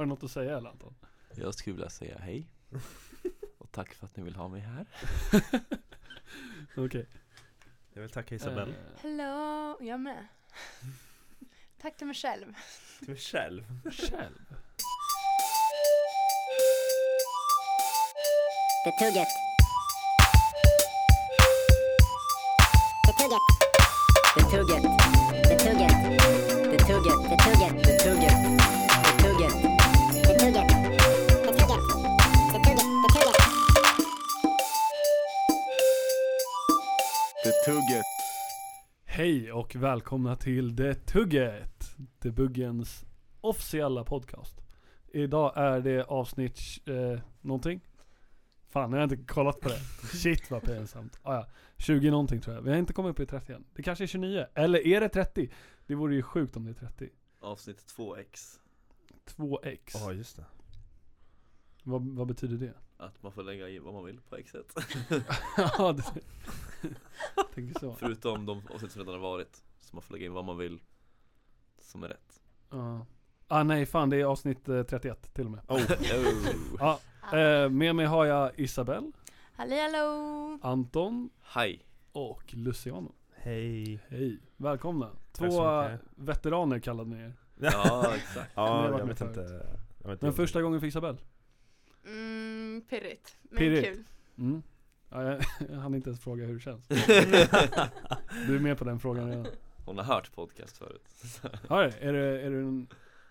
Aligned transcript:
Har 0.00 0.04
du 0.04 0.08
något 0.08 0.22
att 0.22 0.30
säga 0.30 0.56
eller 0.56 0.70
Anton? 0.70 0.94
Jag 1.34 1.54
skulle 1.54 1.74
vilja 1.74 1.90
säga 1.90 2.18
hej 2.18 2.46
Och 3.58 3.72
tack 3.72 3.94
för 3.94 4.06
att 4.06 4.16
ni 4.16 4.22
vill 4.22 4.34
ha 4.36 4.48
mig 4.48 4.60
här 4.60 4.86
Okej 6.76 7.06
Jag 7.92 8.02
vill 8.02 8.10
tacka 8.10 8.34
Isabelle. 8.34 8.72
Eh, 8.72 9.00
Hello, 9.02 9.76
jag 9.80 10.00
med. 10.00 10.26
Tack 11.82 11.96
till 11.96 12.06
mig 12.06 12.16
själv. 12.16 12.54
Till 12.98 13.08
mig 13.08 13.18
själv. 13.18 13.64
Själv? 13.84 14.54
Det 18.84 19.04
tugget. 19.04 19.28
Det 23.04 23.12
tugget. 23.12 23.42
Det 24.28 24.42
tugget. 26.78 27.84
Det 27.84 28.59
tugget 37.70 38.04
Hej 39.04 39.52
och 39.52 39.76
välkomna 39.76 40.36
till 40.36 40.76
Det 40.76 40.94
Tugget! 40.94 41.96
Debuggens 42.18 43.04
officiella 43.40 44.04
podcast. 44.04 44.60
Idag 45.08 45.52
är 45.56 45.80
det 45.80 46.04
avsnitt 46.04 46.60
eh, 46.86 47.20
någonting. 47.40 47.80
Fan, 48.68 48.92
jag 48.92 48.98
har 48.98 49.04
inte 49.04 49.16
kollat 49.16 49.60
på 49.60 49.68
det. 49.68 49.78
Shit 50.16 50.50
vad 50.50 50.62
pinsamt. 50.62 51.18
Ah, 51.22 51.34
ja. 51.34 51.46
20 51.78 52.10
någonting 52.10 52.40
tror 52.40 52.56
jag. 52.56 52.62
Vi 52.62 52.70
har 52.70 52.76
inte 52.76 52.92
kommit 52.92 53.10
upp 53.10 53.20
i 53.20 53.26
30 53.26 53.52
än. 53.52 53.64
Det 53.74 53.82
kanske 53.82 54.04
är 54.04 54.06
29. 54.06 54.46
Eller 54.54 54.86
är 54.86 55.00
det 55.00 55.08
30? 55.08 55.50
Det 55.86 55.94
vore 55.94 56.14
ju 56.14 56.22
sjukt 56.22 56.56
om 56.56 56.64
det 56.64 56.70
är 56.70 56.74
30. 56.74 57.08
Avsnitt 57.40 57.94
2x 57.96 58.58
2x. 59.36 59.90
Ja, 59.94 60.12
just 60.12 60.36
det. 60.36 60.44
Vad, 61.82 62.02
vad 62.02 62.26
betyder 62.26 62.56
det? 62.56 62.74
Att 63.00 63.22
man 63.22 63.32
får 63.32 63.42
lägga 63.42 63.68
i 63.68 63.78
vad 63.78 63.94
man 63.94 64.04
vill 64.04 64.20
på 64.20 64.36
xet 64.36 64.74
Ja, 65.78 65.92
det... 65.92 66.04
Tänker 67.54 67.80
så. 67.80 67.94
Förutom 67.94 68.46
de 68.46 68.62
avsnitt 68.74 68.92
som 68.92 69.00
redan 69.02 69.14
har 69.14 69.30
varit 69.30 69.62
Så 69.80 69.96
man 69.96 70.02
får 70.02 70.14
lägga 70.14 70.26
in 70.26 70.32
vad 70.32 70.44
man 70.44 70.58
vill 70.58 70.80
Som 71.80 72.02
är 72.02 72.08
rätt 72.08 72.40
Ja. 72.70 73.06
Ah 73.48 73.62
nej 73.62 73.86
fan 73.86 74.10
det 74.10 74.16
är 74.16 74.24
avsnitt 74.24 74.68
eh, 74.68 74.82
31 74.82 75.34
till 75.34 75.44
och 75.44 75.50
med. 75.50 75.60
Oh. 75.68 75.80
Ja, 76.78 77.00
eh, 77.38 77.68
med 77.70 77.94
mig 77.96 78.06
har 78.06 78.24
jag 78.24 78.60
Isabelle, 78.60 79.12
Halli 79.52 79.80
hallå! 79.80 80.58
Anton 80.62 81.30
Hej 81.42 81.86
och 82.12 82.54
Luciano. 82.54 83.14
Hej. 83.34 84.00
Hej, 84.08 84.38
välkomna. 84.56 85.10
Två 85.32 85.62
veteraner 86.16 86.78
kallade 86.78 87.10
ni 87.10 87.22
er. 87.22 87.34
Ja 87.56 88.14
exakt 88.14 88.50
Ja, 88.54 88.98
jag 88.98 89.06
vet 89.06 89.20
inte. 89.20 89.40
Jag 90.02 90.08
vet 90.10 90.22
Men 90.22 90.30
inte. 90.30 90.32
första 90.32 90.62
gången 90.62 90.80
för 90.80 90.86
Isabelle. 90.86 91.18
Mm, 92.10 92.82
pirrigt. 92.88 93.36
Men 93.42 93.58
Pirrigt. 93.58 93.86
kul. 93.88 94.04
Mm. 94.38 94.62
Ja, 95.10 95.22
jag, 95.24 95.42
jag 95.70 95.76
hann 95.76 95.94
inte 95.94 96.08
ens 96.10 96.20
fråga 96.20 96.44
hur 96.44 96.54
det 96.54 96.60
känns. 96.60 96.86
Du 98.46 98.56
är 98.56 98.60
med 98.60 98.78
på 98.78 98.84
den 98.84 99.00
frågan 99.00 99.28
redan. 99.28 99.46
Hon 99.86 99.98
har 99.98 100.04
hört 100.04 100.32
podcast 100.34 100.78
förut 100.78 101.08
Ja, 101.68 101.82
är, 101.84 102.12
det, 102.12 102.40
är 102.42 102.50
du 102.50 102.60
en 102.60 102.88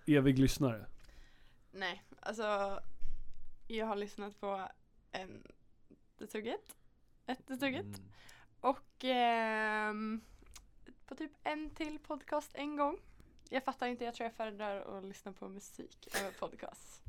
evig 0.07 0.39
lyssnare? 0.39 0.85
Nej, 1.71 2.03
alltså 2.19 2.79
jag 3.67 3.85
har 3.85 3.95
lyssnat 3.95 4.39
på 4.39 4.67
en 5.11 5.43
Tugget, 6.31 6.75
ett 7.25 7.47
Tugget 7.47 7.85
Mm. 7.85 8.01
och 8.59 9.03
ehm, 9.03 10.21
på 11.05 11.15
typ 11.15 11.31
en 11.43 11.69
till 11.69 11.99
podcast 11.99 12.51
en 12.53 12.75
gång. 12.75 12.97
Jag 13.49 13.63
fattar 13.63 13.87
inte, 13.87 14.05
jag 14.05 14.13
tror 14.15 14.25
jag 14.25 14.33
föredrar 14.33 14.97
att 14.97 15.03
lyssna 15.05 15.33
på 15.33 15.47
musik 15.49 16.07
över 16.21 16.31
podcast. 16.31 17.01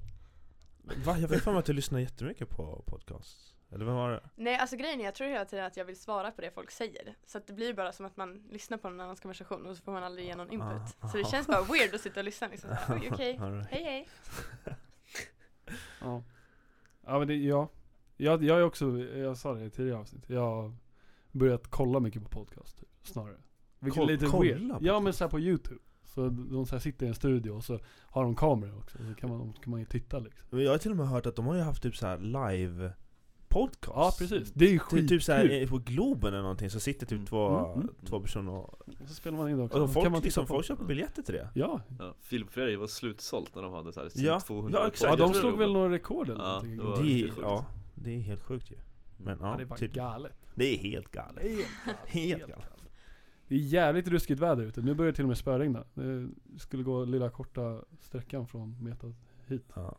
Va? 1.04 1.18
Jag 1.18 1.28
vet 1.28 1.44
för 1.44 1.50
mig 1.52 1.58
att 1.58 1.64
du 1.64 1.72
lyssnar 1.72 1.98
jättemycket 1.98 2.48
på 2.50 2.82
podcast. 2.86 3.54
Eller 3.72 3.84
vad 3.84 3.94
var 3.94 4.10
det? 4.10 4.20
Nej, 4.36 4.56
alltså 4.56 4.76
grejen 4.76 5.00
är 5.00 5.04
jag 5.04 5.14
tror 5.14 5.28
hela 5.28 5.44
tiden 5.44 5.64
att 5.64 5.76
jag 5.76 5.84
vill 5.84 6.00
svara 6.00 6.30
på 6.30 6.40
det 6.40 6.50
folk 6.50 6.70
säger. 6.70 7.14
Så 7.26 7.38
att 7.38 7.46
det 7.46 7.52
blir 7.52 7.74
bara 7.74 7.92
som 7.92 8.06
att 8.06 8.16
man 8.16 8.42
lyssnar 8.50 8.78
på 8.78 8.90
någon 8.90 9.00
annans 9.00 9.20
konversation 9.20 9.66
och 9.66 9.76
så 9.76 9.82
får 9.82 9.92
man 9.92 10.04
aldrig 10.04 10.26
ge 10.26 10.36
någon 10.36 10.50
input. 10.50 10.96
Ah, 11.00 11.08
Så 11.08 11.16
det 11.16 11.22
aha. 11.22 11.30
känns 11.30 11.46
bara 11.46 11.62
weird 11.62 11.94
att 11.94 12.00
sitta 12.00 12.20
och 12.20 12.24
lyssna 12.24 12.48
liksom 12.48 12.70
oj 12.88 13.08
okej, 13.12 13.38
All 13.42 13.52
right. 13.52 13.68
hej 13.70 13.84
hej. 13.84 14.08
Ja. 16.00 16.22
Ja 17.06 17.18
men 17.18 17.28
det, 17.28 17.34
ja. 17.36 17.68
Jag, 18.16 18.44
jag 18.44 18.58
är 18.58 18.62
också, 18.62 18.98
jag 18.98 19.36
sa 19.36 19.54
det 19.54 19.64
i 19.64 19.70
tidigare 19.70 19.98
avsnitt. 19.98 20.24
Jag 20.30 20.40
har 20.40 20.74
börjat 21.32 21.66
kolla 21.70 22.00
mycket 22.00 22.22
på 22.22 22.28
podcast 22.28 22.78
typ, 22.80 22.88
snarare. 23.02 23.36
Vilket 23.78 23.98
Koll- 24.00 24.08
är 24.08 24.12
lite 24.12 24.26
kolla 24.26 24.42
weird. 24.44 24.68
på 24.70 24.78
Ja 24.80 25.00
men 25.00 25.12
såhär 25.12 25.30
på 25.30 25.40
youtube. 25.40 25.80
Så 26.14 26.28
de 26.28 26.66
så 26.66 26.74
här 26.74 26.80
sitter 26.80 27.06
i 27.06 27.08
en 27.08 27.14
studio 27.14 27.50
och 27.50 27.64
så 27.64 27.78
har 28.02 28.22
de 28.24 28.34
kameror 28.36 28.78
också. 28.78 28.98
Så 29.08 29.14
kan 29.14 29.30
man, 29.30 29.52
kan 29.52 29.70
man 29.70 29.80
ju 29.80 29.86
titta 29.86 30.18
liksom. 30.18 30.46
Men 30.50 30.64
jag 30.64 30.70
har 30.70 30.78
till 30.78 30.90
och 30.90 30.96
med 30.96 31.08
hört 31.08 31.26
att 31.26 31.36
de 31.36 31.46
har 31.46 31.54
ju 31.54 31.60
haft 31.62 31.82
typ 31.82 31.96
så 31.96 32.06
här 32.06 32.18
live 32.18 32.92
podcast. 33.48 33.96
Ja 33.96 34.12
precis. 34.18 34.52
Det 34.52 34.64
är 34.64 34.68
ju 34.70 34.78
Typ, 34.78 34.82
skitkul. 34.82 35.08
typ 35.08 35.22
såhär 35.22 35.66
på 35.66 35.78
Globen 35.78 36.32
eller 36.32 36.42
någonting 36.42 36.70
så 36.70 36.80
sitter 36.80 37.06
typ 37.06 37.12
Mm. 37.16 37.26
två, 37.26 37.48
Mm, 37.48 37.72
mm. 37.80 37.94
två 38.06 38.20
personer 38.20 38.52
och, 38.52 38.64
Och 39.02 39.08
så 39.08 39.14
spelar 39.14 39.38
man 39.38 39.50
in 39.50 39.56
det 39.56 39.62
också. 39.62 39.82
och 39.82 39.92
folk, 39.92 40.04
kan 40.04 40.12
man 40.12 40.22
liksom, 40.22 40.44
på. 40.46 40.48
folk 40.54 40.66
köper 40.66 40.84
biljetter 40.84 41.22
till 41.22 41.34
det. 41.34 41.48
Ja. 41.54 41.80
ja, 41.98 42.14
Filip 42.20 42.50
Freja 42.50 42.78
var 42.78 42.86
slutsålt 42.86 43.54
när 43.54 43.62
de 43.62 43.72
hade 43.72 43.92
såhär 43.92 44.10
Ja, 44.14 44.40
200 44.40 44.78
ja, 44.82 44.88
exakt. 44.88 45.10
ja 45.18 45.26
de 45.26 45.34
slog 45.34 45.58
väl 45.58 45.72
några 45.72 45.92
rekord 45.92 46.28
eller 46.28 46.44
Ja, 46.44 46.48
någonting. 46.48 46.76
det 46.76 46.82
var- 46.84 47.02
Det 47.02 47.22
är, 47.22 47.30
ja, 47.42 47.66
det 47.94 48.10
är 48.16 48.20
helt 48.20 48.42
sjukt 48.42 48.70
ju. 48.70 48.76
Men 49.16 49.38
ja, 49.40 49.50
ja, 49.50 49.56
det 49.58 49.64
var 49.64 49.76
typ, 49.76 49.92
galet. 49.92 50.32
det 50.54 50.74
är 50.74 50.78
helt 50.78 51.10
galet. 51.10 51.42
Helt 51.44 51.98
Helt 52.06 52.40
galet. 52.46 52.66
Det 53.50 53.56
är 53.56 53.58
jävligt 53.58 54.08
ruskigt 54.08 54.40
väder 54.40 54.62
ute. 54.64 54.82
Nu 54.82 54.94
börjar 54.94 55.12
det 55.12 55.16
till 55.16 55.24
och 55.24 55.28
med 55.28 55.38
spöregna. 55.38 55.84
Det 55.94 56.28
skulle 56.58 56.82
gå 56.82 57.04
lilla 57.04 57.30
korta 57.30 57.84
sträckan 58.00 58.46
från 58.46 58.84
Meta 58.84 59.12
hit. 59.46 59.72
Ja, 59.74 59.98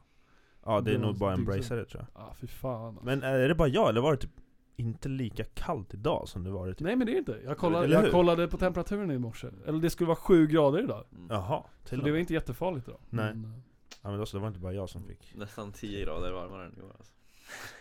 ja 0.66 0.81
det 0.81 0.91
är 0.91 0.95
Det 0.95 1.01
nog 1.01 1.17
bara 1.17 1.35
så. 1.35 1.39
embracea 1.39 1.78
det 1.78 1.85
tror 1.85 2.06
jag. 2.13 2.22
Ah 2.23 2.34
fy 2.34 2.47
fan 2.47 2.85
alltså. 2.85 3.06
Men 3.06 3.23
är 3.23 3.47
det 3.47 3.56
bara 3.56 3.67
jag, 3.67 3.89
eller 3.89 4.01
var 4.01 4.12
det 4.12 4.17
typ 4.17 4.31
inte 4.75 5.09
lika 5.09 5.44
kallt 5.44 5.94
idag 5.94 6.28
som 6.28 6.44
det 6.44 6.51
varit 6.51 6.78
typ? 6.78 6.85
Nej 6.85 6.95
men 6.95 7.07
det 7.07 7.13
är 7.13 7.17
inte. 7.17 7.39
Jag 7.45 7.57
kollade, 7.57 7.88
jag 7.88 8.12
kollade 8.12 8.47
på 8.47 8.57
temperaturen 8.57 9.12
i 9.12 9.17
morse. 9.17 9.47
Eller 9.66 9.79
det 9.79 9.89
skulle 9.89 10.07
vara 10.07 10.16
7 10.16 10.47
grader 10.47 10.83
idag. 10.83 11.03
Mm. 11.12 11.28
Jaha, 11.29 11.63
Så 11.83 11.88
till 11.89 12.00
och 12.00 12.06
det 12.06 12.12
var 12.12 12.18
inte 12.18 12.33
jättefarligt 12.33 12.88
idag. 12.88 13.00
Nej. 13.09 13.33
Men, 13.35 13.45
eh, 13.45 13.59
Ja 14.01 14.09
men 14.09 14.19
då 14.19 14.25
så, 14.25 14.38
det 14.38 14.41
var 14.41 14.47
inte 14.47 14.59
bara 14.59 14.73
jag 14.73 14.89
som 14.89 15.03
fick. 15.03 15.33
Nästan 15.35 15.72
10 15.72 16.06
grader 16.06 16.31
varmare 16.31 16.66
än 16.66 16.73
igår 16.78 16.91
alltså. 16.97 17.13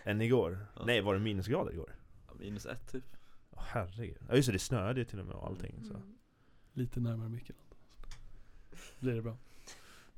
Än 0.05 0.21
igår? 0.21 0.59
Ja. 0.77 0.83
Nej, 0.87 1.01
var 1.01 1.15
det 1.15 1.21
minusgrader 1.21 1.73
igår? 1.73 1.91
ja, 2.29 2.35
Minus 2.39 2.67
ett 2.67 2.93
typ 2.93 3.05
Åh 3.13 3.20
herregud. 3.67 4.23
Ja 4.29 4.35
just 4.35 4.47
det, 4.47 4.53
det 4.53 4.59
snöade 4.59 5.01
ju 5.01 5.05
till 5.05 5.21
och 5.21 5.27
med 5.27 5.35
och 5.35 5.47
allting 5.47 5.85
så. 5.85 5.95
Mm. 5.95 6.15
lite 6.73 7.01
närmare 7.01 7.29
micken. 7.29 7.57
Blir 8.99 9.15
det 9.15 9.23
bra. 9.23 9.37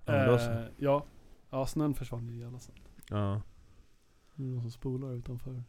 Ja, 0.04 0.38
så. 0.38 0.50
Eh, 0.50 0.66
ja. 0.76 1.06
ja, 1.50 1.66
snön 1.66 1.94
försvann 1.94 2.28
ju 2.28 2.40
i 2.40 2.44
alla 2.44 2.58
fall. 2.58 2.80
Ja. 3.08 3.42
Det 4.34 4.42
är 4.42 4.46
någon 4.46 4.62
som 4.62 4.70
spolar 4.70 5.12
utanför. 5.12 5.62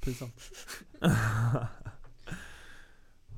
Pinsamt. 0.00 0.40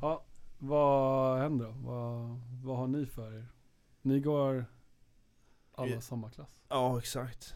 Ja, 0.00 0.24
vad 0.58 1.38
händer 1.38 1.66
då? 1.66 1.72
Vad, 1.72 2.40
vad 2.62 2.76
har 2.76 2.86
ni 2.86 3.06
för 3.06 3.32
er? 3.32 3.46
Ni 4.02 4.20
går 4.20 4.64
alla 5.74 6.00
samma 6.00 6.30
klass? 6.30 6.62
ja 6.68 6.98
exakt. 6.98 7.54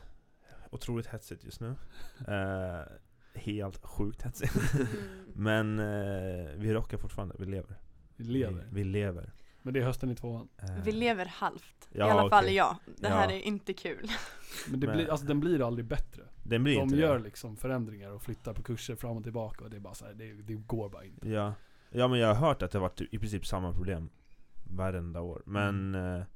Otroligt 0.71 1.07
hetsigt 1.07 1.45
just 1.45 1.61
nu. 1.61 1.75
Eh, 2.29 2.83
helt 3.35 3.85
sjukt 3.87 4.23
hetsigt. 4.23 4.75
Mm. 4.75 4.87
Men 5.35 5.79
eh, 5.79 6.51
vi 6.57 6.75
rockar 6.75 6.99
fortfarande, 6.99 7.35
vi 7.39 7.47
lever. 7.47 7.77
Vi 8.17 8.25
lever. 8.25 8.67
Vi, 8.71 8.75
vi 8.75 8.85
lever. 8.85 9.33
Men 9.63 9.75
det 9.75 9.81
är 9.81 9.85
hösten 9.85 10.11
i 10.11 10.15
tvåan. 10.17 10.49
Eh, 10.63 10.85
Vi 10.85 10.93
lever 10.93 11.27
halvt. 11.27 11.89
I 11.93 11.99
Ja, 11.99 12.13
alla 12.13 12.31
fall 12.31 12.49
jag. 12.53 12.77
Det 12.97 13.09
här 13.09 13.29
Ja. 13.31 13.37
är 13.37 13.41
inte 13.41 13.73
kul. 13.75 14.11
Men, 14.71 14.81
det 14.81 14.87
Men- 14.87 14.97
blir, 14.97 15.11
alltså, 15.11 15.27
den 15.27 15.41
blir 15.41 15.67
aldrig 15.67 15.85
bättre. 15.87 16.23
Den 16.43 16.65
blir 16.65 16.75
De 16.77 16.83
inte 16.83 16.97
gör 16.97 17.19
det. 17.19 17.25
liksom 17.25 17.57
förändringar 17.57 18.11
och 18.11 18.23
flyttar 18.23 18.55
på 18.55 18.63
kurser 18.63 18.95
fram 18.97 19.17
och 19.17 19.23
tillbaka 19.23 19.65
och 19.65 19.71
det 19.71 19.77
är 19.77 19.81
bara 19.81 19.95
så 19.95 20.05
här, 20.05 20.15
det, 20.15 20.33
det 20.33 20.55
går 20.55 20.89
bara 20.89 21.05
inte. 21.05 21.29
Ja. 21.29 21.55
ja 21.91 22.09
men 22.09 22.19
jag 22.19 22.29
har 22.35 22.47
hört 22.49 22.63
att 22.63 22.71
det 22.71 22.79
har 22.79 22.83
varit 22.83 23.01
i 23.01 23.19
princip 23.19 23.47
samma 23.47 23.73
problem 23.73 24.09
varenda 24.65 25.21
år. 25.21 25.43
Men 25.47 25.95
Mm. 25.95 26.21
eh, 26.21 26.27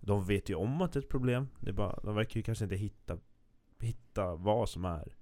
de 0.00 0.24
vet 0.24 0.48
ju 0.50 0.54
om 0.54 0.82
att 0.82 0.92
det 0.92 0.98
är 0.98 1.02
ett 1.02 1.08
problem. 1.08 1.48
Det 1.60 1.68
är 1.68 1.74
bara, 1.74 2.00
de 2.02 2.14
verkar 2.14 2.36
ju 2.36 2.42
kanske 2.42 2.64
inte 2.64 2.76
hitta, 2.76 3.18
hitta 3.80 4.34
vad 4.34 4.68
som 4.68 4.84
är 4.84 5.14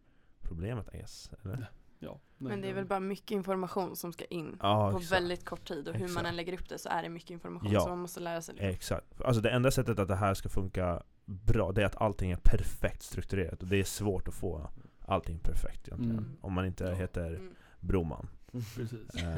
problemet 0.55 0.95
I 0.95 0.99
guess, 0.99 1.31
eller? 1.45 1.71
Ja, 1.99 2.21
nej, 2.39 2.51
Men 2.51 2.61
det 2.61 2.69
är 2.69 2.75
väl 2.75 2.85
bara 2.87 3.01
mycket 3.01 3.31
information 3.31 3.97
som 3.97 4.13
ska 4.13 4.25
in 4.25 4.57
Ja, 4.63 4.91
på 4.91 4.99
exakt. 4.99 5.13
väldigt 5.13 5.45
kort 5.45 5.69
tid 5.69 5.89
och 5.89 5.95
hur 5.95 6.05
Exakt. 6.05 6.15
man 6.15 6.27
än 6.27 6.37
lägger 6.37 6.53
upp 6.53 6.69
det 6.69 6.79
så 6.79 6.89
är 6.89 7.03
det 7.03 7.09
mycket 7.09 7.31
information 7.31 7.73
Ja. 7.73 7.81
som 7.81 7.91
man 7.91 7.99
måste 7.99 8.21
lära 8.21 8.43
sig. 8.43 8.55
Liksom. 8.55 8.69
Exakt. 8.71 9.21
Alltså 9.21 9.43
det 9.43 9.51
enda 9.51 9.71
sättet 9.71 9.99
att 9.99 10.09
det 10.09 10.15
här 10.17 10.35
ska 10.35 10.49
funka 10.49 11.03
bra, 11.25 11.73
det 11.73 11.83
är 11.83 11.87
att 11.87 11.97
allting 12.01 12.31
är 12.31 12.37
perfekt 12.37 13.03
strukturerat. 13.03 13.63
Och 13.63 13.69
det 13.69 13.77
är 13.81 13.85
svårt 13.85 14.29
att 14.29 14.35
få 14.35 14.71
allting 15.07 15.39
perfekt 15.39 15.89
egentligen. 15.89 16.19
Mm. 16.19 16.37
Om 16.41 16.53
man 16.53 16.67
inte 16.67 16.85
Ja. 16.85 16.95
heter 16.95 17.27
Mm. 17.27 17.55
Broman. 17.81 18.29
Precis. 18.77 19.15
Eh, 19.15 19.37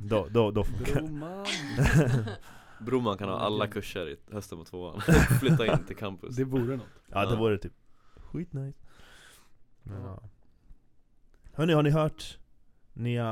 då, 0.00 0.26
då, 0.30 0.50
då 0.50 0.64
funkar 0.64 0.94
Broman. 1.02 1.46
Broman 2.80 3.18
kan 3.18 3.28
ha 3.28 3.36
alla 3.38 3.66
kurser 3.66 4.08
i 4.08 4.16
hösten 4.32 4.58
på 4.58 4.64
tvåan 4.64 5.00
Flytta 5.40 5.66
in 5.66 5.84
till 5.86 5.96
campus 5.96 6.36
Det 6.36 6.44
vore 6.44 6.76
något. 6.76 6.86
Ja 7.06 7.26
det 7.26 7.36
vore 7.36 7.58
typ 7.58 7.72
skitnice. 8.16 8.78
Men, 9.82 10.02
Ja. 10.02 10.22
Hörni, 11.52 11.72
har 11.72 11.82
ni 11.82 11.90
hört 11.90 12.38
nya... 12.92 13.26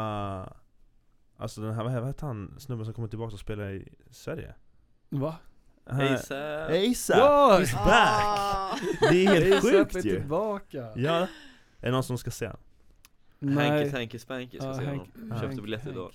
Alltså 1.37 1.61
den 1.61 1.75
här, 1.75 1.85
vad 1.85 2.07
heter 2.07 2.27
han, 2.27 2.55
snubben 2.59 2.85
som 2.85 2.95
kommer 2.95 3.09
tillbaka 3.09 3.35
och 3.35 3.41
spelar 3.41 3.71
i 3.71 3.89
Sverige? 4.11 4.55
Va? 5.09 5.37
ASAP! 5.85 6.71
ASAP! 6.71 7.19
Ja! 7.19 7.59
He's 7.61 7.75
back! 7.75 7.87
Ah. 8.25 8.79
Det 9.11 9.25
är 9.27 9.41
helt 9.41 9.63
sjukt 9.63 9.97
är 9.97 10.01
ju! 10.03 10.17
tillbaka! 10.21 10.93
Ja, 10.97 11.17
är 11.17 11.29
det 11.87 11.91
någon 11.91 12.03
som 12.03 12.19
ska 12.19 12.31
se 12.31 12.51
den? 13.41 13.59
Hanky 13.59 13.91
Tanky 13.91 14.19
Spanky 14.19 14.59
ska 14.59 14.67
Ja, 14.67 14.75
se 14.79 14.87
honom. 14.87 15.09
Köpte 15.41 15.63
biljett 15.63 15.87
idag. 15.87 16.13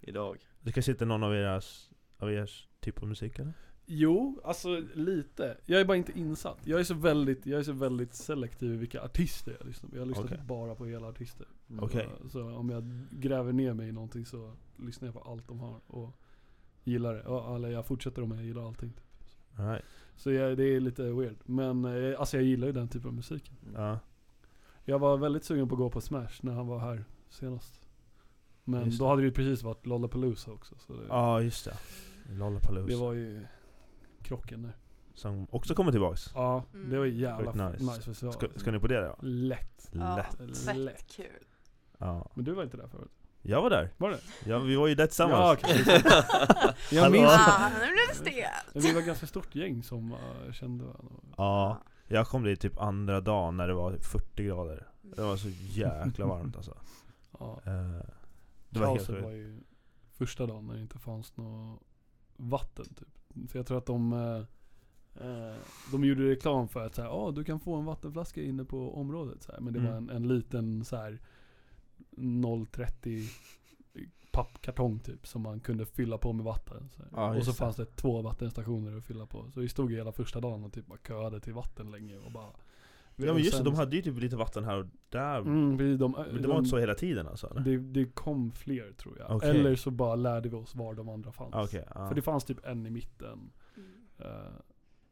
Idag. 0.00 0.38
Det 0.60 0.72
kanske 0.72 0.92
inte 0.92 1.04
är 1.04 1.06
någon 1.06 1.22
av 1.22 1.34
eras, 1.34 1.90
av 2.18 2.30
ers 2.30 2.68
typ 2.80 3.02
av 3.02 3.08
musik 3.08 3.38
eller? 3.38 3.52
Jo, 3.86 4.40
alltså 4.44 4.82
lite. 4.94 5.56
Jag 5.66 5.80
är 5.80 5.84
bara 5.84 5.96
inte 5.96 6.18
insatt. 6.18 6.58
Jag 6.64 6.80
är 6.80 6.84
så 6.84 6.94
väldigt, 6.94 7.46
jag 7.46 7.60
är 7.60 7.64
så 7.64 7.72
väldigt 7.72 8.14
selektiv 8.14 8.74
i 8.74 8.76
vilka 8.76 9.02
artister 9.02 9.56
jag 9.58 9.66
lyssnar 9.66 9.90
på. 9.90 9.96
Jag 9.96 10.08
lyssnar 10.08 10.24
Okej. 10.24 10.40
bara 10.46 10.74
på 10.74 10.84
hela 10.86 11.08
artister. 11.08 11.46
Okej. 11.78 12.08
Så, 12.22 12.28
så 12.28 12.56
om 12.56 12.70
jag 12.70 12.84
gräver 13.10 13.52
ner 13.52 13.74
mig 13.74 13.88
i 13.88 13.92
någonting 13.92 14.26
så 14.26 14.52
lyssnar 14.76 15.08
jag 15.08 15.14
på 15.14 15.30
allt 15.30 15.48
de 15.48 15.60
har 15.60 15.80
och 15.86 16.10
gillar 16.84 17.14
det. 17.14 17.54
Eller 17.54 17.68
jag 17.68 17.86
fortsätter 17.86 18.22
om 18.22 18.30
jag 18.30 18.44
gillar 18.44 18.66
allting. 18.66 18.90
Typ. 18.90 19.04
Alright. 19.60 19.84
Så 20.16 20.32
jag, 20.32 20.56
det 20.56 20.64
är 20.64 20.80
lite 20.80 21.02
weird. 21.02 21.36
Men 21.44 21.84
eh, 21.84 22.20
alltså 22.20 22.36
jag 22.36 22.44
gillar 22.44 22.66
ju 22.66 22.72
den 22.72 22.88
typen 22.88 23.08
av 23.08 23.14
musik. 23.14 23.52
Ja, 23.74 23.98
Jag 24.84 24.98
var 24.98 25.16
väldigt 25.16 25.44
sugen 25.44 25.68
på 25.68 25.74
att 25.74 25.78
gå 25.78 25.90
på 25.90 26.00
Smash 26.00 26.32
när 26.40 26.52
han 26.52 26.66
var 26.66 26.78
här 26.78 27.04
senast. 27.28 27.80
Men 28.64 28.96
då 28.98 29.08
hade 29.08 29.22
det 29.22 29.26
ju 29.26 29.32
precis 29.32 29.62
varit 29.62 29.86
Lollapalooza 29.86 30.52
också. 30.52 30.74
Ja 31.08 31.42
just 31.42 31.64
det. 31.64 31.76
Lollapalooza. 32.32 32.88
det 32.88 32.96
var 32.96 33.12
ju 33.12 33.46
krocken 34.26 34.62
där. 34.62 34.76
Som 35.14 35.46
också 35.50 35.74
kommer 35.74 35.90
tillbaks. 35.92 36.30
Ja, 36.34 36.64
det 36.90 36.98
var 36.98 37.04
ju 37.04 37.14
jävla 37.20 37.52
nice. 37.70 37.84
nice, 37.84 38.02
festival. 38.02 38.34
Ska, 38.34 38.48
ska 38.56 38.70
ni 38.70 38.78
på 38.78 38.86
det 38.86 39.00
då? 39.00 39.16
Lätt. 39.22 39.90
Ja, 39.92 40.16
Lätt. 40.38 40.58
fett 40.58 41.06
kul. 41.08 41.44
Ja. 41.98 42.30
Men 42.34 42.44
du 42.44 42.52
var 42.52 42.62
inte 42.62 42.76
där 42.76 42.88
förut? 42.88 43.10
Jag 43.42 43.62
var 43.62 43.70
där. 43.70 43.92
Var 43.96 44.10
det? 44.10 44.18
Ja, 44.44 44.58
vi 44.58 44.76
var 44.76 44.86
ju 44.86 44.94
där 44.94 45.06
tillsammans. 45.06 45.38
Ja, 45.38 45.52
okej. 45.52 46.02
Jag 46.98 47.12
minns 47.12 47.30
Ah, 47.30 47.68
nu 47.68 47.78
blev 47.78 48.08
det 48.08 48.14
stelt. 48.14 48.86
Vi 48.86 48.92
var 48.92 49.00
ett 49.00 49.06
ganska 49.06 49.26
stort 49.26 49.54
gäng 49.54 49.82
som 49.82 50.12
uh, 50.12 50.52
kände 50.52 50.84
varandra. 50.84 51.14
Ja, 51.36 51.78
jag 52.08 52.26
kom 52.26 52.44
dit 52.44 52.60
typ 52.60 52.78
andra 52.80 53.20
dagen 53.20 53.56
när 53.56 53.68
det 53.68 53.74
var 53.74 53.96
40 53.96 54.44
grader. 54.44 54.86
Det 55.02 55.22
var 55.22 55.36
så 55.36 55.48
jäkla 55.58 56.26
varmt 56.34 56.56
alltså. 56.56 56.76
Ja. 57.38 57.60
Eh, 57.64 58.00
Det 58.68 58.80
var 58.80 58.86
helt 58.86 59.08
var 59.08 59.30
ju 59.30 59.60
första 60.12 60.46
dagen 60.46 60.66
när 60.66 60.74
det 60.74 60.80
inte 60.80 60.98
fanns 60.98 61.36
något 61.36 61.80
vatten 62.36 62.94
typ. 62.94 63.08
För 63.48 63.58
jag 63.58 63.66
tror 63.66 63.78
att 63.78 63.86
de 63.86 64.12
eh, 64.12 64.38
eh, 65.28 65.54
De 65.92 66.04
gjorde 66.04 66.28
reklam 66.30 66.68
för 66.68 66.86
att 66.86 66.94
säga, 66.94 67.10
ah, 67.10 67.30
du 67.30 67.44
kan 67.44 67.60
få 67.60 67.74
en 67.76 67.84
vattenflaska 67.84 68.42
inne 68.42 68.64
på 68.64 68.94
området 69.00 69.42
så 69.42 69.52
här. 69.52 69.60
Men 69.60 69.72
det 69.72 69.80
var 69.80 69.88
Mm. 69.96 70.10
en, 70.10 70.16
en 70.16 70.28
liten 70.28 70.84
så 70.84 70.96
här 70.96 71.18
030 72.72 73.28
pappkartong 74.32 74.98
typ 74.98 75.26
som 75.26 75.42
man 75.42 75.60
kunde 75.60 75.86
fylla 75.86 76.18
på 76.18 76.32
med 76.32 76.44
vatten. 76.44 76.88
Så. 76.96 77.02
Ja, 77.12 77.36
och 77.36 77.44
så 77.44 77.52
fanns 77.52 77.76
det 77.76 77.84
två 77.96 78.22
vattenstationer 78.22 78.96
att 78.96 79.04
fylla 79.04 79.26
på. 79.26 79.50
Så 79.54 79.60
vi 79.60 79.68
stod 79.68 79.92
hela 79.92 80.12
första 80.12 80.40
dagen 80.40 80.64
och 80.64 80.72
typ 80.72 80.86
bara 80.86 80.98
köade 81.08 81.40
till 81.40 81.52
vatten 81.52 81.90
länge 81.90 82.16
och 82.18 82.32
bara 82.32 82.50
Ja 83.16 83.34
men 83.34 83.42
just 83.42 83.58
det, 83.58 83.64
de 83.64 83.74
hade 83.74 83.96
ju 83.96 84.02
typ 84.02 84.18
lite 84.20 84.36
vatten 84.36 84.64
här 84.64 84.76
och 84.78 84.86
där. 85.08 85.38
Mm, 85.38 85.78
precis, 85.78 85.98
de, 85.98 86.12
Men 86.12 86.34
det 86.34 86.40
de, 86.42 86.48
var 86.48 86.58
inte 86.58 86.70
så 86.70 86.78
hela 86.78 86.94
tiden 86.94 87.26
alltså? 87.28 87.46
eller? 87.50 87.60
det, 87.60 87.76
det 87.78 88.04
kom 88.14 88.52
fler 88.52 88.92
tror 88.92 89.18
jag. 89.18 89.30
Okej. 89.36 89.50
Eller 89.50 89.76
så 89.76 89.90
bara 89.90 90.14
lärde 90.16 90.48
vi 90.48 90.56
oss 90.56 90.74
var 90.74 90.94
de 90.94 91.08
andra 91.08 91.32
fanns. 91.32 91.54
Ah, 91.54 91.64
Okej, 91.64 91.84
ja. 91.94 92.08
För 92.08 92.14
det 92.14 92.22
fanns 92.22 92.44
typ 92.44 92.66
en 92.66 92.86
i 92.86 92.90
mitten. 92.90 93.50
Eh, 94.18 94.26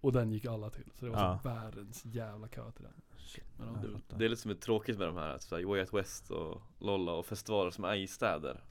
och 0.00 0.12
den 0.12 0.30
gick 0.32 0.44
alla 0.46 0.70
till. 0.70 0.90
Så 0.94 1.04
det 1.04 1.10
var 1.10 1.18
Ja. 1.18 1.38
så 1.42 1.48
världens 1.48 2.04
jävla 2.04 2.48
kö 2.48 2.70
till 2.72 2.84
den. 2.84 2.92
Shit, 3.16 3.44
ja, 3.58 3.64
fattar. 3.92 4.18
Det 4.18 4.24
är 4.24 4.28
lite 4.28 4.42
som 4.42 4.50
är 4.50 4.54
tråkigt 4.54 4.98
med 4.98 5.08
de 5.08 5.16
här, 5.16 5.38
här 5.56 5.64
Way 5.64 5.80
Out 5.80 5.92
West 5.94 6.30
och 6.30 6.62
Lolla 6.78 7.12
och 7.12 7.26
festivaler 7.26 7.70
som 7.70 7.84
är 7.84 7.94
i 7.94 8.06
städer 8.06 8.64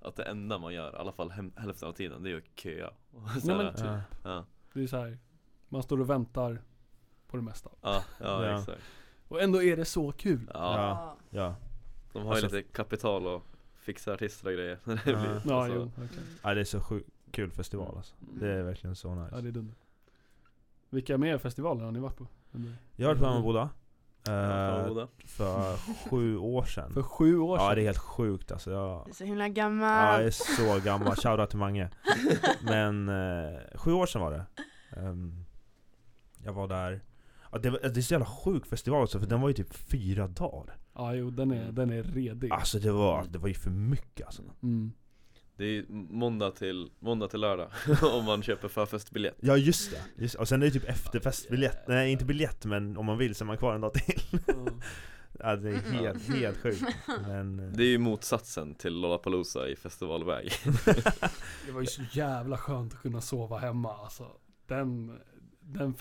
Att 0.00 0.16
det 0.16 0.22
enda 0.22 0.58
man 0.58 0.74
gör, 0.74 0.92
i 0.92 0.96
alla 0.96 1.12
fall 1.12 1.30
hem, 1.30 1.52
hälften 1.56 1.88
av 1.88 1.92
tiden, 1.92 2.22
det 2.22 2.30
är 2.30 2.36
att 2.36 2.58
köa 2.60 2.90
Nej, 3.44 3.56
här, 3.56 3.64
men 3.64 3.74
typ. 3.74 3.84
Ja. 3.84 4.00
ja, 4.24 4.44
Det 4.74 4.82
är 4.82 4.86
så 4.86 4.96
här. 4.96 5.18
Man 5.68 5.82
står 5.82 6.00
och 6.00 6.10
väntar 6.10 6.62
på 7.36 7.44
det 7.44 7.50
mesta. 7.50 7.70
ja, 7.82 8.02
ja, 8.20 8.44
Ja. 8.46 8.58
exakt 8.60 8.80
Och 9.28 9.42
ändå 9.42 9.62
är 9.62 9.76
det 9.76 9.84
så 9.84 10.12
kul. 10.12 10.50
ja, 10.54 10.76
Ja. 10.76 11.16
Ja. 11.30 11.54
de 12.12 12.18
har 12.26 12.36
ju 12.36 12.42
Alltså- 12.42 12.56
lite 12.56 12.68
kapital 12.72 13.26
och 13.26 13.42
fixar 13.80 14.12
artister 14.14 14.46
och 14.46 14.52
grejer 14.54 14.78
det 14.84 14.92
Ja. 14.92 15.20
blir 15.20 15.40
Ja, 15.44 15.62
alltså, 15.64 15.78
jo, 15.78 15.90
verkligen. 15.96 16.24
ja, 16.42 16.54
det 16.54 16.60
är 16.60 16.64
så 16.64 16.80
sjukt 16.80 17.08
kul 17.30 17.50
festival 17.50 17.96
alltså. 17.96 18.14
Det 18.20 18.48
är 18.52 18.62
verkligen 18.62 18.96
så 18.96 19.08
Ja, 19.08 19.14
nice. 19.24 19.40
det 19.40 19.48
är 19.48 19.52
dunder. 19.52 19.74
Vilka 20.90 21.18
mer 21.18 21.38
festivaler 21.38 21.84
har 21.84 21.92
ni 21.92 21.98
varit 22.00 22.16
på? 22.16 22.26
Under- 22.52 22.72
Jag 22.96 23.08
har 23.08 23.14
varit 23.14 23.22
på 23.22 23.28
Emmaboda. 23.28 23.68
ja, 24.26 25.00
eh, 25.00 25.06
för 25.26 25.76
sju 26.10 26.36
år 26.36 26.64
sedan. 26.64 26.92
För 26.92 27.02
sju 27.02 27.38
år 27.38 27.56
sedan? 27.58 27.66
Ja 27.66 27.74
det 27.74 27.80
är 27.80 27.84
helt 27.84 27.98
sjukt 27.98 28.52
alltså. 28.52 28.70
Jag, 28.70 29.04
Du 29.06 29.10
är 29.10 29.14
så 29.14 29.24
himla 29.24 29.44
ja, 29.48 29.52
gammal. 29.52 30.14
jag 30.20 30.24
är 30.26 30.30
så 30.30 30.80
gammal, 30.84 31.16
shoutout 31.16 31.50
till 31.50 31.58
Mange. 31.58 31.90
Men 32.62 33.08
eh, 33.08 33.58
sju 33.74 33.92
år 33.92 34.06
sedan 34.06 34.22
var 34.22 34.30
det. 34.30 34.44
Ehm, 35.00 35.44
jag 36.44 36.52
var 36.52 36.68
där. 36.68 37.00
Ja, 37.56 37.60
det, 37.60 37.70
var, 37.70 37.78
det 37.78 38.00
är 38.00 38.02
så 38.02 38.14
jävla 38.14 38.26
sjuk 38.26 38.66
festival 38.66 39.02
också 39.02 39.20
för 39.20 39.26
den 39.26 39.40
var 39.40 39.48
ju 39.48 39.54
typ 39.54 39.74
fyra 39.74 40.28
dagar. 40.28 40.76
Ja, 40.94 41.14
jo, 41.14 41.30
den 41.30 41.50
är, 41.50 41.72
den 41.72 41.90
är 41.90 42.02
redig. 42.02 42.52
Alltså 42.52 42.78
det 42.78 42.92
var, 42.92 43.26
det 43.30 43.38
var 43.38 43.48
ju 43.48 43.54
för 43.54 43.70
mycket 43.70 44.26
alltså. 44.26 44.42
Mm. 44.62 44.92
Det 45.56 45.64
är 45.64 45.68
ju 45.68 45.86
måndag 45.90 46.50
till, 46.50 46.90
måndag 46.98 47.28
till 47.28 47.40
lördag 47.40 47.68
om 48.12 48.24
man 48.24 48.42
köper 48.42 48.68
förfestbiljett 48.68 49.36
Ja 49.40 49.56
just 49.56 49.90
det, 49.90 50.22
just, 50.22 50.34
och 50.34 50.48
sen 50.48 50.62
är 50.62 50.66
det 50.66 50.72
typ 50.72 50.88
efterfestbiljett, 50.88 51.88
nej 51.88 52.12
inte 52.12 52.24
biljett 52.24 52.64
men 52.64 52.96
om 52.96 53.06
man 53.06 53.18
vill 53.18 53.34
så 53.34 53.44
är 53.44 53.46
man 53.46 53.58
kvar 53.58 53.74
en 53.74 53.80
dag 53.80 53.94
till 53.94 54.40
Ja 55.38 55.56
det 55.56 55.70
är 55.70 55.92
helt, 55.92 56.28
helt 56.28 56.58
sjukt 56.58 56.82
Men 57.26 57.60
eh, 57.60 57.66
Det 57.66 57.82
är 57.82 57.88
ju 57.88 57.98
motsatsen 57.98 58.74
till 58.74 59.00
Lollapalooza 59.00 59.68
i 59.68 59.76
festivalväg 59.76 60.52
Det 61.66 61.72
var 61.72 61.80
ju 61.80 61.86
så 61.86 62.02
jävla 62.12 62.58
skönt 62.58 62.94
att 62.94 63.02
kunna 63.02 63.20
sova 63.20 63.58
hemma 63.58 63.96
alltså. 63.96 64.26
Den, 64.66 65.18
den 65.60 65.94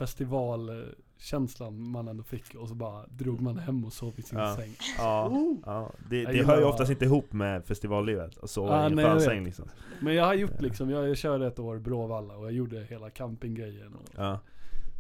festivalkänslan 1.17 1.89
man 1.91 2.07
ändå 2.07 2.23
fick 2.23 2.55
och 2.55 2.67
så 2.69 2.75
bara 2.75 3.05
drog 3.07 3.41
man 3.41 3.57
hem 3.57 3.85
och 3.85 3.93
sov 3.93 4.13
i 4.17 4.21
sin 4.21 4.39
Ja. 4.39 4.55
säng. 4.55 4.75
ja, 4.97 5.31
ja 5.65 5.91
det, 6.09 6.25
det 6.25 6.43
hör 6.45 6.57
ju 6.57 6.63
att- 6.63 6.69
oftast 6.73 6.91
inte 6.91 7.05
ihop 7.05 7.33
med 7.33 7.65
festivallivet 7.65 8.37
och 8.37 8.49
sova 8.49 8.73
Ah, 8.75 8.83
i 8.83 8.85
en 8.85 8.95
vet. 8.95 9.45
liksom 9.45 9.69
Men 10.01 10.15
jag 10.15 10.25
har 10.25 10.33
gjort 10.33 10.51
Ja. 10.55 10.61
liksom, 10.61 10.89
jag, 10.89 11.17
körde 11.17 11.47
ett 11.47 11.59
år 11.59 11.79
Bråvalla 11.79 12.35
och 12.35 12.45
jag 12.45 12.51
gjorde 12.53 12.83
hela 12.89 13.09
campinggrejen 13.09 13.93
och 13.95 14.09
Ja, 14.17 14.39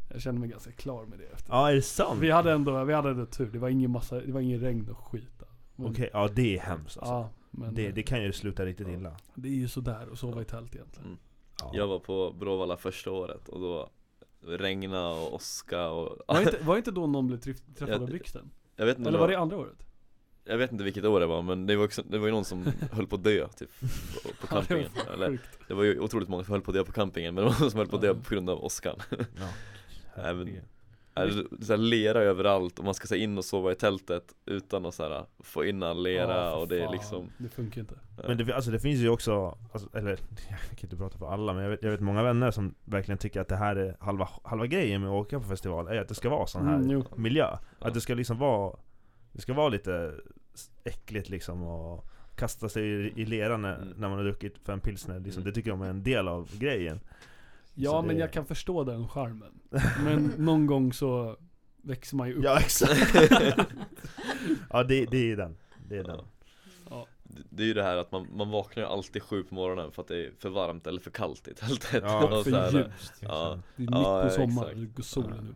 jag 0.09 0.21
kände 0.21 0.39
mig 0.41 0.49
ganska 0.49 0.71
klar 0.71 1.05
med 1.05 1.19
det 1.19 1.25
efter. 1.25 1.53
ja 1.53 1.69
är 1.71 1.75
det 1.75 1.81
sant? 1.81 2.19
Vi 2.21 2.31
hade 2.31 2.51
ändå, 2.51 2.83
vi 2.83 2.93
hade 2.93 3.09
ändå 3.09 3.25
tur, 3.25 3.49
det 3.51 3.59
var 3.59 3.69
ingen 3.69 3.91
massa, 3.91 4.19
det 4.21 4.31
var 4.31 4.41
ingen 4.41 4.59
regn 4.59 4.89
och 4.89 4.97
skit 4.97 5.29
Okej, 5.77 6.09
ja 6.13 6.27
det 6.35 6.57
är 6.57 6.61
hemskt 6.61 6.97
alltså. 6.97 7.13
Ja, 7.13 7.29
men 7.51 7.75
det, 7.75 7.81
det, 7.85 7.91
det 7.91 8.03
kan 8.03 8.23
ju 8.23 8.31
sluta 8.33 8.65
riktigt 8.65 8.87
illa 8.87 9.17
det 9.35 9.47
är 9.49 9.53
ju 9.53 9.67
sådär 9.67 10.07
att 10.11 10.19
sova 10.19 10.41
i 10.41 10.45
tält 10.45 10.75
egentligen. 10.75 11.05
Mm. 11.07 11.17
ja. 11.61 11.71
Jag 11.73 11.87
var 11.87 11.99
på 11.99 12.35
Bråvalla 12.39 12.77
första 12.77 13.11
året 13.11 13.49
och 13.49 13.59
då 13.59 13.89
regna 14.47 15.09
och 15.09 15.33
åska 15.33 15.87
och 15.89 16.17
Var 16.27 16.39
inte, 16.41 16.57
var 16.63 16.77
inte 16.77 16.91
då 16.91 17.07
någon 17.07 17.27
blev 17.27 17.37
träff- 17.39 17.75
träffad 17.77 17.95
Ja, 17.95 17.99
av 17.99 18.05
blixten? 18.05 18.51
jag 18.75 18.85
vet, 18.85 18.97
inte 18.97 19.09
Eller 19.09 19.19
var 19.19 19.27
det 19.27 19.35
andra 19.39 19.57
året? 19.57 19.77
jag 20.47 20.57
vet 20.57 20.71
inte 20.71 20.83
vilket 20.83 21.05
år 21.05 21.19
det 21.19 21.25
var 21.25 21.41
men 21.41 21.65
det 21.65 21.75
var, 21.75 21.85
också, 21.85 22.03
det 22.09 22.17
var 22.17 22.25
ju 22.25 22.31
någon 22.33 22.45
som 22.45 22.65
höll 22.91 23.07
på 23.07 23.15
att 23.15 23.23
dö 23.23 23.47
typ 23.47 23.69
på, 23.79 23.87
på 24.47 24.47
Ja, 24.55 24.61
det 24.61 24.67
campingen 24.67 24.89
var 25.07 25.13
Eller. 25.13 25.39
Det 25.67 25.73
var 25.73 25.83
ju 25.83 25.99
otroligt 25.99 26.29
många 26.29 26.43
som 26.43 26.51
höll 26.51 26.61
på 26.61 26.71
att 26.71 26.75
dö 26.75 26.83
på 26.83 26.91
campingen 26.91 27.35
men 27.35 27.43
det 27.43 27.49
var 27.51 27.59
någon 27.59 27.71
som 27.71 27.77
höll 27.77 27.87
på 27.87 27.95
att 27.95 28.01
dö 28.01 28.13
på 28.13 28.33
grund 28.33 28.49
av 28.49 28.63
åskan 28.65 28.95
ja. 29.09 29.47
Det 31.15 31.21
är 31.21 31.63
så 31.65 31.73
här 31.73 31.77
lera 31.77 32.19
överallt 32.19 32.79
och 32.79 32.85
man 32.85 32.93
ska 32.93 33.07
så 33.07 33.15
här 33.15 33.21
in 33.21 33.37
och 33.37 33.45
sova 33.45 33.71
i 33.71 33.75
tältet 33.75 34.23
utan 34.45 34.85
att 34.85 34.93
så 34.95 35.03
här, 35.03 35.25
få 35.39 35.65
in 35.65 35.83
all 35.83 36.03
lera 36.03 36.35
Ja, 36.35 36.55
och 36.55 36.67
det 36.67 36.83
är 36.83 36.91
liksom 36.91 37.29
Det 37.37 37.49
funkar 37.49 37.81
inte. 37.81 37.95
Men 38.27 38.37
det, 38.37 38.53
alltså 38.55 38.71
det 38.71 38.79
finns 38.79 38.99
ju 38.99 39.09
också, 39.09 39.57
alltså, 39.73 39.89
eller 39.93 40.09
jag 40.49 40.59
kan 40.77 40.79
inte 40.81 40.97
prata 40.97 41.17
för 41.17 41.27
alla 41.33 41.53
men 41.53 41.63
jag 41.63 41.69
vet, 41.69 41.83
jag 41.83 41.91
vet 41.91 41.99
många 42.01 42.23
vänner 42.23 42.51
som 42.51 42.75
verkligen 42.85 43.17
tycker 43.17 43.41
att 43.41 43.47
det 43.47 43.55
här 43.55 43.75
är 43.75 43.97
halva, 43.99 44.29
halva 44.43 44.65
grejen 44.67 45.01
med 45.01 45.09
att 45.09 45.15
åka 45.25 45.39
på 45.39 45.45
festival, 45.47 45.87
är 45.87 46.01
att 46.01 46.07
det 46.07 46.15
ska 46.15 46.29
vara 46.29 46.47
sån 46.47 46.67
här 46.67 46.75
Mm, 46.75 47.03
miljö. 47.15 47.43
Ja. 47.79 47.87
Att 47.87 47.93
det 47.93 48.01
ska 48.01 48.13
liksom 48.13 48.37
vara, 48.37 48.75
det 49.31 49.41
ska 49.41 49.53
vara 49.53 49.69
lite 49.69 50.13
äckligt 50.83 51.29
liksom 51.29 51.63
och 51.63 52.05
kasta 52.35 52.69
sig 52.69 52.83
i, 52.83 53.21
i 53.21 53.25
leran 53.25 53.61
när, 53.61 53.75
Mm. 53.75 53.87
när 53.97 54.09
man 54.09 54.17
har 54.17 54.23
druckit 54.25 54.57
för 54.63 54.73
en 54.73 54.79
pilsner 54.79 55.19
liksom. 55.19 55.41
Mm. 55.41 55.51
Det 55.51 55.55
tycker 55.55 55.69
de 55.71 55.81
är 55.81 55.89
en 55.89 56.03
del 56.03 56.27
av 56.27 56.49
grejen. 56.57 56.99
Ja 57.75 57.91
Så 57.91 58.01
men 58.01 58.15
det- 58.15 58.21
jag 58.21 58.33
kan 58.33 58.45
förstå 58.45 58.83
den 58.83 59.07
charmen. 59.07 59.59
Men 60.03 60.33
någon 60.37 60.65
gång 60.65 60.93
så 60.93 61.37
växer 61.81 62.15
man 62.17 62.27
ju 62.27 62.33
upp. 62.35 62.43
Ja 62.43 62.59
exakt! 62.59 63.15
ja 64.69 64.83
det, 64.83 65.05
det 65.05 65.31
är 65.31 65.37
den. 65.37 65.57
Det 65.89 65.97
är 65.97 66.03
den. 66.03 66.19
Ja. 66.89 67.07
Det 67.23 67.41
det 67.49 67.63
är 67.63 67.67
ju 67.67 67.73
det 67.73 67.83
här 67.83 67.97
att 67.97 68.11
man, 68.11 68.27
man 68.37 68.49
vaknar 68.49 68.83
ju 68.83 68.89
alltid 68.89 69.23
sju 69.23 69.43
på 69.43 69.55
morgonen 69.55 69.91
för 69.91 70.01
att 70.01 70.07
det 70.07 70.25
är 70.25 70.31
för 70.39 70.49
varmt 70.49 70.87
eller 70.87 70.99
för 71.01 71.11
kallt 71.11 71.47
i 71.47 71.53
tältet 71.53 72.03
Ja, 72.03 72.41
för 72.43 72.51
här, 72.51 72.71
ljust. 72.71 73.13
ja, 73.19 73.59
Det 73.75 73.83
är 73.83 73.87
mitt 73.87 73.95
Ja, 73.95 74.23
på 74.23 74.29
sommaren, 74.29 74.69
exakt. 74.69 74.75
det 74.79 74.85
går 74.85 75.03
solen 75.03 75.49
upp. 75.49 75.55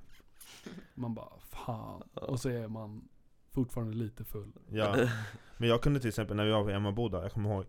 Man 0.94 1.14
bara, 1.14 1.30
fan. 1.50 2.04
Ja. 2.14 2.22
Och 2.22 2.40
så 2.40 2.50
är 2.50 2.68
man 2.68 3.08
fortfarande 3.52 3.98
lite 3.98 4.24
full. 4.24 4.52
Ja. 4.70 4.96
Men 5.58 5.70
jag 5.70 5.82
kunde 5.82 6.00
till 6.00 6.10
exempel 6.10 6.36
när 6.38 6.46
vi 6.46 6.52
var 6.52 6.64
på 6.64 6.70
Emmaboda, 6.70 7.22
jag 7.22 7.32
kommer 7.32 7.50
ihåg 7.54 7.66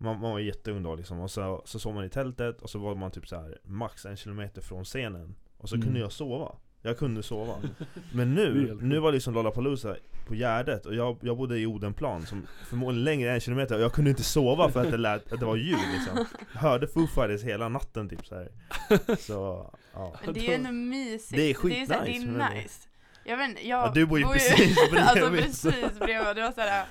man, 0.00 0.20
man 0.20 0.32
var 0.32 0.38
jätteung 0.38 0.82
då 0.82 0.94
liksom, 0.94 1.20
och 1.20 1.30
så, 1.30 1.62
så 1.64 1.78
sov 1.78 1.94
man 1.94 2.04
i 2.04 2.08
tältet 2.08 2.60
och 2.62 2.70
så 2.70 2.78
var 2.78 2.94
man 2.94 3.10
typ 3.10 3.28
så 3.28 3.36
här 3.36 3.58
max 3.64 4.06
en 4.06 4.16
kilometer 4.16 4.60
från 4.60 4.84
scenen 4.84 5.34
Och 5.58 5.68
så 5.68 5.74
Mm. 5.74 5.86
kunde 5.86 6.00
jag 6.00 6.12
sova 6.12 6.52
Jag 6.82 6.98
kunde 6.98 7.22
sova. 7.22 7.54
Men 8.12 8.38
är 8.38 8.50
nu, 8.50 8.78
nu 8.82 8.98
var 8.98 9.12
liksom 9.12 9.34
Lollapalooza 9.34 9.96
på 10.26 10.34
Gärdet 10.34 10.86
och 10.86 10.94
jag, 10.94 11.18
jag 11.22 11.36
bodde 11.36 11.58
i 11.58 11.66
Odenplan 11.66 12.26
som 12.26 12.46
förmodligen 12.68 13.04
längre 13.04 13.28
än 13.28 13.34
en 13.34 13.40
kilometer 13.40 13.74
och 13.74 13.80
jag 13.82 13.92
kunde 13.92 14.10
inte 14.10 14.22
sova 14.24 14.70
för 14.70 14.80
att 14.80 14.90
det, 14.90 14.96
lät, 14.96 15.32
att 15.32 15.40
det 15.40 15.46
var 15.46 15.56
ljud 15.56 15.78
liksom. 15.94 16.26
Jag 16.54 16.60
hörde 16.60 16.86
Foo 16.88 17.06
Fighters 17.06 17.42
hela 17.42 17.68
natten 17.68 18.08
typ 18.08 18.26
så 18.26 18.34
här. 18.34 18.48
Så, 19.18 19.70
ja. 19.94 20.14
Men 20.24 20.34
det 20.34 20.40
är 20.40 20.44
ju 20.48 20.54
ändå 20.54 20.72
mysigt. 20.72 21.30
Det 21.36 21.42
är 21.50 21.54
skitnice, 21.54 22.00
Det 22.04 22.10
är 22.16 22.26
men 22.26 22.38
det- 22.38 22.54
nice. 22.54 22.86
Jag 23.24 23.36
vet 23.36 23.64
jag 23.64 23.86
Ja, 23.86 23.90
du 23.94 24.06
bor 24.06 24.18
ju 24.18 24.24
precis 24.26 24.74
bredvid. 24.90 25.00
Alltså 25.08 25.30
precis 25.30 25.98
bredvid. 25.98 26.36
Det 26.36 26.42
var 26.42 26.52
såhär, 26.52 26.84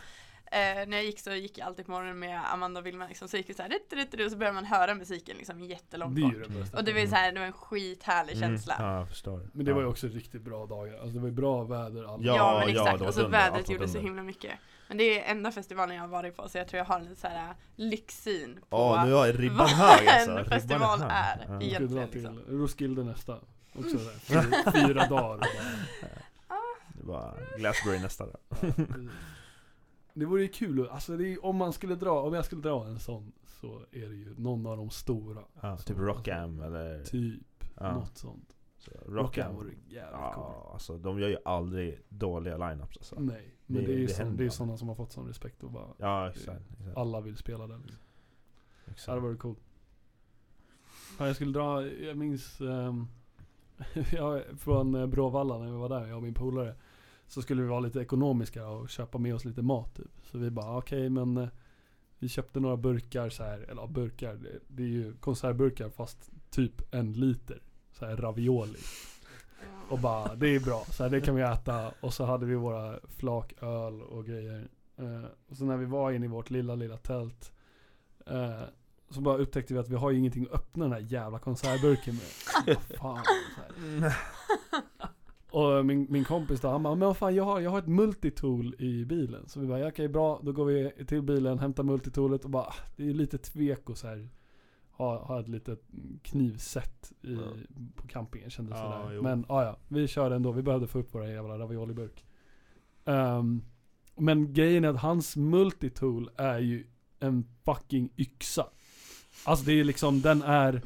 eh, 0.51 0.87
när 0.87 0.97
jag 0.97 1.03
gick 1.03 1.19
så 1.19 1.31
gick 1.33 1.57
jag 1.57 1.65
alltid 1.67 1.85
på 1.85 1.91
morgonen 1.91 2.19
med 2.19 2.41
Amanda 2.53 2.79
och 2.79 2.85
Vilma 2.85 3.07
liksom, 3.07 3.27
så 3.27 3.37
gick 3.37 3.47
det 3.47 3.53
såhär, 3.53 3.69
rit, 3.69 3.93
rit, 3.93 4.13
rit, 4.13 4.25
och 4.25 4.31
så 4.31 4.37
började 4.37 4.55
man 4.55 4.65
höra 4.65 4.95
musiken 4.95 5.37
liksom 5.37 5.61
jättelångt 5.61 6.15
Det 6.15 6.21
är 6.21 6.25
bort. 6.25 6.33
det 6.47 6.59
bästa. 6.59 6.77
Och 6.77 6.83
det 6.83 6.93
var 6.93 7.05
såhär, 7.05 7.31
det 7.31 7.39
var 7.39 7.47
en 7.47 7.53
skithärlig 7.53 8.35
Mm, 8.37 8.49
känsla. 8.49 8.75
Ja, 8.79 8.97
jag 8.97 9.09
förstår. 9.09 9.49
Men 9.53 9.65
det 9.65 9.73
var 9.73 9.81
ju 9.81 9.87
Ja. 9.87 9.91
också 9.91 10.07
riktigt 10.07 10.41
bra 10.41 10.65
dagar. 10.65 10.93
Alltså 10.93 11.09
det 11.09 11.19
var 11.19 11.27
ju 11.27 11.33
bra 11.33 11.63
väder. 11.63 12.03
Alla. 12.13 12.23
Ja, 12.25 12.35
Ja, 12.35 12.63
men 12.65 12.73
ja, 12.75 12.81
exakt, 12.81 12.93
det 12.93 12.99
var 12.99 13.05
alltså 13.07 13.21
dunder, 13.21 13.39
allt 13.39 13.53
vädret 13.53 13.69
gjorde 13.69 13.87
så 13.87 13.93
dunder. 13.93 14.07
himla 14.09 14.23
mycket. 14.23 14.51
Men 14.87 14.97
det 14.97 15.03
är 15.27 15.31
enda 15.31 15.51
festivalen 15.51 15.95
jag 15.95 16.03
har 16.03 16.07
varit 16.07 16.35
på 16.37 16.49
så 16.49 16.57
jag 16.57 16.67
tror 16.67 16.77
jag 16.77 16.85
har 16.85 16.99
en 16.99 17.05
lite 17.05 17.21
såhär 17.21 17.53
lyxsyn 17.75 18.59
på 18.69 18.77
Ja, 18.77 19.05
nu 19.05 19.13
har 19.13 19.27
ribban 19.33 19.57
vad 19.57 19.69
hög 19.69 20.07
alltså. 20.07 20.31
en 20.31 20.37
Ribban 20.37 20.49
festival 20.49 20.99
hög. 21.01 21.11
är 21.11 21.45
Ja. 21.47 21.57
Vi 21.57 21.65
egentligen 21.65 22.09
till 22.09 22.21
liksom. 22.21 22.39
Roskilde 22.47 23.03
nästa. 23.03 23.37
Också 23.75 23.97
så 23.97 24.09
här, 24.09 24.41
fyra, 24.43 24.71
fyra 24.87 25.05
dagar. 25.07 25.35
Och 25.35 25.45
Det 26.93 27.07
var 27.07 27.37
Glasbury 27.57 27.99
nästa 27.99 28.25
då. 28.25 28.37
Ja, 30.13 30.19
det 30.19 30.25
vore 30.25 30.41
ju 30.41 30.47
kul, 30.47 30.87
alltså 30.89 31.17
det 31.17 31.33
är, 31.33 31.45
om 31.45 31.55
man 31.55 31.73
skulle 31.73 31.95
dra, 31.95 32.21
om 32.21 32.33
jag 32.33 32.45
skulle 32.45 32.61
dra 32.61 32.85
en 32.85 32.99
sån 32.99 33.31
så 33.45 33.81
är 33.91 34.09
det 34.09 34.15
ju 34.15 34.35
någon 34.37 34.65
av 34.67 34.77
de 34.77 34.89
stora. 34.89 35.41
Ja, 35.61 35.77
typ 35.77 35.97
Rockam 35.97 36.59
eller... 36.61 37.03
Typ, 37.03 37.43
Ja. 37.81 37.93
något 37.93 38.17
sånt. 38.17 38.55
Så, 38.77 38.91
Rockam 39.07 39.55
vore 39.55 39.69
jävligt 39.69 39.97
Ja, 40.11 40.31
cool. 40.35 40.73
alltså 40.73 40.97
de 40.97 41.19
gör 41.19 41.27
ju 41.29 41.37
aldrig 41.45 41.99
dåliga 42.09 42.57
lineups 42.57 42.97
alltså. 42.97 43.15
Nej, 43.19 43.55
men 43.65 43.81
Det- 43.81 43.87
det, 43.87 43.93
är 43.93 43.97
ju 43.97 44.05
det 44.05 44.13
sån, 44.13 44.37
det 44.37 44.45
är 44.45 44.49
sådana 44.49 44.77
som 44.77 44.87
har 44.87 44.95
fått 44.95 45.11
sån 45.11 45.27
respekt 45.27 45.63
och 45.63 45.71
bara 45.71 45.87
Ja, 45.97 46.29
exakt. 46.29 46.61
exakt, 46.79 46.97
alla 46.97 47.21
vill 47.21 47.37
spela 47.37 47.67
den. 47.67 47.81
Liksom. 47.81 47.99
Det 48.85 48.91
exakt. 48.91 49.07
hade 49.07 49.21
varit 49.21 49.39
coolt. 49.39 49.59
Ja, 51.19 51.27
jag 51.27 51.35
skulle 51.35 51.51
dra, 51.51 51.87
jag 51.87 52.17
minns 52.17 52.61
um, 52.61 53.07
från 54.57 54.95
eh, 54.95 55.07
Bråvalla 55.07 55.57
när 55.57 55.65
vi 55.65 55.77
var 55.77 55.89
där, 55.89 56.07
jag 56.07 56.17
och 56.17 56.23
min 56.23 56.33
polare. 56.33 56.75
Så 57.29 57.41
skulle 57.41 57.61
vi 57.61 57.67
vara 57.67 57.79
lite 57.79 57.99
ekonomiska 57.99 58.67
och 58.67 58.89
köpa 58.89 59.17
med 59.17 59.35
oss 59.35 59.45
lite 59.45 59.61
mat 59.61 59.95
typ. 59.95 60.11
Så 60.31 60.37
vi 60.37 60.49
bara 60.51 60.77
okej 60.77 61.09
men 61.09 61.37
eh, 61.37 61.49
vi 62.19 62.29
köpte 62.29 62.59
några 62.59 62.77
burkar 62.77 63.29
så 63.29 63.43
här, 63.43 63.59
eller 63.59 63.81
ja, 63.81 63.87
burkar, 63.87 64.33
det, 64.33 64.59
det 64.67 64.83
är 64.83 64.87
ju 64.87 65.13
konservburkar 65.13 65.89
fast 65.89 66.31
typ 66.49 66.93
en 66.93 67.13
liter. 67.13 67.61
Så 67.91 68.05
här 68.05 68.17
ravioli. 68.17 68.79
Och 69.89 69.99
bara, 69.99 70.35
det 70.35 70.47
är 70.47 70.59
bra, 70.59 70.85
så 70.89 71.03
här, 71.03 71.09
det 71.09 71.21
kan 71.21 71.35
vi 71.35 71.41
äta. 71.41 71.91
Och 71.99 72.13
så 72.13 72.25
hade 72.25 72.45
vi 72.45 72.55
våra 72.55 72.99
flak 73.17 73.53
öl 73.61 74.01
och 74.01 74.25
grejer. 74.25 74.67
Eh, 74.97 75.25
och 75.47 75.57
så 75.57 75.65
när 75.65 75.77
vi 75.77 75.85
var 75.85 76.11
inne 76.11 76.25
i 76.25 76.29
vårt 76.29 76.49
lilla, 76.49 76.75
lilla 76.75 76.97
tält. 76.97 77.53
Eh, 78.25 78.61
så 79.09 79.21
bara 79.21 79.37
upptäckte 79.37 79.73
vi 79.73 79.79
att 79.79 79.89
vi 79.89 79.95
har 79.95 80.11
ju 80.11 80.17
ingenting 80.17 80.43
att 80.43 80.55
öppna 80.55 80.83
den 80.83 80.93
här 80.93 80.99
jävla 80.99 81.39
konservburken 81.39 82.15
med. 82.15 82.75
Vad 82.77 82.97
fan, 82.97 83.23
så 83.55 83.83
här. 83.83 84.15
Och 85.51 85.85
min, 85.85 86.07
min 86.09 86.23
kompis 86.25 86.61
då, 86.61 86.67
han 86.69 86.83
bara, 86.83 86.95
men 86.95 87.07
vad 87.07 87.17
fan 87.17 87.35
jag 87.35 87.43
har, 87.43 87.59
jag 87.59 87.71
har 87.71 87.79
ett 87.79 87.87
multitool 87.87 88.75
i 88.79 89.05
bilen. 89.05 89.47
Så 89.47 89.59
vi 89.59 89.67
bara, 89.67 89.79
ja, 89.79 89.87
okej 89.87 90.07
bra, 90.07 90.39
då 90.43 90.51
går 90.51 90.65
vi 90.65 90.91
till 91.07 91.21
bilen, 91.21 91.59
hämtar 91.59 91.83
multitoolet 91.83 92.43
och 92.43 92.49
bara, 92.49 92.63
ah, 92.63 92.75
det 92.95 93.09
är 93.09 93.13
lite 93.13 93.37
tvek 93.37 93.89
och 93.89 93.97
så 93.97 94.07
här 94.07 94.29
ha, 94.91 95.17
ha 95.25 95.39
ett 95.39 95.47
litet 95.47 95.81
knivset 96.21 97.11
i, 97.21 97.33
Ja. 97.33 97.41
på 97.95 98.07
campingen 98.07 98.49
kändes 98.49 98.77
Ja, 98.77 99.01
sådär. 99.01 99.15
jo. 99.15 99.21
Men 99.23 99.45
ah, 99.47 99.63
ja, 99.63 99.77
vi 99.87 100.07
körde 100.07 100.35
ändå, 100.35 100.51
vi 100.51 100.61
behövde 100.61 100.87
få 100.87 100.99
upp 100.99 101.13
våra 101.15 101.29
jävla 101.31 101.59
ravioliburk. 101.59 102.25
Ehm, 103.05 103.61
men 104.15 104.53
grejen 104.53 104.83
är 104.83 104.89
att 104.89 105.01
hans 105.01 105.35
multitool 105.37 106.29
är 106.35 106.59
ju 106.59 106.87
en 107.19 107.45
fucking 107.65 108.09
yxa. 108.17 108.65
Alltså 109.45 109.65
det 109.65 109.79
är 109.79 109.83
liksom, 109.83 110.21
den 110.21 110.41
är 110.41 110.81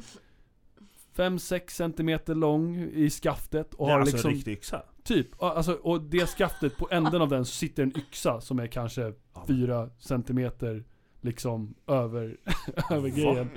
5-6 1.16 1.70
centimeter 1.70 2.34
lång 2.34 2.90
i 2.92 3.10
skaftet 3.10 3.74
och 3.74 3.88
ja, 3.88 3.92
har 3.92 4.00
alltså 4.00 4.16
liksom 4.16 4.30
en 4.30 4.36
riktig 4.36 4.52
yxa. 4.52 4.82
Typ, 5.02 5.42
alltså, 5.42 5.72
och 5.72 6.02
det 6.02 6.26
skaftet 6.26 6.76
på 6.76 6.88
änden 6.90 7.22
av 7.22 7.28
den 7.28 7.44
så 7.44 7.52
sitter 7.52 7.82
en 7.82 7.98
yxa 7.98 8.40
som 8.40 8.58
är 8.58 8.66
kanske 8.66 9.12
Ja. 9.34 9.44
4 9.48 9.90
centimeter 9.98 10.84
liksom 11.20 11.74
över, 11.86 12.36
över 12.90 13.08
grejen. 13.08 13.50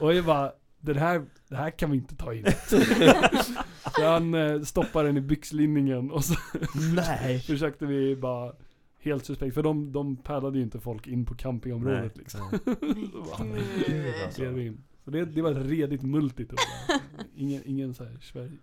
Och 0.00 0.14
jag 0.14 0.24
bara, 0.24 0.52
det 0.80 0.98
här, 0.98 1.26
det 1.48 1.56
här 1.56 1.70
kan 1.70 1.90
vi 1.90 1.96
inte 1.96 2.16
ta 2.16 2.34
in. 2.34 2.44
så 3.96 4.04
han 4.04 4.34
eh, 4.34 4.60
stoppar 4.60 5.04
den 5.04 5.16
i 5.16 5.20
byxlinningen 5.20 6.10
och 6.10 6.24
så 6.24 6.34
Nej! 6.94 7.40
försökte 7.40 7.86
vi 7.86 8.16
bara 8.16 8.52
Helt 9.04 9.24
suspekt, 9.24 9.54
för 9.54 9.62
de, 9.62 9.92
de 9.92 10.16
pärlade 10.16 10.58
ju 10.58 10.64
inte 10.64 10.80
folk 10.80 11.06
in 11.06 11.26
på 11.26 11.34
campingområdet 11.34 12.16
liksom. 12.16 12.40
Så 12.40 12.58
bara, 12.64 13.48
Gud. 13.86 14.14
alltså. 14.24 14.42
Så 15.04 15.10
det, 15.10 15.24
det 15.24 15.42
var 15.42 15.50
ett 15.50 15.66
redigt 15.66 16.02
multitool. 16.02 16.58
Ingen, 17.36 17.62
ingen 17.66 17.94
såhär 17.94 18.16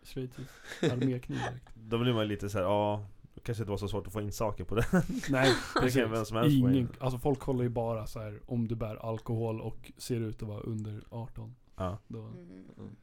schweizisk 0.03 0.49
armékniv 0.81 1.37
direkt. 1.37 1.69
Då 1.75 1.97
blir 1.97 2.13
man 2.13 2.27
lite 2.27 2.49
såhär, 2.49 2.65
ja, 2.65 3.05
det 3.33 3.41
kanske 3.41 3.61
inte 3.63 3.71
var 3.71 3.77
så 3.77 3.87
svårt 3.87 4.07
att 4.07 4.13
få 4.13 4.21
in 4.21 4.31
saker 4.31 4.63
på 4.63 4.75
det. 4.75 4.85
Nej, 5.29 5.53
Det 5.75 5.79
precis. 5.81 6.01
kan 6.01 6.11
vem 6.11 6.25
som 6.25 6.37
helst. 6.37 6.55
Ingen, 6.57 6.89
alltså 6.99 7.19
folk 7.19 7.39
kollar 7.39 7.63
ju 7.63 7.69
bara 7.69 8.07
så 8.07 8.19
här 8.19 8.39
om 8.45 8.67
du 8.67 8.75
bär 8.75 8.95
alkohol 8.95 9.61
och 9.61 9.91
ser 9.97 10.19
ut 10.19 10.41
att 10.41 10.47
vara 10.47 10.59
under 10.59 11.03
18. 11.09 11.55
Ja. 11.75 11.97
Då. 12.07 12.19
Mm. 12.19 12.95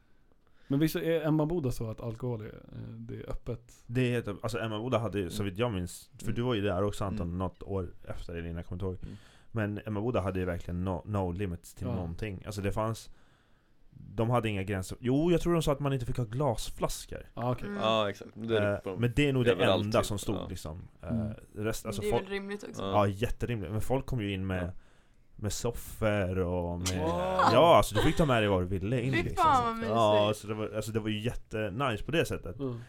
Men 0.67 0.79
visst 0.79 0.95
är 0.95 1.25
Emma 1.25 1.45
Boda 1.45 1.71
så 1.71 1.89
att 1.89 2.01
alkohol 2.01 2.41
är, 2.41 2.45
eh, 2.45 2.93
det 2.97 3.15
är 3.15 3.29
öppet? 3.29 3.73
Det 3.85 4.13
är, 4.13 4.19
ett- 4.19 4.27
alltså 4.43 4.59
Emma 4.59 4.79
Boda 4.79 4.97
hade 4.97 5.19
ju, 5.19 5.29
så 5.29 5.43
vitt 5.43 5.57
jag 5.57 5.73
minns, 5.73 6.09
för 6.17 6.23
Mm. 6.25 6.35
du 6.35 6.41
var 6.41 6.53
ju 6.53 6.61
där 6.61 6.83
också 6.83 7.05
Anton, 7.05 7.27
Mm. 7.27 7.37
något 7.37 7.63
år 7.63 7.93
efter 8.03 8.33
eller 8.33 8.43
innan 8.45 8.55
jag 8.57 8.65
kommer 8.65 8.75
inte 8.75 8.85
ihåg. 8.85 8.97
Mm. 9.03 9.17
Men 9.51 9.79
Emma 9.85 10.01
Boda 10.01 10.21
hade 10.21 10.39
ju 10.39 10.45
verkligen 10.45 10.83
no, 10.83 11.01
no 11.05 11.31
limits 11.31 11.73
till 11.73 11.87
Ja. 11.87 11.95
någonting. 11.95 12.43
Alltså 12.45 12.61
det 12.61 12.71
fanns 12.71 13.09
De 13.99 14.29
hade 14.29 14.49
inga 14.49 14.63
gränser. 14.63 14.97
Jo, 15.01 15.31
jag 15.31 15.41
tror 15.41 15.53
de 15.53 15.61
sa 15.61 15.71
att 15.71 15.79
man 15.79 15.93
inte 15.93 16.05
fick 16.05 16.17
ha 16.17 16.23
glasflaskor. 16.25 17.25
Ja 17.33 17.51
okej. 17.51 17.67
Mm. 17.67 17.81
Ja 17.81 18.09
exakt, 18.09 18.31
det 18.35 18.57
är 18.57 18.81
Eh, 18.87 18.97
men 18.97 19.13
det 19.15 19.29
är 19.29 19.33
nog 19.33 19.45
det 19.45 19.51
Överallt 19.51 19.83
enda 19.85 19.99
typ. 19.99 20.05
som 20.07 20.19
stod 20.19 20.35
Ja. 20.35 20.47
liksom. 20.49 20.87
Eh, 21.03 21.09
Mm. 21.09 21.33
rest, 21.55 21.85
alltså 21.85 22.01
det 22.01 22.07
är 22.07 22.11
folk, 22.11 22.23
väl 22.23 22.29
rimligt 22.31 22.63
också. 22.63 22.81
Ja. 22.81 23.07
Jätterimligt. 23.07 23.71
Men 23.71 23.81
folk 23.81 24.05
kom 24.05 24.21
ju 24.21 24.33
in 24.33 24.47
med, 24.47 24.63
Ja. 24.63 24.71
med 25.35 25.53
soffor 25.53 26.37
och 26.39 26.79
med... 26.79 26.99
Wow. 26.99 27.09
Ja, 27.53 27.77
alltså 27.77 27.95
du 27.95 28.01
fick 28.01 28.17
ta 28.17 28.25
med 28.25 28.41
dig 28.41 28.49
vad 28.49 28.61
du 28.61 28.65
ville 28.67 29.01
in 29.01 29.11
liksom. 29.13 29.35
fan, 29.45 29.79
vad. 29.81 29.89
Ja, 29.89 30.27
alltså 30.27 30.47
det, 30.47 30.53
var, 30.53 30.69
alltså 30.75 30.91
det 30.91 30.99
var 30.99 31.09
ju 31.09 31.19
jättenice 31.19 32.03
på 32.03 32.11
det 32.11 32.25
sättet. 32.25 32.59
Mm. 32.59 32.79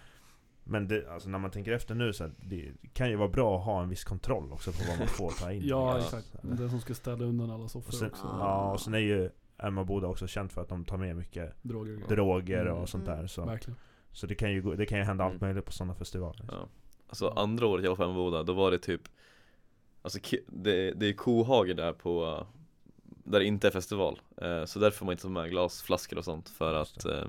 Men 0.65 0.89
det, 0.89 1.11
alltså 1.11 1.29
när 1.29 1.39
man 1.39 1.51
tänker 1.51 1.73
efter 1.73 1.95
nu 1.95 2.13
så 2.13 2.25
här, 2.25 2.33
det 2.39 2.73
kan 2.93 3.11
ju 3.11 3.17
vara 3.17 3.29
bra 3.29 3.59
att 3.59 3.65
ha 3.65 3.83
en 3.83 3.89
viss 3.89 4.05
kontroll 4.05 4.53
också 4.53 4.73
på 4.73 4.79
vad 4.89 4.99
man 4.99 5.09
får 5.09 5.31
ta 5.31 5.53
in. 5.53 5.63
Ja 5.67 5.99
exakt. 5.99 6.27
Den 6.43 6.71
som 6.71 6.81
ska 6.81 6.95
städa 6.95 7.25
undan 7.25 7.51
alla 7.51 7.69
soffor 7.69 7.89
Och 7.89 7.95
sen, 7.95 8.09
också. 8.11 8.25
ja, 8.41 8.73
och 8.73 8.81
sen 8.81 8.95
är 8.95 8.99
ju 8.99 9.31
Emma 9.59 9.85
Boda 9.85 10.07
också 10.07 10.27
känd 10.27 10.53
för 10.53 10.63
att 10.63 10.69
de 10.69 10.85
tar 10.85 10.97
med 10.97 11.17
mycket 11.17 11.55
Droger 11.63 12.03
och 12.03 12.09
droger 12.09 12.61
Mm. 12.67 12.75
och 12.77 12.89
sånt 12.89 13.07
där. 13.07 13.27
Så, 13.27 13.45
Verkligen. 13.45 13.77
så 14.13 14.27
det, 14.27 14.35
kan 14.35 14.53
ju, 14.53 14.63
gå- 14.63 14.75
det 14.75 14.87
kan 14.87 14.99
ju 14.99 15.05
hända 15.05 15.25
allt 15.25 15.35
Mm. 15.35 15.47
möjligt 15.49 15.65
på 15.65 15.73
sådana 15.73 15.95
festivaler. 15.95 16.45
Ja. 16.49 16.69
Alltså 17.09 17.29
andra 17.29 17.67
året 17.67 17.85
jag 17.85 17.91
var 17.91 17.97
på 17.97 18.03
Emmaboda, 18.05 18.43
då 18.43 18.53
var 18.53 18.71
det 18.71 18.79
typ 18.79 19.01
Alltså 20.03 20.19
det, 20.47 20.93
det 20.93 21.07
är 21.09 21.13
kohage 21.13 21.75
där 21.77 21.93
på 21.93 22.47
Där 23.25 23.39
det 23.39 23.45
inte 23.45 23.67
är 23.67 23.71
festival 23.71 24.21
Eh, 24.43 24.65
Så 24.65 24.79
därför 24.79 24.99
får 24.99 25.07
man 25.07 25.13
inte 25.13 25.23
ta 25.23 25.29
med 25.29 25.51
glasflaskor 25.51 26.19
och 26.19 26.25
sånt 26.25 26.49
för 26.49 26.75
att 26.75 27.05
eh, 27.05 27.25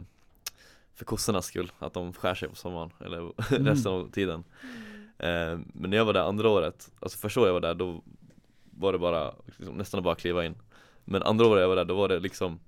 För 0.94 1.06
kossornas 1.06 1.46
skull, 1.46 1.72
att 1.80 1.94
de 1.94 2.14
skär 2.14 2.36
sig 2.36 2.50
på 2.50 2.56
sommaren 2.56 2.92
eller 3.06 3.18
Mm. 3.18 3.34
resten 3.68 3.92
av 3.92 4.12
tiden 4.12 4.44
Eh, 5.18 5.60
Men 5.74 5.90
när 5.90 5.98
jag 5.98 6.06
var 6.06 6.14
där 6.14 6.22
andra 6.24 6.50
året, 6.50 6.92
alltså 7.00 7.18
första 7.18 7.40
året 7.40 7.48
jag 7.48 7.54
var 7.54 7.62
där 7.62 7.74
då 7.74 8.02
var 8.72 8.94
det 8.94 9.00
bara 9.00 9.34
liksom, 9.58 9.76
nästan 9.78 10.04
bara 10.04 10.16
kliva 10.16 10.46
in 10.46 10.56
Men 11.12 11.24
andra 11.24 11.46
året 11.48 11.62
jag 11.62 11.68
var 11.70 11.76
där 11.76 11.86
då 11.86 11.96
var 11.96 12.08
det 12.08 12.20
liksom 12.20 12.60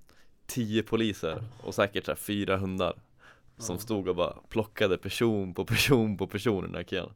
10 0.47 0.83
poliser 0.83 1.43
och 1.63 1.75
säkert 1.75 2.05
så 2.05 2.11
här, 2.11 2.15
fyra 2.15 2.57
hundar 2.57 2.93
Som 3.57 3.77
stod 3.77 4.07
och 4.07 4.15
bara 4.15 4.33
plockade 4.49 4.97
person 4.97 5.53
på 5.53 5.65
person 5.65 6.17
på 6.17 6.27
person 6.27 6.63
i 6.63 6.67
den 6.67 6.75
här 6.75 6.83
kön 6.83 7.09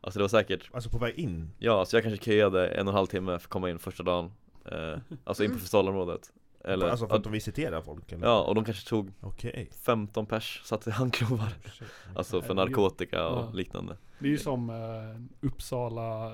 Alltså 0.00 0.18
det 0.18 0.22
var 0.22 0.28
säkert, 0.28 0.70
Alltså 0.72 0.90
på 0.90 0.98
väg 0.98 1.14
in? 1.18 1.50
ja 1.58 1.80
alltså 1.80 1.96
jag 1.96 2.04
kanske 2.04 2.24
köade 2.24 2.68
en 2.68 2.86
och 2.88 2.92
en 2.92 2.96
halv 2.96 3.06
timme 3.06 3.26
för 3.26 3.34
att 3.36 3.46
komma 3.46 3.70
in 3.70 3.78
första 3.78 4.02
dagen 4.02 4.32
eh, 4.64 4.98
Alltså 5.24 5.44
in 5.44 5.52
på 5.52 5.58
festivalområdet 5.58 6.32
Eller, 6.64 6.88
alltså 6.88 7.08
för 7.08 7.16
att 7.16 7.24
de 7.24 7.32
visiterar 7.32 7.82
folk 7.82 8.12
eller? 8.12 8.26
ja 8.26 8.42
och 8.42 8.54
de 8.54 8.64
kanske 8.64 8.88
tog 8.88 9.12
Okej 9.20 9.70
15 9.84 10.26
pers, 10.26 10.60
satt 10.64 10.86
i 10.86 10.90
handklovar 10.90 11.52
Shit. 11.78 11.88
Alltså 12.16 12.42
för 12.42 12.54
narkotika 12.54 13.28
och 13.28 13.44
Ja. 13.44 13.50
liknande 13.54 13.96
Det 14.18 14.26
är 14.26 14.30
ju 14.30 14.38
som 14.38 14.70
eh, 14.70 15.46
Uppsala 15.46 16.30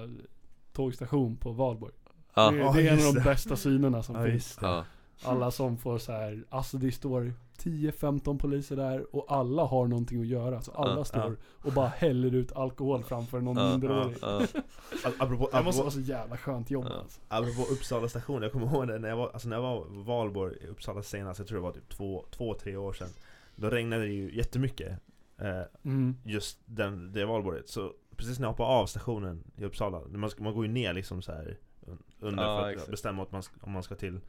tågstation 0.73 1.37
på 1.37 1.53
Valborg. 1.53 1.93
Ja, 2.35 2.51
det, 2.51 2.57
det 2.57 2.89
är 2.89 2.93
en 3.01 3.07
av 3.09 3.15
de 3.15 3.21
bästa 3.21 3.57
synerna 3.57 4.03
som 4.03 4.15
Ja, 4.17 4.25
finns. 4.27 4.59
Alla 5.25 5.51
som 5.51 5.77
får 5.79 5.99
så 5.99 6.13
här, 6.13 6.45
alltså 6.51 6.77
det 6.77 6.93
står 6.93 7.33
10-15 7.59 8.39
poliser 8.39 8.77
där 8.77 9.17
och 9.17 9.27
alla 9.29 9.65
har 9.65 9.87
någonting 9.87 10.21
att 10.21 10.27
göra. 10.27 10.63
Så 10.63 10.73
alla 10.73 10.97
Ja, 10.97 11.05
står 11.05 11.23
ja. 11.23 11.33
och 11.69 11.73
bara 11.73 11.89
häller 11.89 12.35
ut 12.35 12.53
alkohol 12.53 13.03
framför 13.03 13.41
någon 13.41 13.57
ja, 13.57 13.71
minderårig. 13.71 14.17
ja, 14.23 14.41
Ap- 15.05 15.13
Apropå, 15.19 15.49
Det 15.53 15.63
måste 15.63 15.83
vara 15.83 15.91
så 15.91 16.01
jävla 16.01 16.37
skönt 16.37 16.71
jobb 16.71 16.87
Ja. 16.89 16.95
alltså. 17.01 17.21
apropå 17.29 17.63
Uppsala 17.73 18.09
station, 18.09 18.43
jag 18.43 18.53
kommer 18.53 18.67
ihåg 18.67 18.89
det 18.89 18.99
när 18.99 19.09
jag 19.09 19.17
var, 19.17 19.31
alltså 19.33 19.49
när 19.49 19.57
jag 19.57 19.63
var 19.63 19.79
i 19.87 20.03
Valborg 20.05 20.57
i 20.61 20.67
Uppsala 20.67 21.03
senast, 21.03 21.39
jag 21.39 21.49
tror 21.49 21.59
det 21.59 21.63
var 21.63 21.73
typ 21.73 21.89
två, 21.89 22.25
två 22.31 22.55
tre 22.55 22.77
år 22.77 22.93
sedan 22.93 23.09
Då 23.57 23.71
regnade 23.71 24.03
det 24.03 24.13
ju 24.13 24.37
jättemycket 24.37 24.99
eh, 25.41 25.63
Mm. 25.85 26.17
just 26.25 26.59
den, 26.65 27.13
det 27.13 27.25
valborget. 27.25 27.69
Så 27.69 27.93
precis 28.17 28.39
när 28.39 28.47
jag 28.47 28.53
hoppar 28.53 28.65
av 28.65 28.87
stationen 28.87 29.45
i 29.57 29.65
Uppsala, 29.65 30.01
man, 30.11 30.31
man 30.39 30.55
går 30.55 30.67
ju 30.67 30.73
ner 30.73 30.93
liksom 30.93 31.23
så 31.23 31.33
här 31.33 31.59
under 32.21 32.43
Ja, 32.43 32.59
för 32.59 32.67
att 32.67 32.73
exakt. 32.73 32.91
bestämma 32.91 33.27
man, 33.31 33.43
om 33.61 33.73
man 33.73 33.83
ska 33.83 33.95
till, 33.95 34.21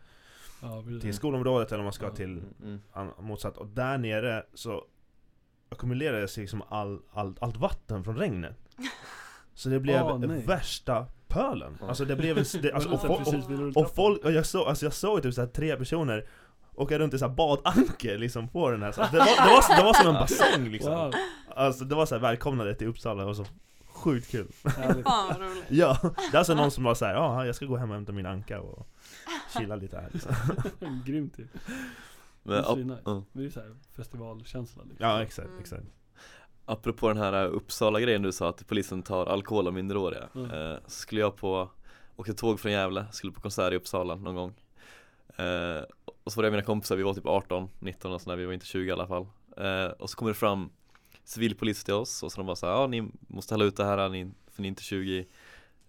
Ja, 0.61 0.83
till 1.01 1.13
skolområdet 1.13 1.71
eller 1.71 1.79
om 1.79 1.83
man 1.83 1.93
ska 1.93 2.05
Ja. 2.05 2.15
till 2.15 2.43
Mm, 2.63 2.79
mm. 2.95 3.11
motsatt. 3.19 3.57
Och 3.57 3.67
där 3.67 3.97
nere 3.97 4.45
så 4.53 4.85
ackumulerades 5.69 6.37
liksom 6.37 6.61
all, 6.69 6.99
all, 7.11 7.35
allt 7.41 7.57
vatten 7.57 8.03
från 8.03 8.17
regnet. 8.17 8.55
Så 9.55 9.69
det 9.69 9.79
blev 9.79 10.19
nej. 10.19 10.43
värsta 10.45 11.05
pölen. 11.27 11.77
Ja. 11.81 11.87
Alltså 11.87 12.05
det 12.05 12.15
blev 12.15 12.37
en, 12.37 12.45
det, 12.61 12.71
alltså, 12.73 12.89
och, 12.89 13.05
och, 13.05 13.27
och 13.27 13.49
rulltrappan. 13.49 13.93
folk, 13.95 14.25
och 14.25 14.31
jag 14.31 14.45
såg, 14.45 14.67
alltså 14.67 14.85
jag 14.85 14.93
såg 14.93 15.23
typ 15.23 15.33
så 15.33 15.41
här 15.41 15.47
tre 15.47 15.75
personer 15.75 16.27
åka 16.75 16.99
runt 16.99 17.13
i 17.13 17.19
så 17.19 17.27
här 17.27 17.35
badanker 17.35 18.17
liksom 18.17 18.47
på 18.47 18.69
den 18.71 18.83
här, 18.83 18.91
så 18.91 19.01
det, 19.01 19.17
var, 19.17 19.25
det, 19.25 19.51
var, 19.51 19.77
det 19.77 19.83
var 19.83 19.93
som 19.93 20.07
en 20.07 20.13
bassäng 20.13 20.69
liksom 20.69 20.93
Wow, 20.93 21.13
Alltså 21.55 21.85
det 21.85 21.95
var 21.95 22.05
så 22.05 22.15
här 22.15 22.21
välkomnande 22.21 22.75
till 22.75 22.87
Uppsala 22.87 23.25
och 23.25 23.35
så 23.35 23.45
sjukt 23.93 24.31
kul 24.31 24.47
roligt. 24.65 25.63
Ja, 25.69 25.97
det 26.31 26.33
är 26.33 26.37
alltså 26.37 26.53
någon 26.53 26.71
som 26.71 26.83
var 26.83 26.95
såhär, 26.95 27.13
ja 27.13 27.45
jag 27.45 27.55
ska 27.55 27.65
gå 27.65 27.77
hem 27.77 27.89
och 27.89 27.95
hämta 27.95 28.11
min 28.11 28.25
anka 28.25 28.61
och 28.61 28.87
chilla 29.57 29.75
lite 29.75 29.97
här 29.97 30.09
liksom. 30.13 30.31
Grymt 31.05 31.39
ju. 31.39 31.47
Men 32.43 32.53
det 32.53 32.59
är 32.69 32.73
svinnice. 32.73 33.01
ja. 33.05 33.23
Det 33.33 33.39
är 33.39 33.43
ju 33.43 33.51
såhär 33.51 33.75
festivalkänsla 33.95 34.83
liksom. 34.83 35.07
Ja 35.07 35.21
exakt, 35.21 35.47
Mm. 35.47 35.59
exakt 35.59 35.83
apropå 36.65 37.07
den 37.07 37.17
här 37.17 37.45
Uppsala-grejen 37.45 38.21
du 38.21 38.31
sa 38.31 38.49
att 38.49 38.67
polisen 38.67 39.03
tar 39.03 39.25
alkohol 39.25 39.67
av 39.67 39.73
minderåriga 39.73 40.29
Mm. 40.35 40.51
eh, 40.51 40.77
så 40.85 40.89
skulle 40.91 41.21
jag 41.21 41.35
på, 41.35 41.69
åkte 42.15 42.33
tåg 42.33 42.59
från 42.59 42.71
Gävle, 42.71 43.05
skulle 43.11 43.33
på 43.33 43.41
konsert 43.41 43.73
i 43.73 43.75
Uppsala 43.75 44.15
någon 44.15 44.35
gång 44.35 44.53
eh, 45.45 45.83
Och 46.23 46.31
så 46.33 46.37
var 46.39 46.43
det 46.43 46.51
mina 46.51 46.63
kompisar, 46.63 46.95
vi 46.95 47.03
var 47.03 47.13
typ 47.13 47.25
18, 47.25 47.69
19 47.79 48.11
och 48.13 48.21
sådär, 48.21 48.35
vi 48.37 48.45
var 48.45 48.53
inte 48.53 48.65
20 48.65 48.89
i 48.89 48.91
alla 48.91 49.07
fall 49.07 49.27
eh, 49.57 49.85
Och 49.85 50.09
så 50.09 50.17
kommer 50.17 50.31
det 50.31 50.35
fram 50.35 50.69
civilpolis 51.23 51.83
till 51.83 51.93
oss 51.93 52.23
och 52.23 52.31
så 52.31 52.37
de 52.37 52.45
bara 52.45 52.55
såhär, 52.55 52.73
ja 52.73 52.87
ni 52.87 53.11
måste 53.27 53.53
hälla 53.53 53.65
ut 53.65 53.75
det 53.77 53.85
här, 53.85 53.97
för 54.51 54.61
ni 54.61 54.67
är 54.67 54.69
inte 54.69 54.83
20 54.83 55.19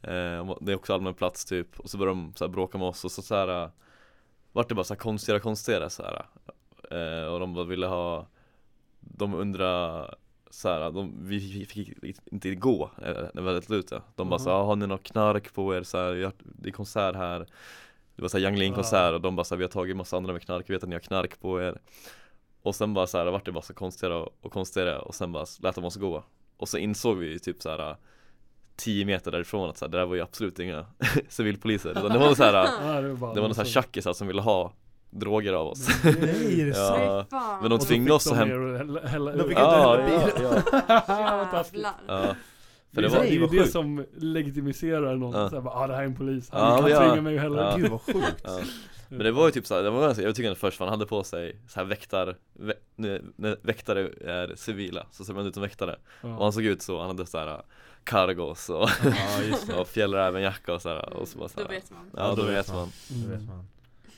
eh, 0.03 0.57
Det 0.61 0.73
är 0.73 0.75
också 0.75 0.95
allmän 0.95 1.15
plats 1.15 1.45
typ, 1.45 1.81
och 1.81 1.91
så 1.91 1.99
började 1.99 2.21
de 2.21 2.33
så 2.37 2.45
här, 2.45 2.53
bråka 2.53 2.79
med 2.79 2.89
oss 2.89 3.05
och 3.05 3.13
så, 3.13 3.23
så 3.23 3.35
här, 3.35 3.71
vart 4.53 4.69
det 4.69 4.75
bara 4.75 4.85
så 4.85 4.95
här 4.95 4.99
konstigare 4.99 5.37
och 5.37 5.43
konstigare 5.43 5.91
så 5.91 6.03
här. 6.03 6.27
Eh, 6.91 7.27
och 7.33 7.41
de 7.41 7.55
bara 7.55 7.65
ville 7.65 7.87
ha 7.87 8.27
De 9.01 9.35
undrar 9.35 10.15
så 10.51 10.69
här, 10.69 10.91
de, 10.91 11.29
vi 11.29 11.67
fick 11.67 11.93
inte 12.25 12.55
gå 12.55 12.91
eh, 13.03 13.13
när 13.35 13.43
vi 13.43 13.49
hade 13.55 13.75
ut 13.77 13.89
det 13.89 14.03
De 14.15 14.29
bara 14.29 14.39
Mhm. 14.39 14.45
så 14.45 14.51
här, 14.51 14.57
har 14.65 14.77
ni 14.77 14.87
något 14.87 15.03
knark 15.03 15.55
på 15.55 15.75
er? 15.75 15.83
Så 15.83 15.99
här, 15.99 16.33
det 16.43 16.69
är 16.69 16.73
konsert 16.73 17.17
här 17.17 17.47
Det 18.17 18.23
var 18.23 18.29
så 18.29 18.39
här 18.39 18.45
Young 18.45 18.57
Lean 18.57 18.75
konsert 18.75 19.13
och 19.15 19.21
de 19.21 19.37
bara 19.37 19.45
så 19.45 19.55
här, 19.55 19.59
vi 19.59 19.65
har 19.65 19.71
tagit 19.71 19.97
massa 19.97 20.17
andra 20.17 20.33
med 20.33 20.43
knark, 20.43 20.71
vi 20.71 20.75
vet 20.75 20.83
att 20.83 20.89
ni 20.89 20.95
har 20.95 21.01
knark 21.01 21.41
på 21.41 21.63
er 21.63 21.79
Och 22.65 22.75
sen 22.75 22.95
bara 22.95 23.07
så 23.07 23.19
här, 23.19 23.27
vart 23.27 23.45
det 23.45 23.53
bara 23.53 23.63
så 23.63 23.75
konstigare 23.75 24.15
och, 24.15 24.29
och 24.41 24.53
konstigare 24.53 24.99
och 24.99 25.15
sen 25.15 25.33
bara 25.33 25.45
lät 25.63 25.75
de 25.75 25.85
oss 25.85 25.97
gå 25.97 26.25
Och 26.57 26.69
så 26.69 26.79
insåg 26.79 27.17
vi 27.19 27.27
ju 27.33 27.39
typ 27.39 27.63
så 27.63 27.71
här 27.71 27.97
10 28.77 29.05
meter 29.05 29.31
därifrån 29.31 29.71
att 29.71 29.77
så 29.79 29.85
här, 29.85 29.93
det 29.93 29.99
där 29.99 30.07
var 30.07 30.15
ju 30.15 30.21
absolut 30.21 30.59
inga 30.59 30.87
civilpoliser 31.29 31.91
utan 31.91 32.13
det 32.13 32.19
var 32.19 32.35
så 32.35 32.45
här, 32.45 32.53
Ja, 32.95 33.01
det 33.01 33.09
var 33.09 33.17
bara 33.17 33.35
det 33.35 33.41
var 33.41 33.49
några 33.49 33.55
så 33.55 33.61
här 33.61 33.69
tjackisar 33.69 34.13
som 34.13 34.27
ville 34.27 34.43
ha 34.43 34.73
droger 35.11 35.53
av 35.53 35.67
oss 35.67 35.89
Nej, 36.05 36.61
är 36.61 36.67
det 36.67 36.77
Ja. 37.31 37.59
Men 37.61 37.71
de 37.71 37.75
Och 37.77 37.81
tvingade 37.87 38.13
oss 38.15 38.27
att 38.33 38.37
hämta 38.37 38.55
hälla- 38.79 39.07
hälla 39.07 39.33
De 39.37 39.49
fick 39.49 39.59
Ja, 39.59 40.01
inte 40.01 40.43
ja, 40.43 40.61
ja. 40.89 41.03
Jävlar. 41.09 41.93
ja 42.07 42.35
För 42.95 43.03
det, 43.03 43.09
det 43.09 43.17
var, 43.19 43.25
är 43.25 43.31
ju 43.31 43.41
det 43.47 43.49
sjukt. 43.59 43.73
som 43.73 44.05
legitimiserar 44.17 45.17
någon, 45.17 45.41
Ja. 45.41 45.49
såhär 45.51 45.63
bara 45.63 45.75
ah 45.75 45.87
det 45.87 45.95
här 45.95 46.03
är 46.03 46.07
en 46.07 46.17
polis, 46.17 46.49
Ja, 46.53 46.59
han 46.59 46.81
kan 46.83 46.91
ja. 46.91 47.01
tvinga 47.09 47.23
mig 47.23 47.37
att 47.37 47.43
hälla 47.43 47.71
Ja. 47.71 47.77
Gud 47.77 47.91
vad 47.91 48.01
sjukt 48.03 48.41
ja. 48.45 48.61
Men 49.09 49.19
det 49.19 49.33
var 49.33 49.47
ju 49.47 49.53
typ 49.53 49.67
såhär, 49.67 49.83
det 49.83 49.91
var 49.91 50.21
jag 50.21 50.35
tycker 50.35 50.51
att 50.53 50.59
först 50.59 50.79
för 50.79 50.85
han 50.85 50.93
hade 50.93 51.07
på 51.07 51.25
sig 51.25 51.61
så 51.69 51.81
här 51.81 51.87
väktar, 51.87 52.37
vä, 52.53 52.75
när, 52.97 53.23
väktare 53.63 54.09
är 54.25 54.55
civila 54.57 55.07
så 55.11 55.25
ser 55.25 55.35
man 55.35 55.47
ut 55.47 55.55
som 55.55 55.63
väktare 55.63 55.93
Och 56.23 56.29
Ja. 56.29 56.43
han 56.43 56.53
såg 56.53 56.65
ut 56.65 56.83
så, 56.83 56.99
han 56.99 57.07
hade 57.07 57.27
såhär 57.27 57.63
cargos 58.05 58.71
och, 58.71 58.89
Ja 59.05 59.79
och 59.81 59.89
fjällrävenjacka 59.89 60.75
och 60.75 60.83
sådär 60.83 61.13
och 61.15 61.29
så 61.29 61.39
bara 61.39 61.45
Då 61.45 61.49
såhär 61.49 61.69
vet 61.69 61.91
man. 61.91 62.11
Ja, 62.17 62.35
då 62.35 62.43
vet 62.43 62.73
man 62.73 62.89
vet 63.09 63.21
Mm. 63.33 63.47
man 63.47 63.67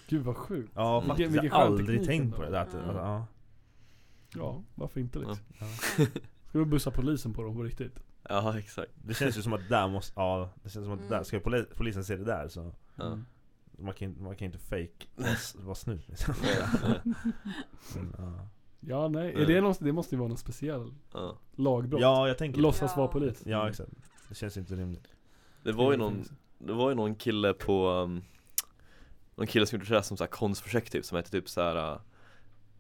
Gud 0.09 0.23
vad 0.23 0.37
sjukt. 0.37 0.73
Ja 0.75 1.03
faktiskt, 1.03 1.35
jag 1.35 1.51
har 1.51 1.61
aldrig 1.65 2.05
tänkt 2.07 2.37
på 2.37 2.43
det 2.43 2.51
där 2.51 2.61
att, 2.61 2.69
Ja. 2.87 2.93
ja. 2.95 3.27
Ja, 4.35 4.63
varför 4.75 5.01
inte 5.01 5.19
liksom? 5.19 5.39
Ja. 5.59 5.67
Ska 6.49 6.59
vi 6.59 6.65
bussa 6.65 6.91
polisen 6.91 7.33
på 7.35 7.43
dem 7.43 7.55
på 7.57 7.63
riktigt? 7.63 7.99
Ja 8.29 8.59
exakt 8.59 8.93
Det 9.05 9.15
känns 9.15 9.39
ju 9.39 9.43
som 9.43 9.53
att 9.53 9.69
där 9.69 9.89
måste, 9.89 10.13
ja 10.17 10.51
det 10.63 10.71
känns 10.71 10.85
som 10.87 10.93
att 10.95 11.09
där, 11.09 11.17
Mm. 11.17 11.25
ska 11.25 11.39
poli- 11.39 11.67
polisen 11.75 12.05
se 12.05 12.17
det 12.17 12.25
där 12.25 12.49
så. 12.49 12.73
Mm. 13.01 13.25
Man 13.79 13.95
kan, 13.95 14.23
man 14.23 14.37
kan 14.37 14.47
inte 14.47 14.59
fake 14.59 15.07
vara, 15.55 15.75
snut 15.75 16.09
liksom. 16.09 16.35
Men, 17.95 18.15
ja. 18.19 18.49
Ja 18.81 19.09
nej, 19.09 19.35
är 19.35 19.47
det, 19.47 19.61
någon, 19.61 19.75
det 19.81 19.93
måste 19.93 20.15
ju 20.15 20.19
vara 20.19 20.29
någon 20.29 20.39
speciell 20.39 20.93
ja. 21.13 21.39
lagbrott. 21.57 22.01
ja 22.01 22.29
jag 22.29 22.39
tänker 22.39 22.61
Låtsas 22.61 22.93
Ja. 22.95 22.97
vara 23.01 23.09
polis. 23.09 23.43
Ja 23.47 23.69
exakt, 23.69 23.91
det 24.29 24.35
känns 24.35 24.57
inte 24.57 24.75
rimligt 24.77 25.09
Det 25.63 25.73
var 25.73 25.93
ju 25.93 25.99
någon, 25.99 26.25
det 26.59 26.73
var 26.73 26.89
ju 26.89 26.95
någon 26.95 27.15
kille 27.15 27.53
på 27.53 27.89
um, 27.91 28.23
Någon 29.37 29.47
kille 29.47 29.67
som 29.67 29.77
gjorde 29.77 29.87
sådär 29.87 30.03
som 30.03 30.17
såhär 30.17 30.29
konstprojekt 30.31 30.93
typ 30.93 31.05
som 31.05 31.17
hette 31.17 31.31
typ 31.31 31.49
såhär 31.49 31.93
uh, 31.93 31.99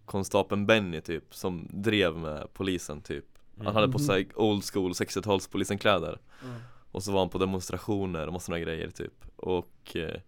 Konstapeln 0.05 0.67
Benny 0.67 1.01
typ 1.01 1.35
som 1.35 1.69
drev 1.71 2.17
med 2.17 2.53
polisen 2.53 3.01
typ 3.01 3.25
Han 3.65 3.75
hade 3.75 3.89
på 3.93 3.99
Mhm. 3.99 4.07
sig 4.07 4.29
old 4.35 4.65
school 4.65 4.93
60-tals 4.93 5.49
polisenkläder 5.49 6.19
Ja. 6.43 6.49
Och 6.93 7.03
så 7.03 7.13
var 7.13 7.19
han 7.19 7.29
på 7.29 7.39
demonstrationer 7.39 8.27
och 8.27 8.33
massa 8.33 8.45
sådana 8.47 8.61
grejer 8.65 8.91
typ 8.91 9.25
Och 9.37 9.97
eh, 9.97 10.21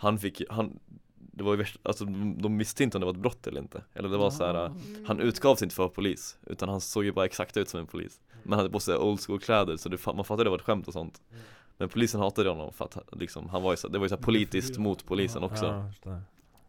Han 0.00 0.18
fick, 0.18 0.42
han 0.50 0.78
Det 1.16 1.44
var 1.44 1.52
ju 1.52 1.58
värst, 1.58 1.76
alltså 1.82 2.04
de 2.36 2.58
visste 2.58 2.84
inte 2.84 2.96
om 2.96 3.00
det 3.00 3.06
var 3.06 3.12
ett 3.12 3.18
brott 3.20 3.46
eller 3.46 3.60
inte 3.60 3.82
Eller 3.94 4.08
det 4.08 4.16
var 4.16 4.30
så 4.30 4.44
här. 4.46 4.54
uh, 4.54 4.76
Mm. 4.86 5.04
Han 5.06 5.20
utgav 5.20 5.56
sig 5.56 5.66
inte 5.66 5.74
för 5.74 5.88
polis 5.88 6.38
Utan 6.46 6.68
han 6.68 6.80
såg 6.80 7.04
ju 7.04 7.12
bara 7.12 7.24
exakt 7.24 7.56
ut 7.56 7.68
som 7.68 7.80
en 7.80 7.86
polis 7.86 8.20
Men 8.42 8.52
han 8.52 8.58
hade 8.58 8.70
på 8.70 8.80
sig 8.80 8.96
old 8.96 9.20
school 9.20 9.40
kläder 9.40 9.76
så 9.76 9.88
det, 9.88 10.06
man 10.06 10.24
fattade 10.24 10.44
det 10.44 10.50
var 10.50 10.56
ett 10.58 10.64
skämt 10.64 10.86
och 10.88 10.92
sånt 10.92 11.20
Men 11.78 11.88
polisen 11.88 12.20
hatade 12.20 12.48
honom 12.50 12.72
för 12.72 12.84
att 12.84 12.98
liksom, 13.12 13.48
han 13.48 13.62
var 13.62 13.70
ju 13.72 13.76
så, 13.76 13.88
det 13.88 13.98
var 13.98 14.04
ju 14.04 14.08
så 14.08 14.14
här 14.16 14.22
politiskt 14.22 14.78
mot 14.78 15.06
polisen 15.06 15.42
också 15.42 15.66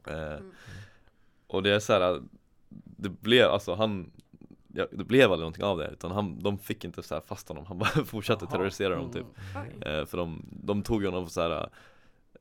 eh, 0.07 0.13
Mm. 0.13 0.51
Och 1.47 1.63
det 1.63 1.69
är 1.75 1.79
så 1.79 1.93
här. 1.93 2.21
Det 2.97 3.09
blev 3.09 3.49
alltså 3.49 3.75
han 3.75 4.11
ja, 4.73 4.87
Det 4.91 5.03
blev 5.03 5.23
aldrig 5.31 5.39
någonting 5.39 5.63
av 5.63 5.77
det 5.77 5.87
utan 5.87 6.11
han, 6.11 6.39
de 6.39 6.57
fick 6.57 6.85
inte 6.85 7.03
så 7.03 7.13
här 7.15 7.21
fast 7.21 7.47
honom, 7.47 7.65
han 7.65 7.77
bara 7.77 7.89
fortsatte 8.05 8.47
terrorisera 8.47 8.95
dem 8.95 9.11
typ 9.11 9.25
eh, 9.85 10.05
För 10.05 10.17
de, 10.17 10.45
de 10.63 10.81
tog 10.83 11.05
honom 11.05 11.25
för 11.25 11.31
så 11.33 11.41
här. 11.41 11.69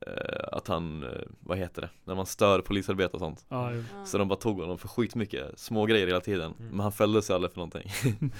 Eh, 0.07 0.47
att 0.51 0.67
han, 0.67 1.03
eh, 1.03 1.21
vad 1.39 1.57
heter 1.57 1.81
det, 1.81 1.89
när 2.03 2.15
man 2.15 2.25
stör 2.25 2.61
polisarbete 2.61 3.13
och 3.13 3.19
sånt 3.19 3.45
jo. 3.49 3.57
Ja. 3.57 4.05
Så 4.05 4.17
de 4.17 4.27
bara 4.27 4.39
tog 4.39 4.59
honom 4.61 4.77
för 4.77 4.87
skitmycket 4.87 5.59
små 5.59 5.85
grejer 5.85 6.07
hela 6.07 6.19
tiden 6.21 6.53
Mm. 6.59 6.69
Men 6.71 6.79
han 6.79 6.91
fälldes 6.91 7.29
ju 7.29 7.33
aldrig 7.33 7.51
för 7.51 7.57
någonting 7.57 7.91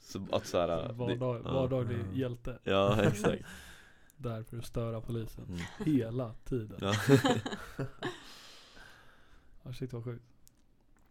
Så 0.00 0.26
att 0.32 0.46
så 0.46 0.58
här, 0.58 0.68
det- 0.68 0.92
Vardag, 0.92 1.42
ja. 1.44 1.52
vardaglig 1.52 1.98
Ja. 1.98 2.18
hjälte. 2.18 2.58
Ja 2.64 3.02
exakt 3.02 3.42
Där 4.16 4.42
för 4.42 4.58
att 4.58 4.66
störa 4.66 5.00
polisen. 5.00 5.44
mm. 5.44 5.60
Hela 5.96 6.34
tiden. 6.44 6.78
ja. 6.80 6.94
Ja, 9.62 9.72
shit 9.72 9.92
vad 9.92 10.04
sjukt. 10.04 10.24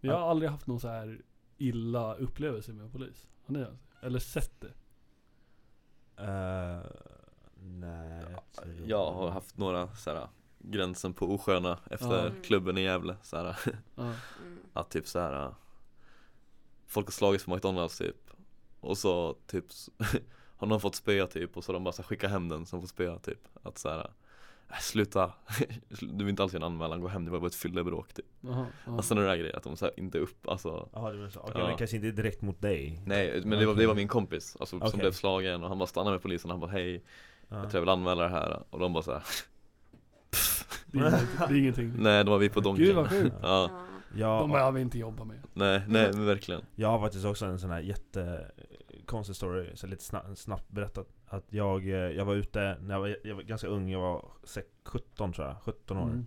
Jag 0.01 0.19
har 0.19 0.29
aldrig 0.31 0.51
haft 0.51 0.67
någon 0.67 0.79
så 0.79 0.87
här 0.87 1.21
illa 1.57 2.13
upplevelse 2.15 2.73
med 2.73 2.91
polis. 2.91 3.27
Har 3.45 3.53
ni 3.53 3.59
haft 3.63 3.71
det? 4.01 4.05
Eller 4.07 4.19
sett 4.19 4.61
det? 4.61 4.71
Eh, 6.23 6.79
nej 7.67 8.23
jag 8.31 8.63
tror- 8.63 8.75
Jag 8.87 9.11
har 9.11 9.29
haft 9.29 9.57
några 9.57 9.87
så 9.95 10.09
här, 10.13 10.27
gränsen 10.59 11.13
på 11.13 11.33
osköna 11.33 11.79
efter 11.91 12.25
Ja. 12.25 12.31
klubben 12.43 12.77
i 12.77 12.81
Gävle 12.81 13.15
så 13.23 13.37
här, 13.37 13.57
Ja. 13.95 14.03
Mm. 14.03 14.13
Att 14.73 14.89
typ 14.89 15.07
så 15.07 15.19
här. 15.19 15.53
Folk 16.87 17.07
har 17.07 17.11
slagits 17.11 17.45
på 17.45 17.51
McDonalds 17.55 17.97
typ 17.97 18.15
Och 18.79 18.97
så 18.97 19.35
typ 19.47 19.65
Har 20.57 20.67
någon 20.67 20.81
fått 20.81 20.95
spöa 20.95 21.27
typ 21.27 21.57
och 21.57 21.63
så 21.63 21.69
har 21.71 21.73
de 21.73 21.83
bara 21.83 21.91
så 21.91 22.01
här, 22.01 22.07
skicka 22.07 22.27
hem 22.27 22.49
den 22.49 22.65
som 22.65 22.81
får 22.81 22.87
spöa 22.87 23.19
typ 23.19 23.39
Att 23.63 23.77
så 23.77 23.89
här. 23.89 24.11
"Äh, 24.69 24.77
Sluta, 24.81 25.33
du 25.89 26.17
vill 26.25 26.29
inte 26.29 26.43
alls 26.43 26.53
göra 26.53 26.65
en 26.65 26.71
anmälan, 26.71 27.01
gå 27.01 27.07
hem, 27.07 27.25
det 27.25 27.31
var 27.31 27.39
bara 27.39 27.47
ett 27.47 27.55
fyllebråk 27.55 28.13
typ 28.13 28.25
Jaha, 28.41 28.65
ja. 28.85 28.91
Alltså 28.97 29.15
några 29.15 29.27
där 29.27 29.35
grejer, 29.37 29.55
att 29.55 29.63
de 29.63 29.77
så 29.77 29.85
här, 29.85 29.99
inte 29.99 30.19
upp, 30.19 30.47
alltså 30.47 30.89
Jaha 30.93 31.11
du 31.11 31.17
menar 31.17 31.29
så, 31.29 31.39
okej 31.39 31.53
Ja. 31.55 31.67
men 31.67 31.77
kanske 31.77 31.95
inte 31.95 32.11
direkt 32.11 32.41
mot 32.41 32.61
dig? 32.61 33.01
Nej, 33.05 33.41
men 33.45 33.59
det 33.59 33.65
var, 33.65 33.75
det 33.75 33.87
var 33.87 33.95
min 33.95 34.07
kompis, 34.07 34.57
alltså 34.59 34.79
som 34.79 34.87
Okej. 34.87 34.99
blev 34.99 35.11
slagen 35.11 35.63
och 35.63 35.69
han 35.69 35.77
bara 35.79 35.87
stannade 35.87 36.11
med 36.15 36.21
polisen 36.21 36.51
och 36.51 36.53
han 36.53 36.59
bara 36.61 36.71
hej. 36.71 37.03
Jag 37.49 37.61
tror 37.61 37.73
jag 37.73 37.79
vill 37.81 37.89
anmäla 37.89 38.23
det 38.23 38.29
här 38.29 38.63
och 38.69 38.79
de 38.79 38.93
bara 38.93 39.03
så 39.03 39.11
här. 39.13 39.21
det, 40.91 40.99
är 40.99 41.01
ingenting, 41.07 41.27
det 41.47 41.53
är 41.53 41.59
ingenting. 41.59 41.93
Nej, 41.97 42.23
då 42.23 42.31
var 42.31 42.37
vi 42.37 42.49
på 42.49 42.59
Donken 42.59 42.85
Gud 42.85 42.95
vad 42.95 43.09
sjukt. 43.09 43.35
Ja, 43.41 43.69
Ja. 44.15 44.39
De 44.39 44.51
behöver 44.51 44.71
vi 44.71 44.81
inte 44.81 44.97
jobba 44.99 45.23
med. 45.23 45.37
nej, 45.53 45.81
nej 45.87 46.11
men 46.13 46.25
verkligen 46.25 46.61
Jag 46.75 46.87
har 46.89 46.99
faktiskt 46.99 47.25
också 47.25 47.45
en 47.45 47.59
sån 47.59 47.71
här 47.71 47.79
jättekonstig 47.79 49.35
story, 49.35 49.69
så 49.75 49.87
lite 49.87 50.03
snabbt, 50.03 50.37
snabbt 50.37 50.69
berättat 50.69 51.07
Att 51.27 51.53
jag, 51.53 51.83
eh, 51.87 51.95
jag 51.95 52.25
var 52.25 52.33
ute, 52.35 52.77
när 52.81 52.93
jag 52.95 52.99
var, 52.99 53.17
jag 53.23 53.35
var 53.35 53.41
ganska 53.43 53.67
ung, 53.67 53.89
jag 53.89 53.99
var 53.99 54.25
sex- 54.43 54.67
17 54.85 55.33
tror 55.33 55.47
jag, 55.47 55.55
17 55.63 55.97
år 55.97 56.03
Mm. 56.03 56.25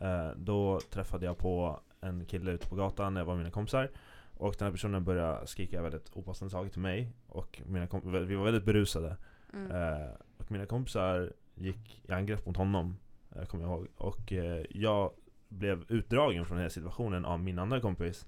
eh, 0.00 0.30
Då 0.36 0.80
träffade 0.90 1.26
jag 1.26 1.38
på 1.38 1.80
en 2.00 2.24
kille 2.26 2.50
ute 2.50 2.68
på 2.68 2.76
gatan, 2.76 3.14
när 3.14 3.20
jag 3.20 3.26
var 3.26 3.34
med 3.34 3.38
mina 3.44 3.50
kompisar 3.50 3.90
Och 4.36 4.54
den 4.58 4.66
här 4.66 4.72
personen 4.72 5.04
började 5.04 5.46
skrika 5.46 5.82
väldigt 5.82 6.10
opassande 6.16 6.50
saker 6.50 6.70
till 6.70 6.80
mig 6.80 7.12
Och 7.28 7.62
mina 7.66 7.86
vi 8.02 8.34
var 8.34 8.44
väldigt 8.44 8.64
berusade 8.64 9.16
Mm. 9.56 9.70
Eh, 9.70 10.08
och 10.38 10.50
mina 10.50 10.66
kompisar 10.66 11.32
gick 11.54 12.02
i 12.08 12.12
angrepp 12.12 12.46
mot 12.46 12.56
honom, 12.56 12.96
eh, 13.36 13.44
kommer 13.44 13.64
jag 13.64 13.72
ihåg. 13.72 13.88
Och 13.96 14.32
eh, 14.32 14.64
jag 14.70 15.12
blev 15.48 15.84
utdragen 15.88 16.46
från 16.46 16.56
den 16.56 16.62
här 16.62 16.68
situationen 16.70 17.24
av 17.24 17.40
min 17.40 17.58
andra 17.58 17.80
kompis. 17.80 18.26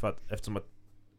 För 0.00 0.08
att 0.08 0.30
eftersom 0.32 0.56
att 0.56 0.64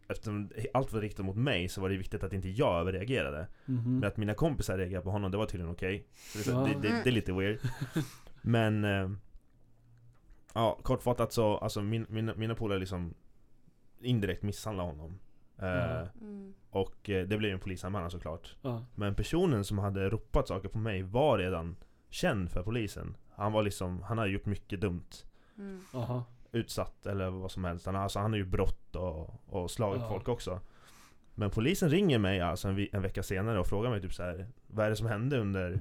eftersom 0.07 0.49
allt 0.73 0.93
var 0.93 1.01
riktat 1.01 1.25
mot 1.25 1.35
mig 1.35 1.69
så 1.69 1.81
var 1.81 1.89
det 1.89 1.97
viktigt 1.97 2.23
att 2.23 2.33
inte 2.33 2.49
jag 2.49 2.79
överreagerade. 2.79 3.47
Mhm. 3.65 3.99
Men 3.99 4.07
att 4.07 4.17
mina 4.17 4.33
kompisar 4.33 4.77
reagerade 4.77 5.03
på 5.03 5.12
honom, 5.12 5.31
det 5.31 5.38
var 5.38 5.45
tydligen 5.45 5.71
okej. 5.71 6.07
Så 6.13 6.38
det, 6.38 6.41
är 6.41 6.43
så- 6.43 6.51
Ja. 6.51 6.63
det, 6.81 6.88
det, 6.88 7.01
det 7.03 7.09
är 7.09 7.13
lite 7.13 7.33
weird. 7.33 7.59
Men... 8.41 8.83
Eh, 8.85 9.09
ja, 10.53 10.79
kortfattat 10.83 11.33
så, 11.33 11.57
alltså 11.57 11.81
min, 11.81 12.05
mina, 12.09 12.35
mina 12.35 12.55
polare 12.55 12.79
liksom 12.79 13.13
indirekt 14.01 14.43
misshandlade 14.43 14.89
honom. 14.89 15.19
Eh, 15.61 15.67
Ja. 15.67 16.07
Mm. 16.21 16.53
Och 16.69 17.09
eh, 17.09 17.27
det 17.27 17.37
blev 17.37 17.53
en 17.53 17.59
polisanmälan 17.59 18.11
såklart. 18.11 18.55
Ja. 18.61 18.85
Men 18.95 19.15
personen 19.15 19.63
som 19.63 19.77
hade 19.79 20.09
ropat 20.09 20.47
saker 20.47 20.69
på 20.69 20.77
mig 20.77 21.03
var 21.03 21.37
redan 21.37 21.75
känd 22.09 22.51
för 22.51 22.63
polisen. 22.63 23.17
Han 23.35 23.51
var 23.51 23.63
liksom, 23.63 24.01
han 24.03 24.17
hade 24.17 24.29
gjort 24.29 24.45
mycket 24.45 24.81
dumt. 24.81 25.09
Mm. 25.57 25.81
Aha. 25.93 26.23
Utsatt 26.51 27.05
eller 27.05 27.29
vad 27.29 27.51
som 27.51 27.63
helst. 27.63 27.85
Han, 27.85 27.95
alltså, 27.95 28.19
han 28.19 28.31
har 28.31 28.37
ju 28.37 28.45
brott 28.45 28.95
och, 28.95 29.33
och 29.53 29.71
slagit 29.71 30.01
Ja. 30.01 30.09
folk 30.09 30.27
också. 30.27 30.59
Men 31.35 31.49
polisen 31.51 31.89
ringer 31.89 32.19
mig 32.19 32.41
alltså 32.41 32.67
en, 32.67 32.87
en 32.91 33.01
vecka 33.01 33.23
senare 33.23 33.59
och 33.59 33.67
frågar 33.67 33.89
mig 33.89 34.01
typ 34.01 34.13
så 34.13 34.23
här. 34.23 34.47
Vad 34.67 34.85
är 34.85 34.89
det 34.89 34.95
som 34.95 35.07
hände 35.07 35.37
under 35.39 35.79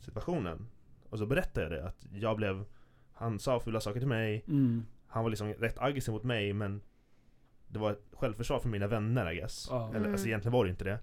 situationen? 0.00 0.68
Och 1.10 1.18
så 1.18 1.26
berättar 1.26 1.62
jag 1.62 1.70
det 1.70 1.86
att 1.86 2.06
jag 2.12 2.36
blev 2.36 2.64
Han 3.12 3.38
sa 3.38 3.60
fula 3.60 3.80
saker 3.80 4.00
till 4.00 4.08
mig 4.08 4.44
Mm. 4.48 4.86
Han 5.06 5.22
var 5.22 5.30
liksom 5.30 5.52
rätt 5.52 5.78
aggressiv 5.78 6.14
mot 6.14 6.22
mig 6.24 6.52
men 6.52 6.80
Det 7.72 7.78
var 7.78 7.90
ett 7.92 8.04
självförsvar 8.12 8.60
för 8.60 8.68
mina 8.68 8.86
vänner 8.86 9.30
I 9.32 9.36
guess 9.36 9.66
Ja. 9.70 9.88
Eller 9.88 9.98
alltså 9.98 10.24
Mm. 10.24 10.28
egentligen 10.28 10.52
var 10.52 10.64
det 10.64 10.70
inte 10.70 10.84
det 10.84 10.98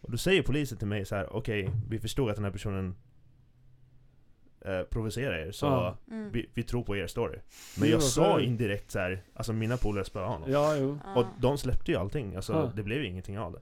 Och 0.00 0.10
då 0.10 0.16
säger 0.18 0.42
polisen 0.42 0.78
till 0.78 0.86
mig 0.88 1.04
så 1.04 1.14
här: 1.14 1.36
okej 1.36 1.70
vi 1.88 1.98
förstod 1.98 2.30
att 2.30 2.36
den 2.36 2.44
här 2.44 2.52
personen 2.52 2.94
eh, 4.60 4.82
Provocerar 4.82 5.38
er 5.38 5.52
så. 5.52 5.96
Mm. 6.10 6.30
vi, 6.32 6.50
vi 6.54 6.62
tror 6.62 6.82
på 6.84 6.96
er 6.96 7.06
story 7.06 7.38
Men 7.80 7.88
jag 7.90 8.02
sa 8.02 8.40
indirekt 8.40 8.90
så 8.90 8.98
här, 8.98 9.22
alltså 9.34 9.52
mina 9.52 9.76
polare 9.76 10.04
spöade 10.04 10.28
honom 10.28 10.50
Ja, 10.50 10.76
jo. 10.76 10.98
Och 11.16 11.24
de 11.40 11.58
släppte 11.58 11.90
ju 11.92 11.96
allting, 11.98 12.36
alltså 12.36 12.52
Ja. 12.52 12.72
det 12.76 12.82
blev 12.82 12.98
ju 12.98 13.06
ingenting 13.06 13.38
av 13.38 13.52
det 13.52 13.60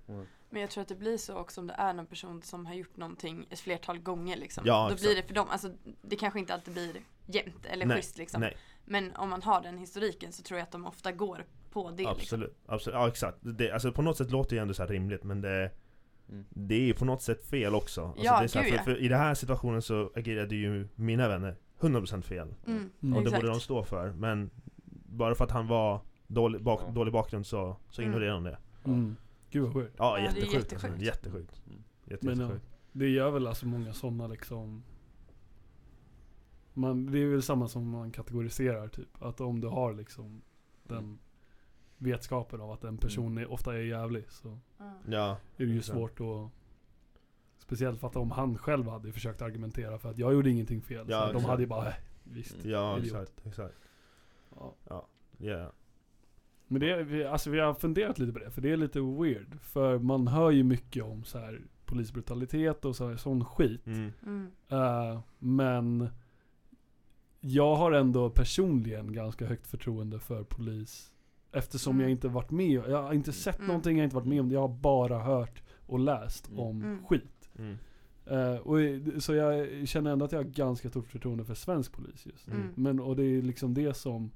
Men 0.50 0.60
jag 0.60 0.70
tror 0.70 0.82
att 0.82 0.88
det 0.88 0.94
blir 0.94 1.16
så 1.18 1.36
också 1.36 1.60
om 1.60 1.66
det 1.66 1.74
är 1.78 1.92
någon 1.92 2.06
person 2.06 2.42
som 2.42 2.66
har 2.66 2.74
gjort 2.74 2.96
någonting 2.96 3.46
ett 3.50 3.60
flertal 3.60 3.98
gånger 3.98 4.36
liksom. 4.36 4.64
Ja, 4.66 4.86
Då 4.90 4.96
blir 4.96 5.16
det 5.16 5.22
för 5.22 5.34
dem, 5.34 5.46
alltså 5.50 5.70
det 6.02 6.16
kanske 6.16 6.38
inte 6.38 6.54
alltid 6.54 6.74
blir 6.74 6.92
jämnt 7.26 7.66
eller 7.66 7.86
Nej, 7.86 7.96
schysst 7.96 8.18
liksom. 8.18 8.40
Nej, 8.40 8.56
Men 8.84 9.16
om 9.16 9.28
man 9.30 9.42
har 9.42 9.60
den 9.62 9.78
historiken 9.78 10.32
så 10.32 10.42
tror 10.42 10.58
jag 10.58 10.64
att 10.64 10.72
de 10.72 10.86
ofta 10.86 11.12
går 11.12 11.44
på 11.72 11.90
det 11.90 11.96
liksom. 11.96 12.12
absolut, 12.12 12.56
absolut, 12.66 12.94
ja 12.94 13.08
exakt 13.08 13.38
det, 13.40 13.70
Alltså 13.72 13.92
på 13.92 14.02
något 14.02 14.16
sätt 14.16 14.30
låter 14.30 14.50
det 14.50 14.56
ju 14.56 14.62
ändå 14.62 14.74
så 14.74 14.82
här 14.82 14.88
rimligt 14.88 15.24
men 15.24 15.40
det 15.40 15.70
Mm. 16.28 16.44
Det 16.50 16.74
är 16.74 16.80
ju 16.80 16.94
på 16.94 17.04
något 17.04 17.22
sätt 17.22 17.44
fel 17.44 17.74
också 17.74 18.04
alltså, 18.06 18.24
Ja, 18.24 18.38
det 18.38 18.44
är 18.44 18.48
så 18.48 18.58
här, 18.58 18.70
för, 18.70 18.84
för 18.84 18.96
I 19.02 19.08
den 19.08 19.18
här 19.18 19.34
situationen 19.34 19.82
så 19.82 20.10
agerade 20.14 20.56
ju 20.56 20.88
mina 20.94 21.28
vänner 21.28 21.56
100% 21.80 22.22
fel 22.22 22.54
Mm. 22.66 22.90
Mm. 23.02 23.16
Och 23.16 23.24
det 23.24 23.30
borde 23.30 23.46
de 23.46 23.60
stå 23.60 23.82
för, 23.84 24.12
men 24.12 24.50
Bara 25.06 25.34
för 25.34 25.44
att 25.44 25.50
han 25.50 25.66
var 25.66 26.00
dålig, 26.26 26.62
bak, 26.62 26.80
dålig 26.94 27.12
bakgrund 27.12 27.46
så, 27.46 27.76
så 27.90 28.02
Mm. 28.02 28.10
ignorerade 28.12 28.34
de 28.36 28.44
det 28.44 28.58
Mm. 28.84 29.16
Gud 29.50 29.62
vad 29.62 29.74
weird. 29.74 29.92
Ja, 29.96 30.18
Ja, 30.18 30.30
det 30.34 30.40
är 30.40 30.44
jättesjukt, 30.44 30.72
alltså, 30.72 30.86
jättesjukt. 30.88 31.02
jättesjukt 31.02 31.62
Mm. 31.66 31.82
Jätte, 32.06 32.26
Men, 32.26 32.38
ja. 32.38 32.42
jättesjukt 32.44 32.66
Det 32.92 33.08
gör 33.08 33.30
väl 33.30 33.46
alltså 33.46 33.66
många 33.66 33.92
sådana 33.92 34.26
liksom 34.26 34.82
man, 36.74 37.06
Det 37.06 37.18
är 37.18 37.26
väl 37.26 37.42
samma 37.42 37.68
som 37.68 37.88
man 37.90 38.10
kategoriserar 38.10 38.88
typ. 38.88 39.22
Att 39.22 39.40
om 39.40 39.60
du 39.60 39.68
har 39.68 39.92
liksom 39.94 40.42
den 40.88 40.98
Mm. 40.98 41.18
Vetskapen 42.02 42.60
av 42.60 42.70
att 42.70 42.84
en 42.84 42.96
person 42.98 43.38
är, 43.38 43.52
ofta 43.52 43.74
är 43.74 43.78
jävlig 43.78 44.24
så 44.30 44.58
Ja. 45.06 45.36
Är 45.56 45.66
det 45.66 45.72
ju 45.72 45.82
svårt 45.82 46.20
att 46.20 46.50
Speciellt 47.58 48.00
för 48.00 48.06
att 48.06 48.16
om 48.16 48.30
han 48.30 48.58
själv 48.58 48.88
hade 48.88 49.12
försökt 49.12 49.42
argumentera 49.42 49.98
för 49.98 50.10
att 50.10 50.18
jag 50.18 50.32
gjorde 50.34 50.50
ingenting 50.50 50.82
fel. 50.82 51.06
Ja, 51.08 51.26
så 51.26 51.32
de 51.32 51.44
hade 51.44 51.62
ju 51.62 51.66
bara, 51.68 51.88
äh, 51.88 51.94
visst. 52.24 52.54
Mm. 52.54 52.70
ja 52.70 52.98
Idiot. 52.98 53.06
exakt, 53.06 53.46
exakt 53.46 53.74
Ja. 54.56 54.74
Ja, 55.38 55.72
Men 56.66 56.80
det, 56.80 56.90
är- 56.90 57.02
vi, 57.02 57.24
alltså 57.24 57.50
vi 57.50 57.60
har 57.60 57.74
funderat 57.74 58.18
lite 58.18 58.32
på 58.32 58.38
det, 58.38 58.50
för 58.50 58.60
det 58.60 58.70
är 58.72 58.76
lite 58.76 59.00
weird. 59.00 59.60
För 59.60 59.98
man 59.98 60.28
hör 60.28 60.50
ju 60.50 60.62
mycket 60.62 61.04
om 61.04 61.24
så 61.24 61.38
här 61.38 61.60
polisbrutalitet 61.84 62.84
och 62.84 62.96
så 62.96 63.08
här, 63.08 63.16
sån 63.16 63.44
skit. 63.44 63.86
mm. 63.86 64.12
Mm. 64.26 64.50
Eh, 64.68 65.20
men 65.38 66.08
jag 67.40 67.74
har 67.76 67.92
ändå 67.92 68.30
personligen 68.30 69.12
ganska 69.12 69.46
högt 69.46 69.66
förtroende 69.66 70.18
för 70.18 70.44
polis. 70.44 71.11
Eftersom 71.52 71.90
Mm. 71.92 72.00
jag 72.02 72.10
inte 72.10 72.28
varit 72.28 72.50
med, 72.50 72.70
jag 72.88 73.02
har 73.02 73.12
inte 73.12 73.32
sett 73.32 73.56
Mm. 73.56 73.66
någonting, 73.68 73.96
jag 73.96 74.00
har 74.02 74.04
inte 74.04 74.16
varit 74.16 74.26
med 74.28 74.40
om 74.40 74.48
det. 74.48 74.54
Jag 74.54 74.60
har 74.60 74.68
bara 74.76 75.18
hört 75.18 75.62
och 75.86 75.98
läst 75.98 76.48
Mm. 76.48 76.60
om 76.60 76.82
Mm. 76.82 77.04
skit. 77.06 77.50
Mm. 77.58 77.76
Eh, 78.26 78.56
och, 78.56 78.76
så 79.22 79.34
jag 79.34 79.88
känner 79.88 80.10
ändå 80.12 80.24
att 80.24 80.32
jag 80.32 80.38
har 80.38 80.44
ganska 80.44 80.88
stort 80.90 81.08
förtroende 81.08 81.44
för 81.44 81.54
svensk 81.54 81.92
polis 81.92 82.26
just. 82.26 82.48
Mm. 82.48 82.60
Mm. 82.60 82.72
Men, 82.76 83.00
och 83.00 83.16
det 83.16 83.22
är 83.24 83.42
liksom 83.42 83.74
det 83.74 83.94
som 83.94 84.30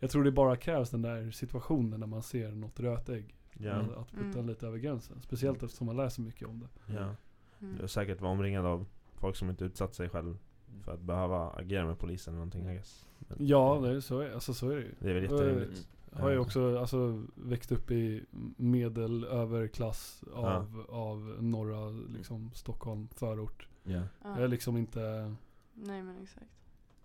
Jag 0.00 0.10
tror 0.10 0.24
det 0.24 0.32
bara 0.32 0.56
krävs 0.56 0.90
den 0.90 1.02
där 1.02 1.30
situationen 1.30 2.00
när 2.00 2.06
man 2.06 2.22
ser 2.22 2.50
något 2.50 2.80
rötägg. 2.80 3.34
Ja, 3.58 3.72
Att, 3.72 3.96
att 3.96 4.10
putta 4.10 4.38
Mm. 4.38 4.46
lite 4.46 4.66
över 4.66 4.78
gränsen. 4.78 5.20
Speciellt 5.20 5.62
eftersom 5.62 5.86
man 5.86 5.96
läser 5.96 6.22
mycket 6.22 6.48
om 6.48 6.60
det. 6.60 6.94
ja 6.94 7.14
Mm. 7.60 7.74
Du 7.76 7.80
har 7.82 7.88
säkert 7.88 8.20
varit 8.20 8.32
omringad 8.32 8.66
av 8.66 8.86
folk 9.14 9.36
som 9.36 9.50
inte 9.50 9.64
utsatt 9.64 9.94
sig 9.94 10.08
själv 10.08 10.38
för 10.84 10.92
att 10.94 11.00
behöva 11.00 11.50
agera 11.50 11.86
med 11.86 11.98
polisen 11.98 12.34
eller 12.34 12.38
någonting. 12.38 12.64
Men 12.64 13.46
Ja, 13.46 13.80
det 13.82 13.88
är, 13.96 14.00
så, 14.00 14.20
är, 14.20 14.30
alltså, 14.32 14.54
så 14.54 14.70
är 14.70 14.76
det 14.76 14.82
ju. 14.82 14.94
Det 14.98 15.10
är 15.10 15.14
väl 15.14 15.24
Eh, 15.24 15.30
jätterimligt. 15.32 15.88
Har 16.12 16.30
ju 16.30 16.38
också 16.38 16.78
alltså, 16.78 17.22
växt 17.34 17.72
upp 17.72 17.90
i 17.90 18.24
medelöverklass 18.56 20.24
av, 20.34 20.86
av 20.88 21.36
norra 21.40 21.90
liksom, 21.90 22.50
Stockholm 22.54 23.08
förort. 23.08 23.68
Ja. 23.82 24.02
Jag 24.22 24.42
är 24.42 24.48
liksom 24.48 24.76
inte 24.76 25.34
Nej 25.74 26.02
men 26.02 26.22
exakt. 26.22 26.46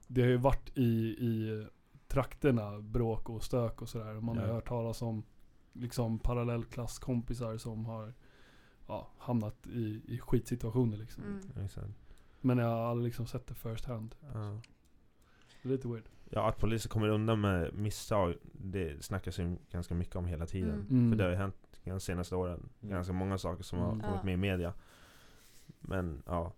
Det 0.08 0.22
har 0.22 0.30
ju 0.30 0.38
varit 0.38 0.78
i, 0.78 1.16
i 1.20 1.66
trakterna 2.08 2.80
bråk 2.80 3.30
och 3.30 3.44
stök 3.44 3.82
och 3.82 3.90
sådär. 3.90 4.14
Man 4.14 4.38
har 4.38 4.48
Ja. 4.48 4.54
hört 4.54 4.68
talas 4.68 5.02
om 5.02 5.24
liksom 5.74 6.20
parallellklasskompisar 6.20 7.58
som 7.58 7.86
har 7.86 8.14
ja, 8.88 9.08
hamnat 9.18 9.68
i, 9.68 10.02
i 10.08 10.20
skitsituationer 10.20 10.98
liksom. 10.98 11.24
Mm. 11.24 11.94
Men 12.42 12.58
jag 12.58 12.68
har 12.68 12.86
aldrig 12.86 13.06
liksom 13.06 13.28
sett 13.28 13.48
det 13.48 13.54
first 13.56 13.86
hand. 13.86 14.16
Ja. 14.34 14.60
Det 15.62 15.70
är 15.70 15.72
lite 15.72 15.88
weird. 15.88 16.10
Ja, 16.36 16.48
att 16.50 16.58
polisen 16.58 16.90
kommer 16.90 17.08
undan 17.08 17.42
med 17.42 17.74
misstag, 17.74 18.36
det 18.54 19.04
snackas 19.06 19.40
ju 19.40 19.56
ganska 19.72 19.94
mycket 19.96 20.16
om 20.16 20.26
hela 20.26 20.46
tiden. 20.46 20.74
Mm. 20.74 20.88
Mm. 20.90 21.12
För 21.12 21.18
det 21.18 21.24
har 21.24 21.32
ju 21.32 21.38
hänt 21.38 21.56
de 21.84 22.00
senaste 22.00 22.36
åren, 22.36 22.70
Mm. 22.82 22.94
ganska 22.96 23.14
många 23.14 23.38
saker 23.38 23.64
som 23.64 23.80
Mm. 23.80 23.90
har 23.90 23.96
kommit 24.08 24.20
Ja. 24.20 24.24
med 24.26 24.34
i 24.34 24.38
media. 24.38 24.74
Men 25.80 26.24
ja, 26.26 26.54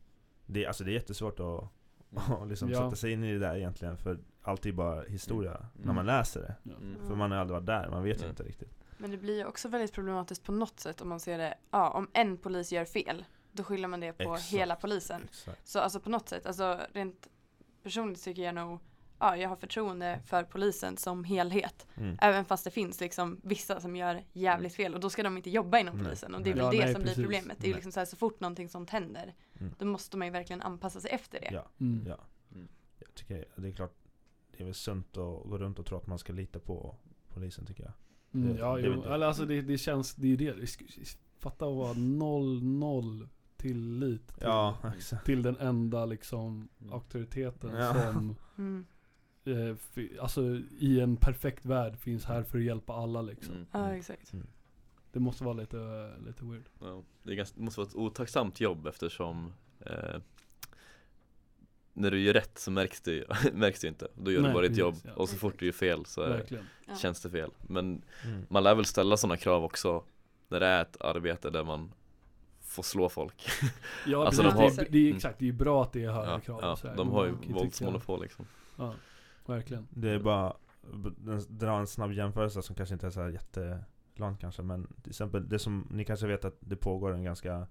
det, 0.46 0.66
alltså 0.66 0.84
det 0.84 0.92
är 0.92 0.94
jättesvårt 0.94 1.40
att 1.40 1.64
att 2.42 2.48
liksom 2.48 2.70
Ja. 2.70 2.78
sätta 2.78 2.96
sig 2.96 3.12
in 3.12 3.24
i 3.24 3.34
det 3.34 3.40
där 3.40 3.56
egentligen. 3.56 3.98
För 3.98 4.20
allt 4.42 4.66
är 4.66 4.72
bara 4.72 5.02
historia 5.02 5.66
när 5.74 5.94
man 5.94 6.06
läser 6.06 6.42
det. 6.42 6.72
Mm. 6.72 7.08
För 7.08 7.16
man 7.16 7.32
har 7.32 7.38
aldrig 7.38 7.54
varit 7.56 7.66
där, 7.66 7.90
man 7.90 8.04
vet 8.04 8.24
ju 8.24 8.30
inte 8.30 8.44
riktigt. 8.44 8.76
Men 8.98 9.12
det 9.12 9.18
blir 9.18 9.38
ju 9.38 9.46
också 9.46 9.68
väldigt 9.70 9.94
problematiskt 9.94 10.44
på 10.44 10.52
något 10.52 10.80
sätt 10.80 11.02
om 11.02 11.10
man 11.10 11.20
ser 11.20 11.38
det, 11.38 11.56
ja 11.72 11.90
om 11.90 12.10
en 12.14 12.38
polis 12.38 12.72
gör 12.72 12.86
fel, 12.86 13.26
då 13.52 13.64
skyller 13.64 13.88
man 13.88 14.00
det 14.00 14.14
på 14.14 14.24
Exakt. 14.34 14.54
hela 14.54 14.76
polisen. 14.76 15.22
Exakt. 15.24 15.68
Så 15.68 15.80
alltså 15.80 16.00
på 16.00 16.10
något 16.10 16.30
sätt, 16.30 16.46
alltså 16.46 16.80
rent 16.94 17.28
personligt 17.84 18.24
tycker 18.24 18.42
jag 18.42 18.56
nog, 18.56 18.80
ja 19.20 19.38
jag 19.38 19.50
har 19.50 19.56
förtroende 19.56 20.20
för 20.26 20.44
polisen 20.44 20.98
som 20.98 21.24
helhet. 21.24 21.88
Mm. 21.96 22.18
Även 22.22 22.46
fast 22.46 22.64
det 22.64 22.72
finns 22.72 23.00
liksom 23.02 23.40
vissa 23.44 23.80
som 23.80 23.96
gör 23.96 24.24
jävligt 24.34 24.74
fel 24.76 24.94
och 24.94 25.00
då 25.00 25.10
ska 25.10 25.24
de 25.24 25.38
inte 25.38 25.50
jobba 25.50 25.80
inom 25.80 25.96
Nej. 25.96 26.04
polisen 26.06 26.36
och 26.36 26.42
det 26.42 26.50
är 26.50 26.54
väl 26.54 26.64
Ja, 26.64 26.72
det 26.72 26.78
nej, 26.86 26.94
som 26.94 27.02
precis. 27.02 27.16
blir 27.16 27.26
problemet. 27.26 27.58
Det 27.60 27.66
är 27.66 27.70
ju 27.70 27.74
liksom 27.76 27.92
så, 27.92 28.00
här, 28.00 28.06
så 28.06 28.16
fort 28.18 28.40
någonting 28.40 28.70
sånt 28.70 28.90
händer 28.90 29.34
Mm. 29.60 29.74
då 29.80 29.86
måste 29.86 30.18
man 30.18 30.28
ju 30.28 30.32
verkligen 30.32 30.62
anpassa 30.62 31.00
sig 31.02 31.12
efter 31.12 31.40
det. 31.40 31.50
Ja, 31.54 31.66
Mm. 31.80 32.06
ja. 32.08 32.18
Mm. 32.52 32.68
Jag 33.00 33.14
tycker 33.16 33.46
det 33.56 33.68
är 33.68 33.72
klart, 33.72 33.94
det 34.52 34.64
är 34.64 34.66
väl 34.66 34.74
sunt 34.74 35.08
att 35.18 35.44
gå 35.50 35.58
runt 35.58 35.80
och 35.80 35.86
tro 35.86 35.98
att 35.98 36.08
man 36.08 36.20
ska 36.20 36.34
lita 36.34 36.60
på 36.60 36.96
polisen 37.34 37.66
tycker 37.66 37.84
jag. 37.84 37.94
Mm, 38.34 38.54
Det- 38.56 38.60
ja, 38.60 38.76
det 38.76 38.82
jo. 38.88 39.02
det. 39.02 39.14
Eller 39.14 39.26
alltså 39.28 39.46
det, 39.46 39.62
det 39.62 39.78
känns, 39.78 40.16
det 40.16 40.28
är 40.28 40.30
ju 40.30 40.38
det. 40.38 40.78
Fatta 41.40 41.66
att 41.66 41.76
vara 41.76 41.94
noll, 41.94 42.64
noll 42.64 43.28
tillit 43.58 44.28
till, 44.28 44.38
Ja, 44.42 44.78
till 45.26 45.42
den 45.42 45.58
enda 45.58 46.06
liksom 46.06 46.70
Mm. 46.82 46.94
auktoriteten 46.94 47.76
Ja. 47.76 47.94
som 48.14 48.36
Mm. 48.58 48.86
Eh, 49.48 49.76
Alltså 50.22 50.42
i 50.80 51.00
en 51.00 51.18
perfekt 51.18 51.66
värld 51.66 51.98
finns 51.98 52.26
här 52.26 52.44
för 52.44 52.58
att 52.58 52.64
hjälpa 52.64 52.94
alla 52.94 53.22
liksom. 53.22 53.54
Mm. 53.56 53.68
Ja 53.72 53.96
exakt. 53.96 54.32
Det 55.12 55.20
måste 55.20 55.44
vara 55.44 55.54
lite, 55.54 56.12
lite 56.26 56.46
weird. 56.46 56.64
Ja, 56.82 57.04
det, 57.24 57.36
ganska, 57.36 57.56
det 57.58 57.64
måste 57.64 57.80
vara 57.80 57.88
ett 57.90 57.96
otacksamt 57.96 58.60
jobb 58.62 58.88
eftersom 58.88 59.54
eh, 59.80 60.20
när 61.94 62.12
du 62.12 62.20
gör 62.22 62.34
rätt 62.34 62.58
så 62.60 62.72
märks 62.72 63.02
det, 63.02 63.12
ju- 63.12 63.26
märks 63.54 63.80
det 63.82 63.88
inte. 63.88 64.08
Då 64.16 64.32
gör 64.32 64.42
Nej, 64.42 64.50
du 64.50 64.54
bara 64.54 64.68
ditt 64.68 64.78
jobb 64.78 64.96
ja. 65.04 65.12
och 65.14 65.30
så 65.30 65.38
fort 65.38 65.60
du 65.60 65.66
gör 65.66 65.74
fel 65.74 66.06
så 66.06 66.22
är, 66.22 66.46
känns 67.02 67.22
det 67.22 67.30
fel. 67.30 67.52
Men 67.62 68.02
Mm. 68.26 68.46
man 68.50 68.64
lär 68.64 68.76
väl 68.76 68.86
ställa 68.86 69.18
sådana 69.18 69.38
krav 69.38 69.64
också 69.64 70.04
när 70.48 70.60
det 70.60 70.66
är 70.66 70.82
ett 70.82 71.02
arbete 71.02 71.50
där 71.50 71.64
man 71.64 71.92
får 72.62 72.84
slå 72.84 73.10
folk. 73.10 73.48
Ja 74.06 74.26
Alltså, 74.26 74.42
precis, 74.44 74.58
de 74.58 74.64
har- 74.64 74.76
det, 74.76 74.82
är, 74.82 74.92
det 74.92 75.10
är 75.12 75.16
exakt, 75.16 75.40
det 75.40 75.48
är 75.50 75.54
bra 75.54 75.84
att 75.84 75.94
det 75.94 76.04
är 76.04 76.12
högre 76.12 76.32
Ja, 76.32 76.40
krav. 76.40 76.60
ja, 76.62 76.72
och 76.72 76.80
så 76.80 76.88
här. 76.88 76.96
de 76.96 77.10
har 77.12 77.26
ju 77.26 77.32
våldsmonopol 77.50 78.22
liksom. 78.22 78.46
Ja, 78.78 78.94
verkligen. 79.50 79.88
Det 79.90 80.10
är 80.10 80.20
bara, 80.20 80.56
dra 81.48 81.80
en 81.80 81.88
snabb 81.88 82.12
jämförelse 82.12 82.62
som 82.62 82.76
kanske 82.76 82.96
inte 82.96 83.08
är 83.08 83.12
så 83.12 83.22
här 83.22 83.30
jättelångt 83.30 84.40
kanske 84.40 84.62
men 84.62 84.88
till 85.02 85.10
exempel 85.10 85.50
det 85.50 85.60
som, 85.60 85.88
ni 85.92 86.06
kanske 86.06 86.28
vet 86.28 86.46
att 86.46 86.58
det 86.60 86.76
pågår 86.76 87.14
en 87.14 87.24
ganska 87.24 87.68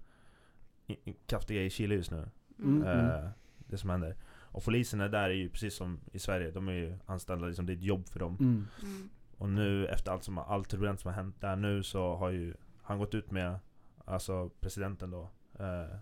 kraftig 1.25 1.57
grej 1.57 1.65
i 1.65 1.69
Chile 1.69 1.95
just 1.95 2.11
nu. 2.11 2.29
Mm. 2.59 2.83
Eh, 2.83 3.29
det 3.57 3.77
som 3.77 3.89
händer. 3.89 4.15
Och 4.25 4.63
poliserna 4.63 5.07
där 5.07 5.29
är 5.29 5.33
ju 5.33 5.49
precis 5.49 5.75
som 5.75 5.99
i 6.11 6.19
Sverige, 6.19 6.51
de 6.51 6.67
är 6.67 6.73
ju 6.73 6.97
anställda, 7.05 7.47
liksom, 7.47 7.65
det 7.65 7.73
är 7.73 7.77
ett 7.77 7.83
jobb 7.83 8.07
för 8.07 8.19
dem. 8.19 8.37
Mm. 8.39 8.67
Mm. 8.83 9.09
Och 9.37 9.49
nu 9.49 9.87
efter 9.87 10.11
allt 10.11 10.23
som, 10.23 10.37
allt 10.37 10.69
turbulent 10.69 10.99
som 10.99 11.07
har 11.07 11.15
hänt 11.15 11.41
där 11.41 11.55
nu 11.55 11.83
så 11.83 12.15
har 12.15 12.29
ju 12.29 12.53
han 12.81 12.99
gått 12.99 13.13
ut 13.13 13.31
med, 13.31 13.59
alltså 14.05 14.49
presidenten 14.59 15.11
då, 15.11 15.29
eh, 15.59 15.97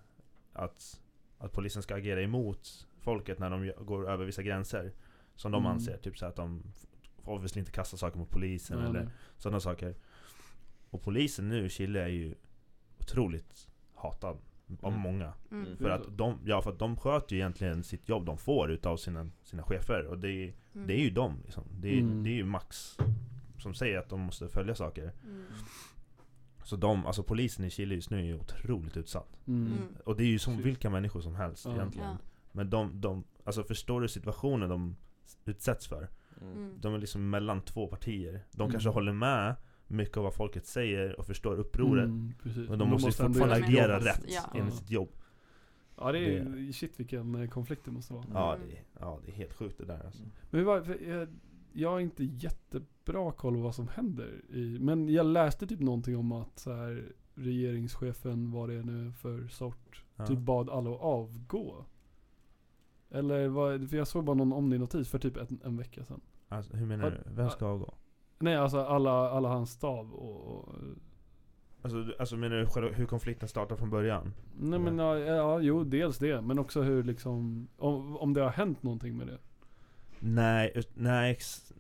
att, 0.54 1.02
att 1.38 1.52
polisen 1.52 1.84
ska 1.84 1.96
agera 1.96 2.22
emot 2.22 2.88
folket 3.00 3.40
när 3.40 3.50
de 3.50 3.86
går 3.86 4.10
över 4.10 4.26
vissa 4.26 4.44
gränser. 4.44 4.94
Som 5.36 5.52
de 5.52 5.62
Mm. 5.64 5.72
anser, 5.72 5.98
typ 5.98 6.18
så 6.18 6.26
att 6.26 6.36
de 6.36 6.64
får 7.24 7.32
obviously 7.32 7.60
inte 7.60 7.72
kasta 7.72 7.98
saker 7.98 8.18
mot 8.20 8.30
polisen 8.30 8.80
Ja, 8.80 8.86
eller 8.90 9.10
sådana 9.38 9.60
saker. 9.60 9.96
Och 10.90 11.02
polisen 11.02 11.50
nu 11.50 11.66
i 11.66 11.70
Chile 11.70 12.04
är 12.04 12.08
ju 12.08 12.36
otroligt 13.00 13.68
hatad 13.94 14.38
av 14.82 14.92
Mm. 14.94 15.00
många. 15.02 15.34
Mm. 15.52 15.66
Mm. 15.66 15.78
För 15.78 15.90
att 15.90 16.18
de, 16.18 16.40
ja, 16.46 16.62
för 16.62 16.72
att 16.72 16.80
de 16.80 16.98
sköter 16.98 17.36
ju 17.36 17.42
egentligen 17.42 17.84
sitt 17.84 18.10
jobb 18.10 18.26
de 18.26 18.38
får 18.38 18.72
utav 18.72 18.98
sina, 18.98 19.30
sina 19.44 19.64
chefer. 19.64 20.06
Och 20.06 20.18
det 20.20 20.30
är, 20.30 20.54
Mm. 20.76 20.88
det 20.88 20.94
är 20.94 21.04
ju 21.04 21.10
de 21.10 21.38
liksom. 21.46 21.64
det, 21.80 21.88
är, 21.98 22.00
Mm. 22.02 22.24
det 22.24 22.30
är 22.30 22.34
ju 22.36 22.46
Max 22.46 22.98
som 23.60 23.74
säger 23.74 23.98
att 24.00 24.10
de 24.10 24.20
måste 24.20 24.48
följa 24.50 24.76
saker. 24.76 25.12
Mm. 25.24 25.46
Så 26.64 26.76
de, 26.76 27.06
alltså 27.06 27.24
polisen 27.24 27.66
i 27.66 27.70
Chile 27.70 27.96
just 27.96 28.10
nu 28.10 28.18
är 28.20 28.24
ju 28.24 28.36
otroligt 28.36 28.98
utsatt. 28.98 29.40
Mm. 29.48 29.68
Mm. 29.68 29.84
Och 30.06 30.16
det 30.18 30.24
är 30.24 30.28
ju 30.28 30.40
som 30.40 30.58
vilka 30.62 30.90
människor 30.90 31.22
som 31.22 31.36
helst 31.36 31.66
egentligen. 31.66 32.08
Ja. 32.10 32.18
Men 32.52 32.70
de, 32.70 33.02
de, 33.02 33.24
alltså 33.44 33.64
förstår 33.64 34.02
du 34.02 34.08
situationen 34.08 34.70
de 34.70 34.96
utsätts 35.46 35.88
för? 35.88 36.10
Mm. 36.42 36.54
Mm. 36.58 36.74
De 36.82 36.94
är 36.94 36.98
liksom 36.98 37.30
mellan 37.30 37.62
två 37.62 37.88
partier. 37.88 38.46
De 38.52 38.62
Mm. 38.62 38.72
kanske 38.72 38.90
håller 38.90 39.14
med 39.14 39.56
mycket 39.88 40.18
av 40.18 40.24
vad 40.24 40.34
folket 40.34 40.66
säger 40.66 41.20
och 41.20 41.26
förstår 41.26 41.56
upproret. 41.56 42.06
Mm. 42.06 42.34
Men 42.70 42.80
de 42.80 42.90
måste 42.90 43.10
ju 43.10 43.26
ändå 43.26 43.40
fortfarande 43.40 43.66
agera 43.68 43.94
jobb. 43.94 44.04
rätt. 44.04 44.26
Ja. 44.28 44.42
enligt 44.56 44.74
sitt 44.76 44.92
jobb. 44.92 45.10
Ja 45.98 46.12
det 46.12 46.20
är 46.38 46.72
shit 46.72 47.00
vilken 47.00 47.36
eh, 47.36 47.50
konflikt 47.50 47.82
det 47.86 47.92
måste 47.92 48.14
vara. 48.14 48.26
Ja, 48.34 48.56
Mm. 48.56 48.68
det, 48.68 48.78
ja, 49.00 49.20
det 49.26 49.32
är 49.32 49.36
helt 49.36 49.54
sjukt 49.54 49.78
det 49.78 49.86
där 49.86 50.06
alltså. 50.06 50.24
Men 50.50 50.66
var, 50.66 50.98
jag, 51.08 51.28
jag 51.74 51.90
har 51.90 52.00
inte 52.00 52.24
jättebra 52.24 53.32
koll 53.32 53.54
på 53.54 53.60
vad 53.62 53.76
som 53.76 53.88
händer 53.88 54.42
i, 54.50 54.78
men 54.80 55.10
jag 55.10 55.26
läste 55.26 55.68
typ 55.68 55.80
någonting 55.80 56.18
om 56.18 56.32
att 56.32 56.60
så 56.60 56.74
här, 56.74 57.12
regeringschefen, 57.36 58.52
vad 58.52 58.70
det 58.70 58.76
är 58.76 58.84
nu 58.84 59.12
för 59.12 59.48
sort, 59.48 60.04
Ja. 60.16 60.26
typ 60.28 60.40
bad 60.40 60.70
alla 60.70 60.90
att 60.92 61.02
avgå. 61.02 61.86
Eller 63.14 63.48
vad, 63.48 63.90
för 63.90 63.98
jag 63.98 64.08
såg 64.08 64.24
bara 64.24 64.36
någon 64.36 64.54
Omni-notis 64.54 65.10
för 65.10 65.20
typ 65.20 65.38
en, 65.38 65.60
en 65.64 65.78
vecka 65.78 66.04
sedan. 66.04 66.22
Alltså, 66.50 66.76
hur 66.76 66.86
menar 66.86 67.04
Har- 67.04 67.12
du? 67.12 67.18
Vem 67.36 67.50
ska 67.50 67.66
avgå? 67.66 67.94
Nej 68.40 68.56
alltså 68.56 68.80
alla, 68.80 69.12
alla 69.30 69.50
hans 69.50 69.72
stav 69.72 70.14
och, 70.14 70.42
och 70.58 70.76
Alltså, 71.82 72.06
alltså 72.20 72.36
menar 72.38 72.56
du 72.56 72.66
själva 72.68 72.90
hur 72.92 73.06
konflikten 73.06 73.48
startar 73.50 73.76
från 73.76 73.90
början? 73.90 74.34
Nej 74.60 74.80
men 74.80 74.98
ja, 75.00 75.18
ja, 75.20 75.60
jo 75.60 75.84
dels 75.84 76.18
det, 76.18 76.42
men 76.42 76.60
också 76.60 76.82
hur 76.82 77.04
liksom, 77.04 77.68
om, 77.78 78.18
om 78.18 78.34
det 78.34 78.42
har 78.42 78.50
hänt 78.50 78.84
någonting 78.84 79.18
med 79.18 79.28
det. 79.28 79.38
Nej, 80.20 80.82
nej 80.94 81.32
ex... 81.32 81.74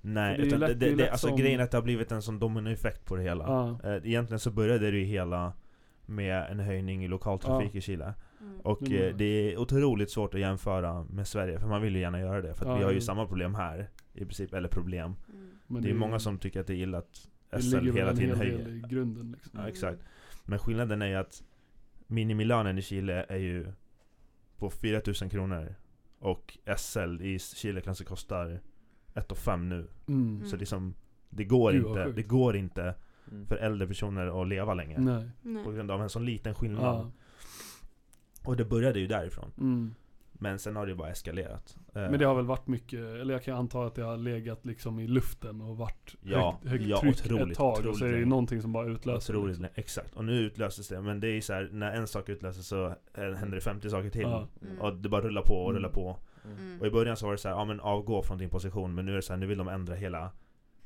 Nej, 0.00 0.34
För 0.36 0.42
det 0.42 0.46
är 0.46 0.46
utan 0.46 0.60
lätt- 0.60 0.80
det, 0.80 0.90
det 0.90 0.94
det, 0.94 1.10
alltså 1.10 1.28
som- 1.28 1.36
grejen 1.36 1.60
är 1.60 1.64
att 1.64 1.70
det 1.70 1.76
har 1.76 1.82
blivit 1.82 2.12
en 2.12 2.22
sån 2.22 2.38
dominoeffekt 2.38 3.04
på 3.06 3.16
det 3.16 3.22
hela. 3.22 3.44
Ja. 3.44 3.90
Eh, 3.90 4.06
Egentligen 4.10 4.38
så 4.40 4.50
började 4.50 4.90
det 4.90 4.98
ju 4.98 5.04
hela 5.04 5.52
med 6.06 6.46
en 6.50 6.60
höjning 6.60 7.04
i 7.04 7.08
lokaltrafik 7.08 7.70
Ja. 7.74 7.78
i 7.78 7.80
Chile. 7.80 8.14
Mm. 8.40 8.60
Och 8.60 8.82
Mm. 8.82 9.02
eh, 9.08 9.16
det 9.16 9.24
är 9.24 9.56
otroligt 9.58 10.10
svårt 10.10 10.34
att 10.34 10.40
jämföra 10.40 11.04
med 11.04 11.28
Sverige, 11.28 11.58
för 11.60 11.68
man 11.68 11.82
vill 11.82 11.94
ju 11.94 12.00
gärna 12.00 12.20
göra 12.20 12.42
det. 12.42 12.54
För 12.54 12.64
att 12.64 12.70
Ja, 12.70 12.78
vi 12.78 12.84
har 12.84 12.92
ju 12.92 13.00
samma 13.00 13.26
problem 13.26 13.54
här, 13.54 13.90
i 14.14 14.24
princip, 14.24 14.54
eller 14.54 14.68
problem. 14.68 15.14
Mm. 15.32 15.50
Men 15.66 15.82
det 15.82 15.90
är 15.90 15.94
många 15.94 16.18
som 16.18 16.38
tycker 16.38 16.60
att 16.60 16.66
det 16.66 16.72
är 16.74 16.76
illa 16.76 16.98
att 16.98 17.28
det 17.50 17.62
SL 17.62 17.90
hela 17.90 18.10
en 18.10 18.16
tiden 18.16 18.36
höjer. 18.38 18.68
i 18.68 18.82
grunden 18.88 19.32
liksom. 19.32 19.60
Ja, 19.60 19.68
exakt. 19.68 20.00
Men 20.44 20.58
skillnaden 20.58 21.02
är 21.02 21.06
ju 21.06 21.14
att 21.14 21.42
minimilönen 22.06 22.78
i 22.78 22.82
Chile 22.82 23.26
är 23.28 23.36
ju 23.38 23.72
på 24.56 24.70
4000 24.70 25.28
kronor. 25.30 25.74
Och 26.18 26.58
SL 26.76 27.20
i 27.22 27.38
Chile 27.38 27.80
kanske 27.80 28.04
kostar 28.04 28.60
1 29.14 29.32
5 29.38 29.68
nu. 29.68 29.86
Mm. 30.08 30.44
Så 30.46 30.56
liksom, 30.56 30.94
det 31.30 31.44
går, 31.44 31.72
Gud, 31.72 31.86
inte, 31.86 32.12
det 32.12 32.22
går 32.22 32.56
inte 32.56 32.94
Mm. 33.30 33.46
för 33.46 33.56
äldre 33.56 33.86
personer 33.86 34.42
att 34.42 34.48
leva 34.48 34.74
längre. 34.74 35.00
Nej. 35.00 35.64
På 35.64 35.70
grund 35.72 35.90
av 35.90 36.02
en 36.02 36.08
sån 36.08 36.24
liten 36.24 36.54
skillnad. 36.54 36.84
Ja. 36.84 37.10
Och 38.44 38.56
det 38.56 38.64
började 38.64 39.00
ju 39.00 39.06
därifrån. 39.06 39.52
Mm. 39.58 39.94
Men 40.32 40.58
sen 40.58 40.76
har 40.76 40.86
det 40.86 40.90
ju 40.92 40.96
bara 40.96 41.08
eskalerat. 41.10 41.76
Eh, 41.94 42.00
Men 42.02 42.18
det 42.18 42.24
har 42.24 42.34
väl 42.34 42.44
varit 42.44 42.66
mycket, 42.66 43.00
eller 43.00 43.34
jag 43.34 43.42
kan 43.44 43.56
anta 43.56 43.86
att 43.86 43.94
det 43.94 44.02
har 44.02 44.16
legat 44.16 44.66
liksom 44.66 45.00
i 45.00 45.06
luften 45.06 45.60
och 45.60 45.76
varit 45.76 46.16
Ja, 46.22 46.58
högt, 46.62 46.70
högt 46.70 46.84
ja, 46.86 47.00
tryck 47.00 47.16
otroligt, 47.26 47.50
ett 47.50 47.56
tag 47.56 47.86
och 47.86 47.96
så 47.96 48.04
är 48.04 48.12
det 48.12 48.18
ju 48.18 48.24
någonting 48.24 48.62
som 48.62 48.72
bara 48.72 48.86
utlöser 48.86 49.34
Otroligt 49.34 49.48
liksom. 49.48 49.62
länge. 49.62 49.72
Exakt. 49.76 50.14
Och 50.16 50.24
nu 50.24 50.32
utlöses 50.32 50.88
det. 50.88 51.00
Men 51.00 51.20
det 51.20 51.28
är 51.28 51.32
ju 51.32 51.40
så 51.40 51.52
här, 51.52 51.68
när 51.72 51.92
en 51.92 52.06
sak 52.06 52.28
utlöses 52.28 52.66
så 52.66 52.86
eh, 52.86 52.94
händer 53.14 53.54
det 53.54 53.60
50 53.60 53.90
saker 53.90 54.10
till. 54.10 54.20
Ja. 54.22 54.48
Mm. 54.62 54.80
Och 54.80 54.96
det 54.96 55.08
bara 55.08 55.20
rullar 55.22 55.42
på 55.42 55.54
och 55.54 55.70
Mm. 55.70 55.76
rullar 55.76 55.90
på. 55.94 56.16
Mm. 56.44 56.80
Och 56.80 56.86
i 56.86 56.90
början 56.90 57.16
så 57.16 57.26
var 57.26 57.32
det 57.32 57.38
så 57.38 57.48
här, 57.48 57.54
ja 57.56 57.64
men 57.64 57.80
avgå 57.80 58.22
från 58.22 58.38
din 58.38 58.50
position. 58.50 58.94
Men 58.94 59.04
nu 59.06 59.12
är 59.12 59.16
det 59.16 59.22
så 59.22 59.32
här, 59.32 59.40
nu 59.40 59.46
vill 59.46 59.58
de 59.58 59.68
ändra 59.68 59.94
hela 59.94 60.30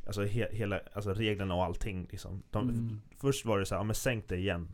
Alltså 0.07 0.25
he, 0.25 0.49
hela, 0.53 0.81
alltså 0.93 1.15
reglerna 1.15 1.55
och 1.55 1.65
allting 1.65 2.07
liksom. 2.11 2.43
De, 2.51 2.69
Mm. 2.69 3.01
Först 3.21 3.45
var 3.45 3.59
det 3.59 3.67
så 3.67 3.75
här, 3.75 3.81
ja 3.81 3.85
men 3.85 3.95
sänk 3.95 4.29
det 4.29 4.37
igen. 4.37 4.69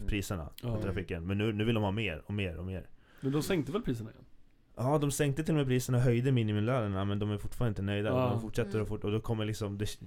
Mm. 0.00 0.08
Priserna 0.08 0.44
på 0.62 0.68
Ja. 0.68 0.82
trafiken. 0.82 1.26
Men 1.26 1.38
nu, 1.38 1.52
nu 1.52 1.64
vill 1.64 1.74
de 1.74 1.84
ha 1.84 1.90
mer 1.90 2.22
och 2.26 2.34
mer 2.34 2.56
och 2.56 2.64
mer. 2.64 2.88
Men 3.20 3.32
de 3.32 3.42
sänkte 3.42 3.72
väl 3.72 3.82
priserna 3.82 4.10
igen? 4.10 4.24
Ja, 4.76 4.98
de 4.98 5.10
sänkte 5.10 5.44
till 5.44 5.54
och 5.54 5.58
med 5.58 5.66
priserna 5.66 5.98
och 5.98 6.04
höjde 6.04 6.32
minimilönerna 6.32 7.04
men 7.04 7.18
de 7.18 7.30
är 7.30 7.38
fortfarande 7.38 7.70
inte 7.70 7.82
nöjda. 7.82 8.08
Ja. 8.08 8.30
De 8.30 8.40
fortsätter 8.40 8.70
Mm. 8.70 8.82
och 8.82 8.88
fort 8.88 9.04
och 9.04 9.10
då 9.12 9.20
kommer 9.20 9.44
liksom 9.44 9.78
det, 9.78 10.00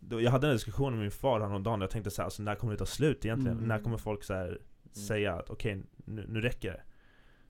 då, 0.00 0.20
Jag 0.20 0.30
hade 0.30 0.46
en 0.46 0.52
diskussion 0.52 0.92
med 0.92 1.00
min 1.02 1.10
far 1.10 1.40
häromdagen 1.40 1.80
och 1.80 1.82
jag 1.84 1.90
tänkte 1.90 2.10
så 2.10 2.22
här, 2.22 2.24
alltså, 2.24 2.42
när 2.42 2.54
kommer 2.54 2.72
det 2.72 2.78
ta 2.78 2.86
slut 2.86 3.24
egentligen? 3.24 3.56
Mm. 3.56 3.68
När 3.68 3.78
kommer 3.78 3.96
folk 3.96 4.24
så 4.24 4.34
här, 4.34 4.60
säga 4.92 5.34
att 5.34 5.50
okej, 5.50 5.82
nu, 5.96 6.26
nu 6.28 6.40
räcker 6.40 6.72
det? 6.72 6.82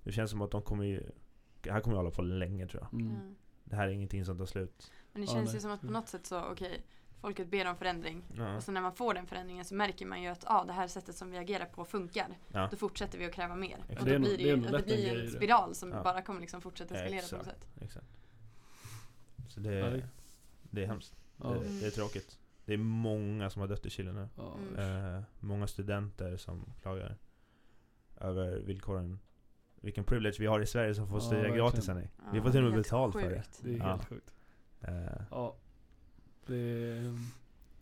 Det 0.05 0.13
känns 0.13 0.31
som 0.31 0.43
att 0.43 0.51
de 0.51 0.63
kommer 0.63 0.85
ju 0.85 1.03
Det 1.61 1.73
här 1.73 1.81
kommer 1.81 1.97
ju 1.97 1.99
hålla 1.99 2.11
på 2.11 2.23
länge 2.23 2.67
tror 2.67 2.83
jag. 2.83 3.01
Mm. 3.01 3.15
Mm. 3.15 3.35
Det 3.65 3.77
här 3.77 3.89
är 3.89 3.93
ingenting 3.93 4.25
som 4.25 4.39
tar 4.39 4.47
slut. 4.47 4.93
Men 5.13 5.23
det 5.23 5.27
Ja, 5.29 5.33
känns 5.35 5.47
nej. 5.47 5.55
ju 5.55 5.61
som 5.61 5.71
att 5.71 5.81
på 5.81 5.87
något 5.93 6.09
sätt 6.09 6.27
så, 6.27 6.41
okej, 6.45 6.85
folket 7.25 7.51
ber 7.51 7.67
om 7.71 7.77
förändring. 7.77 8.23
Ja. 8.37 8.57
Och 8.57 8.63
så 8.63 8.73
när 8.73 8.81
man 8.81 8.93
får 8.95 9.15
den 9.15 9.27
förändringen 9.27 9.65
så 9.65 9.75
märker 9.75 10.07
man 10.07 10.23
ju 10.23 10.29
att 10.29 10.45
ah, 10.47 10.65
det 10.65 10.73
här 10.73 10.89
sättet 10.89 11.17
som 11.17 11.31
vi 11.31 11.39
agerar 11.39 11.65
på 11.67 11.85
funkar. 11.85 12.27
Ja. 12.53 12.69
Då 12.71 12.77
fortsätter 12.77 13.19
vi 13.19 13.25
att 13.25 13.33
kräva 13.33 13.55
mer. 13.57 13.77
Exakt. 13.89 14.01
Och 14.01 14.07
Det 14.07 14.15
är 14.15 14.19
då 14.19 14.25
blir 14.25 14.37
det, 14.37 14.43
det 14.45 14.51
är 14.51 14.57
ju, 14.57 14.63
det 14.63 14.79
en 14.79 14.85
blir 14.85 15.19
en 15.21 15.25
det. 15.27 15.31
spiral 15.31 15.75
som 15.75 15.91
Ja. 15.93 16.03
bara 16.03 16.23
kommer 16.23 16.41
liksom 16.41 16.61
fortsätta 16.61 16.95
eskalera 16.95 17.23
på 17.31 17.37
något 17.37 17.47
Exakt. 17.47 17.63
sätt. 17.75 17.83
Exakt. 17.83 18.07
Så 19.49 19.61
det, 19.61 19.91
Nej. 19.91 20.05
det 20.63 20.83
är 20.83 20.87
hemskt. 20.87 21.15
Ja. 21.43 21.49
Det, 21.49 21.81
det 21.81 21.87
är 21.87 21.91
tråkigt. 21.91 22.39
Det 22.65 22.73
är 22.75 22.79
många 22.79 23.51
som 23.51 23.61
har 23.61 23.69
dött 23.69 23.87
i 23.87 23.91
Chile 23.91 24.13
nu. 24.13 24.29
Ja. 24.37 24.55
Mm. 24.77 25.15
Eh, 25.17 25.23
många 25.41 25.67
studenter 25.67 26.37
som 26.37 26.73
klagar 26.83 27.17
över 28.21 28.57
villkoren. 28.59 29.19
Vilken 29.81 30.05
privilege 30.05 30.37
vi 30.39 30.47
har 30.47 30.61
i 30.61 30.67
Sverige 30.67 30.95
som 30.95 31.09
får 31.09 31.17
Ja, 31.17 31.21
studera 31.21 31.43
verkligen. 31.43 31.65
gratis 31.67 31.89
hörni. 31.89 32.09
Vi 32.33 32.39
Ja, 32.39 32.43
får 32.45 32.51
till 32.51 32.65
och 32.65 32.71
med 32.73 32.83
betalt 32.83 33.13
för 33.15 33.31
det. 33.31 33.43
Det 33.63 33.75
är 33.75 33.79
Ja. 33.79 33.85
helt 33.87 34.05
sjukt. 34.09 34.31
Eh, 34.81 34.95
Ja. 35.31 35.57
Det 36.47 36.57
är, 36.57 37.19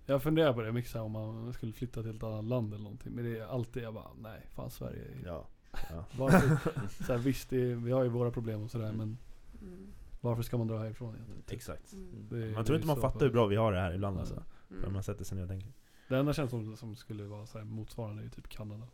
jag 0.07 0.23
funderar 0.23 0.53
på 0.53 0.61
det 0.63 0.73
mycket 0.73 0.91
så 0.91 0.99
här, 0.99 1.05
om 1.05 1.13
man 1.13 1.53
skulle 1.53 1.73
flytta 1.73 2.03
till 2.03 2.17
ett 2.17 2.23
annat 2.23 2.45
land 2.45 2.73
eller 2.75 2.83
någonting. 2.85 3.13
Men 3.13 3.25
det 3.25 3.39
är 3.39 3.47
alltid 3.47 3.83
jag 3.83 3.95
bara, 3.95 4.09
nej 4.21 4.47
fan 4.51 4.71
Sverige 4.71 5.03
är 5.05 5.27
ja. 5.27 5.47
ja. 5.91 6.05
Varför? 6.19 6.59
så 7.05 7.13
här, 7.13 7.19
visst, 7.19 7.51
det 7.51 7.57
är, 7.71 7.75
vi 7.75 7.93
har 7.93 8.03
ju 8.03 8.09
våra 8.09 8.31
problem 8.31 8.63
och 8.63 8.71
sådär 8.71 8.93
men 8.93 9.19
Mm. 9.63 9.87
varför 10.21 10.43
ska 10.43 10.59
man 10.59 10.67
dra 10.67 10.79
härifrån 10.79 11.15
egentligen? 11.15 11.43
Exakt. 11.51 11.93
Mm. 11.93 12.53
Man 12.55 12.65
tror 12.65 12.77
inte 12.77 12.87
man 12.87 13.01
fattar 13.01 13.19
för- 13.19 13.27
hur 13.27 13.33
bra 13.33 13.47
vi 13.47 13.57
har 13.57 13.73
det 13.73 13.81
här 13.81 13.95
ibland 13.95 14.17
Ja. 14.17 14.21
alltså. 14.21 14.43
När 14.69 14.79
Mm. 14.79 14.93
man 14.93 15.03
sätter 15.03 15.25
sig 15.25 15.37
ner 15.37 15.43
och 15.45 15.49
tänker. 15.51 15.73
Det 16.09 16.17
enda 16.19 16.33
känns 16.33 16.51
som, 16.51 16.77
som 16.77 16.97
skulle 16.97 17.25
vara 17.25 17.47
så 17.47 17.59
här 17.59 17.65
motsvarande 17.65 18.23
är 18.25 18.29
typ 18.29 18.49
Kanada. 18.49 18.87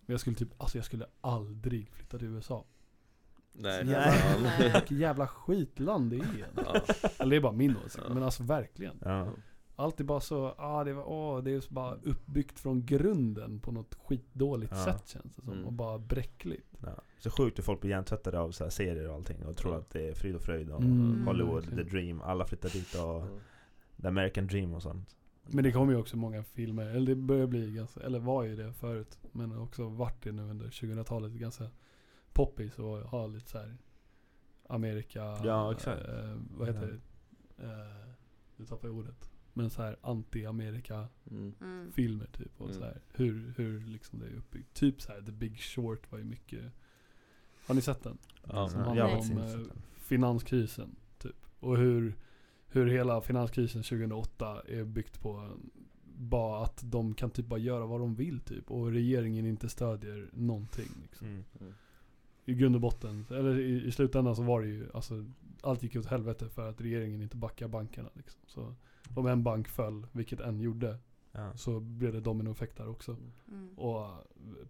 Men 0.00 0.12
jag 0.14 0.20
skulle 0.20 0.36
typ, 0.36 0.48
alltså 0.58 0.78
jag 0.78 0.84
skulle 0.84 1.06
aldrig 1.20 1.90
flytta 1.90 2.18
till 2.18 2.26
USA. 2.28 2.64
Nej. 3.52 3.84
Nej. 3.84 4.20
Vilket 4.72 4.90
jävla 4.90 5.26
skitland 5.26 6.10
det 6.10 6.16
är. 6.16 6.46
Ja. 6.56 6.80
Eller 7.18 7.30
det 7.30 7.36
är 7.36 7.40
bara 7.40 7.52
min 7.52 7.76
åsikt. 7.86 8.04
Ja. 8.08 8.14
Men 8.14 8.22
alltså 8.22 8.42
verkligen. 8.42 8.96
Ja. 9.04 9.28
Allt 9.76 10.00
är 10.00 10.04
bara 10.04 10.20
så, 10.20 10.54
ah, 10.58 10.84
det, 10.84 10.92
var, 10.92 11.08
åh, 11.10 11.42
det 11.42 11.50
är 11.50 11.72
bara 11.72 11.94
uppbyggt 11.94 12.58
från 12.60 12.86
grunden 12.86 13.60
på 13.60 13.72
något 13.72 13.94
skitdåligt 13.94 14.72
Ja. 14.76 14.84
sätt 14.84 15.08
känns 15.08 15.34
det 15.36 15.42
som. 15.42 15.52
Mm. 15.52 15.64
Och 15.66 15.72
bara 15.72 15.98
bräckligt. 15.98 16.66
Ja. 16.82 16.94
Så 17.18 17.30
sjukt 17.30 17.58
hur 17.58 17.62
folk 17.62 17.80
blir 17.80 17.90
hjärntvättade 17.90 18.38
av 18.40 18.50
så 18.50 18.64
här 18.64 18.70
serier 18.70 19.08
och 19.08 19.14
allting 19.14 19.44
och 19.46 19.56
tror 19.56 19.72
Ja. 19.72 19.78
att 19.78 19.90
det 19.90 20.08
är 20.08 20.14
fryd 20.14 20.34
och 20.34 20.42
fröjd 20.42 20.70
och 20.70 20.80
Mm, 20.80 21.26
Hollywood, 21.26 21.54
verkligen. 21.64 21.84
the 21.84 21.90
dream, 21.90 22.20
alla 22.20 22.44
flyttar 22.44 22.68
dit 22.68 22.94
och 22.94 23.24
the 24.02 24.08
American 24.08 24.46
dream 24.46 24.74
och 24.74 24.82
sånt. 24.82 25.16
Men 25.46 25.64
det 25.64 25.72
kommer 25.72 25.92
ju 25.92 25.98
också 25.98 26.16
många 26.16 26.42
filmer, 26.42 26.86
eller 26.86 27.06
det 27.06 27.14
börjar 27.16 27.46
bli 27.46 27.72
ganska, 27.72 28.00
eller 28.00 28.18
var 28.18 28.42
ju 28.42 28.56
det 28.56 28.72
förut. 28.72 29.18
Men 29.32 29.58
också 29.58 29.88
vart 29.88 30.22
det 30.24 30.32
nu 30.32 30.42
under 30.42 30.66
2000-talet 30.66 31.32
ganska 31.32 31.64
poppis 32.32 32.78
och 32.78 32.98
ha 32.98 33.26
lite 33.26 33.48
så 33.50 33.58
här 33.58 33.76
Amerika, 34.66 35.20
Ja, 35.44 35.72
exakt. 35.72 36.08
Eh, 36.08 36.36
vad 36.50 36.68
heter 36.68 36.86
det? 37.56 37.64
Eh, 37.64 38.06
nu 38.56 38.66
tappar 38.66 38.88
jag 38.88 38.96
ordet. 38.98 39.30
Men 39.52 39.70
så 39.70 39.82
här 39.82 39.96
anti-Amerika 40.02 41.06
Mm. 41.30 41.54
Mm. 41.60 41.92
filmer 41.92 42.26
typ. 42.26 42.60
Och 42.60 42.66
Mm. 42.68 42.78
så 42.80 42.84
här, 42.84 43.00
hur, 43.14 43.54
hur 43.56 43.80
liksom 43.80 44.18
det 44.18 44.26
är 44.26 44.34
uppbyggt. 44.36 44.74
Typ 44.74 45.02
så 45.02 45.12
här 45.12 45.20
The 45.22 45.32
Big 45.32 45.60
Short 45.60 46.12
var 46.12 46.18
ju 46.18 46.24
mycket 46.24 46.62
Har 47.66 47.74
ni 47.74 47.80
sett 47.80 48.02
den? 48.02 48.18
Ja. 48.48 48.68
Som 48.68 48.80
Ja, 48.80 48.86
handlar 48.86 49.16
om 49.18 49.38
eh, 49.38 49.60
finanskrisen 49.96 50.96
typ. 51.18 51.36
Och 51.60 51.76
hur, 51.78 52.14
hur 52.68 52.86
hela 52.86 53.20
finanskrisen 53.20 53.82
2008 53.82 54.62
är 54.68 54.84
byggt 54.84 55.20
på 55.20 55.56
bara 56.04 56.62
att 56.64 56.80
de 56.84 57.14
kan 57.14 57.30
typ 57.30 57.46
bara 57.46 57.60
göra 57.60 57.86
vad 57.86 58.00
de 58.00 58.14
vill 58.14 58.40
typ. 58.40 58.70
Och 58.70 58.90
regeringen 58.92 59.46
inte 59.46 59.68
stödjer 59.68 60.30
någonting 60.32 60.88
liksom. 61.02 61.26
Mm. 61.26 61.44
I 62.44 62.54
grund 62.54 62.74
och 62.74 62.80
botten, 62.80 63.26
eller 63.30 63.58
i, 63.60 63.84
i 63.86 63.92
slutändan 63.92 64.36
så 64.36 64.42
var 64.42 64.60
det 64.60 64.66
ju, 64.68 64.88
alltså 64.94 65.24
allt 65.62 65.82
gick 65.82 65.96
åt 65.96 66.06
helvete 66.06 66.48
för 66.48 66.68
att 66.68 66.80
regeringen 66.80 67.22
inte 67.22 67.36
backar 67.36 67.68
bankerna 67.68 68.08
liksom. 68.14 68.40
Så 68.46 68.74
om 69.14 69.26
en 69.26 69.42
bank 69.42 69.68
föll, 69.68 70.06
vilket 70.12 70.40
en 70.40 70.60
gjorde, 70.60 70.98
Ja. 71.34 71.52
så 71.56 71.80
blev 71.80 72.12
det 72.12 72.20
dominoeffekt 72.20 72.76
där 72.76 72.88
också. 72.88 73.16
Mm. 73.48 73.78
Och 73.78 74.00
eh, 74.04 74.16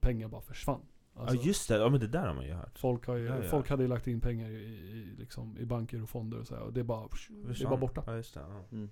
pengar 0.00 0.28
bara 0.28 0.40
försvann. 0.40 0.80
Alltså, 1.14 1.37
ja 1.37 1.42
just 1.42 1.68
det, 1.68 1.76
ja 1.76 1.88
men 1.88 2.00
det 2.00 2.06
där 2.08 2.26
har 2.26 2.35
man 2.35 2.44
ju 2.44 2.52
hört. 2.52 2.78
Folk, 2.78 3.06
har 3.06 3.14
ju, 3.16 3.24
Ja, 3.26 3.37
ja. 3.42 3.48
folk 3.50 3.68
hade 3.68 3.82
ju 3.82 3.88
lagt 3.88 4.06
in 4.06 4.20
pengar 4.20 4.50
i, 4.50 4.54
i, 4.64 5.14
liksom, 5.18 5.58
i 5.58 5.64
banker 5.64 6.02
och 6.02 6.08
fonder 6.08 6.38
och 6.40 6.46
så 6.46 6.54
här, 6.54 6.62
och 6.62 6.72
det 6.72 6.80
är 6.80 6.85
bara, 6.85 7.08
Mm. 7.30 7.46
det 7.52 7.61
är 7.62 7.68
bara 7.68 7.76
borta. 7.80 8.02
Ja 8.06 8.16
just 8.16 8.35
det, 8.35 8.40
ja. 8.40 8.64
Mm. 8.72 8.90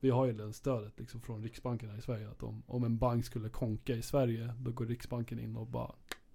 Vi 0.00 0.10
har 0.10 0.26
ju 0.26 0.32
det 0.32 0.52
stödet 0.52 0.98
liksom 0.98 1.20
från 1.20 1.42
Riksbanken 1.42 1.90
här 1.90 1.98
i 1.98 2.02
Sverige 2.02 2.30
att 2.30 2.42
om, 2.42 2.62
om 2.66 2.84
en 2.84 2.98
bank 2.98 3.24
skulle 3.24 3.48
konka 3.48 3.94
i 3.96 4.02
Sverige, 4.02 4.54
då 4.58 4.72
går 4.72 4.86
Riksbanken 4.86 5.38
in 5.38 5.56
och 5.56 5.66
bara 5.66 5.92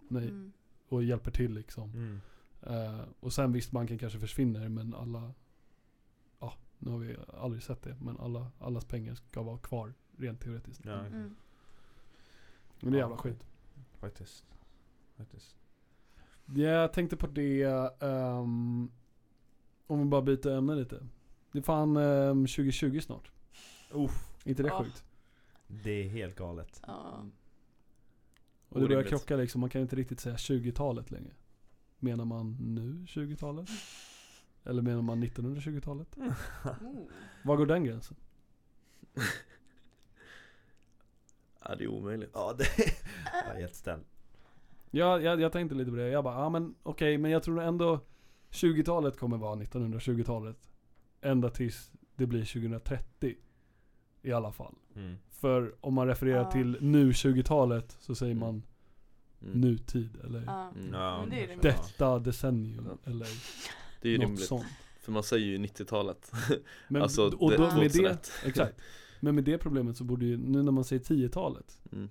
nej, 0.07 0.23
Mm. 0.29 0.51
Och 0.89 1.03
hjälper 1.03 1.31
till 1.31 1.53
liksom. 1.53 1.89
Mm. 1.91 2.21
Eh, 2.61 3.01
och 3.19 3.33
sen 3.33 3.51
visst, 3.51 3.71
banken 3.71 3.97
kanske 3.97 4.19
försvinner 4.19 4.69
men 4.69 4.93
alla, 4.95 5.33
ja, 6.39 6.53
nu 6.79 6.91
har 6.91 6.97
vi 6.97 7.15
aldrig 7.37 7.63
sett 7.63 7.81
det, 7.81 7.95
men 8.01 8.17
alla, 8.19 8.51
allas 8.59 8.85
pengar 8.85 9.15
ska 9.15 9.41
vara 9.41 9.57
kvar 9.57 9.93
rent 10.17 10.41
teoretiskt. 10.41 10.85
Ja, 10.85 10.99
Mm. 10.99 11.35
Men 12.79 12.91
det 12.91 12.97
är 12.97 13.01
jävla 13.01 13.17
skit. 13.17 13.43
faktiskt. 13.99 14.45
Faktiskt. 15.17 15.55
Jag 16.45 16.93
tänkte 16.93 17.17
på 17.17 17.27
det, 17.27 17.63
ehm, 17.99 18.91
om 19.87 19.99
vi 19.99 20.05
bara 20.05 20.21
byter 20.21 20.47
ämne 20.57 20.75
lite. 20.75 21.07
Det 21.51 21.57
är 21.59 21.63
fan 21.63 21.97
ehm, 21.97 22.45
2020 22.47 22.99
snart. 22.99 23.31
Uff, 23.91 24.35
inte 24.43 24.63
det 24.63 24.69
Ja. 24.69 24.83
sjukt? 24.83 25.05
det 25.67 25.91
är 25.91 26.09
helt 26.09 26.35
galet. 26.35 26.81
Ja. 26.87 27.25
Och 28.75 28.81
det 28.81 28.87
börjar 28.87 29.03
krocka 29.03 29.35
liksom, 29.35 29.61
man 29.61 29.69
kan 29.69 29.81
inte 29.81 29.95
riktigt 29.95 30.19
säga 30.19 30.35
20-talet 30.35 31.11
längre. 31.11 31.33
Menar 31.99 32.25
man 32.25 32.57
nu 32.59 33.05
20-talet? 33.07 33.69
Eller 34.63 34.81
menar 34.81 35.01
man 35.01 35.23
1920-talet? 35.23 36.17
Oh. 36.17 36.33
Var 37.43 37.57
går 37.57 37.65
den 37.65 37.83
gränsen? 37.83 38.17
Ja, 41.67 41.75
det 41.75 41.83
är 41.83 41.87
omöjligt. 41.87 42.29
Ja 42.33 42.55
det 42.57 42.63
är 43.55 43.59
jätteställd. 43.59 44.03
Ja, 44.91 45.19
jag, 45.19 45.41
jag 45.41 45.51
tänkte 45.51 45.75
lite 45.75 45.91
på 45.91 45.97
det. 45.97 46.07
Jag 46.07 46.23
bara, 46.23 46.35
ja 46.35 46.49
men 46.49 46.75
okej, 46.83 47.17
men 47.17 47.31
jag 47.31 47.43
tror 47.43 47.61
ändå 47.61 47.99
20-talet 48.51 49.17
kommer 49.17 49.37
vara 49.37 49.55
1920-talet. 49.55 50.69
Ända 51.21 51.49
tills 51.49 51.91
det 52.15 52.25
blir 52.25 52.45
2030. 52.45 53.35
I 54.21 54.31
alla 54.31 54.51
fall. 54.51 54.75
Mm. 54.95 55.15
För 55.39 55.75
om 55.81 55.93
man 55.93 56.07
refererar 56.07 56.37
Ja. 56.43 56.51
till 56.51 56.77
nu 56.81 57.11
20-talet 57.13 57.97
så 57.99 58.15
säger 58.15 58.31
Mm. 58.31 58.39
man 58.47 58.63
Mm. 59.41 59.61
nutid. 59.61 60.09
Eller 60.23 60.43
Ja. 60.45 60.69
Mm. 60.75 60.93
Ja, 60.93 61.19
Men 61.21 61.29
det 61.29 61.61
detta 61.61 62.19
decennium. 62.19 62.87
Ja. 63.03 63.11
Eller 63.11 63.27
Det 64.01 64.07
är 64.07 64.11
ju 64.11 64.17
något 64.17 64.25
rimligt. 64.27 64.45
sånt. 64.45 64.65
För 64.99 65.11
man 65.11 65.23
säger 65.23 65.45
ju 65.45 65.57
90-talet. 65.57 66.31
Men, 66.87 67.01
alltså, 67.01 67.21
och 67.25 67.31
då, 67.31 67.47
med 67.47 67.59
det, 67.59 67.71
2001. 67.89 68.31
exakt. 68.45 68.81
Men 69.19 69.35
med 69.35 69.43
det 69.43 69.57
problemet 69.57 69.97
så 69.97 70.03
borde 70.03 70.25
ju, 70.25 70.37
nu 70.37 70.63
när 70.63 70.71
man 70.71 70.83
säger 70.83 71.03
10-talet, 71.03 71.79
Mm. 71.91 72.09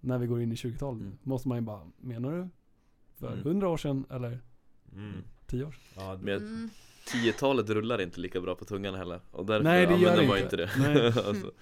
när 0.00 0.18
vi 0.18 0.26
går 0.26 0.40
in 0.40 0.52
i 0.52 0.54
20-talet, 0.54 1.00
Mm. 1.02 1.18
måste 1.22 1.48
man 1.48 1.58
ju 1.58 1.62
bara, 1.62 1.90
menar 1.96 2.32
du? 2.32 2.48
För 3.18 3.32
Mm. 3.32 3.38
100 3.46 3.68
år 3.68 3.76
sedan 3.76 4.04
eller 4.10 4.40
Mm. 4.92 5.12
10 5.46 5.64
år 5.64 5.70
sedan? 5.72 6.04
Ja, 6.04 6.16
Mm. 7.14 7.24
10-talet 7.26 7.70
rullar 7.70 8.00
inte 8.00 8.20
lika 8.20 8.40
bra 8.40 8.54
på 8.54 8.64
tungan 8.64 8.94
heller. 8.94 9.20
Och 9.30 9.46
därför 9.46 9.64
Nej, 9.64 9.86
det 9.86 9.94
använder 9.94 10.22
det 10.22 10.28
man 10.28 10.38
inte. 10.38 10.42
inte 10.44 10.56
det. 10.56 10.70
Nej. 10.94 11.06
alltså, 11.26 11.52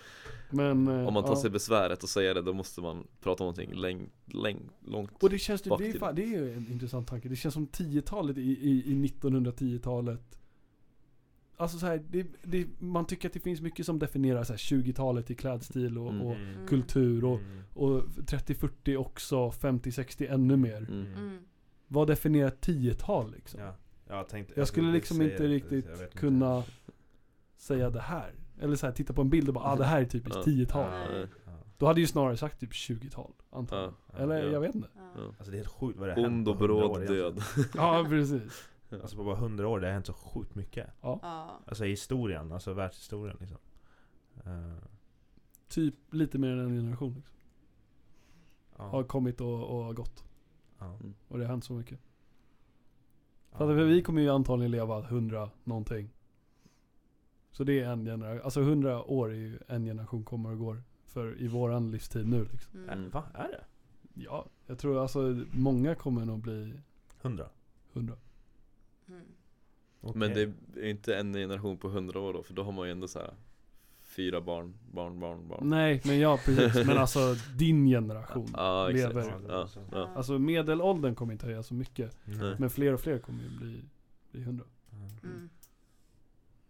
Men, 0.51 0.89
eh, 0.89 1.07
om 1.09 1.15
man 1.15 1.23
tar 1.23 1.31
ja. 1.31 1.37
sig 1.41 1.51
besväret 1.51 2.05
att 2.05 2.11
säga 2.11 2.35
det, 2.35 2.43
då 2.43 2.53
måste 2.53 2.81
man 2.81 3.07
prata 3.21 3.45
om 3.45 3.47
någonting 3.55 3.81
läng, 3.81 4.09
läng, 4.27 4.59
långt. 4.87 5.23
Och 5.23 5.31
det 5.31 5.39
känns, 5.39 5.63
det, 5.63 5.71
bak 5.71 5.79
det, 5.81 5.89
är 5.89 5.99
fan, 5.99 6.15
det 6.15 6.23
är 6.23 6.27
ju 6.27 6.53
en 6.55 6.73
intressant 6.73 7.09
tanke. 7.09 7.29
Det 7.29 7.37
känns 7.37 7.55
som 7.55 7.67
10-talet 7.69 8.39
i, 8.39 8.41
i, 8.41 8.83
i 8.87 8.95
1910-talet. 9.09 10.39
Alltså 11.57 11.79
så 11.79 11.87
här, 11.87 12.03
det, 12.11 12.27
det, 12.43 12.67
man 12.79 13.07
tycker 13.07 13.29
att 13.29 13.33
det 13.35 13.41
finns 13.41 13.61
mycket 13.61 13.87
som 13.87 13.99
definierar 13.99 14.45
så 14.45 14.53
här 14.53 14.59
20-talet 14.59 15.31
i 15.31 15.35
klädstil 15.35 15.99
och, 15.99 16.11
Mm. 16.11 16.27
och 16.27 16.35
Mm. 16.37 16.67
kultur 16.67 17.25
och, 17.25 17.39
Mm. 17.39 17.63
och 17.75 18.03
30-40 18.03 18.97
också, 18.97 19.51
50-60 19.51 20.33
ännu 20.35 20.57
mer. 20.57 20.77
Mm. 20.77 21.07
Mm. 21.15 21.39
Vad 21.89 22.07
definierar 22.07 22.51
10-tal 22.51 23.33
liksom? 23.33 23.61
Ja. 23.61 23.75
Jag, 24.17 24.29
tänkte, 24.29 24.55
Jag 24.57 24.69
skulle 24.69 24.93
tänkte 24.93 25.15
liksom 25.15 25.23
inte 25.23 25.47
riktigt 25.49 25.87
jag 25.89 26.03
inte. 26.03 26.19
kunna 26.19 26.65
säga 27.57 27.91
det 27.91 28.01
här. 28.01 28.35
Eller 28.61 28.77
så 28.77 28.87
här, 28.87 28.93
titta 28.93 29.13
på 29.13 29.21
en 29.21 29.31
bild 29.31 29.49
och 29.49 29.55
bara 29.55 29.65
ah 29.65 29.77
det 29.77 29.85
här 29.85 30.01
är 30.01 30.05
typiskt 30.05 30.37
Ja. 30.47 30.53
10-tal. 30.53 30.93
Ja, 30.93 31.13
Ja. 31.21 31.27
ja. 31.45 31.53
Då 31.79 31.87
hade 31.87 32.01
jag 32.01 32.03
ju 32.03 32.07
snarare 32.07 32.37
sagt 32.37 32.61
typ 32.61 32.71
20-tal, 32.73 33.33
antagligen. 33.51 33.95
Ja, 34.13 34.19
Eller 34.19 34.37
ja. 34.45 34.53
jag 34.53 34.61
vet 34.61 34.75
inte. 34.75 34.89
Alltså 35.39 35.51
det 35.51 35.57
är 35.57 35.59
helt 35.59 35.69
sjukt 35.69 35.99
vad 35.99 36.09
det 36.09 36.15
har 36.15 36.21
hänt 36.23 36.49
Ond 36.49 36.59
på 36.59 36.65
och 36.65 36.71
100 36.71 36.75
år 36.75 36.89
bråd 36.89 36.97
egentligen. 37.03 37.35
död. 37.35 37.43
Ja, 37.75 38.07
precis. 38.09 38.69
Alltså 39.03 39.17
på 39.17 39.25
bara 39.25 39.37
100 39.37 39.69
år, 39.69 39.81
det 39.81 39.87
har 39.87 39.93
hänt 39.93 40.07
så 40.07 40.13
sjukt 40.13 40.55
mycket. 40.55 40.91
Ja. 41.01 41.61
Alltså 41.67 41.85
i 41.87 41.91
historien, 41.91 42.53
alltså 42.53 42.73
världshistorien 42.73 43.37
liksom. 43.41 43.59
Eh, 44.45 44.85
Typ 45.69 45.95
lite 46.11 46.39
mer 46.39 46.49
än 46.51 46.59
en 46.59 46.77
generation 46.77 47.15
liksom. 47.15 47.33
ja. 48.79 48.85
Har 48.85 49.03
kommit 49.05 49.41
och, 49.41 49.87
och 49.87 49.97
gått. 49.97 50.25
Ja. 50.79 50.99
Och 51.29 51.39
det 51.39 51.45
har 51.45 51.51
hänt 51.51 51.65
så 51.65 51.73
mycket. 51.73 51.99
Ja. 53.53 53.59
För 53.59 53.79
att 53.79 53.89
vi 53.89 54.03
kommer 54.03 54.23
ju 54.23 54.29
antagligen 54.29 54.71
leva 54.71 54.99
100 54.99 55.51
någonting. 55.65 56.11
Så 57.51 57.65
det 57.65 57.81
är 57.81 57.87
en 57.87 58.05
generation. 58.05 58.41
Alltså 58.45 58.61
100 58.61 59.03
år 59.03 59.31
är 59.31 59.35
ju 59.35 59.59
en 59.69 59.85
generation 59.85 60.25
kommer 60.25 60.51
och 60.53 60.59
går. 60.59 60.83
För 61.07 61.43
i 61.43 61.49
våran 61.49 61.91
livstid 61.91 62.29
nu 62.29 62.49
liksom. 62.53 62.89
Mm. 62.89 63.11
va? 63.11 63.25
Är 63.35 63.49
det? 63.49 63.65
Ja, 64.15 64.47
jag 64.67 64.79
tror 64.79 65.03
alltså 65.03 65.45
många 65.53 65.95
kommer 65.95 66.25
nog 66.25 66.41
bli 66.41 66.75
100? 67.23 67.49
100. 67.93 68.17
Mm. 69.09 69.21
Okej. 70.01 70.19
Men 70.19 70.35
det 70.35 70.43
är 70.87 70.91
inte 70.91 71.17
en 71.17 71.33
generation 71.33 71.79
på 71.79 71.89
100 71.89 72.21
år 72.21 72.33
då, 72.33 72.43
för 72.43 72.55
då 72.55 72.63
har 72.63 72.73
man 72.73 72.87
ju 72.87 72.93
ändå 72.93 73.09
så 73.09 73.19
här 73.19 73.35
fyra 74.17 74.41
barn, 74.41 74.75
barn, 74.93 75.21
barn, 75.21 75.49
barn. 75.49 75.69
Nej, 75.69 76.01
men 76.05 76.19
ja 76.19 76.39
precis. 76.45 76.87
Men 76.87 76.99
alltså 76.99 77.35
din 77.57 77.87
generation 77.87 78.49
Ja, 78.57 78.89
lever. 78.89 79.23
Ja, 79.29 79.41
Ja, 79.49 79.67
så. 79.67 79.81
ja. 79.93 80.09
Alltså 80.17 80.39
medelåldern 80.39 81.15
kommer 81.15 81.33
inte 81.33 81.47
höja 81.47 81.63
så 81.63 81.75
mycket. 81.75 82.17
Nej. 82.25 82.57
Men 82.59 82.71
fler 82.71 82.93
och 82.93 83.01
fler 83.01 83.19
kommer 83.19 83.43
ju 83.43 83.49
bli, 83.59 83.85
bli 84.31 84.43
100. 84.43 84.65
Mm. 85.23 85.49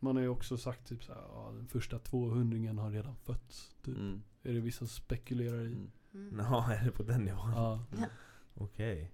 Man 0.01 0.17
har 0.17 0.23
ju 0.23 0.29
också 0.29 0.57
sagt 0.57 0.89
typ 0.89 1.05
såhär, 1.05 1.23
ja 1.35 1.53
den 1.57 1.67
första 1.67 1.99
200 1.99 2.83
har 2.83 2.91
redan 2.91 3.17
fötts. 3.17 3.75
Typ. 3.85 3.97
Mm. 3.97 4.23
Är 4.43 4.53
det 4.53 4.61
vissa 4.61 4.79
som 4.79 4.89
spekulerar 4.89 5.61
i. 5.61 5.73
Mm. 5.73 5.91
Mm. 6.15 6.39
Ja, 6.39 6.73
är 6.73 6.85
det 6.85 6.91
på 6.91 7.03
den 7.03 7.25
nivån? 7.25 7.51
Ja. 7.55 7.81
Okej. 8.55 9.11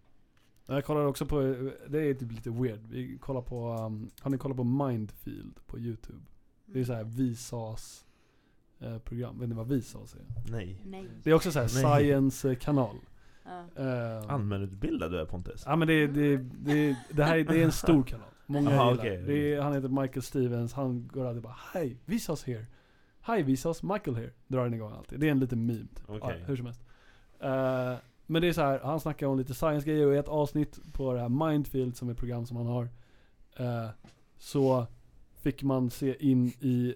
Jag 0.66 0.84
kollar 0.84 1.04
också 1.04 1.26
på, 1.26 1.40
det 1.88 2.00
är 2.00 2.14
typ 2.14 2.32
lite 2.32 2.50
weird. 2.50 2.80
Vi 2.86 3.18
kollar 3.18 3.42
på, 3.42 3.72
um, 3.72 4.10
har 4.20 4.30
ni 4.30 4.38
kollat 4.38 4.56
på 4.56 4.64
Mindfield 4.64 5.66
på 5.66 5.78
YouTube? 5.78 6.20
Det 6.66 6.80
är 6.80 6.84
så 6.84 6.92
här 6.92 7.04
Visas 7.04 8.04
eh, 8.80 8.98
program. 8.98 9.38
Vet 9.40 9.48
ni 9.48 9.54
vad 9.54 9.68
Visas 9.68 10.14
är? 10.14 10.20
Nej. 10.52 10.82
Nej. 10.86 11.08
Det 11.22 11.30
är 11.30 11.34
också 11.34 11.50
så 11.52 11.58
här 11.58 11.70
Nej. 11.74 12.04
science 12.04 12.50
eh, 12.50 12.56
kanal. 12.56 12.96
Ja. 13.44 13.82
Eh, 13.84 14.32
Allmänutbildad 14.32 15.10
du 15.12 15.20
är 15.20 15.24
Pontus? 15.24 15.62
Ja 15.66 15.76
men 15.76 15.88
det, 15.88 16.06
det, 16.06 16.36
det, 16.36 16.96
det 17.10 17.24
här 17.24 17.36
är, 17.38 17.44
det 17.44 17.60
är 17.60 17.64
en 17.64 17.72
stor 17.72 18.02
kanal. 18.02 18.26
Många 18.46 18.70
Aha, 18.70 18.90
gillar. 18.90 19.02
okej. 19.02 19.22
det. 19.26 19.54
är, 19.54 19.60
Han 19.60 19.72
heter 19.72 19.88
Michael 19.88 20.22
Stevens, 20.22 20.72
han 20.72 21.08
går 21.12 21.26
alltid 21.26 21.42
bara 21.42 21.56
Hej, 21.72 21.96
Visas 22.04 22.44
here. 22.44 22.66
Hi 23.26 23.42
Visas, 23.42 23.82
Michael 23.82 24.16
here. 24.16 24.30
Drar 24.46 24.64
den 24.64 24.74
igång 24.74 24.92
alltid. 24.92 25.20
Det 25.20 25.26
är 25.26 25.30
en 25.30 25.40
liten 25.40 25.66
meme 25.66 25.78
typ. 25.94 26.04
Okej. 26.08 26.36
Ja, 26.40 26.46
hur 26.46 26.56
som 26.56 26.66
helst. 26.66 26.80
Eh, 27.40 27.94
men 28.26 28.42
det 28.42 28.48
är 28.48 28.52
så 28.52 28.60
här, 28.60 28.80
han 28.84 29.00
snackar 29.00 29.26
om 29.26 29.38
lite 29.38 29.54
science-grejer 29.54 30.06
och 30.06 30.14
i 30.14 30.16
ett 30.18 30.28
avsnitt 30.28 30.78
på 30.92 31.12
det 31.12 31.20
här 31.20 31.28
Mindfield 31.28 31.96
som 31.96 32.08
är 32.08 32.12
ett 32.12 32.18
program 32.18 32.46
som 32.46 32.56
han 32.56 32.66
har. 32.66 32.88
eh, 33.56 33.88
så 34.38 34.86
fick 35.42 35.62
man 35.62 35.90
se 35.90 36.30
in 36.30 36.46
i 36.48 36.94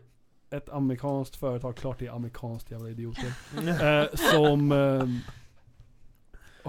ett 0.53 0.69
amerikanskt 0.69 1.37
företag, 1.37 1.77
klart 1.77 1.99
det 1.99 2.07
är 2.07 2.13
amerikanskt 2.13 2.71
jävla 2.71 2.91
idioter. 2.91 3.35
eh, 4.03 4.09
som 4.15 4.73
eh, 4.73 5.07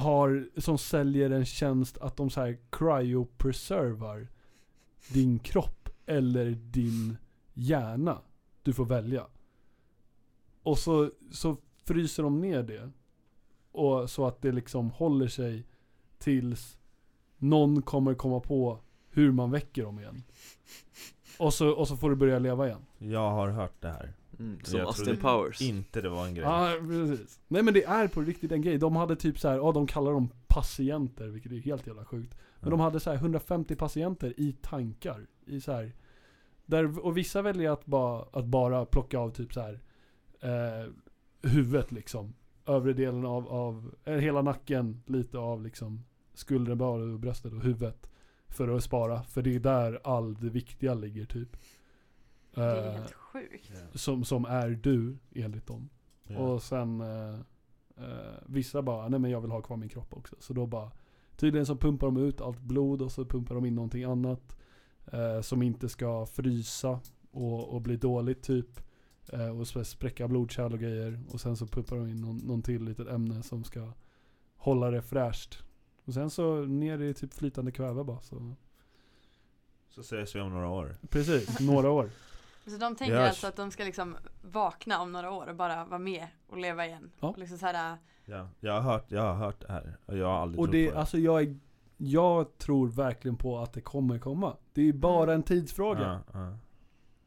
har, 0.01 0.47
som 0.57 0.77
säljer 0.77 1.29
en 1.29 1.45
tjänst 1.45 1.97
att 1.97 2.17
de 2.17 2.29
så 2.29 2.41
här 2.41 2.57
cryopreservar 2.69 4.27
din 5.13 5.39
kropp 5.39 5.89
eller 6.05 6.51
din 6.51 7.17
hjärna. 7.53 8.21
Du 8.63 8.73
får 8.73 8.85
välja. 8.85 9.27
Och 10.63 10.79
så, 10.79 11.11
så 11.31 11.57
fryser 11.85 12.23
de 12.23 12.41
ner 12.41 12.63
det. 12.63 12.91
Och 13.71 14.09
så 14.09 14.27
att 14.27 14.41
det 14.41 14.51
liksom 14.51 14.91
håller 14.91 15.27
sig 15.27 15.65
tills 16.17 16.77
någon 17.37 17.81
kommer 17.81 18.13
komma 18.13 18.39
på 18.39 18.79
hur 19.09 19.31
man 19.31 19.51
väcker 19.51 19.83
dem 19.83 19.99
igen. 19.99 20.23
Och 21.37 21.53
så, 21.53 21.69
och 21.69 21.87
så 21.87 21.97
får 21.97 22.09
du 22.09 22.15
börja 22.15 22.39
leva 22.39 22.67
igen. 22.67 22.81
Jag 22.97 23.31
har 23.31 23.49
hört 23.49 23.81
det 23.81 23.87
här. 23.87 24.13
Mm. 24.39 24.59
Som 24.63 24.79
Jag 24.79 24.87
Austin 24.87 25.17
Powers. 25.17 25.61
Inte 25.61 26.01
det 26.01 26.09
var 26.09 26.25
en 26.25 26.35
grej. 26.35 26.45
Ja, 26.45 26.73
precis. 26.79 27.39
Nej 27.47 27.63
men 27.63 27.73
det 27.73 27.83
är 27.83 28.07
på 28.07 28.21
riktigt 28.21 28.51
en 28.51 28.61
grej. 28.61 28.77
De 28.77 28.95
hade 28.95 29.15
typ 29.15 29.39
så 29.39 29.49
här, 29.49 29.55
ja 29.55 29.71
de 29.71 29.87
kallar 29.87 30.11
dem 30.11 30.29
patienter, 30.47 31.27
vilket 31.27 31.51
är 31.51 31.55
helt 31.55 31.87
jävla 31.87 32.05
sjukt. 32.05 32.37
Men 32.59 32.69
de 32.69 32.79
hade 32.79 32.99
så 32.99 33.09
här 33.09 33.17
150 33.17 33.75
patienter 33.75 34.39
i 34.39 34.55
tankar. 34.61 35.27
I 35.45 35.61
så 35.61 35.71
här, 35.71 35.91
där, 36.65 37.05
och 37.05 37.17
vissa 37.17 37.41
väljer 37.41 37.71
att, 37.71 37.85
bara 37.85 38.25
att 38.31 38.45
bara 38.45 38.85
plocka 38.85 39.19
av 39.19 39.29
typ 39.29 39.53
så 39.53 39.61
här 39.61 39.79
eh, 40.39 40.91
huvudet 41.41 41.91
liksom. 41.91 42.33
Övre 42.65 42.93
delen 42.93 43.25
av, 43.25 43.47
av 43.47 43.95
eh, 44.05 44.13
hela 44.13 44.41
nacken, 44.41 45.03
lite 45.05 45.37
av 45.37 45.63
liksom 45.63 46.03
skulderna, 46.33 46.75
bara 46.75 47.17
bröstet 47.17 47.53
och 47.53 47.61
huvudet. 47.61 48.09
För 48.53 48.67
att 48.75 48.83
spara. 48.83 49.23
För 49.23 49.41
det 49.41 49.55
är 49.55 49.59
där 49.59 49.99
all 50.03 50.33
det 50.33 50.49
viktiga 50.49 50.93
ligger 50.93 51.25
typ. 51.25 51.57
Det 52.55 52.61
är 52.61 52.87
Eh, 52.87 52.93
helt 52.93 53.13
sjukt. 53.13 53.71
som, 53.93 54.23
som 54.25 54.45
är 54.45 54.69
du 54.69 55.17
enligt 55.35 55.67
dem. 55.67 55.89
Ja. 56.27 56.37
Och 56.37 56.63
sen 56.63 57.01
eh, 57.01 57.39
eh, 57.97 58.33
vissa 58.45 58.81
bara, 58.81 59.07
nej 59.07 59.19
men 59.19 59.31
jag 59.31 59.41
vill 59.41 59.51
ha 59.51 59.61
kvar 59.61 59.77
min 59.77 59.89
kropp 59.89 60.13
också. 60.17 60.35
Så 60.39 60.53
då 60.53 60.65
bara, 60.65 60.91
tydligen 61.35 61.65
så 61.65 61.75
pumpar 61.75 62.07
de 62.07 62.17
ut 62.17 62.41
allt 62.41 62.59
blod 62.61 63.01
och 63.01 63.11
så 63.11 63.25
pumpar 63.25 63.55
de 63.55 63.65
in 63.65 63.75
någonting 63.75 64.03
annat. 64.03 64.57
Eh, 65.11 65.41
som 65.41 65.61
inte 65.61 65.89
ska 65.89 66.25
frysa 66.25 66.99
och, 67.31 67.69
och 67.73 67.81
bli 67.81 67.97
dåligt 67.97 68.43
typ. 68.43 68.79
Eh, 69.33 69.59
och 69.59 69.67
så 69.67 69.83
spräcka 69.83 70.27
blodkärl 70.27 70.73
och 70.73 70.79
grejer. 70.79 71.19
Och 71.29 71.41
sen 71.41 71.57
så 71.57 71.67
pumpar 71.67 71.95
de 71.97 72.07
in 72.07 72.21
någon, 72.21 72.37
någon 72.37 72.61
till 72.61 72.83
litet 72.83 73.07
ämne 73.07 73.43
som 73.43 73.63
ska 73.63 73.91
hålla 74.55 74.91
det 74.91 75.01
fräscht. 75.01 75.63
Och 76.05 76.13
sen 76.13 76.29
så 76.29 76.55
ner 76.55 77.01
i 77.01 77.13
typ 77.13 77.33
flytande 77.33 77.71
kväve 77.71 78.03
bara. 78.03 78.21
Så. 78.21 78.53
Så 79.89 80.01
ses 80.01 80.35
vi 80.35 80.39
om 80.41 80.53
några 80.53 80.67
år. 80.69 80.95
Precis, 81.09 81.59
några 81.59 81.89
år. 81.89 82.09
Så 82.67 82.77
de 82.77 82.95
tänker 82.95 83.15
Görs. 83.15 83.29
alltså 83.29 83.47
att 83.47 83.55
de 83.55 83.71
ska 83.71 83.83
liksom 83.83 84.15
vakna 84.41 85.01
om 85.01 85.11
några 85.11 85.31
år 85.31 85.47
och 85.47 85.55
bara 85.55 85.85
vara 85.85 85.99
med 85.99 86.27
och 86.47 86.57
leva 86.57 86.85
igen. 86.85 87.11
Ja. 87.19 87.27
Och 87.27 87.37
liksom 87.37 87.57
så 87.57 87.65
här, 87.65 87.97
Ja, 88.25 88.49
jag 88.59 88.73
har 88.73 88.81
hört, 88.81 89.11
jag 89.11 89.21
har 89.21 89.33
hört 89.33 89.61
det 89.67 89.71
här. 89.73 89.97
Och 90.05 90.17
jag 90.17 90.25
har 90.27 90.33
aldrig 90.33 90.59
Och 90.59 90.65
trott 90.65 90.71
det, 90.71 90.87
på 90.87 90.93
det. 90.93 90.99
alltså 90.99 91.17
jag 91.17 91.41
är, 91.41 91.57
jag 91.97 92.57
tror 92.57 92.87
verkligen 92.87 93.37
på 93.37 93.59
att 93.59 93.73
det 93.73 93.81
kommer 93.81 94.19
komma. 94.19 94.57
Det 94.73 94.81
är 94.81 94.85
ju 94.85 94.93
bara 94.93 95.33
en 95.33 95.43
tidsfråga. 95.43 96.21
Ja, 96.33 96.39
ja. 96.39 96.57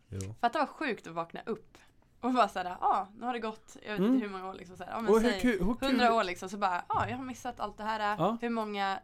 Jo. 0.08 0.34
fatta 0.40 0.58
vad 0.58 0.68
sjukt 0.68 1.06
att 1.06 1.14
vakna 1.14 1.40
upp. 1.46 1.78
Och 2.20 2.32
bara 2.32 2.48
såhär, 2.48 2.64
ja 2.66 2.76
ah, 2.80 3.06
nu 3.18 3.26
har 3.26 3.32
det 3.32 3.38
gått, 3.38 3.76
jag 3.82 3.90
vet 3.92 3.98
Mm. 4.00 4.14
inte 4.14 4.26
hur 4.26 4.32
många 4.32 4.48
år 4.48 4.54
liksom 4.54 4.76
såhär, 4.76 4.90
ja 4.92 5.00
men 5.00 5.14
Och 5.14 5.20
hur 5.20 5.30
säg 5.30 5.40
hur 5.40 5.86
hundra 5.86 6.14
år 6.14 6.24
liksom, 6.24 6.48
så 6.48 6.56
bara, 6.58 6.84
ja 6.88 6.94
ah, 7.00 7.08
jag 7.08 7.16
har 7.16 7.24
missat 7.24 7.60
allt 7.60 7.76
det 7.78 7.84
här. 7.84 8.16
Ja. 8.18 8.36
Hur 8.40 8.50
många 8.50 8.98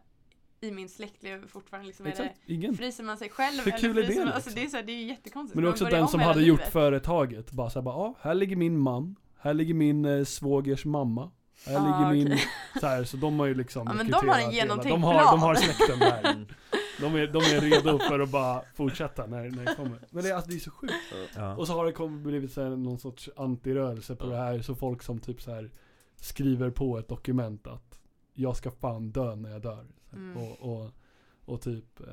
i 0.61 0.71
min 0.71 0.89
släkt 0.89 1.23
lever 1.23 1.47
fortfarande 1.47 1.87
liksom? 1.87 2.05
Exakt, 2.05 2.35
det, 2.45 2.53
ingen. 2.53 2.77
fryser 2.77 3.03
man 3.03 3.17
sig 3.17 3.29
själv? 3.29 3.59
Hur 3.65 3.71
kul 3.77 3.97
är 3.97 4.03
det 4.07 4.15
man, 4.19 4.27
alltså 4.27 4.49
liksom? 4.49 4.53
det 4.55 4.65
är, 4.65 4.69
så 4.69 4.77
här, 4.77 4.83
det 4.83 4.91
är 4.91 4.97
ju 4.97 5.07
jättekonstigt. 5.07 5.55
Men 5.55 5.63
det 5.63 5.69
är 5.69 5.71
också 5.71 5.85
den 5.85 6.01
om 6.01 6.07
som 6.07 6.19
hade 6.19 6.41
gjort 6.41 6.59
livet. 6.59 6.73
företaget. 6.73 7.51
Bara 7.51 7.69
såhär 7.69 7.83
bara, 7.83 7.95
ja, 7.95 8.15
här 8.21 8.33
ligger 8.33 8.55
min 8.55 8.79
man. 8.79 9.15
Här 9.39 9.53
ligger 9.53 9.73
min 9.73 10.05
eh, 10.05 10.23
svågers 10.23 10.85
mamma. 10.85 11.31
Här 11.67 11.75
Ah, 11.77 11.79
ligger 12.09 12.11
min, 12.13 12.27
okej. 12.33 12.43
så, 12.79 12.87
här, 12.87 13.03
så 13.03 13.17
de 13.17 13.39
har 13.39 13.45
ju 13.47 13.53
liksom 13.53 13.87
Ja, 13.87 13.93
men 13.93 14.11
de 14.11 14.29
har 14.29 14.39
en 14.39 14.51
genomtänkt 14.51 14.89
de 14.95 15.03
har, 15.03 15.13
plan. 15.13 15.31
de 15.33 15.39
har 15.41 15.55
släkten 15.55 15.99
där. 15.99 16.45
De 17.01 17.15
är, 17.15 17.27
de 17.27 17.37
är 17.37 17.61
redo 17.61 17.99
för 17.99 18.19
att 18.19 18.29
bara 18.29 18.61
fortsätta 18.75 19.25
när, 19.27 19.49
när 19.49 19.65
det 19.65 19.75
kommer. 19.75 19.99
Men 20.09 20.23
det, 20.23 20.29
är- 20.29 20.35
alltså, 20.35 20.49
det 20.51 20.57
är 20.57 20.59
så 20.59 20.71
sjukt. 20.71 20.93
Ja. 21.35 21.55
Och 21.55 21.67
så 21.67 21.73
har 21.73 21.85
det 21.85 21.91
kommit, 21.91 22.21
blivit 22.23 22.51
så 22.51 22.61
här, 22.61 22.69
någon 22.69 22.99
sorts 22.99 23.29
antirörelse 23.35 24.15
på 24.15 24.25
Ja. 24.25 24.29
det 24.29 24.37
här. 24.37 24.61
Så 24.61 24.75
folk 24.75 25.03
som 25.03 25.19
typ 25.19 25.41
så 25.41 25.51
här 25.51 25.71
skriver 26.15 26.69
på 26.69 26.97
ett 26.97 27.07
dokument 27.07 27.67
att 27.67 27.99
jag 28.33 28.57
ska 28.57 28.71
fan 28.71 29.11
dö 29.11 29.35
när 29.35 29.49
jag 29.51 29.61
dör. 29.61 29.85
Så 30.09 30.15
här, 30.15 30.21
Mm. 30.23 30.37
Och, 30.37 30.59
och, 30.83 30.91
och 31.45 31.61
typ 31.61 31.99
eh, 31.99 32.07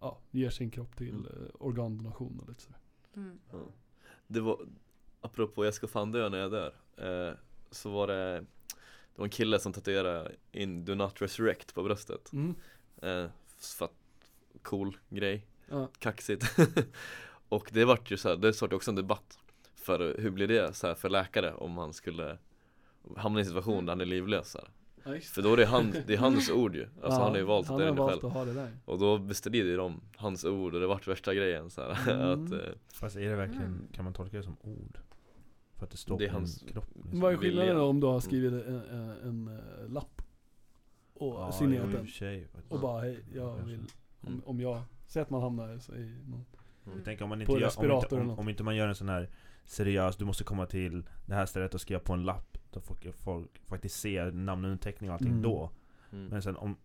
ja, 0.00 0.18
ger 0.30 0.50
sin 0.50 0.70
kropp 0.70 0.96
till 0.96 1.10
Mm. 1.14 1.26
eh, 1.26 1.48
organdonation 1.58 2.40
och 2.42 2.48
lite 2.48 2.62
sådär. 2.62 2.78
Mm. 3.16 3.38
Ja. 3.52 3.58
Det 4.26 4.40
var, 4.40 4.58
apropå 5.20 5.64
jag 5.64 5.74
ska 5.74 5.86
fan 5.86 6.12
dö 6.12 6.28
när 6.28 6.38
jag 6.38 6.50
dör 6.50 6.74
eh, 6.96 7.34
Så 7.70 7.90
var 7.90 8.06
det 8.06 8.32
Det 9.14 9.16
var 9.20 9.24
en 9.24 9.30
kille 9.30 9.58
som 9.58 9.72
tatuerade 9.72 10.32
in 10.52 10.84
Do 10.84 10.94
Not 10.94 11.22
Resurrect 11.22 11.74
på 11.74 11.82
bröstet 11.82 12.32
Mm. 12.32 12.54
eh, 13.02 13.26
För 13.78 13.84
att 13.84 13.92
Cool 14.62 14.96
grej, 15.08 15.46
Ja. 15.70 15.88
kaxigt 15.98 16.44
Och 17.48 17.70
det 17.72 17.84
vart 17.84 18.10
ju 18.10 18.16
så 18.16 18.28
här, 18.28 18.36
det 18.36 18.52
startade 18.52 18.76
också 18.76 18.90
en 18.90 18.94
debatt 18.94 19.38
För 19.74 20.16
hur 20.18 20.30
blir 20.30 20.48
det 20.48 20.72
så 20.72 20.86
här 20.86 20.94
för 20.94 21.08
läkare 21.08 21.52
om 21.54 21.78
han 21.78 21.92
skulle 21.92 22.38
Hamna 23.16 23.38
i 23.38 23.42
en 23.42 23.46
situation 23.46 23.86
där 23.86 23.92
han 23.92 24.00
är 24.00 24.04
livlös. 24.04 24.56
Ja, 25.04 25.18
För 25.20 25.42
då 25.42 25.52
är 25.52 25.56
det, 25.56 25.66
han, 25.66 25.94
det 26.06 26.14
är 26.14 26.18
hans 26.18 26.50
ord 26.54 26.74
ju 26.76 26.82
Alltså 26.82 27.00
Ja, 27.02 27.22
han 27.22 27.30
har 27.30 27.36
ju 27.38 27.42
valt 27.44 27.66
att 27.70 27.80
har 27.80 27.88
in 27.88 27.96
valt 27.96 28.20
själv 28.20 28.32
ha 28.32 28.44
det 28.44 28.52
där. 28.54 28.70
Och 28.84 28.98
då 28.98 29.18
bestrider 29.18 29.76
de 29.76 30.00
hans 30.16 30.44
ord 30.44 30.74
och 30.74 30.80
det 30.80 30.86
vart 30.86 31.06
värsta 31.08 31.34
grejen 31.34 31.70
så 31.70 31.82
här, 31.82 32.10
Mm. 32.12 32.46
att 32.46 32.52
eh, 32.52 32.58
Fast 32.92 33.16
är 33.16 33.30
det 33.30 33.36
verkligen, 33.36 33.62
Mm. 33.66 33.88
kan 33.92 34.04
man 34.04 34.14
tolka 34.14 34.36
det 34.36 34.42
som 34.42 34.56
ord? 34.60 34.98
För 35.74 35.84
att 35.84 35.90
det 35.90 35.96
står 35.96 36.18
Det 36.18 36.24
är 36.24 36.28
på 36.28 36.34
hans- 36.34 36.64
kropp? 36.72 36.88
liksom. 36.94 37.20
Vad 37.20 37.32
är 37.32 37.36
skillnaden 37.36 37.76
då 37.76 37.82
om 37.84 38.00
du 38.00 38.06
har 38.06 38.20
skrivit 38.20 38.52
en, 38.52 38.80
en, 38.90 39.10
en 39.22 39.48
eh, 39.48 39.88
lapp 39.92 40.22
och 41.14 41.34
Ja, 41.34 41.52
signerat 41.52 41.92
den 41.92 42.46
och 42.68 42.80
bara 42.80 43.00
hej, 43.00 43.18
jag 43.34 43.56
Kanske. 43.56 43.70
vill, 43.70 43.80
om, 44.20 44.28
Mm. 44.28 44.42
om 44.46 44.60
jag, 44.60 44.82
säg 45.06 45.22
att 45.22 45.30
man 45.30 45.42
hamnar 45.42 45.68
i 45.96 46.20
någon, 46.26 46.44
mm. 46.86 47.04
Tänker 47.04 47.22
om 47.24 47.28
man 47.28 47.38
På 47.38 47.42
inte, 47.42 47.52
gör, 47.52 47.58
om, 47.58 47.64
respirator 47.64 48.04
inte, 48.04 48.14
eller 48.14 48.22
om, 48.22 48.28
något. 48.28 48.38
om 48.38 48.48
inte 48.48 48.62
man 48.62 48.76
gör 48.76 48.88
en 48.88 48.94
sån 48.94 49.08
här 49.08 49.30
seriös, 49.64 50.16
du 50.16 50.24
måste 50.24 50.44
komma 50.44 50.66
till 50.66 51.06
det 51.26 51.34
här 51.34 51.46
stället 51.46 51.74
och 51.74 51.80
skriva 51.80 52.00
på 52.00 52.12
en 52.12 52.24
lapp 52.24 52.58
Då 52.70 52.80
folk, 52.80 53.14
folk 53.16 53.60
faktiskt 53.66 54.00
ser 54.00 54.32
namnunderteckning 54.32 55.10
och 55.10 55.14
allting 55.14 55.28
Mm. 55.30 55.42
då 55.42 55.70
Mm. 56.12 56.26
Men 56.26 56.42
sen 56.42 56.56
om 56.56 56.76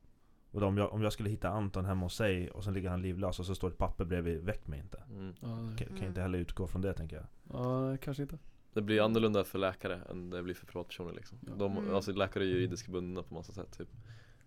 och 0.52 0.62
då 0.62 0.68
om, 0.68 0.78
jag, 0.78 0.94
om 0.94 1.02
jag 1.02 1.14
skulle 1.14 1.30
hitta 1.30 1.50
Anton 1.50 1.86
hemma 1.86 2.06
hos 2.06 2.16
sig 2.16 2.52
och 2.52 2.64
sen 2.64 2.74
ligger 2.74 2.90
han 2.90 3.02
livlös 3.02 3.40
och 3.40 3.46
så 3.46 3.56
står 3.56 3.68
ett 3.68 3.78
papper 3.78 4.06
bredvid, 4.06 4.42
väck 4.42 4.68
mig 4.68 4.80
inte 4.80 5.04
Mm. 5.12 5.34
nej. 5.42 5.78
Kan, 5.78 5.98
kan 5.98 6.08
inte 6.08 6.22
heller 6.22 6.40
utgå 6.40 6.68
från 6.68 6.82
det 6.82 6.94
tänker 6.94 7.16
jag 7.16 7.26
ja, 7.54 7.82
nej, 7.88 7.98
kanske 7.98 8.24
inte. 8.24 8.38
Det 8.74 8.82
blir 8.82 9.02
annorlunda 9.06 9.44
för 9.44 9.60
läkare 9.60 10.00
än 10.10 10.30
det 10.30 10.44
blir 10.44 10.54
för 10.56 10.66
privatpersoner 10.66 11.14
liksom. 11.14 11.38
Ja. 11.48 11.54
De, 11.58 11.78
Mm. 11.78 11.96
alltså 11.96 12.12
läkare 12.12 12.44
är 12.44 12.48
juridiskt 12.48 12.88
bundna 12.88 13.24
på 13.24 13.34
massa 13.34 13.54
sätt 13.54 13.78
typ. 13.78 13.90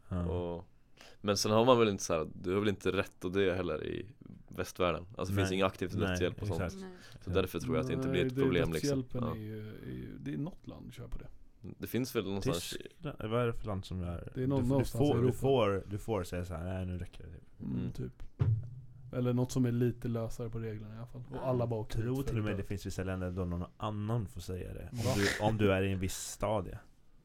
ja. 0.09 0.25
Och, 0.27 0.65
men 1.21 1.37
sen 1.37 1.53
har 1.53 1.65
man 1.65 1.79
väl 1.79 1.89
inte 1.89 2.03
så 2.05 2.15
här, 2.15 2.29
du 2.43 2.53
har 2.53 2.61
väl 2.61 2.69
inte 2.69 2.93
rätt 2.93 3.25
att 3.25 3.33
dö 3.33 3.55
heller 3.55 3.85
i 3.87 4.07
västvärlden. 4.49 5.07
Alltså 5.17 5.35
det 5.35 5.47
finns 5.47 5.63
aktivt 5.63 5.95
Nej, 5.95 6.01
dödshjälp 6.09 6.43
och 6.43 6.49
sånt. 6.49 6.61
exakt. 6.63 6.85
Så 7.25 7.31
därför 7.31 7.61
tror 7.61 7.77
jag 7.77 7.81
att 7.83 7.89
det 7.89 7.95
inte 7.95 8.09
blir 8.09 8.27
ett 8.27 8.35
problem 8.35 8.73
liksom. 8.73 9.05
Ja. 9.13 9.31
är, 9.31 9.35
ju, 9.39 9.59
är 9.69 9.91
ju, 9.91 10.19
det 10.21 10.35
är 10.35 10.39
något 10.39 10.67
land 10.67 10.83
som 10.83 10.93
kör 10.93 11.09
på 11.09 11.19
det. 11.19 11.27
Det 11.79 11.87
finns 11.87 12.17
väl 12.17 12.25
någonstans 12.25 12.71
Tyskland, 12.71 13.17
vad 13.31 13.43
är 13.43 13.47
det 13.47 13.53
för 13.53 13.67
land 13.67 13.85
som 13.85 14.03
är? 14.03 14.33
Det 14.35 14.43
är 14.43 14.47
någon- 14.47 14.69
du, 14.69 14.79
du, 14.79 14.85
får, 14.85 15.23
du, 15.23 15.33
får, 15.33 15.85
du 15.87 15.99
får 15.99 16.25
säga 16.25 16.45
såhär, 16.45 16.65
nej 16.65 16.87
nu 16.87 16.99
räcker 16.99 17.25
det 17.25 17.31
typ. 17.33 17.61
Mm, 17.61 17.77
Mm. 17.79 17.93
typ. 17.93 18.23
Eller 19.13 19.33
något 19.33 19.53
som 19.53 19.65
är 19.67 19.73
lite 19.73 20.09
lösare 20.09 20.51
på 20.51 20.59
reglerna 20.59 20.95
i 20.95 20.99
alla 20.99 21.07
fall. 21.07 21.23
Och 21.31 21.49
alla 21.49 21.67
bara 21.67 21.77
Jag 21.77 21.81
åker 21.85 21.99
tror 22.03 22.17
dit 22.17 22.27
till 22.27 22.39
och 22.39 22.45
med 22.45 22.57
det 22.57 22.63
finns 22.65 22.87
vissa 22.87 23.05
länder 23.05 23.31
där 23.31 23.45
någon 23.45 23.65
annan 23.77 24.27
får 24.27 24.41
säga 24.41 24.73
det 24.75 24.89
Om, 24.93 24.99
du, 25.17 25.45
om 25.45 25.57
du 25.59 25.73
är 25.73 25.83
i 25.83 25.93
en 25.93 25.99
viss 25.99 26.17
stadie 26.17 26.79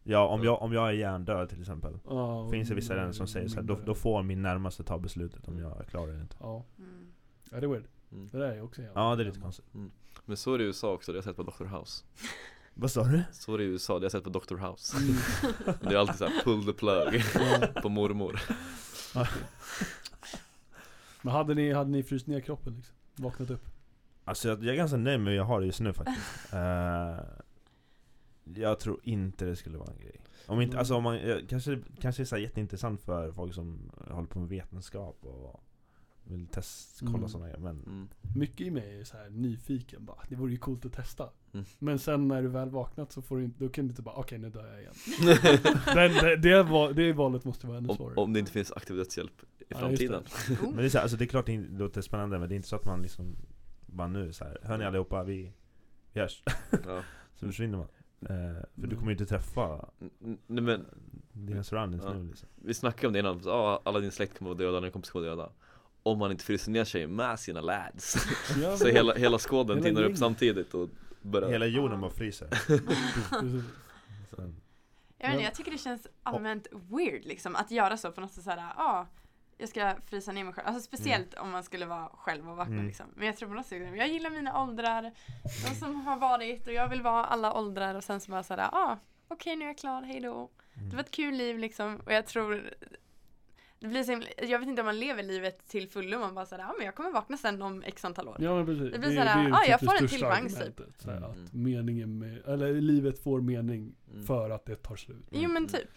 Ja, 0.04 0.28
om 0.28 0.44
jag, 0.44 0.62
om 0.62 0.74
jag 0.74 0.88
är 0.88 0.92
hjärndöd 0.94 1.50
till 1.50 1.60
exempel 1.62 1.94
och- 2.04 2.52
Finns 2.52 2.70
det 2.70 2.76
vissa 2.76 2.96
länder 2.96 3.12
som 3.14 3.28
säger 3.28 3.48
så 3.48 3.56
här, 3.56 3.64
då, 3.64 3.80
då 3.86 3.96
får 3.96 4.24
min 4.24 4.42
närmaste 4.42 4.84
ta 4.84 4.98
beslutet 5.00 5.48
om 5.48 5.60
jag 5.60 5.80
är 5.80 5.84
klar 5.84 6.08
eller 6.08 6.22
inte 6.22 6.36
Ja, 6.40 6.66
Mm. 6.78 7.08
ja 7.52 7.60
det 7.60 7.66
är 7.66 7.70
weird. 7.70 7.84
Mm. 8.12 8.28
Det 8.32 8.38
där 8.38 8.52
är 8.52 8.62
också 8.62 8.82
jävligt 8.82 8.96
Ja 8.98 9.16
det 9.16 9.24
är 9.24 9.26
lite 9.26 9.40
konstigt 9.40 9.66
Men 10.26 10.38
så 10.38 10.54
är 10.54 10.58
det 10.58 10.64
i 10.64 10.68
USA 10.68 10.94
också, 10.94 11.12
det 11.12 11.16
har 11.16 11.18
jag 11.18 11.36
sett 11.36 11.46
på 11.46 11.52
Dr. 11.64 11.66
House 11.78 12.04
Vad 12.74 12.92
sa 12.92 13.04
du? 13.04 13.24
Så 13.32 13.54
är 13.54 13.58
det 13.58 13.64
i 13.64 13.68
USA, 13.68 13.94
det 13.94 13.98
har 13.98 14.04
jag 14.04 14.12
sett 14.12 14.24
på 14.24 14.30
Dr. 14.30 14.58
House 14.58 14.98
Mm. 14.98 15.16
Det 15.82 15.94
är 15.94 15.98
alltid 15.98 16.16
såhär 16.16 16.44
pull 16.44 16.66
the 16.66 16.74
plug 16.74 17.24
på 17.82 17.90
mormor 17.90 18.40
Men 21.22 21.34
hade 21.34 21.54
ni, 21.54 21.74
hade 21.74 21.90
ni 21.90 22.04
fryst 22.04 22.28
ner 22.28 22.40
kroppen 22.42 22.74
liksom? 22.76 22.96
Vaknat 23.16 23.50
upp? 23.50 23.66
Alltså 24.26 24.48
jag, 24.50 24.64
jag 24.64 24.74
är 24.74 24.78
ganska 24.78 24.98
nöjd 24.98 25.20
med 25.20 25.32
hur 25.32 25.38
jag 25.38 25.46
har 25.46 25.60
det 25.60 25.66
just 25.66 25.80
nu 25.80 25.94
faktiskt 25.94 26.54
Eh, 26.54 27.20
Jag 28.56 28.80
tror 28.80 29.00
inte 29.04 29.46
det 29.46 29.56
skulle 29.56 29.78
vara 29.78 29.92
en 29.92 30.00
grej 30.00 30.22
om 30.46 30.62
inte, 30.62 30.80
alltså 30.80 30.96
om 30.96 31.04
man, 31.04 31.20
kanske, 31.48 31.80
kanske 32.00 32.24
är 32.24 32.26
så 32.26 32.38
jätteintressant 32.38 33.02
för 33.02 33.32
folk 33.32 33.54
som 33.54 33.92
håller 34.08 34.28
på 34.28 34.40
med 34.40 34.50
vetenskap 34.50 35.26
och 35.26 35.64
vill 36.24 36.48
test, 36.48 37.00
kolla 37.00 37.18
Mm. 37.18 37.30
sådana 37.30 37.48
grejer 37.48 37.60
men 37.60 37.84
mm. 37.84 38.10
Mycket 38.36 38.62
i 38.68 38.72
mig 38.72 39.00
är 39.00 39.04
så 39.04 39.18
här 39.18 39.30
nyfiken 39.30 40.06
bara. 40.06 40.18
Det 40.30 40.36
vore 40.36 40.52
ju 40.52 40.58
coolt 40.58 40.86
att 40.86 40.94
testa. 40.94 41.30
Mm. 41.54 41.66
Men 41.80 42.00
sen 42.00 42.28
när 42.28 42.42
du 42.42 42.48
väl 42.48 42.70
vaknat 42.70 43.12
så 43.12 43.22
får 43.22 43.38
du 43.38 43.44
inte, 43.44 43.64
då 43.64 43.70
kan 43.70 43.86
du 43.86 43.90
inte 43.90 44.02
bara 44.02 44.16
okej 44.16 44.38
nu 44.40 44.50
dör 44.50 44.68
jag 44.68 44.82
igen. 44.82 44.94
Men 45.96 46.12
det, 46.14 46.36
det, 46.36 46.94
det 46.94 47.14
valet 47.14 47.46
måste 47.46 47.68
vara 47.68 47.78
ännu 47.78 47.90
om, 47.90 47.96
svårare. 47.96 48.16
om 48.16 48.34
det 48.34 48.40
inte 48.40 48.52
finns 48.52 48.72
aktiv 48.72 48.96
dödshjälp 48.96 49.44
i 49.60 49.64
Ja, 49.68 49.78
framtiden 49.78 50.24
Oh. 50.50 50.62
Men 50.62 50.76
det 50.78 50.86
är, 50.86 50.90
så 50.90 50.98
här, 50.98 51.04
alltså 51.04 51.18
det 51.18 51.24
är 51.24 51.28
klart 51.28 51.46
det 51.46 51.58
låter 51.58 52.02
spännande 52.02 52.40
men 52.40 52.50
det 52.50 52.54
är 52.54 52.58
inte 52.58 52.68
så 52.68 52.76
att 52.76 52.86
man 52.86 53.02
liksom 53.02 53.36
Bara 53.86 54.08
nu 54.08 54.34
så 54.34 54.44
här, 54.44 54.58
hör 54.64 54.78
ni 54.78 54.86
allihopa, 54.86 55.24
vi, 55.24 55.54
vi 56.14 56.20
hörs 56.20 56.44
ja. 56.86 57.04
Så 57.36 57.46
försvinner 57.48 57.78
man 57.78 57.88
För 58.28 58.66
du 58.76 58.84
Mm. 58.86 58.98
kommer 58.98 59.12
ju 59.12 59.18
inte 59.18 59.26
träffa 59.26 59.86
Nej 60.48 60.64
men 60.64 60.86
dina 61.34 61.64
surroundings 61.64 62.04
Ja. 62.06 62.14
nu 62.14 62.28
liksom. 62.28 62.50
Vi 62.56 62.74
snackade 62.74 63.08
om 63.08 63.14
det 63.14 63.20
innan, 63.20 63.42
ja, 63.46 63.82
alla 63.86 64.00
din 64.00 64.12
släkt 64.12 64.38
kommer 64.38 64.52
att 64.52 64.58
döda, 64.58 64.80
dina 64.80 64.92
kompisar 64.92 65.12
kommer 65.12 65.28
att 65.28 65.38
döda. 65.38 65.50
Om 66.04 66.20
man 66.20 66.32
inte 66.32 66.44
fryser 66.44 66.72
ner 66.72 66.84
sig 66.84 67.08
med 67.08 67.40
sina 67.40 67.62
lads. 67.62 68.28
Ja, 68.62 68.78
Så 68.78 68.88
hela, 68.88 69.14
hela 69.14 69.40
skåden 69.40 69.78
Hela 69.78 69.88
tinnar 69.90 70.04
upp 70.04 70.18
samtidigt 70.18 70.74
och 70.74 70.90
börjar 71.22 71.50
Hela 71.50 71.66
jorden 71.66 72.02
bara 72.02 72.12
fryser. 72.12 72.48
Jag, 75.22 75.28
vet 75.28 75.34
inte, 75.34 75.44
jag 75.44 75.56
tycker 75.56 75.72
det 75.72 75.78
känns 75.78 76.08
allmänt 76.24 76.68
weird 76.72 77.26
liksom 77.26 77.56
att 77.56 77.72
göra 77.72 77.98
så 77.98 78.12
på 78.12 78.22
något 78.22 78.32
sätt 78.32 78.44
såhär, 78.44 78.74
ja 78.78 79.08
jag 79.60 79.70
ska 79.70 79.96
frysa 80.06 80.32
ner 80.32 80.44
mig 80.44 80.54
själv. 80.54 80.68
Alltså 80.68 80.82
speciellt 80.82 81.34
om 81.34 81.50
man 81.52 81.64
skulle 81.64 81.86
vara 81.86 82.10
själv 82.14 82.50
och 82.50 82.58
vakna 82.58 82.74
Mm. 82.74 82.88
liksom. 82.88 83.06
Men 83.16 83.28
jag 83.28 83.38
tror 83.38 83.50
på 83.50 83.56
något 83.56 83.66
sätt, 83.66 83.82
jag 83.98 84.08
gillar 84.08 84.30
mina 84.30 84.64
åldrar, 84.64 85.12
de 85.70 85.76
som 85.76 85.96
har 85.96 86.18
varit 86.18 86.68
och 86.68 86.74
jag 86.74 86.90
vill 86.90 87.02
vara 87.02 87.26
alla 87.26 87.54
åldrar 87.54 87.96
och 87.96 88.04
sen 88.04 88.20
så 88.20 88.32
bara 88.32 88.44
såhär, 88.44 88.70
ja 88.72 89.00
okej 89.28 89.56
nu 89.56 89.66
är 89.66 89.70
jag 89.70 89.78
klar, 89.78 90.02
hejdå. 90.02 90.50
mm. 90.74 90.90
Det 90.90 90.96
var 90.96 91.04
ett 91.04 91.12
kul 91.12 91.34
liv 91.36 91.58
liksom 91.60 91.96
och 92.06 92.14
jag 92.14 92.26
tror 92.26 92.70
det 93.80 93.88
blir 93.88 94.04
så 94.04 94.12
himla, 94.12 94.26
jag 94.42 94.60
vet 94.60 94.68
inte 94.70 94.82
om 94.82 94.86
man 94.86 95.00
lever 95.00 95.24
livet 95.24 95.68
till 95.68 95.90
fullo 95.90 96.16
om 96.16 96.22
man 96.22 96.36
bara 96.36 96.46
såhär, 96.46 96.62
ja 96.64 96.74
men 96.78 96.86
jag 96.86 96.96
kommer 96.96 97.12
vakna 97.12 97.38
sen 97.38 97.62
om 97.62 97.84
x 97.86 98.06
antal 98.06 98.28
år. 98.28 98.38
Ja 98.40 98.56
men 98.56 98.66
precis. 98.66 98.92
Det 98.92 99.00
blir 99.00 99.10
är- 99.12 99.16
såhär, 99.16 99.46
är 99.48 99.52
ah, 99.54 99.64
jag 99.68 99.80
det 99.80 99.86
får 99.86 99.94
en 100.02 100.08
till 100.08 100.24
chans, 100.26 100.56
typ. 100.60 100.82
såhär, 100.98 101.18
Mm. 101.18 101.32
Att 101.32 101.54
meningen 101.54 102.20
med, 102.20 102.48
eller 102.48 102.74
livet 102.74 103.24
får 103.24 103.42
mening 103.42 103.96
Mm. 104.14 104.26
för 104.26 104.50
att 104.50 104.66
det 104.66 104.76
tar 104.76 104.96
slut. 104.96 105.28
Jo 105.32 105.50
men 105.50 105.68
typ. 105.68 105.90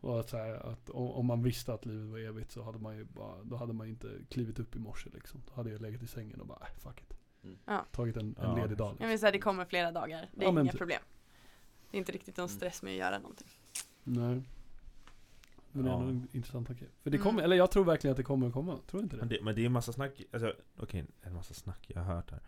Och 0.00 0.20
att, 0.20 0.28
så 0.28 0.36
här, 0.36 0.54
att 0.54 0.90
om, 0.90 1.10
om 1.10 1.26
man 1.26 1.42
visste 1.42 1.74
att 1.74 1.86
livet 1.86 2.08
var 2.10 2.18
evigt 2.18 2.50
så 2.52 2.62
hade 2.62 2.78
man 2.78 2.96
ju 2.96 3.04
bara, 3.04 3.42
då 3.44 3.56
hade 3.56 3.72
man 3.72 3.86
inte 3.88 4.08
klivit 4.30 4.58
upp 4.58 4.76
i 4.76 4.78
morse 4.78 5.10
liksom. 5.14 5.42
Då 5.48 5.54
hade 5.54 5.70
jag 5.70 5.80
legat 5.82 6.02
i 6.02 6.06
sängen 6.06 6.40
och 6.40 6.46
bara, 6.46 6.58
äh, 6.60 6.78
fuck 6.78 7.00
it. 7.02 7.16
Mm. 7.44 7.58
Ja. 7.64 7.84
Tagit 7.92 8.16
en, 8.16 8.22
en 8.22 8.34
Ja. 8.38 8.56
ledig 8.56 8.76
dag 8.76 8.86
Jag 8.86 8.92
liksom. 8.92 9.08
vill 9.08 9.18
säga 9.18 9.32
det 9.32 9.38
kommer 9.38 9.64
flera 9.64 9.92
dagar. 9.92 10.28
Det 10.34 10.44
är 10.44 10.52
Ja, 10.52 10.60
inga 10.60 10.70
typ. 10.72 10.78
problem. 10.78 11.00
Det 11.90 11.96
är 11.96 11.98
inte 11.98 12.12
riktigt 12.12 12.36
någon 12.36 12.46
Mm. 12.48 12.56
stress 12.56 12.82
med 12.82 12.90
att 12.92 12.98
göra 12.98 13.18
någonting. 13.18 13.48
Nej. 14.04 14.42
Men 15.72 15.84
det 15.84 15.90
är 15.90 15.92
Ja. 15.92 16.00
nog 16.00 16.08
en 16.10 16.28
intressant 16.32 16.66
tanke. 16.66 16.84
För 17.02 17.10
det 17.10 17.16
Mm. 17.16 17.24
kommer, 17.24 17.42
eller 17.42 17.56
jag 17.56 17.70
tror 17.70 17.84
verkligen 17.84 18.12
att 18.12 18.16
det 18.16 18.22
kommer 18.22 18.46
att 18.46 18.52
komma. 18.52 18.78
Tror 18.86 19.00
du 19.00 19.04
inte 19.04 19.16
Men 19.16 19.28
det? 19.28 19.36
det, 19.36 19.44
men 19.44 19.54
det 19.54 19.60
är 19.62 19.66
en 19.66 19.72
massa 19.72 19.92
snack, 19.92 20.22
alltså, 20.32 20.54
okej, 20.76 21.04
en 21.22 21.34
massa 21.34 21.54
snack 21.54 21.84
jag 21.94 22.02
har 22.02 22.14
hört 22.14 22.30
här. 22.30 22.40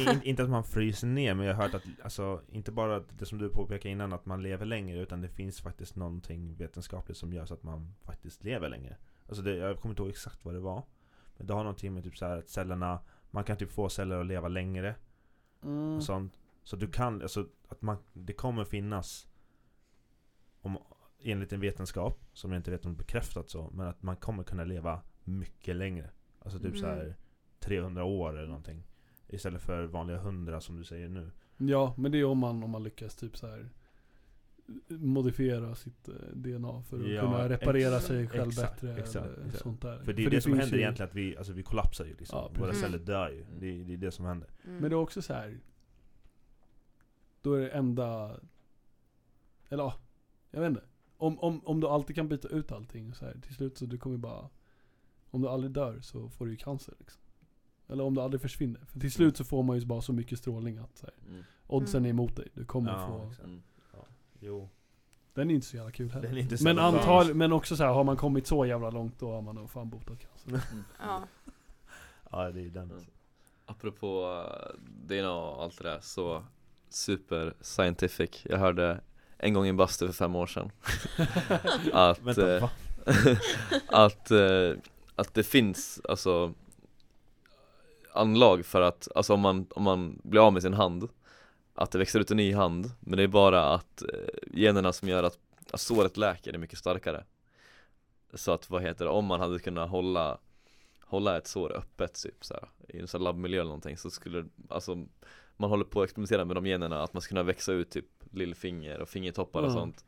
In, 0.00 0.22
inte 0.22 0.42
att 0.42 0.50
man 0.50 0.64
fryser 0.64 1.06
ner, 1.06 1.34
men 1.34 1.46
jag 1.46 1.54
har 1.54 1.62
hört 1.62 1.74
att, 1.74 1.82
alltså, 2.02 2.42
inte 2.48 2.72
bara 2.72 2.96
att 2.96 3.18
det 3.18 3.26
som 3.26 3.38
du 3.38 3.48
påpekade 3.48 3.88
innan, 3.92 4.12
att 4.12 4.26
man 4.26 4.42
lever 4.42 4.66
längre, 4.66 5.00
utan 5.00 5.20
det 5.20 5.28
finns 5.28 5.60
faktiskt 5.60 5.96
någonting 5.96 6.54
vetenskapligt 6.54 7.16
som 7.18 7.32
gör 7.32 7.46
så 7.46 7.54
att 7.54 7.62
man 7.62 7.94
faktiskt 8.02 8.44
lever 8.44 8.68
längre. 8.68 8.96
Alltså 9.28 9.42
det, 9.42 9.56
jag 9.56 9.80
kommer 9.80 9.92
inte 9.92 10.02
ihåg 10.02 10.10
exakt 10.10 10.44
vad 10.44 10.54
det 10.54 10.60
var. 10.60 10.82
Men 11.36 11.46
det 11.46 11.54
har 11.54 11.60
någonting 11.62 11.94
med 11.94 12.04
typ 12.04 12.16
så 12.18 12.26
här 12.26 12.38
att 12.38 12.48
cellerna, 12.48 13.00
man 13.30 13.44
kan 13.44 13.56
typ 13.56 13.70
få 13.72 13.88
celler 13.88 14.20
att 14.20 14.26
leva 14.26 14.48
längre 14.48 14.94
Mm. 15.62 15.96
och 15.96 16.02
sånt. 16.02 16.38
Så 16.62 16.76
du 16.76 16.86
kan, 16.90 17.22
alltså 17.22 17.46
att 17.68 17.82
man, 17.82 17.96
det 18.12 18.32
kommer 18.32 18.64
finnas 18.64 19.26
om, 20.60 20.78
enligt 21.22 21.52
en 21.52 21.60
vetenskap, 21.60 22.20
som 22.32 22.52
jag 22.52 22.58
inte 22.58 22.70
vet 22.70 22.84
om 22.86 22.92
det 22.92 22.96
är 22.96 22.98
bekräftat 22.98 23.50
så, 23.50 23.70
men 23.74 23.86
att 23.86 24.02
man 24.02 24.16
kommer 24.16 24.42
kunna 24.42 24.64
leva 24.64 25.00
mycket 25.24 25.76
längre. 25.76 26.10
Alltså 26.38 26.58
typ 26.58 26.76
så 26.78 26.86
här 26.86 27.00
Mm. 27.02 27.14
300 27.60 28.04
år 28.04 28.38
eller 28.38 28.46
någonting. 28.48 28.82
Istället 29.28 29.62
för 29.62 29.84
vanliga 29.84 30.16
100 30.16 30.60
som 30.60 30.76
du 30.76 30.84
säger 30.84 31.08
nu. 31.08 31.30
Ja, 31.56 31.94
men 31.98 32.12
det 32.12 32.18
är 32.18 32.24
om 32.24 32.38
man, 32.38 32.62
om 32.62 32.70
man 32.70 32.82
lyckas 32.82 33.14
typ 33.16 33.36
så 33.36 33.46
här 33.46 33.68
modifiera 34.88 35.74
sitt 35.74 36.08
eh, 36.08 36.14
DNA 36.32 36.82
för 36.82 37.00
att 37.00 37.08
Ja, 37.10 37.20
kunna 37.20 37.48
reparera 37.48 37.96
ex- 37.96 38.06
sig 38.06 38.28
själv 38.28 38.48
exakt, 38.48 38.80
bättre 38.80 39.00
exakt, 39.00 39.26
eller 39.26 39.44
exakt. 39.46 39.62
sånt 39.62 39.82
där. 39.82 39.98
För 40.04 40.12
det 40.12 40.24
är 40.24 40.30
det, 40.30 40.40
som 40.40 40.52
finns 40.52 40.60
händer 40.62 40.76
ju- 40.76 40.82
egentligen, 40.82 41.08
att 41.08 41.14
vi, 41.16 41.36
alltså 41.36 41.52
vi 41.52 41.62
kollapsar 41.62 42.04
ju 42.04 42.14
liksom. 42.16 42.38
Ja, 42.38 42.60
Våra 42.60 42.72
celler 42.72 42.98
dör 42.98 43.28
ju. 43.30 43.44
Det, 43.58 43.66
är- 43.66 43.84
det 43.84 43.92
är 43.92 43.96
det 43.96 44.10
som 44.10 44.24
händer. 44.24 44.48
Mm. 44.64 44.76
Men 44.80 44.90
det 44.90 44.94
är 44.94 44.98
också 45.00 45.22
så 45.22 45.32
här. 45.34 45.58
Då 47.42 47.54
är 47.54 47.60
det 47.60 47.68
enda, 47.70 48.36
eller 49.68 49.82
ja, 49.82 49.94
jag 50.50 50.60
vet 50.60 50.68
inte. 50.70 50.82
Om, 51.20 51.38
om, 51.38 51.60
om 51.66 51.80
du 51.80 51.86
alltid 51.86 52.16
kan 52.16 52.28
byta 52.28 52.48
ut 52.48 52.72
allting 52.72 53.14
så 53.14 53.24
här, 53.24 53.36
till 53.42 53.54
slut 53.54 53.78
så 53.78 53.86
du 53.86 53.98
kommer 53.98 54.16
bara, 54.16 54.48
om 55.30 55.42
du 55.42 55.48
aldrig 55.48 55.72
dör 55.72 56.00
så 56.00 56.28
får 56.28 56.44
du 56.46 56.50
ju 56.50 56.56
cancer 56.56 56.94
liksom. 56.98 57.22
Eller 57.88 58.04
om 58.04 58.14
du 58.14 58.20
aldrig 58.20 58.40
försvinner. 58.40 58.80
För 58.84 59.00
till 59.00 59.12
slut 59.12 59.36
så 59.36 59.44
får 59.44 59.62
man 59.62 59.78
ju 59.78 59.86
bara 59.86 60.02
så 60.02 60.12
mycket 60.12 60.38
strålning 60.38 60.78
att 60.78 60.96
så 60.96 61.06
här, 61.06 61.14
Mm. 61.30 61.44
oddsen 61.66 61.98
Mm. 61.98 62.06
är 62.06 62.10
emot 62.10 62.36
dig. 62.36 62.48
Du 62.54 62.64
kommer 62.64 62.90
Ja, 62.92 63.06
få, 63.08 63.26
exakt. 63.30 63.44
Mm. 63.44 63.62
Jo. 64.40 64.68
den 65.34 65.50
är 65.50 65.54
inte 65.54 65.66
så 65.66 65.76
jävla 65.76 65.90
kul 65.92 66.10
heller. 66.10 66.64
Men 66.64 66.78
antal, 66.78 67.34
men 67.34 67.52
också 67.52 67.76
så 67.76 67.84
här, 67.84 67.92
har 67.92 68.04
man 68.04 68.16
kommit 68.16 68.46
så 68.46 68.66
jävla 68.66 68.90
långt 68.90 69.18
då 69.18 69.32
har 69.32 69.42
man 69.42 69.54
nog 69.54 69.70
fan 69.70 69.90
botat 69.90 70.18
cancer. 70.20 70.60
Ja. 71.00 71.22
Ja, 72.30 72.50
det 72.50 72.60
är 72.60 72.68
den. 72.70 72.90
Mm. 72.90 73.04
Apropå 73.66 74.24
uh, 74.26 74.80
DNA 75.06 75.32
och 75.32 75.62
allt 75.62 75.78
det 75.78 75.84
där 75.84 76.00
så 76.00 76.44
super 76.88 77.54
scientific 77.60 78.46
Jag 78.50 78.58
hörde 78.58 79.00
en 79.42 79.54
gång 79.54 79.66
i 79.66 79.68
en 79.68 79.76
bastu 79.76 80.06
för 80.06 80.12
fem 80.12 80.36
år 80.36 80.46
sedan. 80.46 80.70
Att, 81.92 82.22
Vänta, 82.22 82.56
eh, 82.56 82.70
att, 83.86 84.30
eh, 84.30 84.72
att 85.14 85.34
det 85.34 85.42
finns 85.42 86.00
alltså 86.08 86.54
anlag 88.12 88.66
för 88.66 88.80
att, 88.80 89.08
alltså 89.14 89.34
om 89.34 89.40
man, 89.40 89.66
om 89.70 89.82
man 89.82 90.20
blir 90.22 90.46
av 90.46 90.52
med 90.52 90.62
sin 90.62 90.74
hand 90.74 91.08
att 91.74 91.90
det 91.90 91.98
växer 91.98 92.20
ut 92.20 92.30
en 92.30 92.36
ny 92.36 92.54
hand 92.54 92.90
men 93.00 93.16
det 93.16 93.22
är 93.22 93.28
bara 93.28 93.74
att 93.74 94.02
eh, 94.02 94.08
generna 94.52 94.92
som 94.92 95.08
gör 95.08 95.22
att, 95.22 95.38
att 95.70 95.80
såret 95.80 96.16
läker 96.16 96.52
är 96.52 96.58
mycket 96.58 96.78
starkare. 96.78 97.24
Så 98.34 98.52
att 98.52 98.70
vad 98.70 98.82
heter 98.82 99.04
det, 99.04 99.10
om 99.10 99.24
man 99.24 99.40
hade 99.40 99.58
kunnat 99.58 99.90
hålla 99.90 100.38
hålla 101.00 101.38
ett 101.38 101.46
sår 101.46 101.76
öppet 101.76 102.22
typ 102.22 102.44
så 102.44 102.54
här, 102.54 102.68
i 102.88 103.00
en 103.00 103.08
sån 103.08 103.22
labbmiljö 103.22 103.60
eller 103.60 103.68
någonting 103.68 103.96
så 103.96 104.10
skulle 104.10 104.44
alltså 104.68 105.06
man 105.60 105.70
håller 105.70 105.84
på 105.84 106.00
att 106.00 106.04
experimentera 106.04 106.44
med 106.44 106.56
de 106.56 106.66
generna 106.66 107.02
att 107.02 107.12
man 107.12 107.20
ska 107.22 107.28
kunna 107.28 107.42
växa 107.42 107.72
ut 107.72 107.90
typ 107.90 108.06
lillfinger 108.32 109.00
och 109.00 109.08
fingertoppar 109.08 109.60
och 109.60 109.66
Mm. 109.70 109.78
sånt 109.80 110.04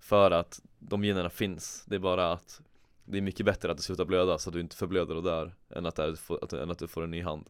för 0.00 0.30
att 0.30 0.60
de 0.78 1.04
generna 1.04 1.30
finns 1.30 1.84
det 1.86 1.94
är 1.94 1.98
bara 1.98 2.32
att 2.32 2.60
det 3.04 3.18
är 3.18 3.22
mycket 3.22 3.46
bättre 3.46 3.70
att 3.70 3.76
du 3.76 3.82
slutar 3.82 4.04
blöda 4.04 4.38
så 4.38 4.50
att 4.50 4.54
du 4.54 4.60
inte 4.60 4.76
förblöder 4.76 5.16
och 5.16 5.22
dör 5.22 5.54
än 5.70 5.86
att, 5.86 5.96
det 5.96 6.02
är, 6.04 6.14
få- 6.14 6.38
att, 6.42 6.52
än 6.52 6.70
att 6.70 6.78
du 6.78 6.88
får 6.88 7.04
en 7.04 7.10
ny 7.10 7.22
hand 7.22 7.46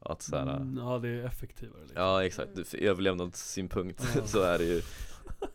att 0.00 0.22
så 0.22 0.36
här, 0.36 0.56
Mm, 0.56 0.78
ja 0.78 0.98
det 0.98 1.08
är 1.08 1.24
effektivare 1.24 1.80
liksom. 1.82 2.02
Ja 2.02 2.24
exakt, 2.24 2.50
Du- 2.70 2.78
överlevnadssynpunkt 2.88 4.02
Ja. 4.16 4.22
så 4.26 4.42
är 4.42 4.58
det 4.58 4.64
ju 4.64 4.82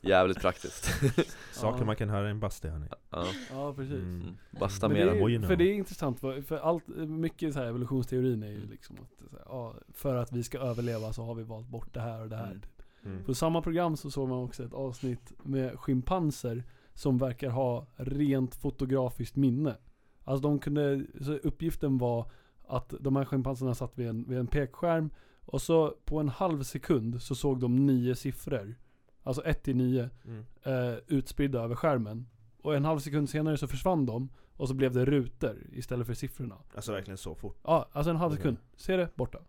jävligt 0.01 0.41
praktiskt 0.41 0.85
Saker 1.51 1.79
Ja. 1.79 1.85
man 1.85 1.95
kan 1.95 2.09
höra 2.09 2.27
i 2.27 2.31
en 2.31 2.39
bastu 2.39 2.69
hörni. 2.69 2.87
Ja, 3.09 3.25
Ja 3.51 3.73
precis. 3.73 3.93
Mm. 3.93 4.21
mm. 4.21 4.35
basta 4.59 4.97
you 4.97 5.37
know. 5.37 5.47
för 5.47 5.55
det 5.55 5.63
är 5.63 5.73
intressant, 5.73 6.19
för, 6.19 6.57
allt, 6.57 6.87
mycket 7.07 7.53
så 7.53 7.59
här 7.59 7.67
evolutionsteorin 7.67 8.43
är 8.43 8.47
ju 8.47 8.57
Mm. 8.57 8.69
liksom 8.69 8.95
att 9.01 9.29
så 9.29 9.37
här, 9.37 9.45
ja, 9.45 9.75
för 9.93 10.15
att 10.15 10.31
vi 10.31 10.43
ska 10.43 10.59
överleva 10.59 11.13
så 11.13 11.23
har 11.23 11.35
vi 11.35 11.43
valt 11.43 11.67
bort 11.67 11.93
det 11.93 12.01
här 12.01 12.21
och 12.21 12.29
det 12.29 12.35
här. 12.35 12.51
Mm. 12.51 12.61
Mm. 13.05 13.23
På 13.23 13.33
samma 13.33 13.61
program 13.61 13.97
så 13.97 14.11
såg 14.11 14.29
man 14.29 14.43
också 14.43 14.63
ett 14.63 14.73
avsnitt 14.73 15.33
med 15.43 15.79
schimpanser 15.79 16.63
som 16.93 17.17
verkar 17.17 17.49
ha 17.49 17.87
rent 17.95 18.55
fotografiskt 18.55 19.35
minne. 19.35 19.77
Alltså 20.23 20.47
de 20.47 20.59
kunde, 20.59 21.05
så 21.21 21.33
uppgiften 21.33 21.97
var 21.97 22.31
att 22.67 22.93
de 22.99 23.15
här 23.15 23.25
schimpanserna 23.25 23.75
satt 23.75 23.97
vid 23.97 24.07
en, 24.07 24.29
vid 24.29 24.37
en 24.37 24.47
pekskärm 24.47 25.09
och 25.45 25.61
så 25.61 25.95
på 26.05 26.19
en 26.19 26.29
halv 26.29 26.63
sekund 26.63 27.21
så 27.21 27.35
såg 27.35 27.59
de 27.59 27.85
nio 27.85 28.15
siffror. 28.15 28.75
Alltså 29.23 29.45
1 29.45 29.63
till 29.63 29.75
9 29.75 30.09
Mm. 30.25 30.45
eh, 30.63 30.97
utspridda 31.07 31.59
över 31.61 31.75
skärmen. 31.75 32.27
Och 32.61 32.75
en 32.75 32.85
halv 32.85 32.99
sekund 32.99 33.29
senare 33.29 33.57
så 33.57 33.67
försvann 33.67 34.05
de 34.05 34.29
och 34.55 34.67
så 34.67 34.73
blev 34.73 34.93
det 34.93 35.05
rutor 35.05 35.57
istället 35.71 36.07
för 36.07 36.13
siffrorna. 36.13 36.57
Alltså 36.75 36.91
verkligen 36.91 37.17
så 37.17 37.35
fort. 37.35 37.57
Ja, 37.63 37.89
alltså 37.91 38.09
en 38.09 38.15
halv 38.15 38.35
sekund. 38.35 38.57
Ser 38.75 38.97
det? 38.97 39.15
Borta. 39.15 39.39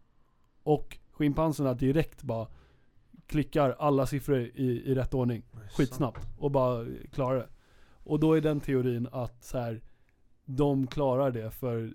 Och 0.63 0.99
schimpanserna 1.13 1.75
direkt 1.75 2.23
bara 2.23 2.47
klickar 3.27 3.77
alla 3.79 4.07
siffror 4.07 4.39
i, 4.39 4.83
i 4.91 4.95
rätt 4.95 5.15
ordning. 5.15 5.43
Skitsnabbt. 5.77 6.27
Och 6.39 6.51
bara 6.51 6.87
klarar 7.13 7.37
det. 7.39 7.49
Och 8.05 8.21
då 8.21 8.33
är 8.35 8.41
den 8.41 8.61
teorin 8.61 9.09
att 9.13 9.45
så 9.45 9.59
här, 9.59 9.81
de 10.45 10.87
klarar 10.87 11.31
det 11.31 11.51
för 11.51 11.95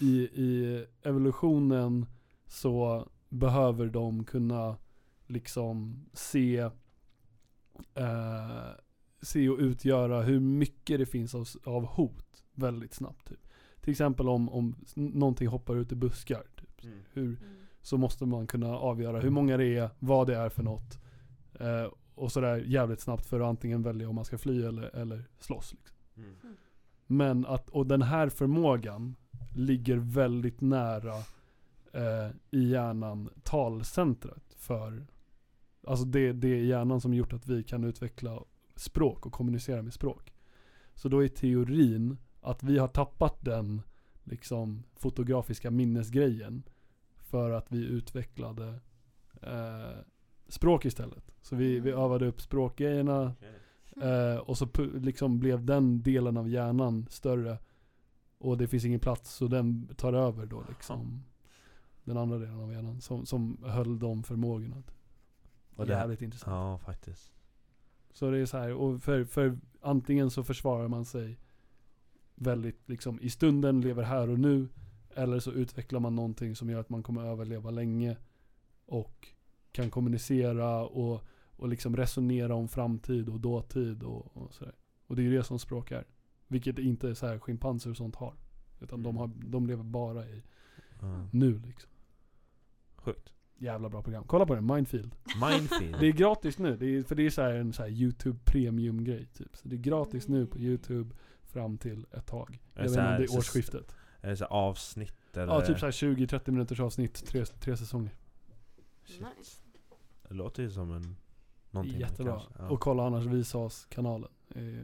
i, 0.00 0.20
i 0.22 0.86
evolutionen 1.02 2.06
så 2.46 3.08
behöver 3.28 3.86
de 3.86 4.24
kunna 4.24 4.76
liksom 5.26 6.04
se 6.12 6.70
eh, 7.94 8.70
se 9.22 9.48
och 9.48 9.58
utgöra 9.58 10.22
hur 10.22 10.40
mycket 10.40 10.98
det 10.98 11.06
finns 11.06 11.34
av, 11.34 11.46
av 11.64 11.86
hot 11.86 12.44
väldigt 12.54 12.94
snabbt. 12.94 13.28
Typ. 13.28 13.48
Till 13.80 13.90
exempel 13.90 14.28
om, 14.28 14.48
om 14.48 14.74
någonting 14.94 15.48
hoppar 15.48 15.76
ut 15.76 15.92
i 15.92 15.94
buskar. 15.94 16.42
Typ. 16.56 16.84
Mm. 16.84 16.98
Hur, 17.12 17.24
Mm. 17.42 17.56
så 17.82 17.96
måste 17.98 18.26
man 18.26 18.46
kunna 18.46 18.78
avgöra 18.78 19.20
hur 19.20 19.30
många 19.30 19.56
det 19.56 19.76
är, 19.76 19.90
vad 19.98 20.26
det 20.26 20.36
är 20.36 20.48
för 20.48 20.62
något. 20.62 20.98
Eh, 21.60 21.86
och 22.14 22.32
sådär 22.32 22.56
jävligt 22.66 23.00
snabbt 23.00 23.26
för 23.26 23.40
att 23.40 23.46
antingen 23.46 23.82
välja 23.82 24.08
om 24.08 24.14
man 24.14 24.24
ska 24.24 24.38
fly 24.38 24.62
eller, 24.64 24.96
eller 24.96 25.24
slåss. 25.38 25.74
Liksom. 25.74 25.96
Mm. 26.16 26.56
Men 27.06 27.46
att, 27.46 27.70
och 27.70 27.86
den 27.86 28.02
här 28.02 28.28
förmågan 28.28 29.16
ligger 29.56 29.96
väldigt 29.96 30.60
nära 30.60 31.14
eh, 31.92 32.30
i 32.50 32.68
hjärnan 32.70 33.30
talcentret 33.42 34.54
för 34.56 35.06
Alltså 35.86 36.04
det, 36.04 36.32
det 36.32 36.48
är 36.48 36.64
hjärnan 36.64 37.00
som 37.00 37.14
gjort 37.14 37.32
att 37.32 37.46
vi 37.46 37.62
kan 37.62 37.84
utveckla 37.84 38.42
språk 38.76 39.26
och 39.26 39.32
kommunicera 39.32 39.82
med 39.82 39.92
språk. 39.92 40.32
Så 40.94 41.08
då 41.08 41.24
är 41.24 41.28
teorin 41.28 42.16
att 42.40 42.62
vi 42.62 42.78
har 42.78 42.88
tappat 42.88 43.44
den 43.44 43.82
liksom 44.24 44.82
fotografiska 44.96 45.70
minnesgrejen 45.70 46.62
för 47.16 47.50
att 47.50 47.72
vi 47.72 47.84
utvecklade 47.84 48.80
eh, 49.42 49.98
språk 50.48 50.84
istället. 50.84 51.34
Så 51.42 51.56
vi, 51.56 51.80
vi 51.80 51.90
övade 51.90 52.26
upp 52.26 52.40
språkgrejerna 52.40 53.34
Eh, 54.02 54.36
och 54.36 54.58
så 54.58 54.68
liksom 54.94 55.38
blev 55.38 55.64
den 55.64 56.02
delen 56.02 56.36
av 56.36 56.48
hjärnan 56.48 57.06
större. 57.10 57.58
Och 58.38 58.58
det 58.58 58.66
finns 58.66 58.84
ingen 58.84 59.00
plats 59.00 59.34
så 59.34 59.46
den 59.46 59.88
tar 59.96 60.12
över 60.12 60.46
då 60.46 60.64
liksom. 60.68 61.24
Den 62.04 62.16
andra 62.16 62.38
delen 62.38 62.60
av 62.60 62.72
hjärnan 62.72 63.00
som, 63.00 63.26
som 63.26 63.58
höll 63.64 63.98
de 63.98 64.22
förmågorna. 64.22 64.82
Och 65.76 65.86
det 65.86 65.94
är 65.94 65.98
jävligt 65.98 66.22
intressant. 66.22 66.50
Ja, 66.52 66.78
faktiskt. 66.78 67.32
Så 68.12 68.30
det 68.30 68.38
är 68.38 68.46
så 68.46 68.58
här, 68.58 68.72
och 68.72 69.02
för, 69.02 69.24
för 69.24 69.58
antingen 69.80 70.30
så 70.30 70.44
försvarar 70.44 70.88
man 70.88 71.04
sig 71.04 71.38
väldigt 72.34 72.88
liksom 72.88 73.20
i 73.20 73.30
stunden, 73.30 73.80
lever 73.80 74.02
här 74.02 74.30
och 74.30 74.38
nu. 74.38 74.68
Eller 75.14 75.38
så 75.40 75.52
utvecklar 75.52 76.00
man 76.00 76.14
någonting 76.16 76.56
som 76.56 76.70
gör 76.70 76.80
att 76.80 76.88
man 76.90 77.02
kommer 77.02 77.24
överleva 77.24 77.70
länge. 77.70 78.16
Och 78.86 79.28
kan 79.72 79.90
kommunicera 79.90 80.86
och, 80.86 81.24
och 81.56 81.68
liksom 81.68 81.96
resonera 81.96 82.54
om 82.54 82.68
framtid 82.68 83.28
och 83.28 83.40
dåtid 83.40 84.02
och, 84.02 84.36
och 84.36 84.54
sådär. 84.54 84.74
Och 85.06 85.16
det 85.16 85.22
är 85.22 85.24
ju 85.24 85.36
det 85.36 85.44
som 85.44 85.58
språk 85.58 85.90
är. 85.90 86.04
Vilket 86.48 86.78
inte 86.78 87.14
så 87.14 87.26
här 87.26 87.38
schimpanser 87.38 87.90
och 87.90 87.96
sånt 87.96 88.16
har. 88.16 88.34
Utan 88.80 89.02
de, 89.02 89.08
Mm. 89.08 89.16
har, 89.16 89.30
de 89.50 89.66
lever 89.66 89.82
bara 89.84 90.26
i 90.28 90.42
Ja. 91.00 91.26
nu 91.32 91.58
liksom. 91.58 91.90
Sjukt. 92.96 93.33
Jävla 93.58 93.88
bra 93.88 94.02
program. 94.02 94.24
Kolla 94.26 94.46
på 94.46 94.54
det, 94.54 94.60
Mindfield. 94.60 95.14
Mindfield. 95.50 95.96
Det 96.00 96.06
är 96.06 96.12
gratis 96.12 96.58
nu, 96.58 96.76
det 96.76 96.86
är, 96.86 97.02
för 97.02 97.14
det 97.14 97.26
är 97.26 97.30
så 97.30 97.42
här 97.42 97.54
en 97.54 97.72
så 97.72 97.82
här 97.82 97.90
YouTube 97.90 98.38
premium 98.44 99.04
grej 99.04 99.26
typ. 99.26 99.56
Så 99.56 99.68
det 99.68 99.76
är 99.76 99.80
gratis 99.80 100.28
nu 100.28 100.46
på 100.46 100.58
YouTube 100.58 101.14
fram 101.42 101.78
till 101.78 102.06
ett 102.12 102.26
tag. 102.26 102.60
Jag 102.74 102.84
det 102.84 102.88
vet 102.88 102.92
så 102.92 103.00
inte 103.00 103.10
om 103.12 103.16
det 103.16 103.24
är 103.24 103.38
årsskiftet. 103.38 103.96
Är 104.20 104.30
det 104.30 104.36
så 104.36 104.44
avsnitt 104.44 105.36
eller? 105.36 105.52
Ja, 105.52 105.60
typ 105.60 105.78
så 105.78 105.86
här 105.86 105.92
20-30 105.92 106.50
minuters 106.50 106.80
avsnitt, 106.80 107.26
tre, 107.26 107.44
tre 107.44 107.76
säsonger. 107.76 108.14
Shit. 109.04 109.20
Nice. 109.20 109.60
Det 110.28 110.34
låter 110.34 110.62
ju 110.62 110.70
som 110.70 110.92
en... 110.92 111.16
Någonting 111.70 112.00
Jättebra. 112.00 112.32
kanske. 112.32 112.52
Ja. 112.58 112.68
Och 112.68 112.80
kolla 112.80 113.06
annars 113.06 113.24
Visas 113.24 113.86
kanalen. 113.90 114.30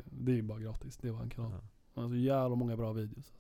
Det 0.05 0.33
är 0.33 0.37
ju 0.37 0.43
bara 0.43 0.59
gratis, 0.59 0.97
det 0.97 1.11
var 1.11 1.23
en 1.23 1.31
kanal. 1.31 1.53
Ja. 1.53 1.69
Han 1.95 2.05
har 2.05 2.11
så 2.11 2.17
jävla 2.17 2.57
många 2.57 2.77
bra 2.77 2.93
videos. 2.93 3.17
Alltså. 3.17 3.33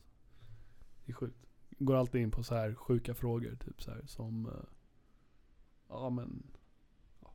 Det 1.04 1.12
är 1.12 1.14
sjukt. 1.14 1.46
Går 1.78 1.94
alltid 1.94 2.20
in 2.20 2.30
på 2.30 2.42
så 2.42 2.54
här 2.54 2.74
sjuka 2.74 3.14
frågor, 3.14 3.56
typ 3.64 3.82
så 3.82 3.90
här 3.90 4.02
som 4.06 4.46
eh, 4.46 4.52
Ja 5.90 6.10
men 6.10 6.42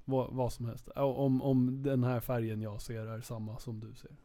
vad, 0.06 0.34
vad 0.34 0.54
som 0.54 0.66
helst. 0.66 0.88
Om, 0.96 1.42
om 1.42 1.84
den 1.84 2.04
här 2.04 2.20
färgen 2.20 2.62
jag 2.62 2.82
ser 2.82 3.06
är 3.08 3.22
samma 3.22 3.60
som 3.60 3.80
du 3.80 3.94
ser. 3.96 4.16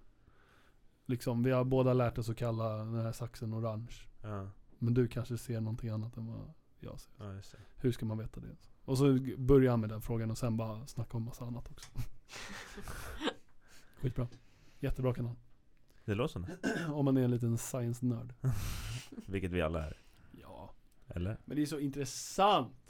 Liksom, 1.07 1.43
vi 1.43 1.51
har 1.51 1.65
båda 1.65 1.93
lärt 1.93 2.19
oss 2.19 2.29
att 2.29 2.37
kalla 2.37 2.77
den 2.77 2.95
här 2.95 3.13
saxen 3.13 3.55
orange. 3.55 3.95
Ja, 4.23 4.51
Men 4.79 4.95
du 4.95 5.09
kanske 5.09 5.39
ser 5.39 5.61
någonting 5.61 5.91
annat 5.91 6.17
än 6.17 6.27
vad 6.27 6.53
jag 6.81 7.01
ser. 7.01 7.13
ja. 7.19 7.41
Hur 7.77 7.93
ska 7.93 8.07
man 8.07 8.19
veta 8.19 8.41
det? 8.41 8.57
Och 8.85 8.99
så 8.99 9.19
börjar 9.39 9.71
han 9.71 9.81
med 9.81 9.89
den 9.89 10.03
frågan 10.03 10.31
och 10.31 10.39
sen 10.39 10.57
bara 10.57 10.87
snacka 10.87 11.17
om 11.17 11.23
massa 11.23 11.45
annat 11.45 11.71
också. 11.71 11.91
Skitbra. 14.01 14.29
Jättebra 14.81 15.15
kanal. 15.15 15.37
Det 16.05 16.15
låter 16.15 16.33
som. 16.33 16.47
Om 16.95 17.05
man 17.05 17.17
är 17.17 17.23
en 17.23 17.31
liten 17.31 17.59
science-nörd. 17.59 18.35
Vilket 19.27 19.51
vi 19.51 19.63
alla 19.63 19.87
är. 19.87 20.01
Ja. 20.31 20.75
Eller? 21.09 21.39
Men 21.45 21.57
det 21.57 21.63
är 21.63 21.67
så 21.67 21.79
intressant. 21.79 22.90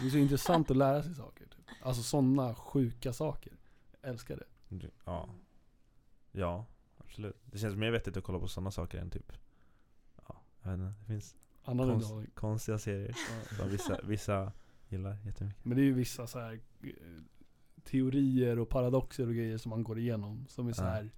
Det 0.00 0.06
är 0.06 0.10
så 0.10 0.16
intressant 0.16 0.70
att 0.70 0.76
lära 0.76 1.02
sig 1.02 1.14
saker. 1.14 1.44
Typ. 1.46 1.64
Alltså 1.82 2.02
sådana 2.02 2.54
sjuka 2.54 3.12
saker. 3.12 3.52
Jag 4.00 4.10
älskar 4.10 4.36
det. 4.36 4.90
Ja. 5.04 5.28
Ja, 6.32 6.66
absolut. 6.98 7.36
Det 7.44 7.58
känns 7.58 7.76
mer 7.76 7.90
vettigt 7.90 8.16
att 8.16 8.24
kolla 8.24 8.38
på 8.38 8.48
sådana 8.48 8.70
saker 8.70 8.98
än 8.98 9.10
typ 9.10 9.32
Ja, 10.28 10.36
jag 10.62 10.70
vet 10.70 10.80
inte. 10.80 10.94
Det 11.00 11.06
finns 11.06 11.36
Annan 11.64 12.00
konst, 12.00 12.34
konstiga 12.34 12.78
serier 12.78 13.16
Ja. 13.50 13.56
som 13.56 13.68
vissa, 13.70 14.00
vissa 14.04 14.52
gillar 14.88 15.16
jättemycket. 15.26 15.64
Men 15.64 15.76
det 15.76 15.82
är 15.82 15.84
ju 15.84 15.92
vissa 15.94 16.26
så 16.26 16.38
här 16.38 16.60
eh, 16.82 16.90
teorier 17.84 18.58
och 18.58 18.68
paradoxer 18.68 19.26
och 19.26 19.34
grejer 19.34 19.58
som 19.58 19.70
man 19.70 19.82
går 19.84 19.98
igenom. 19.98 20.46
Som 20.48 20.68
är 20.68 20.72
så 20.72 20.82
här 20.82 21.10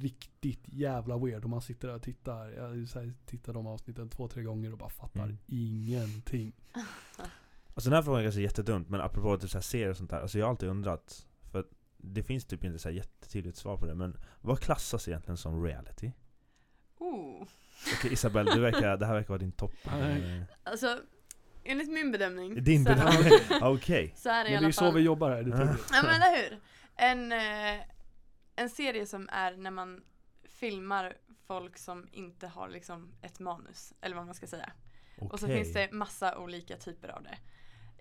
riktigt 0.00 0.60
jävla 0.64 1.18
weird. 1.18 1.44
Och 1.44 1.50
man 1.50 1.62
sitter 1.62 1.88
där 1.88 1.94
och 1.94 2.02
tittar. 2.02 2.48
Jag 2.50 2.88
tittat 3.26 3.54
de 3.54 3.66
avsnitten 3.66 4.08
två, 4.10 4.28
tre 4.28 4.42
gånger 4.42 4.72
och 4.72 4.78
bara 4.78 4.90
fattar 4.90 5.22
Mm. 5.24 5.38
ingenting. 5.46 6.52
Alltså 7.74 7.90
den 7.90 7.96
här 7.96 8.02
frågan 8.02 8.20
är 8.20 8.24
kanske 8.24 8.40
jättedumt, 8.40 8.88
men 8.88 9.00
apropå 9.00 9.38
typ 9.38 9.50
så 9.50 9.56
här 9.58 9.62
serier 9.62 9.90
och 9.90 9.96
sånt 9.96 10.10
där. 10.10 10.20
Alltså 10.20 10.38
jag 10.38 10.46
har 10.46 10.50
alltid 10.50 10.68
undrat, 10.68 11.26
för 11.52 11.60
att 11.60 11.66
det 11.96 12.22
finns 12.22 12.44
typ 12.44 12.64
inte 12.64 12.78
så 12.78 12.88
här 12.88 12.96
jättetydligt 12.96 13.56
svar 13.56 13.76
på 13.76 13.86
det, 13.86 13.94
men 13.94 14.16
vad 14.40 14.60
klassas 14.60 15.08
egentligen 15.08 15.36
som 15.36 15.64
reality? 15.64 16.12
Oh. 16.98 17.42
Okej 17.98 18.12
Isabelle, 18.12 18.54
du 18.54 18.60
verkar, 18.60 18.96
det 18.96 19.06
här 19.06 19.14
verkar 19.14 19.28
vara 19.28 19.38
din 19.38 19.52
topp. 19.52 19.72
Alltså, 20.64 20.98
enligt 21.64 21.90
min 21.90 22.12
bedömning. 22.12 22.64
Din 22.64 22.84
så- 22.84 22.90
bedömning? 22.94 23.32
Okej. 23.62 24.14
Så 24.16 24.28
är 24.28 24.44
det 24.44 24.50
i 24.50 24.52
Men 24.52 24.62
det 24.62 24.64
är 24.64 24.68
ju 24.68 24.72
så 24.72 24.90
vi 24.90 25.00
jobbar 25.00 25.30
här. 25.30 25.42
Det 25.42 25.50
är 25.56 25.60
Ja. 25.60 25.66
tydligt. 25.66 25.86
Ja 25.92 26.02
men 26.02 26.14
eller 26.22 26.36
hur. 26.36 26.60
En, 26.96 27.32
eh, 27.32 27.80
en 28.56 28.70
serie 28.70 29.06
som 29.06 29.28
är 29.32 29.56
när 29.56 29.70
man 29.70 30.02
filmar 30.44 31.16
folk 31.46 31.78
som 31.78 32.08
inte 32.12 32.46
har 32.46 32.68
liksom 32.68 33.12
ett 33.22 33.40
manus, 33.40 33.92
eller 34.00 34.16
vad 34.16 34.26
man 34.26 34.34
ska 34.34 34.46
säga. 34.46 34.72
Och 35.30 35.40
så 35.40 35.46
finns 35.46 35.72
det 35.72 35.92
massa 35.92 36.38
olika 36.38 36.76
typer 36.76 37.08
av 37.08 37.22
det. 37.22 37.38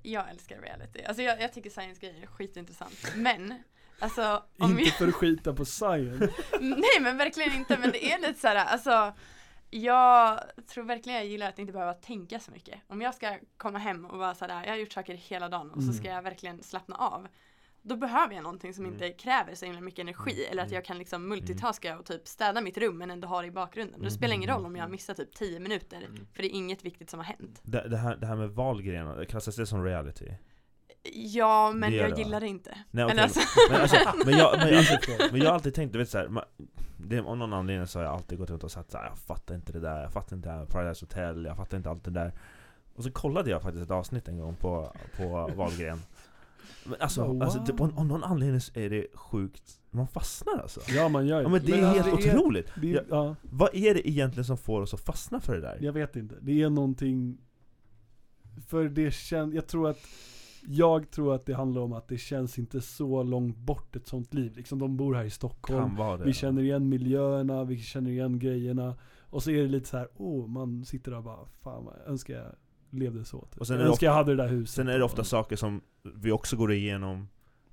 Jag 0.03 0.29
älskar 0.29 0.61
reality. 0.61 1.03
Alltså 1.03 1.23
jag, 1.23 1.41
jag 1.41 1.53
tycker 1.53 1.69
science-grejer 1.69 2.21
är 2.21 2.27
skitintressant. 2.27 3.11
Men, 3.15 3.63
alltså 3.99 4.43
om 4.59 4.71
Inte 4.71 4.83
jag, 4.83 4.93
för 4.93 5.07
att 5.07 5.13
skita 5.15 5.53
på 5.53 5.65
science. 5.65 6.33
Nej 6.61 6.99
men 7.01 7.17
verkligen 7.17 7.53
inte, 7.53 7.77
men 7.77 7.91
det 7.91 8.11
är 8.11 8.19
lite 8.19 8.39
såhär, 8.39 8.55
alltså 8.55 9.13
jag 9.69 10.39
tror 10.67 10.83
verkligen 10.83 11.17
jag 11.19 11.27
gillar 11.27 11.49
att 11.49 11.59
inte 11.59 11.73
behöva 11.73 11.93
tänka 11.93 12.39
så 12.39 12.51
mycket. 12.51 12.79
Om 12.87 13.01
jag 13.01 13.15
ska 13.15 13.37
komma 13.57 13.79
hem 13.79 14.05
och 14.05 14.17
vara 14.19 14.35
sådär, 14.35 14.63
jag 14.63 14.69
har 14.71 14.77
gjort 14.77 14.91
saker 14.93 15.13
hela 15.15 15.49
dagen 15.49 15.71
och 15.71 15.83
så 15.83 15.93
ska 15.93 16.03
Mm. 16.03 16.15
jag 16.15 16.21
verkligen 16.21 16.63
slappna 16.63 16.95
av. 16.95 17.27
Då 17.81 17.95
behöver 17.95 18.33
jag 18.35 18.43
någonting 18.43 18.73
som 18.73 18.85
Mm. 18.85 18.93
inte 18.93 19.09
kräver 19.09 19.55
så 19.55 19.65
himla 19.65 19.81
mycket 19.81 19.99
energi 19.99 20.45
eller 20.51 20.61
att 20.61 20.67
Mm. 20.67 20.75
jag 20.75 20.85
kan 20.85 20.97
liksom 20.97 21.27
multitaska 21.29 21.99
och 21.99 22.05
typ 22.05 22.27
städa 22.27 22.61
mitt 22.61 22.77
rum 22.77 22.97
men 22.97 23.11
ändå 23.11 23.27
ha 23.27 23.41
det 23.41 23.47
i 23.47 23.51
bakgrunden. 23.51 24.01
Det 24.01 24.11
spelar 24.11 24.35
ingen 24.35 24.49
roll 24.49 24.65
om 24.65 24.75
jag 24.75 24.83
har 24.83 24.89
missat 24.89 25.17
typ 25.17 25.33
10 25.35 25.59
minuter 25.59 25.97
Mm. 25.97 26.27
för 26.33 26.41
det 26.41 26.47
är 26.47 26.55
inget 26.55 26.85
viktigt 26.85 27.09
som 27.09 27.19
har 27.19 27.25
hänt. 27.25 27.59
Det, 27.63 27.89
det, 27.89 27.97
här, 27.97 28.15
det 28.15 28.27
här 28.27 28.35
med 28.35 28.49
Wahlgren, 28.49 29.25
klassas 29.25 29.55
det 29.55 29.65
som 29.65 29.83
reality? 29.83 30.25
Ja 31.13 31.71
men 31.71 31.91
Det 31.91 31.97
jag 31.97 32.15
det, 32.15 32.21
gillar 32.21 32.39
det 32.39 32.47
inte. 32.47 32.77
Nej, 32.91 33.09
Eller 33.11 33.23
alltså, 33.23 33.39
Men, 33.71 33.81
alltså, 33.81 33.97
men, 34.25 34.37
jag, 34.37 34.57
men, 34.59 34.77
alltså, 34.77 34.93
så. 35.01 35.11
men 35.31 35.41
jag 35.41 35.47
har 35.47 35.53
alltid 35.53 35.73
tänkt, 35.73 35.93
du 35.93 35.99
vet 35.99 36.09
såhär, 36.09 36.25
av 37.25 37.37
någon 37.37 37.53
anledning 37.53 37.87
så 37.87 37.99
har 37.99 38.03
jag 38.05 38.13
alltid 38.13 38.37
gått 38.37 38.49
runt 38.49 38.63
och 38.63 38.71
sagt 38.71 38.91
såhär, 38.91 39.05
jag 39.05 39.17
fattar 39.17 39.55
inte 39.55 39.71
det 39.73 39.79
där, 39.79 40.01
jag 40.01 40.13
fattar 40.13 40.35
inte 40.35 40.49
det 40.49 40.55
här 40.55 40.65
Paradise 40.65 41.05
Hotel, 41.05 41.45
jag 41.45 41.57
fattar 41.57 41.77
inte 41.77 41.89
allt 41.89 42.03
det 42.03 42.11
där 42.11 42.33
Och 42.95 43.03
så 43.03 43.11
kollade 43.11 43.49
jag 43.49 43.61
faktiskt 43.61 43.83
ett 43.85 43.91
avsnitt 43.91 44.27
en 44.27 44.37
gång 44.39 44.55
på, 44.55 44.95
på 45.17 45.51
Wahlgren 45.55 45.99
Men 46.85 46.95
alltså, 47.01 47.25
Wow. 47.25 47.43
alltså 47.43 47.59
det, 47.59 47.83
av 47.83 48.05
någon 48.05 48.23
anledning 48.23 48.61
så 48.61 48.79
är 48.79 48.89
det 48.89 49.07
sjukt, 49.13 49.81
man 49.91 50.07
fastnar 50.07 50.53
alltså 50.59 50.81
Ja 50.95 51.09
man 51.09 51.27
gör 51.27 51.37
ju 51.37 51.43
Ja 51.43 51.49
men 51.49 51.61
det 51.65 51.71
är 51.73 51.81
Men 51.81 51.89
helt 51.93 52.07
alltså, 52.07 52.27
det 52.29 52.29
är- 52.33 52.37
otroligt! 52.39 52.71
Det 52.81 52.91
är, 52.91 52.95
Ja, 52.95 53.03
ja, 53.09 53.35
vad 53.41 53.75
är 53.75 53.93
det 53.93 54.09
egentligen 54.09 54.45
som 54.45 54.57
får 54.57 54.81
oss 54.81 54.93
att 54.93 54.99
fastna 55.01 55.39
för 55.39 55.55
det 55.55 55.61
där? 55.61 55.77
jag 55.81 55.93
vet 55.93 56.15
inte. 56.15 56.35
Det 56.41 56.61
är 56.61 56.69
någonting 56.69 57.37
För 58.67 58.89
det 58.89 59.13
känns, 59.13 59.53
jag 59.53 59.67
tror 59.67 59.89
att 59.89 59.97
Jag 60.67 61.11
tror 61.11 61.35
att 61.35 61.45
det 61.45 61.53
handlar 61.53 61.81
om 61.81 61.93
att 61.93 62.07
det 62.07 62.17
känns 62.17 62.59
inte 62.59 62.81
så 62.81 63.23
långt 63.23 63.57
bort 63.57 63.95
ett 63.95 64.07
sånt 64.07 64.33
liv. 64.33 64.55
Liksom 64.57 64.79
de 64.79 64.97
bor 64.97 65.13
här 65.13 65.23
i 65.23 65.29
Stockholm. 65.29 65.95
Det 66.19 66.25
Vi 66.25 66.33
känner 66.33 66.61
igen 66.61 66.89
miljöerna, 66.89 67.63
vi 67.63 67.77
känner 67.77 68.11
igen 68.11 68.39
grejerna. 68.39 68.95
Och 69.21 69.43
så 69.43 69.51
är 69.51 69.61
det 69.61 69.67
lite 69.67 69.89
så 69.89 69.97
här, 69.97 70.07
oh, 70.17 70.47
man 70.47 70.85
sitter 70.85 71.11
där 71.11 71.17
och 71.17 71.23
bara, 71.23 71.45
fan 71.61 71.85
vad 71.85 71.95
önskar 72.07 72.33
jag 72.33 72.55
levde 72.89 73.25
så. 73.25 73.39
Typ. 73.41 73.57
Och 73.59 73.67
sen 73.67 73.73
jag 73.75 73.81
är 73.81 73.85
det 73.85 73.89
önskar 73.89 74.07
jag 74.07 74.13
hade 74.13 74.35
det 74.35 74.43
där 74.43 74.49
huset. 74.49 74.75
Sen 74.75 74.87
är 74.87 74.97
det 74.97 75.03
ofta 75.05 75.21
och- 75.21 75.27
saker 75.27 75.55
som 75.55 75.81
vi 76.15 76.31
också 76.31 76.55
går 76.57 76.71
igenom 76.71 77.27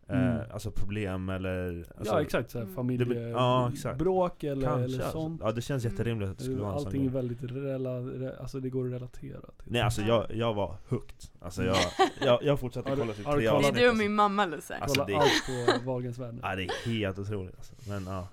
Mm. 0.08 0.36
eh, 0.36 0.42
Alltså 0.50 0.70
problem 0.70 1.28
eller 1.28 1.86
alltså, 1.98 2.14
ja 2.14 2.20
exakt, 2.22 2.50
så 2.50 2.58
här, 2.58 2.62
Mm. 2.64 2.74
familje, 2.76 3.28
Ja, 3.28 3.66
eller, 3.66 4.66
Kanske 4.66 4.84
eller 4.84 4.84
alltså. 4.84 5.10
sånt. 5.10 5.40
Ja 5.44 5.52
det 5.52 5.60
känns 5.62 5.84
Mm. 5.84 5.92
jätterimligt 5.94 6.30
att 6.30 6.38
det 6.38 6.44
skulle 6.44 6.60
vara 6.60 6.72
en 6.72 6.78
sån 6.78 6.86
Allting 6.86 7.06
är 7.06 7.10
väldigt 7.10 7.42
rela, 7.42 7.98
re, 8.00 8.36
alltså 8.40 8.60
det 8.60 8.70
går 8.70 8.86
att 8.86 8.92
relatera 8.92 9.40
till. 9.40 9.72
Nej 9.72 9.80
alltså 9.82 10.02
jag, 10.02 10.26
jag 10.34 10.54
var 10.54 10.76
hooked 10.88 11.16
Alltså 11.40 11.64
jag, 11.64 11.76
jag, 12.20 12.42
jag 12.42 12.60
fortsatte 12.60 12.90
kolla 12.90 13.12
typ 13.12 13.16
tre 13.16 13.24
kollat- 13.24 13.38
det 13.40 13.46
är 13.46 13.50
avsnitt 13.50 13.74
du 13.74 13.80
och 13.82 13.88
alltså. 13.88 14.02
min 14.02 14.14
mamma 14.14 14.46
Lusse. 14.46 14.76
Alltså, 14.76 15.00
Kolla 15.04 15.18
det- 15.18 15.22
allt 15.22 15.82
på 15.82 15.90
Wahlgrens 15.90 16.18
värld. 16.18 16.34
Ja 16.42 16.56
det 16.56 16.62
är 16.64 16.88
helt 16.90 17.18
otroligt 17.18 17.54
alltså. 17.56 17.74
Men 17.88 18.04
ja 18.06 18.28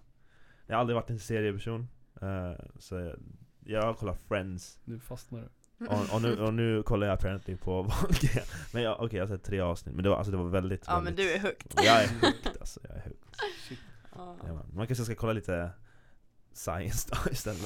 Jag 0.67 0.75
har 0.75 0.79
aldrig 0.79 0.95
varit 0.95 1.09
en 1.09 1.19
serieperson 1.19 1.87
eh, 2.21 2.51
Så 2.79 2.95
jag, 2.95 3.15
jag 3.65 3.81
har 3.81 3.93
kollat 3.93 4.19
Friends 4.27 4.79
Nu 4.85 4.99
fastnar 4.99 5.39
du. 5.39 5.47
Och, 5.79 6.13
och, 6.15 6.21
nu, 6.21 6.39
och 6.41 6.53
nu 6.53 6.83
kollar 6.83 7.07
jag 7.07 7.13
apparently 7.13 7.55
på 7.57 7.81
Wahlgren 7.83 8.43
Men 8.71 8.83
jag, 8.83 8.99
okej 9.01 9.17
jag 9.17 9.27
har 9.27 9.35
sett 9.37 9.43
tre 9.43 9.59
avsnitt 9.59 9.95
Men 9.95 10.03
det 10.03 10.09
var, 10.09 10.17
alltså, 10.17 10.31
det 10.31 10.37
var 10.37 10.49
väldigt 10.49 10.83
Ja 10.87 10.95
men 10.95 11.03
väldigt, 11.05 11.25
du 11.25 11.31
är 11.33 11.39
hooked. 11.39 11.71
Jag 11.75 12.03
är 12.03 12.07
hooked 12.07 12.57
alltså, 12.59 12.79
jag 12.83 12.91
är 12.97 13.01
hooked 13.03 13.35
Shit. 13.69 13.79
Ja. 14.15 14.35
ja, 14.47 14.53
man. 14.53 14.65
man 14.73 14.87
kanske 14.87 15.05
ska 15.05 15.15
kolla 15.15 15.33
lite 15.33 15.69
Science 16.55 17.09
då 17.11 17.31
istället 17.31 17.61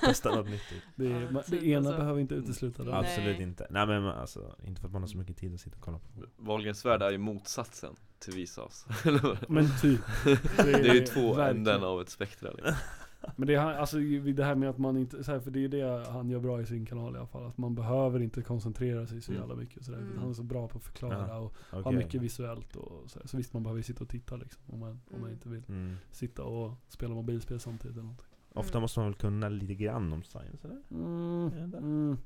testa 0.00 0.34
något 0.34 0.48
nytt 0.50 0.62
Det, 0.96 1.12
är, 1.12 1.30
man, 1.30 1.42
typ 1.42 1.60
det 1.60 1.66
ena 1.66 1.78
alltså. 1.88 2.00
behöver 2.00 2.20
inte 2.20 2.34
utesluta 2.34 2.84
det. 2.84 2.96
Absolut 2.96 3.40
inte, 3.40 3.66
nej 3.70 3.86
men 3.86 4.06
alltså, 4.06 4.56
inte 4.64 4.80
för 4.80 4.88
att 4.88 4.92
man 4.92 5.02
har 5.02 5.08
så 5.08 5.18
mycket 5.18 5.36
tid 5.36 5.54
att 5.54 5.60
sitta 5.60 5.76
och 5.76 5.82
kolla 5.82 5.98
på 5.98 6.04
Wahlgrens 6.36 6.84
värld 6.84 7.02
är 7.02 7.10
ju 7.10 7.18
motsatsen 7.18 7.96
till 8.18 8.34
Visas? 8.34 8.86
Men 9.48 9.68
typ. 9.80 10.00
Det 10.56 10.72
är 10.72 10.94
ju 10.94 11.06
två 11.06 11.34
verkligen. 11.34 11.56
änden 11.56 11.84
av 11.84 12.00
ett 12.00 12.08
spektra 12.10 12.50
liksom. 12.50 12.74
Men 13.36 13.46
det, 13.46 13.54
är, 13.54 13.58
alltså, 13.74 13.98
det 14.34 14.44
här 14.44 14.54
med 14.54 14.70
att 14.70 14.78
man 14.78 14.96
inte, 14.96 15.24
så 15.24 15.32
här, 15.32 15.40
för 15.40 15.50
det 15.50 15.64
är 15.64 15.68
det 15.68 16.06
han 16.10 16.30
gör 16.30 16.40
bra 16.40 16.60
i 16.60 16.66
sin 16.66 16.86
kanal 16.86 17.14
i 17.14 17.18
alla 17.18 17.26
fall. 17.26 17.46
Att 17.46 17.58
man 17.58 17.74
behöver 17.74 18.20
inte 18.20 18.42
koncentrera 18.42 19.06
sig 19.06 19.20
så 19.20 19.32
Mm. 19.32 19.40
jävla 19.42 19.54
mycket. 19.56 19.78
och 19.78 19.84
Sådär. 19.84 19.98
Mm. 19.98 20.18
Han 20.18 20.28
är 20.30 20.34
så 20.34 20.42
bra 20.42 20.68
på 20.68 20.78
att 20.78 20.84
förklara 20.84 21.28
Ja, 21.28 21.38
och 21.38 21.54
Okej. 21.70 21.82
ha 21.82 21.90
mycket 21.90 22.22
visuellt. 22.22 22.76
Och 22.76 23.10
så, 23.10 23.20
så 23.24 23.36
visst 23.36 23.52
man 23.52 23.62
behöver 23.62 23.78
ju 23.78 23.82
sitta 23.82 24.04
och 24.04 24.10
titta 24.10 24.36
liksom. 24.36 24.62
Om 24.66 24.78
man, 24.80 24.90
om 24.90 25.00
man 25.10 25.20
Mm. 25.20 25.32
inte 25.32 25.48
vill 25.48 25.62
mm. 25.68 25.96
sitta 26.10 26.44
och 26.44 26.72
spela 26.88 27.14
mobilspel 27.14 27.60
samtidigt 27.60 27.96
eller 27.96 28.02
någonting. 28.02 28.26
Ofta 28.54 28.80
måste 28.80 29.00
man 29.00 29.08
väl 29.08 29.14
kunna 29.14 29.48
lite 29.48 29.74
grann 29.74 30.12
om 30.12 30.22
science 30.22 30.68
eller? 30.68 30.82
Mm. 30.90 31.74
Mm. 31.74 32.16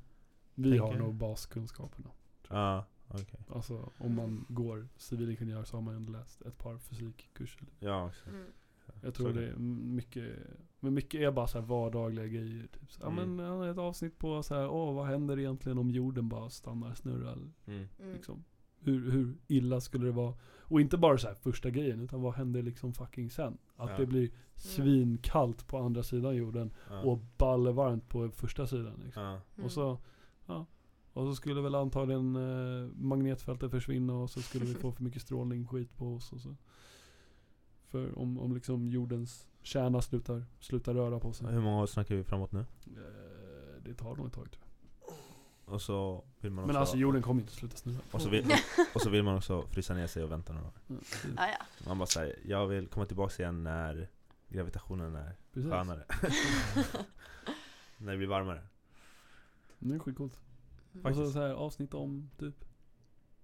Vi 0.54 0.70
Tänker 0.70 0.86
har 0.86 0.94
nog 0.98 1.14
baskunskaperna. 1.14 2.10
Ja, 2.48 2.84
okej 3.08 3.40
Alltså 3.54 3.90
om 3.98 4.14
man 4.14 4.44
går 4.48 4.88
civilingenjör 4.96 5.64
så 5.64 5.76
har 5.76 5.82
man 5.82 6.00
ju 6.04 6.12
läst 6.12 6.42
ett 6.42 6.58
par 6.58 6.78
fysikkurser. 6.78 7.66
Ja, 7.78 8.08
exakt 8.08 8.28
Mm. 8.28 8.46
Jag 9.02 9.14
tror 9.14 9.26
Så 9.32 9.38
det 9.38 9.46
är 9.46 9.56
mycket, 9.56 10.24
men 10.80 10.94
mycket 10.94 11.20
är 11.20 11.30
bara 11.30 11.46
så 11.46 11.58
här 11.60 11.66
vardagliga 11.66 12.26
grejer. 12.26 12.66
Typ. 12.72 12.92
Så, 12.92 13.00
ja, 13.02 13.10
Mm. 13.10 13.36
men 13.36 13.46
han 13.46 13.58
har 13.58 13.68
ett 13.68 13.78
avsnitt 13.78 14.18
på 14.18 14.42
så 14.42 14.54
här, 14.54 14.68
åh 14.68 14.94
vad 14.94 15.06
händer 15.06 15.38
egentligen 15.38 15.78
om 15.78 15.90
jorden 15.90 16.28
bara 16.28 16.50
stannar 16.50 16.94
snurra? 16.94 17.32
mm. 17.32 17.48
Mm. 17.98 18.12
Liksom. 18.12 18.44
Hur, 18.78 19.10
hur 19.10 19.36
illa 19.46 19.80
skulle 19.80 20.06
det 20.06 20.12
vara? 20.12 20.34
Och 20.60 20.80
inte 20.80 20.98
bara 20.98 21.18
så 21.18 21.26
här 21.28 21.34
första 21.34 21.70
grejen, 21.70 22.00
utan 22.00 22.22
vad 22.22 22.34
händer 22.34 22.62
liksom 22.62 22.92
fucking 22.94 23.30
sen? 23.30 23.58
Att 23.76 23.90
Ja. 23.90 23.96
det 23.98 24.06
blir 24.06 24.30
svinkallt 24.54 25.66
på 25.66 25.78
andra 25.78 26.02
sidan 26.02 26.36
jorden 26.36 26.70
ja. 26.90 27.00
och 27.02 27.18
ballevarmt 27.38 28.08
på 28.08 28.30
första 28.30 28.66
sidan. 28.66 29.00
Liksom. 29.04 29.22
ja. 29.22 29.30
Mm. 29.54 29.64
Och 29.64 29.72
så, 29.72 29.98
ja. 30.46 30.66
Och 31.12 31.24
så 31.24 31.34
skulle 31.34 31.60
väl 31.60 31.74
antagligen 31.74 32.36
eh, 32.36 32.90
magnetfältet 32.94 33.70
försvinna 33.70 34.14
och 34.14 34.30
så 34.30 34.40
skulle 34.42 34.64
vi 34.64 34.74
få 34.80 34.92
för 34.92 35.02
mycket 35.04 35.22
strålning 35.22 35.66
skit 35.66 35.96
på 35.96 36.14
oss 36.14 36.32
och 36.32 36.40
så. 36.40 36.56
För 37.88 38.18
om, 38.18 38.38
om 38.38 38.54
liksom 38.54 38.88
jordens 38.88 39.46
kärna 39.62 40.02
slutar, 40.02 40.44
slutar 40.60 40.94
röra 40.94 41.20
på 41.20 41.32
sig. 41.32 41.46
Hur 41.46 41.60
många 41.60 41.82
år 41.82 41.86
snackar 41.86 42.14
vi 42.14 42.24
framåt 42.24 42.52
nu? 42.52 42.60
Eh, 42.60 43.82
det 43.82 43.94
tar 43.94 44.16
nog 44.16 44.26
ett 44.26 44.32
tag 44.32 44.50
tror 44.50 44.64
jag. 44.64 45.74
Och 45.74 45.82
så 45.82 46.24
vill 46.40 46.52
man 46.52 46.64
också 46.64 46.72
Men 46.72 46.80
alltså 46.80 46.96
jorden 46.96 47.22
kommer 47.22 47.40
inte 47.40 47.52
sluta 47.52 47.76
snurra. 47.76 47.98
och, 48.10 48.22
så 48.22 48.28
vill, 48.28 48.46
och 48.94 49.00
så 49.00 49.10
vill 49.10 49.22
man 49.22 49.36
också 49.36 49.62
frysa 49.62 49.94
ner 49.94 50.06
sig 50.06 50.24
och 50.24 50.30
vänta 50.32 50.52
några 50.52 50.66
år 50.66 50.72
Ah, 51.36 51.46
ja. 51.48 51.86
Man 51.86 51.98
bara 51.98 52.06
säger, 52.06 52.38
jag 52.44 52.66
vill 52.66 52.86
komma 52.88 53.06
tillbaka 53.06 53.42
igen 53.42 53.62
när 53.62 54.08
gravitationen 54.48 55.16
är 55.16 55.36
Precis. 55.52 55.70
skönare 55.70 56.04
När 57.98 58.12
det 58.12 58.18
blir 58.18 58.28
varmare 58.28 58.62
Det 59.78 59.94
är 59.94 59.98
skitcoolt. 59.98 60.40
Och 60.94 61.00
Faktiskt. 61.02 61.26
så, 61.26 61.32
så 61.32 61.38
här 61.40 61.50
avsnitt 61.50 61.94
om 61.94 62.30
typ 62.38 62.64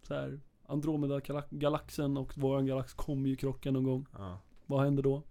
så 0.02 0.14
här 0.14 0.40
Andromeda 0.66 1.18
gala- 1.20 1.44
galaxen 1.50 2.16
och 2.16 2.38
våran 2.38 2.66
galax 2.66 2.94
kommer 2.94 3.28
ju 3.28 3.36
krocka 3.36 3.70
någon 3.70 3.84
gång. 3.84 4.06
Ja, 4.12 4.38
Vad 4.66 4.84
händer 4.84 5.02
då? 5.02 5.22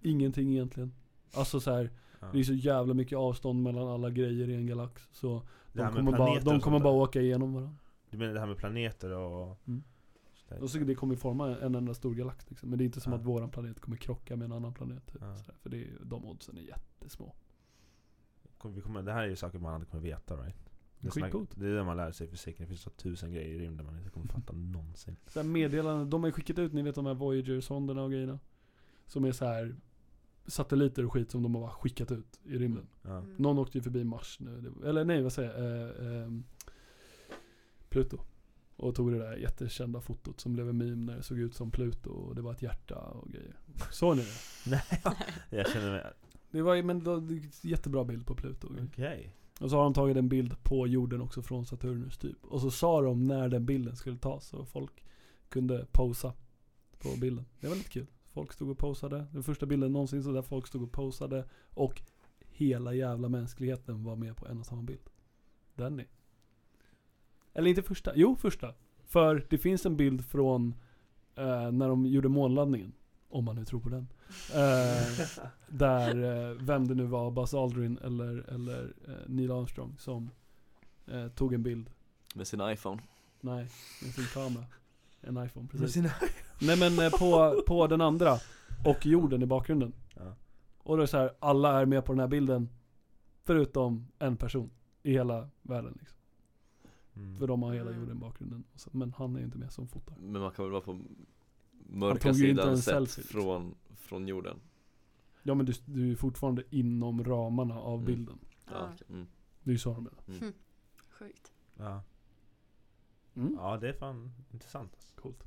Ingenting 0.00 0.52
egentligen. 0.52 0.92
Alltså 1.34 1.60
så 1.60 1.70
här, 1.72 1.90
ja. 2.20 2.26
det 2.32 2.38
är 2.38 2.42
så 2.42 2.52
jävla 2.54 2.94
mycket 2.94 3.18
avstånd 3.18 3.62
mellan 3.62 3.88
alla 3.88 4.10
grejer 4.10 4.48
i 4.48 4.54
en 4.54 4.66
galax. 4.66 5.08
Så 5.12 5.42
de 5.72 5.92
kommer, 5.92 6.12
bara, 6.18 6.40
de 6.40 6.60
kommer 6.60 6.80
bara 6.80 6.92
åka 6.92 7.20
igenom 7.20 7.54
varandra. 7.54 7.76
Du 8.10 8.18
menar 8.18 8.34
det 8.34 8.40
här 8.40 8.46
med 8.46 8.56
planeter 8.56 9.10
och... 9.10 9.58
Mm. 9.66 9.82
Och 10.60 10.70
så 10.70 10.78
det 10.78 10.94
kommer 10.94 11.16
forma 11.16 11.56
en 11.56 11.74
enda 11.74 11.94
stor 11.94 12.14
galax 12.14 12.50
liksom. 12.50 12.68
Men 12.68 12.78
det 12.78 12.84
är 12.84 12.86
inte 12.86 13.00
som 13.00 13.12
Ja. 13.12 13.18
att 13.18 13.24
våran 13.24 13.50
planet 13.50 13.80
kommer 13.80 13.96
krocka 13.96 14.36
med 14.36 14.44
en 14.44 14.52
annan 14.52 14.74
planet. 14.74 15.06
Typ. 15.06 15.16
Ja. 15.20 15.36
Så 15.38 15.44
här, 15.52 15.58
för 15.62 15.70
det, 15.70 15.82
är- 15.84 15.98
de 16.04 16.24
oddsen 16.24 16.58
är 16.58 16.62
jättesmå. 16.62 17.34
Kommer- 18.58 18.74
vi 18.74 18.80
kommer, 18.80 19.02
det 19.02 19.12
här 19.12 19.22
är 19.22 19.28
ju 19.28 19.36
saker 19.36 19.58
man 19.58 19.74
aldrig 19.74 19.90
kommer 19.90 20.02
veta 20.02 20.36
right? 20.36 20.69
Det 21.00 21.08
är 21.08 21.10
snack- 21.10 21.24
skitcoolt. 21.24 21.50
Det 21.54 21.66
är 21.66 21.74
det 21.74 21.84
man 21.84 21.96
lär 21.96 22.12
sig 22.12 22.26
i 22.26 22.30
fysiken, 22.30 22.64
det 22.64 22.68
finns 22.68 22.82
så 22.82 22.90
tusen 22.90 23.32
grejer 23.32 23.48
i 23.48 23.58
rymden 23.58 23.86
man 23.86 23.98
inte 23.98 24.10
kommer 24.10 24.26
fatta 24.26 24.52
någonsin 24.52 25.16
Så 25.26 25.40
här 25.40 25.46
meddelanden, 25.48 26.10
de 26.10 26.22
har 26.22 26.28
ju 26.28 26.32
skickat 26.32 26.58
ut, 26.58 26.72
ni 26.72 26.82
vet 26.82 26.94
de 26.94 27.06
här 27.06 27.14
Voyager-sonderna 27.14 28.02
och 28.02 28.10
grejerna. 28.10 28.38
Som 29.06 29.24
är 29.24 29.32
så 29.32 29.44
här 29.44 29.76
satelliter 30.46 31.04
och 31.04 31.12
skit 31.12 31.30
som 31.30 31.42
de 31.42 31.54
har 31.54 31.62
bara 31.62 31.70
skickat 31.70 32.12
ut 32.12 32.40
i 32.44 32.58
rymden. 32.58 32.86
Mm. 33.04 33.34
Någon 33.36 33.58
åkte 33.58 33.78
ju 33.78 33.82
förbi 33.82 34.04
Mars 34.04 34.40
nu, 34.40 34.72
eller 34.84 35.04
nej 35.04 35.22
vad 35.22 35.32
säger 35.32 35.60
jag? 35.60 35.88
Eh, 35.88 36.22
ehm, 36.22 36.44
Pluto. 37.88 38.18
Och 38.76 38.94
tog 38.94 39.12
det 39.12 39.18
där 39.18 39.36
jättekända 39.36 40.00
fotot 40.00 40.40
som 40.40 40.52
blev 40.52 40.68
en 40.68 40.78
meme 40.78 40.96
när 40.96 41.16
det 41.16 41.22
såg 41.22 41.38
ut 41.38 41.54
som 41.54 41.70
Pluto 41.70 42.10
och 42.10 42.34
det 42.34 42.42
var 42.42 42.52
ett 42.52 42.62
hjärta 42.62 42.96
och 42.96 43.28
grejer. 43.28 43.56
Såg 43.90 44.16
ni 44.16 44.22
det? 44.22 44.30
Nej, 44.70 45.02
jag 45.50 45.68
känner 45.68 45.90
mig... 45.90 46.12
Det 46.50 46.62
var 46.62 46.74
ju, 46.74 46.82
men 46.82 46.98
det 46.98 47.04
var 47.10 47.16
en 47.16 47.50
jättebra 47.62 48.04
bild 48.04 48.26
på 48.26 48.34
Pluto. 48.34 48.66
och 48.66 48.90
grejer. 48.96 49.30
Och 49.60 49.70
så 49.70 49.76
har 49.76 49.84
de 49.84 49.94
tagit 49.94 50.16
en 50.16 50.28
bild 50.28 50.62
på 50.62 50.86
jorden 50.86 51.20
också 51.20 51.42
från 51.42 51.66
Saturnus 51.66 52.18
typ. 52.18 52.44
Och 52.44 52.60
så 52.60 52.70
sa 52.70 53.00
de 53.00 53.26
när 53.26 53.48
den 53.48 53.66
bilden 53.66 53.96
skulle 53.96 54.18
tas 54.18 54.46
så 54.46 54.64
folk 54.64 55.04
kunde 55.48 55.86
posa 55.92 56.32
på 56.98 57.08
bilden. 57.20 57.44
Det 57.60 57.68
var 57.68 57.76
lite 57.76 57.90
kul. 57.90 58.06
Folk 58.24 58.52
stod 58.52 58.70
och 58.70 58.78
posade. 58.78 59.26
Den 59.32 59.42
första 59.42 59.66
bilden 59.66 59.92
någonsin 59.92 60.22
så 60.22 60.32
där 60.32 60.42
folk 60.42 60.66
stod 60.66 60.82
och 60.82 60.92
posade. 60.92 61.48
Och 61.74 62.02
hela 62.40 62.94
jävla 62.94 63.28
mänskligheten 63.28 64.04
var 64.04 64.16
med 64.16 64.36
på 64.36 64.46
en 64.46 64.60
och 64.60 64.66
samma 64.66 64.82
bild. 64.82 65.10
Den 65.74 66.00
är. 66.00 66.06
Eller 67.52 67.70
inte 67.70 67.82
första. 67.82 68.12
Jo, 68.14 68.36
första. 68.36 68.74
För 69.04 69.46
det 69.50 69.58
finns 69.58 69.86
en 69.86 69.96
bild 69.96 70.24
från 70.24 70.74
eh, 71.34 71.72
när 71.72 71.88
de 71.88 72.06
gjorde 72.06 72.28
månlandningen. 72.28 72.92
Om 73.32 73.44
man 73.44 73.56
nu 73.56 73.64
tror 73.64 73.80
på 73.80 73.88
den. 73.88 74.06
Eh, 74.54 75.28
där, 75.68 76.22
eh, 76.50 76.56
vem 76.60 76.88
det 76.88 76.94
nu 76.94 77.04
var, 77.04 77.30
Buzz 77.30 77.54
Aldrin 77.54 77.98
eller, 78.04 78.50
eller 78.54 78.92
eh, 79.08 79.14
Neil 79.26 79.50
Armstrong 79.52 79.96
som 79.98 80.30
eh, 81.06 81.28
tog 81.28 81.54
en 81.54 81.62
bild. 81.62 81.90
Med 82.34 82.46
sin 82.46 82.60
iPhone 82.60 83.02
Nej, 83.40 83.68
med 84.02 84.14
sin 84.14 84.24
kamera. 84.34 84.64
En 85.20 85.44
iPhone, 85.44 85.68
Med 85.72 85.80
precis. 85.80 85.92
sina... 85.92 86.10
Nej 86.60 86.78
men 86.78 86.98
eh, 87.06 87.10
på, 87.18 87.62
på 87.66 87.86
den 87.86 88.00
andra. 88.00 88.38
Och 88.84 89.06
jorden 89.06 89.42
i 89.42 89.46
bakgrunden. 89.46 89.92
Ja. 90.16 90.34
Och 90.78 90.96
då 90.96 91.02
är 91.02 91.06
det 91.06 91.06
så 91.06 91.16
här, 91.18 91.30
alla 91.38 91.80
är 91.80 91.86
med 91.86 92.04
på 92.04 92.12
den 92.12 92.20
här 92.20 92.28
bilden. 92.28 92.68
Förutom 93.42 94.06
en 94.18 94.36
person 94.36 94.70
i 95.02 95.12
hela 95.12 95.48
världen 95.62 95.96
liksom. 95.98 96.18
Mm. 97.16 97.38
För 97.38 97.46
de 97.46 97.62
har 97.62 97.72
hela 97.74 97.90
Mm. 97.90 98.00
jorden 98.00 98.16
i 98.16 98.20
bakgrunden. 98.20 98.64
Men 98.90 99.12
han 99.18 99.34
är 99.34 99.38
ju 99.38 99.44
inte 99.44 99.58
med 99.58 99.72
som 99.72 99.88
fotar. 99.88 100.16
Men 100.20 100.42
man 100.42 100.50
kan 100.50 100.64
väl 100.64 100.72
vara 100.72 100.82
på 100.82 100.98
mörka 101.98 102.28
tog 102.28 102.36
ju 102.36 102.50
inte 102.50 102.62
sidan 102.62 102.68
en 102.72 102.78
sett 102.78 102.84
selfie, 102.94 103.22
liksom. 103.22 103.42
från, 103.42 103.74
från 103.96 104.28
jorden 104.28 104.60
Ja 105.42 105.54
men 105.54 105.66
du, 105.66 105.72
du 105.86 106.10
är 106.10 106.16
fortfarande 106.16 106.62
inom 106.70 107.24
ramarna 107.24 107.78
av 107.78 107.94
Mm. 108.00 108.04
bilden. 108.06 108.38
Ja, 108.66 108.92
mm. 109.08 109.26
Det 109.62 109.70
är 109.70 109.72
ju 109.72 109.78
så 109.78 109.94
de 109.94 110.04
menar. 110.04 110.40
Mm. 110.42 110.52
Sjukt. 111.10 111.52
Ja. 111.76 112.02
Mm. 113.36 113.54
ja, 113.58 113.76
det 113.76 113.88
är 113.88 113.92
fan 113.92 114.32
intressant 114.50 114.94
alltså. 114.94 115.14
Coolt. 115.14 115.44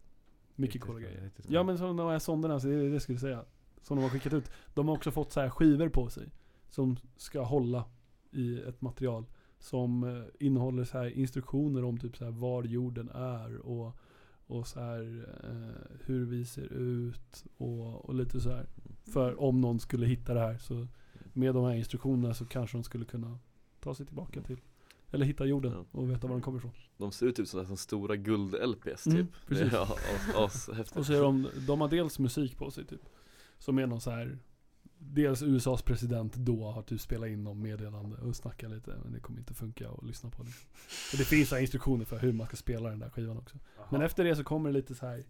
Mycket 0.55 0.81
coola 0.81 0.99
grejer. 0.99 1.31
Ja 1.47 1.63
men 1.63 1.77
som 1.77 1.97
de 1.97 2.07
här 2.07 2.19
sonderna, 2.19 2.59
så 2.59 2.67
det 2.67 2.73
är 2.73 2.77
det 2.77 2.89
jag 2.89 3.01
skulle 3.01 3.19
säga. 3.19 3.45
Som 3.81 3.97
de 3.97 4.03
har 4.03 4.09
skickat 4.09 4.33
ut. 4.33 4.51
De 4.73 4.87
har 4.87 4.95
också 4.95 5.11
fått 5.11 5.31
så 5.31 5.39
här 5.39 5.49
skivor 5.49 5.89
på 5.89 6.09
sig. 6.09 6.29
Som 6.69 6.97
ska 7.17 7.41
hålla 7.41 7.85
i 8.31 8.61
ett 8.61 8.81
material. 8.81 9.25
Som 9.59 10.03
eh, 10.03 10.23
innehåller 10.39 10.83
så 10.83 10.97
här 10.97 11.05
instruktioner 11.09 11.83
om 11.83 11.97
typ 11.97 12.17
så 12.17 12.23
här 12.23 12.31
var 12.31 12.63
jorden 12.63 13.09
är 13.09 13.57
och, 13.57 13.97
och 14.53 14.67
så 14.67 14.79
här 14.79 15.25
eh, 15.43 15.97
hur 16.05 16.25
vi 16.25 16.45
ser 16.45 16.73
ut 16.73 17.43
och, 17.57 18.05
och 18.05 18.15
lite 18.15 18.41
så 18.41 18.49
här. 18.49 18.65
För 19.03 19.41
om 19.41 19.61
någon 19.61 19.79
skulle 19.79 20.05
hitta 20.05 20.33
det 20.33 20.39
här 20.39 20.57
så 20.57 20.87
med 21.33 21.55
de 21.55 21.65
här 21.65 21.73
instruktionerna 21.73 22.33
så 22.33 22.45
kanske 22.45 22.77
de 22.77 22.83
skulle 22.83 23.05
kunna 23.05 23.39
ta 23.79 23.95
sig 23.95 24.05
tillbaka 24.05 24.41
till 24.41 24.59
eller 25.11 25.25
hitta 25.25 25.45
jorden 25.45 25.71
Ja. 25.71 25.85
och 25.99 26.09
veta 26.11 26.27
var 26.27 26.35
den 26.35 26.41
kommer 26.41 26.57
ifrån. 26.57 26.71
De 26.97 27.11
ser 27.11 27.25
ut 27.25 27.35
typ 27.35 27.47
som, 27.47 27.65
som 27.65 27.77
stora 27.77 28.15
guld-LPs 28.15 29.07
Mm, 29.07 29.17
typ 29.17 29.35
precis. 29.47 29.71
Det 29.71 29.77
är 29.77 29.81
as- 29.81 30.45
ashäftigt 30.45 30.97
Och 30.97 31.05
så 31.05 31.13
är 31.13 31.21
de, 31.21 31.47
de 31.67 31.81
har 31.81 31.87
dels 31.89 32.19
musik 32.19 32.57
på 32.57 32.71
sig 32.71 32.85
typ. 32.85 33.01
Som 33.57 33.77
är 33.79 33.87
någon 33.87 34.01
så 34.01 34.11
här 34.11 34.37
Dels 35.05 35.43
USAs 35.43 35.81
president 35.81 36.35
då 36.35 36.71
har 36.71 36.81
typ 36.81 37.01
spelat 37.01 37.29
in 37.29 37.43
någon 37.43 37.61
meddelande 37.61 38.17
och 38.17 38.35
snackat 38.35 38.71
lite 38.71 38.95
men 39.03 39.11
det 39.11 39.19
kommer 39.19 39.39
inte 39.39 39.53
funka 39.53 39.89
att 39.89 40.03
lyssna 40.03 40.29
på 40.29 40.43
det. 40.43 40.49
Och 41.11 41.17
det 41.17 41.25
finns 41.25 41.49
så 41.49 41.57
instruktioner 41.57 42.05
för 42.05 42.19
hur 42.19 42.33
man 42.33 42.47
ska 42.47 42.55
spela 42.55 42.89
den 42.89 42.99
där 42.99 43.09
skivan 43.09 43.37
också. 43.37 43.57
Men 43.77 43.99
Jaha. 43.99 44.05
efter 44.05 44.23
det 44.23 44.35
så 44.35 44.43
kommer 44.43 44.69
det 44.69 44.73
lite 44.73 44.95
så 44.95 45.05
här 45.05 45.23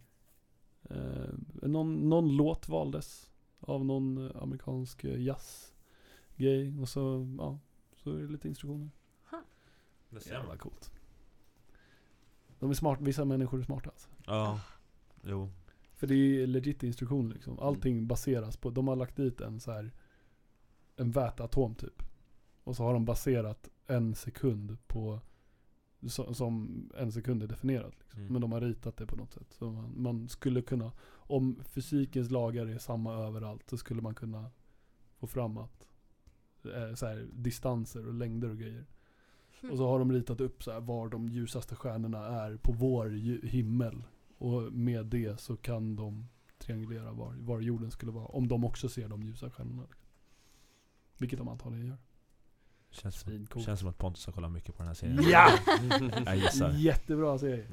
eh, 0.90 1.34
någon, 1.62 2.10
någon 2.10 2.36
låt 2.36 2.70
valdes 2.70 3.32
av 3.60 3.86
någon 3.86 4.30
eh, 4.30 4.42
amerikansk 4.42 5.04
eh, 5.04 5.22
jazzgrej 5.22 6.82
och 6.82 6.90
så, 6.90 7.36
ja, 7.38 7.60
så 7.96 8.12
är 8.12 8.22
det 8.22 8.32
lite 8.32 8.48
instruktioner. 8.48 8.90
Det 10.10 10.20
ser 10.20 10.34
Jävla 10.34 10.58
coolt. 10.58 10.92
De 12.60 12.70
är 12.70 12.74
smart, 12.74 13.02
vissa 13.02 13.26
människor 13.26 13.60
är 13.60 13.64
smarta 13.64 13.90
alltså. 13.90 14.10
Ja, 14.26 14.60
jo. 15.24 15.50
För 16.04 16.08
det 16.08 16.14
är 16.14 16.18
ju 16.18 16.48
legit 16.48 16.84
instruktioner 16.84 17.34
liksom. 17.34 17.60
Allting 17.60 18.08
baseras 18.08 18.58
på, 18.58 18.70
de 18.70 18.88
har 18.88 18.96
lagt 18.96 19.16
dit 19.16 19.42
en 19.42 19.60
så 19.60 19.72
här 19.72 19.92
en 20.96 21.12
väteatom 21.12 21.76
typ. 21.76 22.04
Och 22.64 22.76
så 22.76 22.84
har 22.84 22.94
de 22.94 23.06
baserat 23.06 23.70
en 23.88 24.16
sekund 24.16 24.78
på 24.88 25.20
som 26.10 26.92
en 26.98 27.12
sekund 27.12 27.44
är 27.44 27.48
definierat. 27.48 27.94
Liksom. 28.00 28.20
Mm. 28.20 28.34
Men 28.34 28.42
de 28.42 28.52
har 28.52 28.62
ritat 28.62 28.98
det 28.98 29.06
på 29.06 29.16
något 29.16 29.32
sätt. 29.32 29.48
Så 29.50 29.72
man, 29.72 30.02
man 30.02 30.30
skulle 30.30 30.62
kunna, 30.62 30.92
om 31.12 31.64
fysikens 31.66 32.32
lagar 32.32 32.68
är 32.68 32.78
samma 32.78 33.14
överallt 33.14 33.70
så 33.70 33.78
skulle 33.78 34.02
man 34.02 34.16
kunna 34.16 34.52
få 35.18 35.28
fram 35.28 35.58
att 35.58 35.88
eh, 36.66 36.96
så 36.96 37.06
här, 37.06 37.28
distanser 37.32 38.08
och 38.08 38.14
längder 38.14 38.50
och 38.50 38.58
grejer. 38.58 38.86
Och 39.72 39.78
så 39.78 39.88
har 39.88 40.00
de 40.00 40.12
ritat 40.12 40.42
upp 40.42 40.64
så 40.64 40.72
här 40.72 40.82
var 40.82 41.10
de 41.10 41.30
ljusaste 41.30 41.76
stjärnorna 41.76 42.26
är 42.26 42.58
på 42.58 42.72
vår 42.72 43.10
himmel. 43.48 44.04
Och 44.44 44.74
med 44.74 45.06
det 45.06 45.40
så 45.40 45.56
kan 45.58 45.96
de 45.96 46.30
triangulera 46.58 47.12
var, 47.12 47.36
var 47.40 47.60
jorden 47.60 47.92
skulle 47.92 48.12
vara. 48.12 48.26
Om 48.26 48.48
de 48.48 48.64
också 48.66 48.90
ser 48.90 49.08
de 49.08 49.24
ljusa 49.24 49.50
stjärnorna. 49.50 49.88
Vilket 51.18 51.40
de 51.40 51.48
antagligen 51.48 51.88
gör. 51.88 51.98
Känns, 52.92 53.20
som, 53.20 53.48
känns 53.66 53.80
som 53.80 53.90
att 53.90 53.98
Pontus 53.98 54.26
har 54.26 54.34
kollat 54.34 54.52
mycket 54.52 54.76
på 54.76 54.84
den 54.84 54.88
här 54.88 54.94
serien 54.94 55.24
Ja! 55.30 55.50
Jag 56.26 56.38
gissar 56.38 56.72
Jättebra 56.72 57.40
serie. 57.40 57.68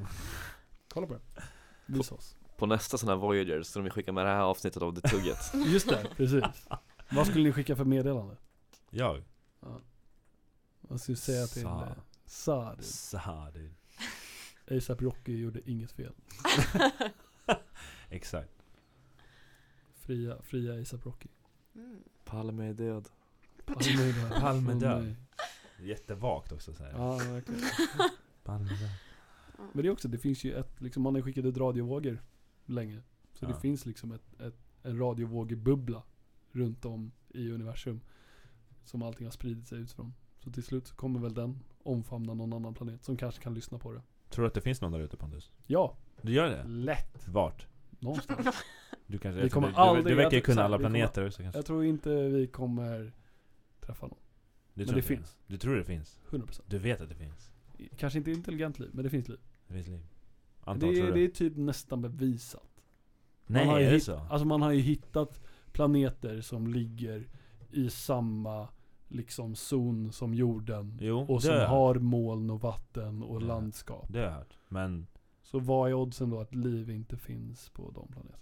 Kolla 0.89 1.07
på 1.07 1.13
den. 1.13 1.23
Visa 1.87 2.15
oss. 2.15 2.37
På 2.57 2.67
nästa 2.67 2.99
sån 2.99 3.09
här 3.09 3.17
Voyager 3.17 3.63
så 3.63 3.79
de 3.79 3.83
vill 3.83 3.93
skicka 3.93 4.13
med 4.13 4.27
det 4.27 4.31
här 4.31 4.43
avsnittet 4.43 4.83
av 4.83 5.01
The 5.01 5.09
Tugget 5.09 5.55
Just 5.73 5.89
det, 5.89 6.07
precis. 6.17 6.69
Vad 7.11 7.27
skulle 7.27 7.45
ni 7.45 7.53
skicka 7.53 7.77
för 7.77 7.85
meddelande? 7.85 8.37
Jag? 8.91 9.23
Vad 10.81 11.01
skulle 11.01 11.15
du 11.17 11.21
säga 11.21 11.47
till 11.47 11.63
Sa. 11.63 12.73
eh, 12.73 12.81
Saad? 12.81 13.71
ASAP 14.71 15.03
Rocky 15.03 15.37
gjorde 15.41 15.71
inget 15.71 15.93
fel. 15.93 16.13
Exakt 18.09 18.53
Fria, 19.95 20.43
fria 20.43 20.81
ASAP 20.83 21.07
Rocky. 21.07 21.29
Mm. 21.75 22.03
Palme 22.25 22.65
är 22.69 22.75
död 22.75 23.09
Palme 23.65 24.03
är 24.03 24.13
död. 24.31 24.41
Palme 24.41 24.75
död. 24.75 25.15
Jättevagt 25.81 26.53
också 26.53 26.73
så 26.75 26.83
här. 26.85 26.91
Ja, 26.93 27.17
verkligen. 27.17 27.61
Palme 28.45 28.69
död. 28.69 28.91
Men 29.73 29.83
det 29.83 29.89
är 29.89 29.93
också, 29.93 30.09
det 30.09 30.19
finns 30.19 30.45
ju 30.45 30.55
ett, 30.55 30.81
liksom 30.81 31.03
man 31.03 31.15
har 31.15 31.23
skickat 31.23 31.45
ut 31.45 31.57
radiovågor 31.57 32.23
länge. 32.67 33.03
Så 33.33 33.45
Ja. 33.45 33.49
det 33.49 33.61
finns 33.61 33.87
liksom 33.87 34.13
ett, 34.13 34.41
ett, 34.41 34.55
en 34.83 34.99
radiovågebubbla 34.99 36.03
runt 36.53 36.85
om 36.85 37.13
i 37.29 37.51
universum. 37.51 38.01
Som 38.85 39.03
allting 39.03 39.27
har 39.27 39.33
spridit 39.33 39.69
sig 39.69 39.79
ut 39.79 39.93
från. 39.93 40.15
Så 40.39 40.51
till 40.53 40.63
slut 40.63 40.87
så 40.87 40.95
kommer 40.95 41.21
väl 41.21 41.35
den 41.35 41.61
omfamna 41.83 42.35
någon 42.35 42.53
annan 42.53 42.75
planet 42.75 43.05
som 43.05 43.17
kanske 43.17 43.43
kan 43.43 43.55
lyssna 43.55 43.79
på 43.79 43.93
det. 43.93 44.03
Tror 44.31 44.43
du 44.43 44.47
att 44.47 44.55
det 44.55 44.61
finns 44.61 44.81
någon 44.81 44.93
där 44.93 45.01
ute 45.01 45.17
Pontus? 45.17 45.51
Ja, 45.67 45.97
Du 46.23 46.33
gör 46.33 46.49
det? 46.51 46.65
lätt. 46.69 47.29
Vart? 47.29 47.67
Någonstans. 47.99 48.47
Du 49.07 49.19
kanske, 49.19 49.43
Vi 49.43 49.51
kommer 49.51 49.69
du, 49.69 49.75
aldrig- 49.75 50.05
du, 50.05 50.11
du 50.11 50.17
verkar 50.17 50.31
ju 50.31 50.37
jag- 50.37 50.45
kunna 50.45 50.63
alla 50.65 50.77
vi 50.79 50.85
kommer- 50.85 50.99
planeter 50.99 51.31
så 51.31 51.43
kanske. 51.43 51.59
Jag 51.59 51.67
tror 51.67 51.85
inte 51.85 52.11
vi 52.29 52.47
kommer 52.47 53.13
träffa 53.81 54.07
någon. 54.07 54.19
Du 54.75 54.81
men 54.81 54.87
tror 54.87 54.97
det 54.97 55.03
finns. 55.03 55.37
Du 55.47 55.59
tror 55.59 55.77
det 55.77 55.85
finns? 55.85 56.19
100%. 56.31 56.61
Du 56.67 56.79
vet 56.79 57.01
att 57.01 57.09
det 57.09 57.15
finns? 57.15 57.51
Kanske 57.97 58.19
inte 58.19 58.31
intelligent 58.31 58.79
liv, 58.79 58.91
men 58.93 59.05
det 59.05 59.11
finns 59.11 59.29
liv. 59.29 59.39
Det 59.67 59.75
finns 59.75 59.89
liv? 59.89 59.99
Det 60.65 60.71
Antal, 60.71 60.95
tror 60.95 61.05
är, 61.05 61.07
du? 61.07 61.13
det 61.13 61.21
är 61.25 61.29
typ 61.29 61.57
nästan 61.57 62.03
bevisat. 62.03 62.83
Nej, 63.47 63.67
man 63.67 63.75
har 63.75 63.81
ju 63.81 63.87
är 63.87 63.91
det 63.91 63.97
hitt- 63.97 64.05
så? 64.05 64.17
Alltså 64.31 64.47
man 64.47 64.63
har 64.63 64.73
ju 64.73 64.81
hittat 64.81 65.41
planeter 65.73 66.41
som 66.41 66.67
ligger 66.67 67.29
i 67.71 67.91
samma 67.91 68.69
liksom 69.11 69.55
zon 69.57 70.13
som 70.13 70.35
jorden. 70.35 70.99
Jo, 71.01 71.19
Och 71.21 71.41
det 71.41 71.47
som 71.47 71.71
har 71.77 71.95
moln 71.95 72.51
och 72.51 72.61
vatten 72.61 73.23
och 73.23 73.43
Ja. 73.43 73.47
landskap. 73.47 74.07
Det 74.13 74.19
har 74.19 74.27
jag 74.27 74.33
hört. 74.33 74.59
Men, 74.69 75.07
Så 75.43 75.59
vad 75.59 75.91
är 75.91 75.95
oddsen 75.95 76.31
då 76.31 76.41
att 76.41 76.55
liv 76.55 76.91
inte 76.91 77.17
finns 77.17 77.69
på 77.69 77.91
de 77.91 78.09
planeterna? 78.09 78.37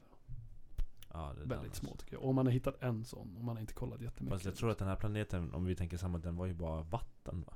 ja 1.12 1.32
det 1.36 1.42
är 1.42 1.46
Väldigt 1.46 1.74
små 1.74 1.96
tycker 1.96 2.12
jag. 2.16 2.22
Och 2.22 2.34
man 2.34 2.46
har 2.46 2.52
hittat 2.52 2.82
en 2.82 3.04
sån 3.04 3.36
och 3.36 3.44
man 3.44 3.56
har 3.56 3.60
inte 3.60 3.74
kollat 3.74 4.00
jättemycket. 4.00 4.34
Fast 4.34 4.44
jag 4.44 4.54
tror 4.56 4.70
att 4.70 4.78
den 4.78 4.88
här 4.88 4.96
planeten, 4.96 5.54
om 5.54 5.64
vi 5.64 5.76
tänker 5.76 5.96
samma, 5.96 6.18
den 6.18 6.36
var 6.36 6.46
ju 6.46 6.54
bara 6.54 6.82
vatten 6.82 7.40
va? 7.42 7.54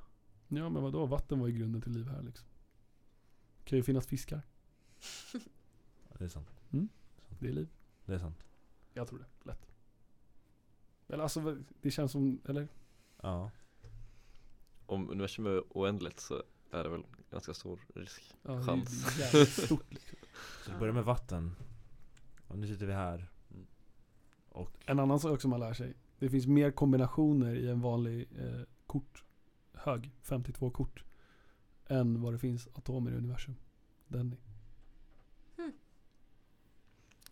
Ja 0.48 0.68
men 0.68 0.82
vadå, 0.82 1.06
vatten 1.06 1.40
var 1.40 1.46
ju 1.46 1.52
grunden 1.58 1.82
till 1.82 1.92
liv 1.92 2.08
här 2.08 2.22
liksom. 2.22 2.48
Det 3.58 3.64
kan 3.64 3.76
ju 3.78 3.82
finnas 3.82 4.06
fiskar. 4.06 4.42
Ja, 6.08 6.16
Det 6.18 6.24
är 6.24 6.28
sant. 6.28 6.48
Det 7.38 7.48
är 7.48 7.52
liv. 7.52 7.68
Det 8.04 8.14
är 8.14 8.18
sant. 8.18 8.44
Jag 8.94 9.08
tror 9.08 9.18
det. 9.18 9.48
Lätt. 9.48 9.66
Eller 11.08 11.22
alltså 11.22 11.58
det 11.80 11.90
känns 11.90 12.12
som, 12.12 12.40
eller? 12.48 12.68
Ja. 13.22 13.50
Om 14.86 15.10
universum 15.10 15.46
är 15.46 15.62
oändligt 15.68 16.20
så 16.20 16.42
är 16.70 16.82
det 16.82 16.88
väl 16.88 17.02
ganska 17.30 17.54
stor 17.54 17.80
risk. 17.94 18.34
Ja, 18.42 18.52
det 18.52 18.62
Chans. 18.64 19.06
är 19.20 19.20
jävligt 19.20 19.48
stort 19.64 19.92
liksom. 19.92 20.18
Så 20.64 20.72
vi 20.72 20.78
börjar 20.78 20.94
med 20.94 21.04
vatten. 21.04 21.56
Och 22.48 22.58
nu 22.58 22.66
sitter 22.66 22.86
vi 22.86 22.92
här. 22.92 23.28
Och, 24.48 24.70
En 24.86 24.98
annan 24.98 25.20
sak 25.20 25.40
som 25.40 25.50
man 25.50 25.60
lär 25.60 25.72
sig. 25.74 25.94
Det 26.18 26.28
finns 26.30 26.46
mer 26.46 26.70
kombinationer 26.70 27.54
i 27.54 27.68
en 27.68 27.80
vanlig 27.80 28.28
eh, 28.38 28.60
korthög, 28.86 30.10
52 30.22 30.70
kort. 30.70 31.04
Än 31.86 32.22
vad 32.22 32.32
det 32.34 32.38
finns 32.38 32.68
atomer 32.74 33.10
i 33.10 33.14
universum. 33.14 33.56
Den 34.08 34.36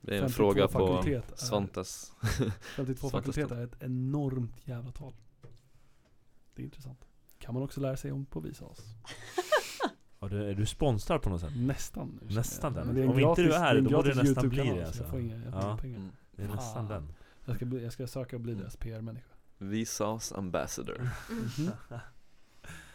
Det 0.01 0.12
är 0.18 0.22
en 0.22 0.28
52 0.30 0.36
fråga 0.36 0.68
på 0.68 0.72
fakultet 0.72 1.32
är- 1.32 1.36
Svantes 1.36 2.12
52 2.20 2.61
Svantestorp. 2.76 3.11
fakulteter 3.12 3.57
är 3.57 3.64
ett 3.64 3.82
enormt 3.82 4.68
jävla 4.68 4.93
tal. 4.93 5.14
Det 6.61 6.65
är 6.65 6.67
intressant. 6.67 7.05
Kan 7.39 7.55
man 7.55 7.63
också 7.63 7.81
lära 7.81 7.97
sig 7.97 8.13
om 8.13 8.25
på 8.27 8.41
Visas. 8.41 8.79
och 10.19 10.31
du, 10.31 10.51
är 10.51 10.55
du 10.55 10.67
sponsrad 10.67 11.23
på 11.23 11.31
något 11.31 11.41
sätt? 11.41 11.53
Nästan. 11.57 12.21
Nästan 12.23 12.73
den. 12.73 12.89
Om 12.89 12.97
inte 12.99 13.13
du 13.43 13.49
gratis- 13.49 13.55
är, 13.55 13.75
det 13.75 13.81
då 13.81 13.91
borde 13.91 14.03
gratis 14.09 14.17
det 14.17 14.23
nästan 14.29 14.49
bli 14.49 14.63
det, 14.63 14.81
så 14.81 14.87
alltså. 14.87 15.03
Jag 15.03 15.11
får 15.11 15.21
inga, 15.21 15.35
jag 15.45 15.53
får 15.53 15.63
Ja. 15.63 15.77
pengar. 15.81 15.99
mm. 15.99 16.11
Det 16.33 16.43
är 16.43 16.49
nästan 16.49 16.89
Fan. 16.89 16.89
den. 16.89 17.13
Jag 17.45 17.57
ska, 17.57 17.65
bli, 17.67 17.83
jag 17.83 17.93
ska 17.93 18.07
söka 18.07 18.37
och 18.37 18.43
bli 18.43 18.53
Mm. 18.53 18.63
deras 18.63 18.77
PR-människa. 18.77 19.27
Visas 19.59 20.33
ambassador 20.33 21.11
Mhm. 21.31 21.71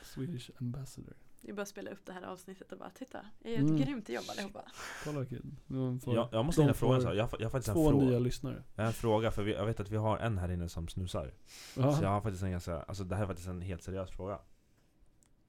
Swedish 0.04 0.50
ambassador. 0.60 1.14
Det 1.46 1.52
är 1.52 1.56
bara 1.56 1.62
att 1.62 1.68
spela 1.68 1.92
upp 1.92 2.06
det 2.06 2.14
här 2.14 2.22
avsnittet 2.22 2.72
och 2.72 2.78
bara 2.78 2.90
titta, 2.90 3.26
jag 3.40 3.52
gör 3.52 3.60
ett 3.60 3.66
Mm. 3.70 3.78
grymt 3.82 4.10
jobb 4.10 4.24
allihopa. 4.30 4.62
Kolla 5.04 5.20
vilken. 5.20 5.58
Jag, 6.06 6.30
jag 6.32 6.46
måste 6.46 6.52
ställa 6.62 6.70
en 6.70 6.76
fråga. 6.76 7.14
Jag, 7.14 7.24
har- 7.28 7.38
jag 7.40 7.46
har 7.46 7.50
faktiskt 7.52 7.68
en 7.68 7.74
två 7.76 7.90
fråga. 7.90 8.06
nya 8.06 8.20
lyssnare. 8.20 8.64
Jag 8.76 8.84
har 8.84 8.88
en 8.88 8.94
fråga, 8.94 9.32
för 9.32 9.44
vi, 9.44 9.54
jag 9.54 9.66
vet 9.66 9.80
att 9.80 9.90
vi 9.90 9.98
har 9.98 10.18
en 10.18 10.38
här 10.38 10.52
inne 10.52 10.70
som 10.70 10.88
snusar. 10.88 11.34
Ja. 11.78 11.94
Så 11.98 12.04
jag 12.04 12.10
har 12.10 12.22
faktiskt 12.22 12.44
en 12.44 12.52
ganska, 12.52 12.82
alltså 12.82 13.04
det 13.04 13.16
här 13.16 13.24
är 13.24 13.28
faktiskt 13.28 13.48
en 13.48 13.62
helt 13.62 13.84
seriös 13.84 14.12
fråga. 14.12 14.40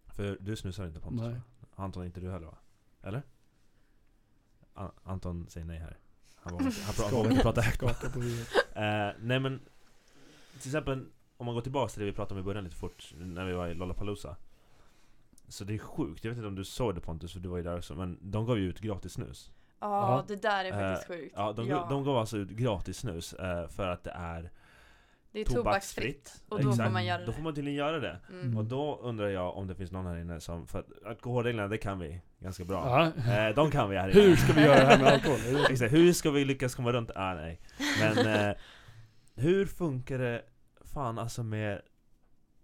För 0.07 0.39
du 0.41 0.57
snusar 0.57 0.87
inte 0.87 1.01
Pontus 1.01 1.21
Nej. 1.23 1.31
va? 1.35 1.41
Anton 1.75 2.05
inte 2.05 2.21
du 2.21 2.31
heller 2.31 2.47
va? 2.47 2.59
Eller? 3.03 3.23
An- 4.75 4.93
Anton 5.03 5.47
säger 5.49 5.67
nej 5.67 5.79
här. 5.79 5.99
Han 6.37 6.53
vågar 6.53 7.31
inte, 7.31 7.43
prata 7.43 7.61
högt. 7.61 8.17
Huvudet. 8.17 8.49
Eh, 8.77 9.11
nej 9.21 9.41
men, 9.41 9.61
till 10.61 10.69
exempel 10.69 11.07
om 11.37 11.47
man 11.47 11.55
går 11.55 11.63
tillbaka 11.63 11.91
till 11.93 12.01
det 12.01 12.07
vi 12.07 12.13
pratade 12.13 12.35
om 12.41 12.45
i 12.45 12.47
början 12.47 12.65
lite 12.65 12.77
fort, 12.77 13.13
när 13.17 13.45
vi 13.45 13.53
var 13.53 13.69
i 13.69 13.75
Lollapalooza. 13.75 14.37
Så 15.49 15.65
det 15.65 15.75
är 15.75 15.79
sjukt, 15.79 16.25
jag 16.25 16.31
vet 16.31 16.37
inte 16.37 16.49
om 16.49 16.55
du 16.55 16.65
såg 16.65 16.95
det 16.95 17.01
Pontus, 17.01 17.33
för 17.33 17.41
du 17.41 17.49
var 17.49 17.57
ju 17.57 17.63
där 17.63 17.77
också, 17.79 17.95
men 17.95 18.19
de 18.23 18.47
gav 18.47 18.59
ju 18.59 18.69
ut 18.69 18.81
gratis 18.81 19.13
snus. 19.13 19.51
Ja, 19.81 19.87
Ja. 19.89 20.25
det 20.29 20.43
där 20.43 20.65
är 20.65 20.73
faktiskt 20.93 21.11
Eh, 21.11 21.17
sjukt. 21.17 21.35
Ja, 21.37 21.53
de, 21.53 21.69
de 21.69 22.05
gav 22.05 22.17
alltså 22.17 22.37
ut 22.37 22.49
gratis 22.51 22.99
snus 22.99 23.33
eh, 23.33 23.69
för 23.69 23.89
att 23.89 24.05
det 24.05 24.11
är 24.11 24.51
det 25.33 25.41
är 25.41 25.45
tobaksfritt. 25.45 26.25
tobaksfritt. 26.25 26.43
Och 26.49 26.63
då 26.63 26.73
får 26.73 26.91
man 26.91 27.05
göra 27.05 27.19
Då 27.21 27.27
det. 27.27 27.33
får 27.33 27.43
man 27.43 27.55
tydligen 27.55 27.79
göra 27.79 27.99
det. 28.01 28.21
Mm. 28.31 28.57
Och 28.59 28.65
då 28.65 28.97
undrar 29.03 29.29
jag 29.29 29.57
om 29.57 29.67
det 29.67 29.75
finns 29.75 29.93
någon 29.93 30.07
här 30.07 30.17
inne 30.17 30.41
som, 30.41 30.67
för 30.67 30.79
att 30.79 30.87
alkoholreglerna 31.07 31.69
det 31.69 31.79
kan 31.79 31.99
vi 31.99 32.21
ganska 32.39 32.65
bra. 32.65 33.13
Ja. 33.17 33.33
Eh, 33.49 33.55
de 33.55 33.71
kan 33.71 33.91
vi 33.91 33.97
här 33.97 34.09
inne. 34.09 34.21
Hur 34.21 34.37
ska 34.37 34.53
vi 34.53 34.61
göra 34.61 34.75
det 34.81 34.87
här 34.87 34.99
med 34.99 35.13
alkohol? 35.13 35.39
Exakt, 35.71 35.93
hur 35.93 36.13
ska 36.13 36.31
vi 36.31 36.45
lyckas 36.45 36.75
komma 36.75 36.93
runt? 36.93 37.11
Ah, 37.15 37.35
nej. 37.35 37.61
Men 38.01 38.27
eh, 38.49 38.57
hur 39.35 39.67
funkar 39.67 40.19
det 40.19 40.43
fan 40.85 41.19
alltså 41.19 41.43
med, 41.43 41.83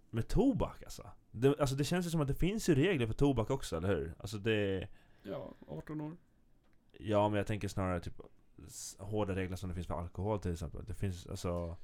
med 0.09 0.27
tobak 0.27 0.83
alltså? 0.83 1.09
Det, 1.35 1.59
alltså 1.59 1.75
det 1.75 1.83
känns 1.83 2.05
ju 2.05 2.09
som 2.09 2.21
att 2.21 2.27
det 2.27 2.33
finns 2.35 2.69
ju 2.69 2.75
regler 2.75 3.07
för 3.07 3.13
tobak 3.13 3.49
också, 3.49 3.77
eller 3.77 3.87
hur? 3.87 4.13
Alltså 4.19 4.37
det, 4.37 4.87
Ja, 5.23 5.53
18 5.67 6.01
år. 6.01 6.17
ja 6.99 7.29
men 7.29 7.37
jag 7.37 7.47
tänker 7.47 7.67
snarare 7.67 7.99
typ 7.99 8.21
hårda 8.97 9.35
regler 9.35 9.55
som 9.55 9.69
det 9.69 9.75
finns 9.75 9.87
för 9.87 9.93
alkohol 9.99 10.39
till 10.39 10.51
exempel. 10.53 10.85
Det 10.85 10.93
finns 10.93 11.27
alltså 11.27 11.77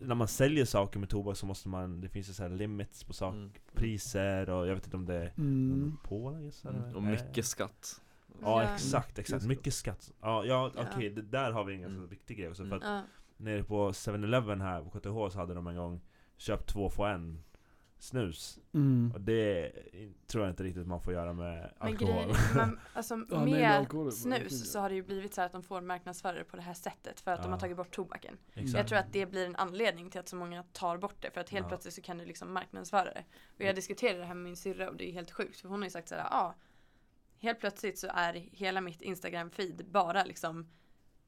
när 0.00 0.14
man 0.14 0.28
säljer 0.28 0.64
saker 0.64 0.98
med 1.00 1.08
tobak 1.08 1.36
så 1.36 1.46
måste 1.46 1.68
man, 1.68 2.00
det 2.00 2.08
finns 2.08 2.28
ju 2.28 2.32
så 2.32 2.42
här 2.42 2.50
limits 2.50 3.04
på 3.04 3.12
saker, 3.12 3.38
Mm. 3.38 3.52
priser 3.74 4.50
och 4.50 4.66
jag 4.66 4.74
vet 4.74 4.84
inte 4.84 4.96
om 4.96 5.06
det 5.06 5.14
är 5.14 5.32
Mm. 5.38 5.68
monopol. 5.68 6.50
Mm. 6.64 6.96
Och 6.96 7.02
mycket 7.02 7.44
skatt 7.46 8.00
Ja 8.42 8.62
Ja. 8.62 8.74
exakt, 8.74 9.18
exakt. 9.18 9.44
Mycket 9.46 9.74
skatt. 9.74 10.12
Ja, 10.20 10.44
ja 10.44 10.70
Ja. 10.76 10.84
okej, 10.94 11.10
det 11.10 11.22
där 11.22 11.52
har 11.52 11.64
vi 11.64 11.74
en 11.74 11.80
ganska 11.80 11.96
Mm. 11.96 12.08
viktig 12.08 12.36
grej 12.38 12.48
också. 12.48 12.62
För 12.62 12.66
Mm. 12.66 12.78
att 12.78 12.84
Ja. 12.84 13.02
nere 13.36 13.62
på 13.64 13.92
7-Eleven 13.92 14.60
här 14.60 14.82
på 14.82 14.90
KTH 14.90 15.32
så 15.32 15.38
hade 15.38 15.54
de 15.54 15.66
en 15.66 15.76
gång 15.76 16.00
Köp 16.36 16.66
två 16.66 16.90
få 16.90 17.04
en 17.04 17.42
snus. 18.00 18.58
Mm. 18.74 19.12
Och 19.14 19.20
det 19.20 19.72
tror 20.26 20.44
jag 20.44 20.52
inte 20.52 20.62
riktigt 20.62 20.86
man 20.86 21.00
får 21.00 21.12
göra 21.12 21.32
med 21.32 21.72
Men 21.78 21.88
alkohol. 21.88 22.14
grejen, 22.14 22.36
men, 22.54 22.80
alltså 22.92 23.14
Ja, 23.30 23.38
nej, 23.38 23.38
med 23.38 23.60
med 23.60 23.70
alkohol 23.76 24.12
snus 24.12 24.72
så 24.72 24.78
har 24.80 24.88
det 24.88 24.94
ju 24.94 25.02
blivit 25.02 25.34
så 25.34 25.40
här 25.40 25.46
att 25.46 25.52
de 25.52 25.62
får 25.62 25.80
marknadsföra 25.80 26.32
det 26.38 26.44
på 26.44 26.56
det 26.56 26.62
här 26.62 26.74
sättet 26.74 27.20
för 27.20 27.30
att 27.30 27.42
de 27.42 27.48
Ja. 27.48 27.54
har 27.54 27.60
tagit 27.60 27.76
bort 27.76 27.94
tobaken. 27.94 28.38
Exakt. 28.54 28.74
Jag 28.78 28.86
tror 28.88 28.98
att 28.98 29.12
det 29.12 29.26
blir 29.26 29.46
en 29.46 29.56
anledning 29.56 30.10
till 30.10 30.20
att 30.20 30.28
så 30.28 30.36
många 30.36 30.62
tar 30.62 30.98
bort 30.98 31.16
det 31.20 31.30
för 31.30 31.40
att 31.40 31.50
helt 31.50 31.64
Ja. 31.64 31.68
plötsligt 31.68 31.94
så 31.94 32.02
kan 32.02 32.18
du 32.18 32.24
liksom 32.24 32.52
marknadsföra 32.52 33.04
det. 33.14 33.24
Och 33.56 33.60
jag 33.64 33.74
diskuterade 33.74 34.18
det 34.18 34.24
här 34.24 34.34
med 34.34 34.44
min 34.44 34.56
syrra 34.56 34.88
och 34.90 34.96
det 34.96 35.08
är 35.08 35.12
helt 35.12 35.30
sjukt 35.30 35.60
för 35.60 35.68
hon 35.68 35.78
har 35.80 35.86
ju 35.86 35.90
sagt 35.90 36.08
såhär, 36.08 36.22
ja 36.22 36.28
ah, 36.30 36.54
helt 37.38 37.60
plötsligt 37.60 37.98
så 37.98 38.06
är 38.14 38.32
hela 38.34 38.80
mitt 38.80 39.02
Instagram 39.02 39.50
feed 39.50 39.84
bara 39.90 40.24
liksom 40.24 40.68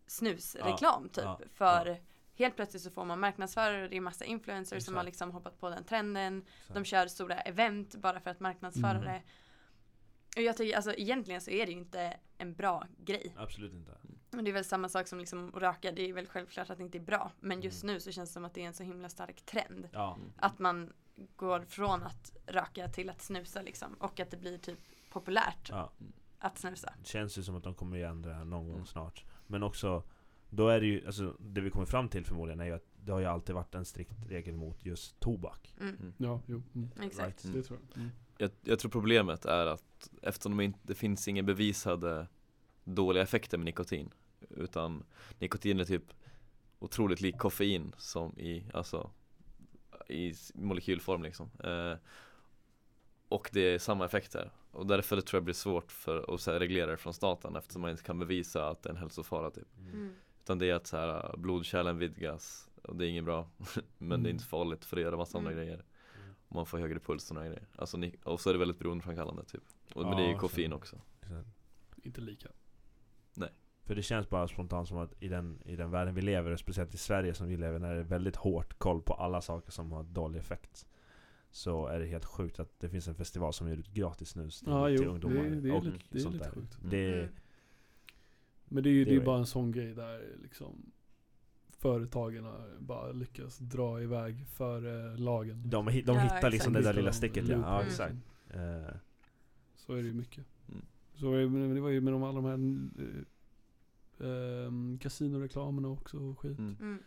snusreklam 0.06 1.08
typ. 1.08 1.24
ja, 1.24 1.40
för 1.54 2.00
helt 2.40 2.56
plötsligt 2.56 2.82
så 2.82 2.90
får 2.90 3.04
man 3.04 3.20
marknadsföra 3.20 3.70
det, 3.76 3.88
det 3.88 3.96
är 3.96 4.00
massa 4.00 4.24
influencers 4.24 4.84
som 4.84 4.94
har 4.94 5.02
Exakt. 5.02 5.12
liksom 5.12 5.30
hoppat 5.30 5.60
på 5.60 5.70
den 5.70 5.84
trenden. 5.84 6.38
Exakt. 6.60 6.74
De 6.74 6.84
kör 6.84 7.06
stora 7.06 7.40
event 7.40 7.94
bara 7.94 8.20
för 8.20 8.30
att 8.30 8.40
marknadsföra 8.40 8.90
Mm. 8.90 9.04
det. 9.04 9.22
Och 10.36 10.42
jag 10.42 10.56
tycker, 10.56 10.76
alltså 10.76 10.94
egentligen 10.94 11.40
så 11.40 11.50
är 11.50 11.66
det 11.66 11.72
ju 11.72 11.78
inte 11.78 12.16
en 12.38 12.54
bra 12.54 12.86
grej. 12.98 13.34
Absolut 13.38 13.72
inte. 13.72 13.92
Och 14.36 14.44
det 14.44 14.50
är 14.50 14.52
väl 14.52 14.64
samma 14.64 14.88
sak 14.88 15.08
som 15.08 15.18
liksom 15.18 15.48
att 15.54 15.62
röka, 15.62 15.92
det 15.92 16.02
är 16.08 16.12
väl 16.12 16.26
självklart 16.26 16.70
att 16.70 16.78
det 16.78 16.84
inte 16.84 16.98
är 16.98 17.02
bra. 17.02 17.32
Men 17.40 17.60
just 17.60 17.82
Mm. 17.82 17.94
nu 17.94 18.00
så 18.00 18.12
känns 18.12 18.30
det 18.30 18.32
som 18.32 18.44
att 18.44 18.54
det 18.54 18.62
är 18.62 18.66
en 18.66 18.74
så 18.74 18.82
himla 18.82 19.08
stark 19.08 19.42
trend. 19.46 19.88
Ja. 19.92 20.18
Att 20.36 20.58
man 20.58 20.92
går 21.36 21.60
från 21.60 22.02
att 22.02 22.32
röka 22.46 22.88
till 22.88 23.10
att 23.10 23.22
snusa 23.22 23.62
liksom. 23.62 23.94
Och 23.94 24.20
att 24.20 24.30
det 24.30 24.36
blir 24.36 24.58
typ 24.58 24.78
populärt 25.10 25.68
ja. 25.70 25.92
att 26.38 26.58
snusa. 26.58 26.94
Det 26.98 27.06
känns 27.06 27.38
ju 27.38 27.42
som 27.42 27.56
att 27.56 27.62
de 27.64 27.74
kommer 27.74 27.96
ju 27.96 28.02
ändra 28.04 28.44
någon 28.44 28.64
gång 28.66 28.74
Mm. 28.74 28.86
snart. 28.86 29.24
Men 29.46 29.62
också, 29.62 30.02
då 30.50 30.68
är 30.68 30.80
det 30.80 30.86
ju, 30.86 31.06
alltså 31.06 31.36
det 31.38 31.60
vi 31.60 31.70
kommer 31.70 31.86
fram 31.86 32.08
till 32.08 32.24
förmodligen 32.24 32.60
är 32.60 32.64
ju 32.64 32.72
att 32.72 32.86
det 33.04 33.12
har 33.12 33.20
ju 33.20 33.26
alltid 33.26 33.54
varit 33.54 33.74
en 33.74 33.84
strikt 33.84 34.16
regel 34.28 34.56
mot 34.56 34.84
just 34.86 35.20
tobak. 35.20 35.74
Mm. 35.80 36.12
Ja, 36.16 36.40
jo. 36.46 36.62
Mm. 36.74 36.90
Exakt. 37.02 37.18
Right. 37.18 37.44
Mm. 37.44 37.56
Det 37.56 37.62
tror 37.62 37.78
jag. 37.88 37.96
Mm. 37.96 38.10
jag, 38.38 38.50
jag 38.62 38.78
tror 38.78 38.90
problemet 38.90 39.44
är 39.44 39.66
att 39.66 40.10
eftersom 40.22 40.56
det 40.56 40.64
inte 40.64 40.78
det 40.82 40.94
finns 40.94 41.28
inga 41.28 41.42
bevisade 41.42 42.26
dåliga 42.84 43.22
effekter 43.22 43.58
med 43.58 43.64
nikotin 43.64 44.10
Utan 44.50 45.04
nikotin 45.38 45.80
är 45.80 45.84
typ 45.84 46.12
otroligt 46.78 47.20
lik 47.20 47.38
koffein 47.38 47.94
som 47.98 48.38
i, 48.38 48.64
alltså 48.74 49.10
i 50.08 50.34
molekylform 50.54 51.22
liksom 51.22 51.50
eh, 51.64 51.94
Och 53.28 53.50
det 53.52 53.60
är 53.60 53.78
samma 53.78 54.04
effekter 54.04 54.50
och 54.70 54.86
därför 54.86 55.20
tror 55.20 55.38
jag 55.38 55.42
det 55.42 55.44
blir 55.44 55.54
svårt 55.54 55.92
för 55.92 56.34
att 56.34 56.40
så 56.40 56.52
här, 56.52 56.58
reglera 56.58 56.90
det 56.90 56.96
från 56.96 57.14
staten 57.14 57.56
eftersom 57.56 57.82
man 57.82 57.90
inte 57.90 58.02
kan 58.02 58.18
bevisa 58.18 58.68
att 58.68 58.82
det 58.82 58.88
är 58.88 58.90
en 58.90 59.00
hälsofara 59.00 59.50
typ 59.50 59.68
Mm. 59.78 60.14
Utan 60.44 60.58
det 60.58 60.70
är 60.70 60.74
att 60.74 60.86
så 60.86 60.96
här, 60.96 61.34
blodkärlen 61.36 61.98
vidgas 61.98 62.70
och 62.82 62.96
det 62.96 63.06
är 63.06 63.08
inget 63.08 63.24
bra 63.24 63.48
Men 63.98 64.08
det 64.08 64.14
är 64.14 64.18
Mm. 64.18 64.26
inte 64.30 64.44
farligt 64.44 64.84
för 64.84 64.96
det 64.96 65.02
gör 65.02 65.16
massa 65.16 65.38
andra 65.38 65.50
Mm. 65.52 65.64
grejer 65.64 65.84
och 66.48 66.54
man 66.54 66.66
får 66.66 66.78
högre 66.78 66.98
puls 67.00 67.22
och 67.22 67.28
sådana 67.28 67.46
grejer 67.46 67.66
Alltså 67.76 67.98
och 68.24 68.40
så 68.40 68.48
är 68.48 68.52
det 68.52 68.58
väldigt 68.58 68.78
beroendeframkallande 68.78 69.44
typ 69.44 69.62
och, 69.94 70.02
Men 70.02 70.16
det 70.16 70.22
är 70.22 70.26
ju 70.26 70.32
Ja, 70.32 70.38
koffein 70.38 70.70
så- 70.70 70.76
också 70.76 70.96
Så- 71.28 71.44
Inte 72.02 72.20
lika. 72.20 72.48
För 73.84 73.94
det 73.94 74.02
känns 74.02 74.28
bara 74.28 74.48
spontant 74.48 74.88
som 74.88 74.98
att 74.98 75.22
i 75.22 75.28
den, 75.28 75.62
i 75.64 75.76
den 75.76 75.90
världen 75.90 76.14
vi 76.14 76.20
lever, 76.22 76.50
och 76.50 76.58
speciellt 76.58 76.94
i 76.94 76.98
Sverige 76.98 77.34
som 77.34 77.48
vi 77.48 77.56
lever, 77.56 77.78
när 77.78 77.94
det 77.94 78.00
är 78.00 78.04
väldigt 78.04 78.36
hårt 78.36 78.78
koll 78.78 79.02
på 79.02 79.14
alla 79.14 79.40
saker 79.40 79.72
som 79.72 79.92
har 79.92 80.02
dålig 80.02 80.38
effekt. 80.38 80.86
Så 81.50 81.86
är 81.86 82.00
det 82.00 82.06
helt 82.06 82.24
sjukt 82.24 82.60
att 82.60 82.80
det 82.80 82.88
finns 82.88 83.08
en 83.08 83.14
festival 83.14 83.52
som 83.52 83.68
ger 83.68 83.76
ut 83.76 83.88
gratis 83.88 84.28
snus 84.30 84.60
till, 84.60 84.68
Ja 84.68 84.86
till 84.86 84.94
jo, 84.96 85.02
det, 85.02 85.08
ungdomar 85.08 85.36
är- 85.44 85.50
det 85.50 85.68
är 85.68 85.74
och 85.74 85.84
lite, 85.84 85.98
det 86.10 86.18
är 86.18 86.22
sånt 86.22 86.34
lite 86.34 86.44
där. 86.44 86.52
sjukt. 86.52 86.78
Det, 86.82 87.18
Mm. 87.18 87.28
Men 88.72 88.82
det 88.82 88.88
är 88.88 88.92
ju 88.92 89.04
Det 89.04 89.14
är 89.16 89.20
bara 89.24 89.38
en 89.38 89.46
sån 89.46 89.72
grej 89.72 89.94
där 89.94 90.36
liksom 90.42 90.92
företagen 91.78 92.46
bara 92.78 93.12
lyckas 93.12 93.58
dra 93.58 94.02
iväg 94.02 94.46
för 94.46 95.16
lagen. 95.16 95.62
de, 95.62 95.86
de 95.86 95.92
Ja, 95.92 95.92
hittar 96.20 96.36
exakt. 96.36 96.52
liksom 96.52 96.72
det 96.72 96.82
där 96.82 96.92
lilla 96.94 97.12
sticket 97.12 97.48
ja, 97.48 97.52
ja 97.54 97.56
loopholes. 97.58 97.88
exakt 98.00 98.14
Eh, 98.50 98.94
Så 99.74 99.92
är 99.94 100.02
det 100.02 100.08
ju 100.08 100.14
mycket. 100.14 100.44
Mm. 100.68 100.84
Så 101.14 101.32
är 101.32 101.38
det, 101.40 101.48
men 101.48 101.74
det 101.74 101.80
var 101.80 101.88
ju 101.88 102.00
med 102.00 102.12
de, 102.12 102.22
alla 102.22 102.40
de 102.40 102.44
här 102.44 102.58
eh, 104.20 104.66
ehm, 104.66 104.98
kasinoreklamerna 104.98 105.88
också 105.88 106.18
och 106.18 106.38
skit. 106.38 106.58
Mm. 106.58 106.76
Mm. 106.80 106.98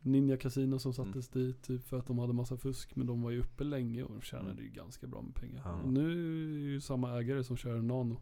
Ninja 0.00 0.36
Casino 0.36 0.78
som 0.78 0.92
sattes 0.92 1.28
dit 1.28 1.62
typ 1.62 1.84
för 1.84 1.98
att 1.98 2.06
de 2.06 2.18
hade 2.18 2.32
massa 2.32 2.56
fusk 2.56 2.96
men 2.96 3.06
de 3.06 3.22
var 3.22 3.30
ju 3.30 3.40
uppe 3.40 3.64
länge 3.64 4.02
och 4.02 4.12
de 4.12 4.20
tjänade 4.22 4.50
Mm. 4.50 4.64
ju 4.64 4.70
ganska 4.70 5.06
bra 5.06 5.22
med 5.22 5.34
pengar. 5.34 5.62
Ja. 5.64 5.90
Nu 5.90 6.10
är 6.12 6.46
det 6.52 6.58
ju 6.60 6.80
samma 6.80 7.18
ägare 7.20 7.44
som 7.44 7.56
kör 7.56 7.82
Nano. 7.82 8.20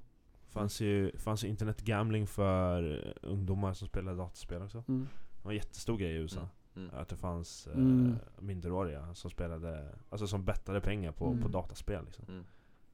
Fanns 0.49 0.81
ju, 0.81 1.19
fanns 1.19 1.45
ju 1.45 1.49
internetgambling 1.49 2.27
för 2.27 3.13
ungdomar 3.23 3.75
som 3.75 3.89
spelar 3.89 4.15
dataspel 4.17 4.63
också 4.63 4.85
Mm. 4.89 5.09
Det 5.37 5.45
var 5.45 5.51
en 5.53 5.57
jättestor 5.57 5.97
grej 5.99 6.11
i 6.13 6.17
USA 6.17 6.49
Mm. 6.77 6.89
Mm. 6.89 7.01
Att 7.01 7.09
det 7.09 7.17
fanns 7.17 7.67
eh, 7.67 7.75
Mm. 7.75 8.15
minderåriga 8.41 9.15
som 9.15 9.31
spelade, 9.31 9.89
alltså 10.11 10.27
som 10.27 10.45
bettade 10.45 10.81
pengar 10.81 11.13
på, 11.13 11.27
Mm. 11.27 11.43
på 11.43 11.49
dataspel 11.49 12.05
liksom. 12.05 12.25
Mm. 12.29 12.45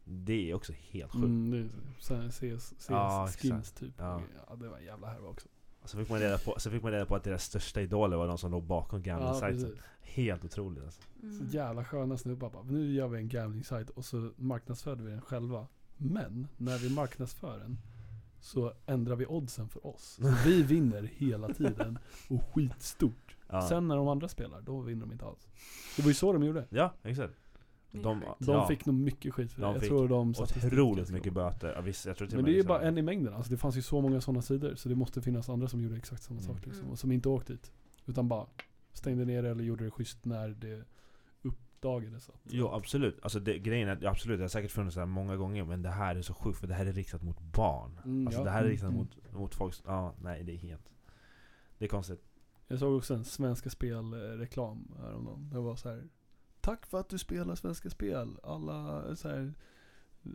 Det 0.05 0.51
är 0.51 0.55
också 0.55 0.73
helt 0.73 1.13
sjukt. 1.13 1.25
Mm, 1.25 1.51
det 1.51 1.59
är 1.59 1.69
så 1.99 2.15
här 2.15 2.29
CS, 2.29 2.75
CS 2.79 2.87
Ja, 2.91 3.27
skins 3.29 3.45
exakt. 3.55 3.77
typ. 3.81 3.95
Ja. 3.99 4.21
Ja. 4.49 4.55
det 4.57 4.69
var 4.69 4.79
en 4.79 4.85
jävla 4.85 5.07
härva 5.07 5.29
också. 5.29 5.49
Så 5.85 5.99
fick, 5.99 6.09
man 6.11 6.19
reda 6.21 6.39
på, 6.39 6.55
så 6.59 6.71
fick 6.71 6.83
man 6.83 6.93
reda 6.93 7.07
på 7.07 7.17
att 7.17 7.25
deras 7.25 7.45
största 7.45 7.81
idoler 7.81 8.17
var 8.17 8.27
de 8.27 8.39
som 8.39 8.51
låg 8.51 8.63
bakom 8.65 8.99
Ja, 8.99 9.05
gambling 9.05 9.41
precis. 9.41 9.61
sajten 9.63 9.83
Helt 10.01 10.45
otroligt 10.45 10.85
alltså. 10.85 11.03
Mm. 11.23 11.39
Så 11.39 11.57
jävla 11.57 11.85
sköna 11.85 12.17
snubbar 12.17 12.51
bara, 12.51 12.63
nu 12.63 12.93
gör 12.93 13.09
vi 13.09 13.19
en 13.19 13.29
gambling 13.29 13.65
site 13.65 13.93
och 13.95 14.05
så 14.05 14.31
marknadsför 14.37 14.95
vi 14.97 15.11
den 15.11 15.21
själva. 15.21 15.67
Men 16.05 16.49
när 16.57 16.79
vi 16.79 16.95
marknadsför 16.95 17.59
den 17.59 17.79
så 18.41 18.73
ändrar 18.87 19.17
vi 19.17 19.27
oddsen 19.27 19.69
för 19.69 19.87
oss. 19.87 20.19
Så 20.23 20.35
vi 20.45 20.63
vinner 20.63 21.03
hela 21.03 21.49
tiden 21.55 21.99
och 22.29 22.43
skitstort. 22.55 23.37
Ja, 23.49 23.63
Sen 23.69 23.89
när 23.89 23.97
de 23.97 24.09
andra 24.09 24.29
spelar, 24.29 24.61
då 24.61 24.81
vinner 24.81 25.01
de 25.01 25.13
inte 25.13 25.25
alls. 25.25 25.49
Det 25.97 26.03
var 26.03 26.09
ju 26.09 26.15
så 26.15 26.33
de 26.33 26.45
gjorde. 26.45 26.67
ja 26.71 26.93
exakt. 27.03 27.35
De. 27.91 28.01
De 28.39 28.53
ja, 28.53 28.67
fick 28.69 28.87
nog 28.87 28.95
mycket 28.95 29.35
skit 29.35 29.53
för 29.53 29.61
det. 29.63 29.67
De 29.67 29.75
jag 29.75 29.85
tror 29.85 30.09
de 30.09 30.31
otroligt 30.31 31.11
mycket 31.11 31.33
böter. 31.33 31.73
Ja, 31.77 31.81
visst, 31.81 32.07
jag 32.07 32.17
tror 32.17 32.29
till 32.29 32.37
Men 32.37 32.45
det 32.45 32.51
är 32.51 32.55
ju 32.57 32.63
bara 32.65 32.81
en 32.83 32.99
i 32.99 33.03
mängden. 33.03 33.35
Alltså 33.35 33.51
det 33.51 33.57
fanns 33.57 33.77
ju 33.77 33.83
så 33.83 34.01
många 34.01 34.21
sådana 34.21 34.43
sidor. 34.43 34.75
Så 34.75 34.89
det 34.89 34.95
måste 34.95 35.23
finnas 35.23 35.49
andra 35.49 35.69
som 35.69 35.83
gjorde 35.83 35.97
exakt 35.97 36.23
samma 36.23 36.41
Mm. 36.41 36.55
sak 36.55 36.67
liksom. 36.67 36.89
Och 36.91 36.99
som 36.99 37.13
inte 37.13 37.29
åkt 37.29 37.47
dit. 37.47 37.73
Utan 38.07 38.29
bara 38.29 38.47
stängde 38.93 39.25
ner 39.25 39.45
eller 39.45 39.65
gjorde 39.65 39.85
det 39.85 39.91
schysst 39.91 40.25
när 40.25 40.49
det 40.49 40.85
uppdagades. 41.85 42.29
Att, 42.29 42.41
Jo 42.45 42.69
absolut, 42.69 43.19
alltså 43.23 43.41
det, 43.41 43.59
grejen 43.59 43.89
är, 43.89 44.07
absolut 44.07 44.39
det 44.39 44.45
har 44.45 44.49
säkert 44.49 44.71
funnits 44.71 44.95
det 44.95 45.01
här 45.01 45.07
många 45.07 45.37
gånger 45.37 45.65
men 45.65 45.83
det 45.83 45.89
här 45.91 46.17
är 46.17 46.23
så 46.23 46.35
sjukt 46.35 46.59
för 46.59 46.67
det 46.67 46.75
här 46.75 46.87
är 46.87 46.93
riktat 46.93 47.23
mot 47.23 47.41
barn 47.41 48.01
Mm, 48.05 48.27
Alltså 48.27 48.41
ja. 48.41 48.45
det 48.45 48.51
här 48.51 48.59
är 48.59 48.63
Mm, 48.63 48.71
riktat 48.71 48.89
mm. 48.91 48.99
mot, 48.99 49.33
mot 49.33 49.55
folk, 49.55 49.75
ja 49.87 50.15
nej 50.23 50.43
det 50.45 50.53
är 50.53 50.57
helt 50.57 50.91
Det 51.79 51.85
är 51.85 51.89
konstigt 51.89 52.25
Jag 52.69 52.79
såg 52.79 52.97
också 52.97 53.15
en 53.15 53.25
Svenska 53.25 53.71
Spel-reklam 53.71 54.95
häromdagen. 55.01 55.51
Det 55.53 55.59
var 55.61 55.77
så 55.77 55.89
här. 55.89 56.09
Tack 56.61 56.87
för 56.87 57.01
att 57.01 57.09
du 57.09 57.19
spelar 57.19 57.55
Svenska 57.55 57.91
Spel. 57.91 58.39
Alla 58.43 59.17
så 59.17 59.29
här, 59.29 59.55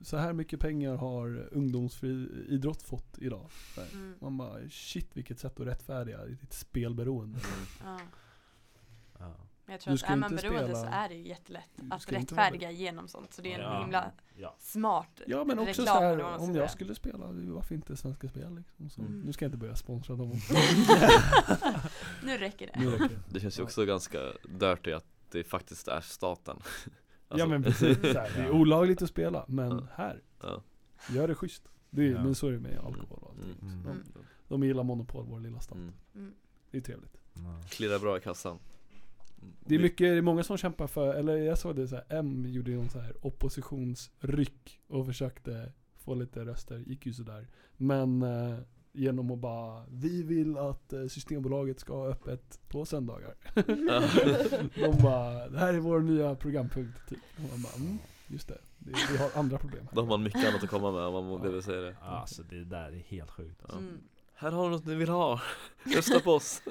så 0.03 0.17
här 0.17 0.33
mycket 0.33 0.59
pengar 0.59 0.95
har 0.95 1.49
ungdomsfri 1.51 2.27
idrott 2.47 2.81
fått 2.83 3.17
idag. 3.17 3.49
Mm. 3.93 4.13
Man 4.21 4.37
bara 4.37 4.69
shit 4.69 5.09
vilket 5.17 5.39
sätt 5.39 5.59
att 5.59 5.67
rättfärdiga 5.67 6.25
ditt 6.25 6.53
spelberoende. 6.53 7.39
Ja. 7.83 7.99
ja. 9.19 9.46
Men 9.67 9.73
jag 9.73 9.81
tror 9.81 9.93
Du 9.93 10.03
att 10.05 10.11
är 10.11 10.15
man 10.15 10.31
inte 10.31 10.43
beroende 10.43 10.67
spela- 10.75 10.79
så 10.91 10.97
är 10.97 11.09
det 11.09 11.15
ju 11.15 11.27
jättelätt 11.27 11.69
att 11.89 12.11
rättfärdiga 12.11 12.71
genom 12.71 13.07
sånt. 13.07 13.33
Så 13.33 13.41
det 13.41 13.53
är 13.53 13.59
en 13.59 13.61
Ja. 13.73 13.81
himla 13.81 14.11
ja. 14.35 14.55
smart 14.59 15.21
Ja 15.27 15.43
men 15.43 15.59
också 15.59 15.85
så 15.85 15.91
här, 15.93 16.21
om 16.39 16.55
jag 16.55 16.71
skulle 16.71 16.95
spela, 16.95 17.25
varför 17.31 17.75
inte 17.75 17.97
Svenska 17.97 18.27
Spel 18.27 18.55
liksom? 18.55 18.89
Så, 18.89 19.01
Mm. 19.01 19.19
Nu 19.21 19.33
ska 19.33 19.45
jag 19.45 19.47
inte 19.47 19.57
börja 19.57 19.75
sponsra 19.75 20.15
dem. 20.15 20.31
Nu 22.23 22.37
räcker 22.37 22.67
det. 22.73 22.79
nu 22.79 22.89
räcker 22.91 23.09
det. 23.09 23.21
Det 23.29 23.39
känns 23.39 23.57
ju 23.59 23.61
Ja. 23.61 23.65
också 23.65 23.85
ganska 23.85 24.19
dirty 24.43 24.91
att 24.91 25.05
det 25.31 25.43
faktiskt 25.43 25.87
är 25.87 26.01
staten 26.01 26.59
ja 26.59 26.91
Alltså, 27.29 27.47
men 27.47 27.63
precis, 27.63 27.97
så 27.97 28.07
här, 28.07 28.31
det 28.35 28.41
är 28.41 28.51
olagligt 28.51 29.01
att 29.01 29.09
spela, 29.09 29.45
men 29.47 29.71
Ja. 29.71 29.87
här, 29.95 30.21
ja. 30.41 30.61
gör 31.09 31.27
det 31.27 31.35
schysst. 31.35 31.63
Det 31.89 32.01
är, 32.07 32.11
Ja. 32.11 32.23
Men 32.23 32.35
så 32.35 32.47
är 32.47 32.51
det 32.51 32.59
med 32.59 32.77
alkohol 32.79 33.19
och 33.21 33.29
allting. 33.29 33.55
Mm. 33.61 33.73
Mm. 33.73 33.85
Mm. 33.91 34.03
De 34.47 34.63
gillar 34.63 34.83
monopol, 34.83 35.25
vår 35.29 35.39
lilla 35.39 35.59
stat. 35.59 35.77
Mm. 35.77 35.93
Mm. 36.15 36.33
Det 36.71 36.77
är 36.77 36.81
trevligt. 36.81 37.17
Ja. 37.33 37.61
Klirrar 37.69 37.99
bra 37.99 38.17
i 38.17 38.21
kassan 38.21 38.59
Det 39.65 39.75
är 39.75 39.79
mycket, 39.79 39.97
det 39.99 40.17
är 40.17 40.21
många 40.21 40.43
som 40.43 40.57
kämpar 40.57 40.87
för, 40.87 41.13
eller 41.13 41.37
jag 41.37 41.57
såg 41.57 41.75
det 41.75 41.87
så 41.87 41.95
här, 41.95 42.05
M 42.09 42.45
gjorde 42.47 42.71
ju 42.71 42.77
någon 42.77 42.89
så 42.89 42.99
här 42.99 43.25
oppositionsryck 43.25 44.79
och 44.87 45.05
försökte 45.05 45.71
få 45.97 46.15
lite 46.15 46.45
röster, 46.45 46.77
gick 46.77 47.05
ju 47.05 47.13
sådär. 47.13 47.47
Men 47.77 48.21
eh, 48.21 48.57
genom 48.91 49.31
att 49.31 49.37
bara, 49.39 49.85
vi 49.91 50.23
vill 50.23 50.57
att 50.57 50.93
eh, 50.93 51.07
Systembolaget 51.07 51.79
ska 51.79 51.93
ha 51.95 52.07
öppet 52.07 52.59
på 52.67 52.85
söndagar. 52.85 53.33
De 54.75 55.03
bara, 55.03 55.47
det 55.49 55.59
här 55.59 55.73
är 55.73 55.79
vår 55.79 55.99
nya 55.99 56.35
programpunkt 56.35 57.09
typ. 57.09 57.19
Och 57.37 57.49
man 57.51 57.61
bara, 57.61 57.73
mm, 57.75 57.97
just 58.27 58.47
det, 58.47 58.57
det, 58.77 58.91
vi 59.11 59.17
har 59.17 59.29
andra 59.35 59.57
problem 59.57 59.83
här. 59.85 59.95
Då 59.95 60.01
har 60.01 60.07
man 60.07 60.23
mycket 60.23 60.47
annat 60.49 60.63
att 60.63 60.69
komma 60.69 60.91
med 60.91 61.01
om 61.01 61.25
man 61.25 61.41
Ja. 61.43 61.51
vill 61.51 61.63
säga 61.63 61.81
det 61.81 61.95
Alltså 62.01 62.43
det 62.43 62.63
där 62.63 62.91
är 62.91 62.99
helt 63.07 63.29
sjukt 63.31 63.61
Ja. 63.67 63.77
Mm. 63.77 63.97
Här 64.33 64.51
har 64.51 64.63
du 64.63 64.69
något 64.69 64.85
ni 64.85 64.95
vill 64.95 65.09
ha, 65.09 65.41
rösta 65.95 66.19
på 66.19 66.31
oss 66.31 66.61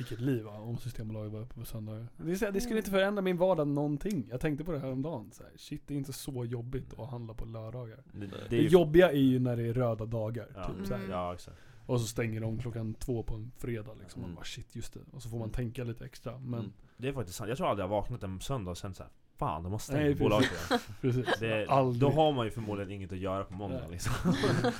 Vilket 0.00 0.20
liv 0.20 0.44
va, 0.44 0.50
om 0.60 0.78
Systembolaget 0.78 1.32
var 1.32 1.40
uppe 1.40 1.54
på 1.54 1.64
söndagar. 1.64 2.06
Det, 2.16 2.36
så 2.36 2.44
här, 2.44 2.52
det 2.52 2.60
skulle 2.60 2.78
inte 2.78 2.90
förändra 2.90 3.22
min 3.22 3.36
vardag 3.36 3.68
någonting. 3.68 4.26
Jag 4.30 4.40
tänkte 4.40 4.64
på 4.64 4.72
det 4.72 4.78
här 4.78 4.92
om 4.92 5.02
dagen. 5.02 5.30
Så 5.32 5.42
här, 5.42 5.52
shit, 5.56 5.82
det 5.86 5.94
är 5.94 5.98
inte 5.98 6.12
så 6.12 6.44
jobbigt 6.44 6.98
att 6.98 7.10
handla 7.10 7.34
på 7.34 7.44
lördagar. 7.44 7.98
Det, 8.12 8.26
Det 8.26 8.36
Det, 8.50 8.56
är 8.58 8.62
jobbiga 8.68 9.10
är 9.10 9.16
ju 9.16 9.38
när 9.38 9.56
det 9.56 9.62
är 9.68 9.72
röda 9.72 10.06
dagar. 10.06 10.48
ja. 10.54 10.64
Typ, 10.64 10.86
så 10.86 10.94
här. 10.94 11.00
Mm. 11.00 11.10
ja 11.10 11.34
exakt 11.34 11.56
Och 11.86 12.00
så 12.00 12.06
stänger 12.06 12.40
de 12.40 12.58
klockan 12.58 12.94
två 12.94 13.22
på 13.22 13.34
en 13.34 13.52
fredag 13.58 13.94
liksom. 14.00 14.20
Man 14.20 14.30
Mm. 14.30 14.36
bara 14.36 14.44
shit, 14.44 14.76
just 14.76 14.94
det. 14.94 15.00
Och 15.12 15.22
så 15.22 15.28
får 15.28 15.36
man 15.38 15.44
Mm. 15.48 15.54
tänka 15.54 15.84
lite 15.84 16.04
extra. 16.04 16.38
Men 16.38 16.60
Mm. 16.60 16.72
Det 16.96 17.08
är 17.08 17.12
faktiskt 17.12 17.38
sant, 17.38 17.48
jag 17.48 17.56
tror 17.58 17.68
aldrig 17.70 17.84
jag 17.84 17.88
har 17.88 17.96
vaknat 17.96 18.22
en 18.22 18.40
söndag 18.40 18.70
och 18.70 18.78
sen 18.78 18.94
såhär 18.94 19.10
Fan 19.36 19.62
de 19.62 19.72
har 19.72 19.80
Nej, 19.92 20.04
stängt 20.04 20.18
bolaget 20.18 20.50
precis. 21.00 21.26
det. 21.40 21.64
Då 22.00 22.10
har 22.10 22.32
man 22.32 22.44
ju 22.44 22.50
förmodligen 22.50 22.90
inget 22.90 23.12
att 23.12 23.18
göra 23.18 23.44
på 23.44 23.54
måndag 23.54 23.80
Nej. 23.80 23.90
liksom 23.90 24.12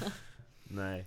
Nej 0.64 1.06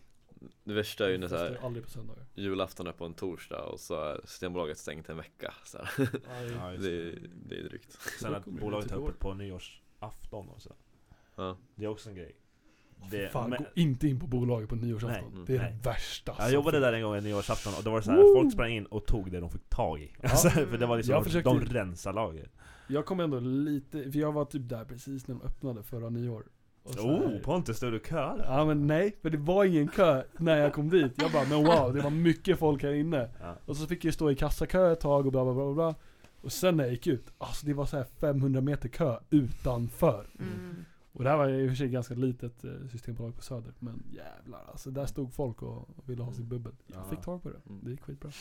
Det 0.63 0.73
värsta 0.73 1.05
är 1.05 1.09
ju 1.09 1.17
när 1.17 1.27
så 1.27 1.37
här, 1.37 1.57
aldrig 1.63 1.85
på 1.85 1.91
söndagar. 1.91 2.25
julafton 2.35 2.87
är 2.87 2.91
på 2.91 3.05
en 3.05 3.13
torsdag 3.13 3.61
och 3.63 3.79
så 3.79 3.95
är 4.03 4.21
Systembolaget 4.25 4.77
stängt 4.77 5.09
en 5.09 5.17
vecka 5.17 5.53
så 5.65 5.77
här. 5.77 5.89
Ja, 5.97 6.07
det, 6.79 6.89
är, 7.07 7.19
det 7.45 7.55
är 7.59 7.63
drygt 7.63 7.97
Sen 8.21 8.35
att 8.35 8.45
bolaget 8.45 8.91
har 8.91 8.97
år. 8.99 9.07
öppet 9.07 9.19
på 9.19 9.33
nyårsafton 9.33 10.49
också 10.49 10.73
ja. 11.35 11.57
Det 11.75 11.85
är 11.85 11.89
också 11.89 12.09
en 12.09 12.15
grej 12.15 12.35
Det, 13.11 13.29
Fan, 13.31 13.49
men- 13.49 13.59
gå 13.59 13.65
inte 13.75 14.07
in 14.07 14.19
på 14.19 14.27
bolaget 14.27 14.69
på 14.69 14.75
nyårsafton. 14.75 15.31
Nej, 15.33 15.43
det 15.47 15.55
är 15.55 15.59
nej. 15.59 15.71
det 15.83 15.89
värsta. 15.89 16.35
Jag 16.39 16.51
jobbade 16.53 16.77
finns. 16.77 16.81
där 16.83 16.93
en 16.93 17.01
gång 17.03 17.15
en 17.15 17.23
nyårsafton 17.23 17.73
och 17.77 17.83
då 17.83 17.89
var 17.91 17.97
det 17.97 18.03
så 18.05 18.11
här, 18.11 18.35
folk 18.41 18.53
sprang 18.53 18.71
in 18.71 18.85
och 18.85 19.05
tog 19.05 19.31
det 19.31 19.39
de 19.39 19.49
fick 19.49 19.69
tag 19.69 20.01
i 20.01 20.11
alltså, 20.23 20.49
För 20.49 20.77
det 20.77 20.85
var 20.85 20.97
liksom, 20.97 21.13
Jag 21.15 21.23
försökte- 21.23 21.49
de 21.49 21.59
rensade 21.65 22.15
lagret 22.15 22.51
Jag 22.87 23.05
kom 23.05 23.19
ändå 23.19 23.39
lite, 23.39 24.11
för 24.11 24.19
jag 24.19 24.31
var 24.31 24.45
typ 24.45 24.69
där 24.69 24.85
precis 24.85 25.27
när 25.27 25.35
de 25.35 25.41
öppnade 25.41 25.83
förra 25.83 26.09
nyår. 26.09 26.43
Och 26.83 26.95
Oh, 26.95 27.39
Pontus 27.39 27.77
stod 27.77 27.91
du 27.93 27.99
kö 27.99 28.37
där? 28.37 28.45
Ja 28.45 28.65
men 28.65 28.87
nej, 28.87 29.15
för 29.21 29.29
det 29.29 29.37
var 29.37 29.65
ingen 29.65 29.87
kö 29.87 30.23
när 30.37 30.57
jag 30.57 30.73
kom 30.73 30.89
dit. 30.89 31.11
Jag 31.21 31.31
bara, 31.31 31.45
men 31.49 31.63
wow, 31.65 31.93
det 31.93 32.01
var 32.01 32.09
mycket 32.09 32.59
folk 32.59 32.83
här 32.83 32.93
inne. 32.93 33.29
Ja. 33.41 33.55
Och 33.65 33.77
så 33.77 33.87
fick 33.87 34.05
jag 34.05 34.13
stå 34.13 34.31
i 34.31 34.35
kassakö 34.35 34.91
ett 34.91 34.99
tag 34.99 35.25
och 35.25 35.31
bla 35.31 35.43
bla 35.43 35.53
bla 35.53 35.73
bla. 35.73 35.95
Och 36.41 36.51
sen 36.51 36.77
när 36.77 36.83
jag 36.83 36.93
gick 36.93 37.07
ut, 37.07 37.33
alltså 37.37 37.65
det 37.65 37.73
var 37.73 37.85
så 37.85 37.97
här 37.97 38.03
500 38.03 38.61
meter 38.61 38.89
kö 38.89 39.19
utanför. 39.29 40.27
Mm. 40.39 40.85
Och 41.13 41.23
det 41.23 41.29
här 41.29 41.37
var 41.37 41.49
i 41.49 41.65
och 41.65 41.69
för 41.69 41.75
sig 41.75 41.89
ganska 41.89 42.13
litet 42.13 42.63
eh, 42.63 42.71
systembolag 42.91 43.35
på 43.35 43.41
Söder. 43.41 43.73
Men 43.79 44.03
jävlar 44.11 44.61
alltså, 44.71 44.91
där 44.91 45.05
stod 45.05 45.33
folk 45.33 45.61
och, 45.61 45.77
och 45.77 46.09
ville 46.09 46.23
ha 46.23 46.33
sitt 46.33 46.45
bubbel. 46.45 46.73
Jag 46.87 46.97
Ja. 46.97 47.09
fick 47.09 47.21
tag 47.21 47.43
på 47.43 47.49
det. 47.49 47.59
Mm. 47.69 47.81
Det 47.83 47.91
gick 47.91 48.01
skitbra. 48.01 48.31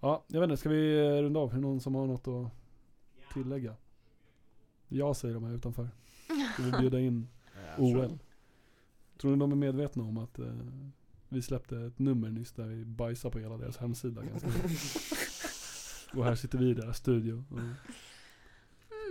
Ja, 0.00 0.24
jag 0.26 0.40
vet 0.40 0.50
inte, 0.50 0.56
ska 0.60 0.68
vi 0.68 0.98
eh, 1.06 1.22
runda 1.22 1.40
av? 1.40 1.50
Är 1.50 1.54
det 1.54 1.60
någon 1.60 1.80
som 1.80 1.94
har 1.94 2.06
något 2.06 2.28
att 2.28 2.52
tillägga? 3.34 3.74
Jag 4.88 5.16
säger 5.16 5.34
de 5.34 5.44
här 5.44 5.52
utanför. 5.54 5.88
Ska 6.56 6.62
vi 6.62 6.70
bjuda 6.80 7.00
in 7.00 7.28
tror- 7.76 8.04
OL? 8.04 8.18
Tror 9.20 9.30
ni 9.30 9.36
de 9.36 9.52
är 9.52 9.56
medvetna 9.56 10.02
om 10.04 10.18
att 10.18 10.38
eh, 10.38 10.46
vi 11.28 11.42
släppte 11.42 11.78
ett 11.78 11.98
nummer 11.98 12.30
nyss 12.30 12.52
där 12.52 12.66
vi 12.66 12.84
bajsar 12.84 13.30
på 13.30 13.38
hela 13.38 13.56
deras 13.56 13.76
hemsida 13.76 14.22
ganska. 14.22 14.48
Och 16.18 16.24
här 16.24 16.34
sitter 16.34 16.58
vi 16.58 16.68
i 16.70 16.74
deras 16.74 16.96
studio. 16.98 17.44
Och 17.50 17.58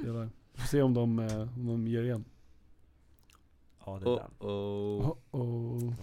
delar. 0.05 0.29
Vi 0.53 0.59
får 0.61 0.67
se 0.67 0.81
om 0.81 0.93
de, 0.93 1.19
eh, 1.19 1.41
om 1.41 1.65
de 1.67 1.87
ger 1.87 2.03
igen. 2.03 2.25
Ja 3.85 3.99
det 3.99 4.05
är 4.05 4.09
Oh, 4.09 4.17
den 4.17 4.31
oh. 4.39 5.17
Oh, 5.31 5.41
oh. 5.41 5.93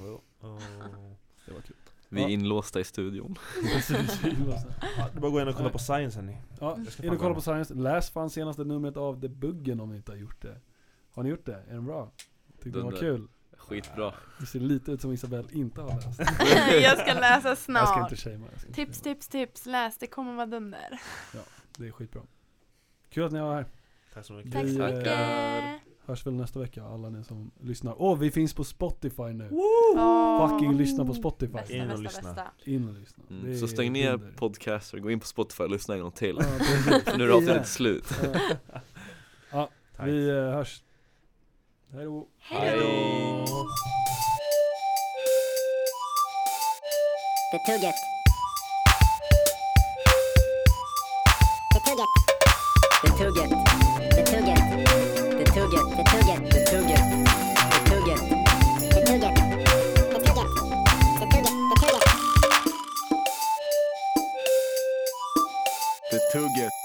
Oh, 0.40 0.50
oh. 0.50 1.12
Det 1.46 1.52
var 1.52 1.60
kul. 1.60 1.76
Vi 2.08 2.18
är 2.20 2.22
Ja. 2.24 2.28
inlåsta 2.28 2.80
i 2.80 2.84
studion 2.84 3.36
Precis, 3.74 4.24
vi 4.24 4.44
var 4.44 4.56
så 4.58 4.68
här. 4.68 4.88
Ja, 4.98 5.08
Det 5.12 5.18
är 5.18 5.20
bara 5.20 5.26
att 5.26 5.32
gå 5.32 5.40
in 5.40 5.48
och 5.48 5.54
kolla 5.56 5.70
på 5.70 5.78
science 5.78 6.20
hörni 6.20 6.36
Ja, 6.60 6.78
Jag 6.84 6.92
ska 6.92 7.02
in 7.02 7.08
fan 7.08 7.16
och 7.16 7.18
kolla 7.18 7.18
kolla. 7.18 7.34
på 7.34 7.40
Science. 7.40 7.74
Läs 7.74 8.10
fan 8.10 8.30
senaste 8.30 8.64
numret 8.64 8.96
av 8.96 9.20
The 9.20 9.28
Buggen 9.28 9.80
om 9.80 9.90
ni 9.90 9.96
inte 9.96 10.12
har 10.12 10.16
gjort 10.16 10.42
det. 10.42 10.60
Har 11.12 11.22
ni 11.22 11.28
gjort 11.28 11.46
det? 11.46 11.64
Är 11.68 11.74
den 11.74 11.84
bra? 11.84 12.10
Tyckte 12.52 12.68
det 12.70 12.76
Den 12.78 12.84
var 12.84 12.92
kul? 12.98 13.28
Skitbra 13.56 14.14
Det 14.40 14.46
ser 14.46 14.60
lite 14.60 14.92
ut 14.92 15.00
som 15.00 15.12
Isabelle 15.12 15.48
inte 15.52 15.80
har 15.80 15.88
läst. 15.94 16.20
jag 16.82 16.98
ska 16.98 17.14
läsa 17.14 17.48
Jag 17.48 17.58
ska 17.58 17.64
snart. 17.72 18.10
inte 18.12 18.16
shamea. 18.22 18.48
jag 18.52 18.60
ska 18.60 18.68
inte 18.68 18.84
Tips, 18.84 19.02
shamea. 19.02 19.14
tips, 19.14 19.28
tips. 19.28 19.66
Läs, 19.66 19.98
det 19.98 20.06
kommer 20.06 20.34
vara 20.34 20.46
dunder. 20.46 21.00
Det 21.78 21.86
är 21.86 21.90
skitbra. 21.90 22.22
Kul 23.10 23.24
att 23.24 23.32
ni 23.32 23.40
var 23.40 23.54
här. 23.54 23.66
Tack 24.14 24.24
så 24.24 24.32
mycket. 24.32 24.52
Tack 24.52 24.62
så 24.62 24.66
Vi, 24.68 24.76
Tackar. 24.78 24.96
mycket. 24.96 25.80
Hörs 26.06 26.26
väl 26.26 26.34
nästa 26.34 26.60
vecka 26.60 26.84
alla 26.84 27.08
ni 27.10 27.24
som 27.24 27.50
lyssnar. 27.60 27.94
Åh, 27.98 28.18
vi 28.18 28.30
finns 28.30 28.54
på 28.54 28.64
Spotify 28.64 29.22
nu. 29.22 29.48
Åh. 29.52 30.48
Fucking 30.48 30.76
lyssna 30.76 31.04
på 31.04 31.14
Spotify. 31.14 31.52
Bästa, 31.52 31.74
In 31.74 31.90
och 31.90 31.98
lyssna. 32.02 32.22
bästa. 32.34 32.46
In 32.64 32.88
och 32.88 32.94
lyssna. 32.94 33.24
Det 33.28 33.34
Mm. 33.34 33.58
Så 33.58 33.68
stäng 33.68 33.92
ner 33.92 34.18
podcaster, 34.36 34.98
gå 34.98 35.10
in 35.10 35.20
på 35.20 35.26
Spotify 35.26 35.62
och 35.64 35.70
lyssna 35.70 35.94
en 35.94 36.00
gång 36.00 36.12
till. 36.12 36.38
Ja, 36.40 37.00
nu 37.16 37.24
är 37.24 37.28
avsnittet 37.28 37.66
slut. 37.68 38.04
Ja, 39.52 39.70
Tack. 39.96 40.06
vi 40.08 40.28
eh, 40.28 40.34
hörs. 40.34 40.82
Hej 41.94 42.04
då. 42.04 42.26
Hej 42.40 42.78
då. 42.78 42.86
Det 47.52 47.58
tugget. 47.66 47.94
Det 51.74 51.80
tugget. 51.86 52.12
Det 53.02 53.10
tugget. 53.18 53.50
Det 54.16 54.24
tugget. 54.26 54.58
Det 55.36 55.46
tugget. 55.54 55.82
Det 55.86 56.04
tugget. 56.04 56.38
Det 56.38 56.40
tugget. 56.40 56.40
Det 56.42 56.96
tugget. 57.90 58.20
Det 58.92 59.10
tugget. 59.10 59.36
Det 59.72 59.86
tugget. 59.90 60.48
Det 60.92 61.28
tugget. 61.30 61.48
Det 61.70 61.76
tugget. 61.80 62.04
Det 66.10 66.20
tugget. 66.32 66.81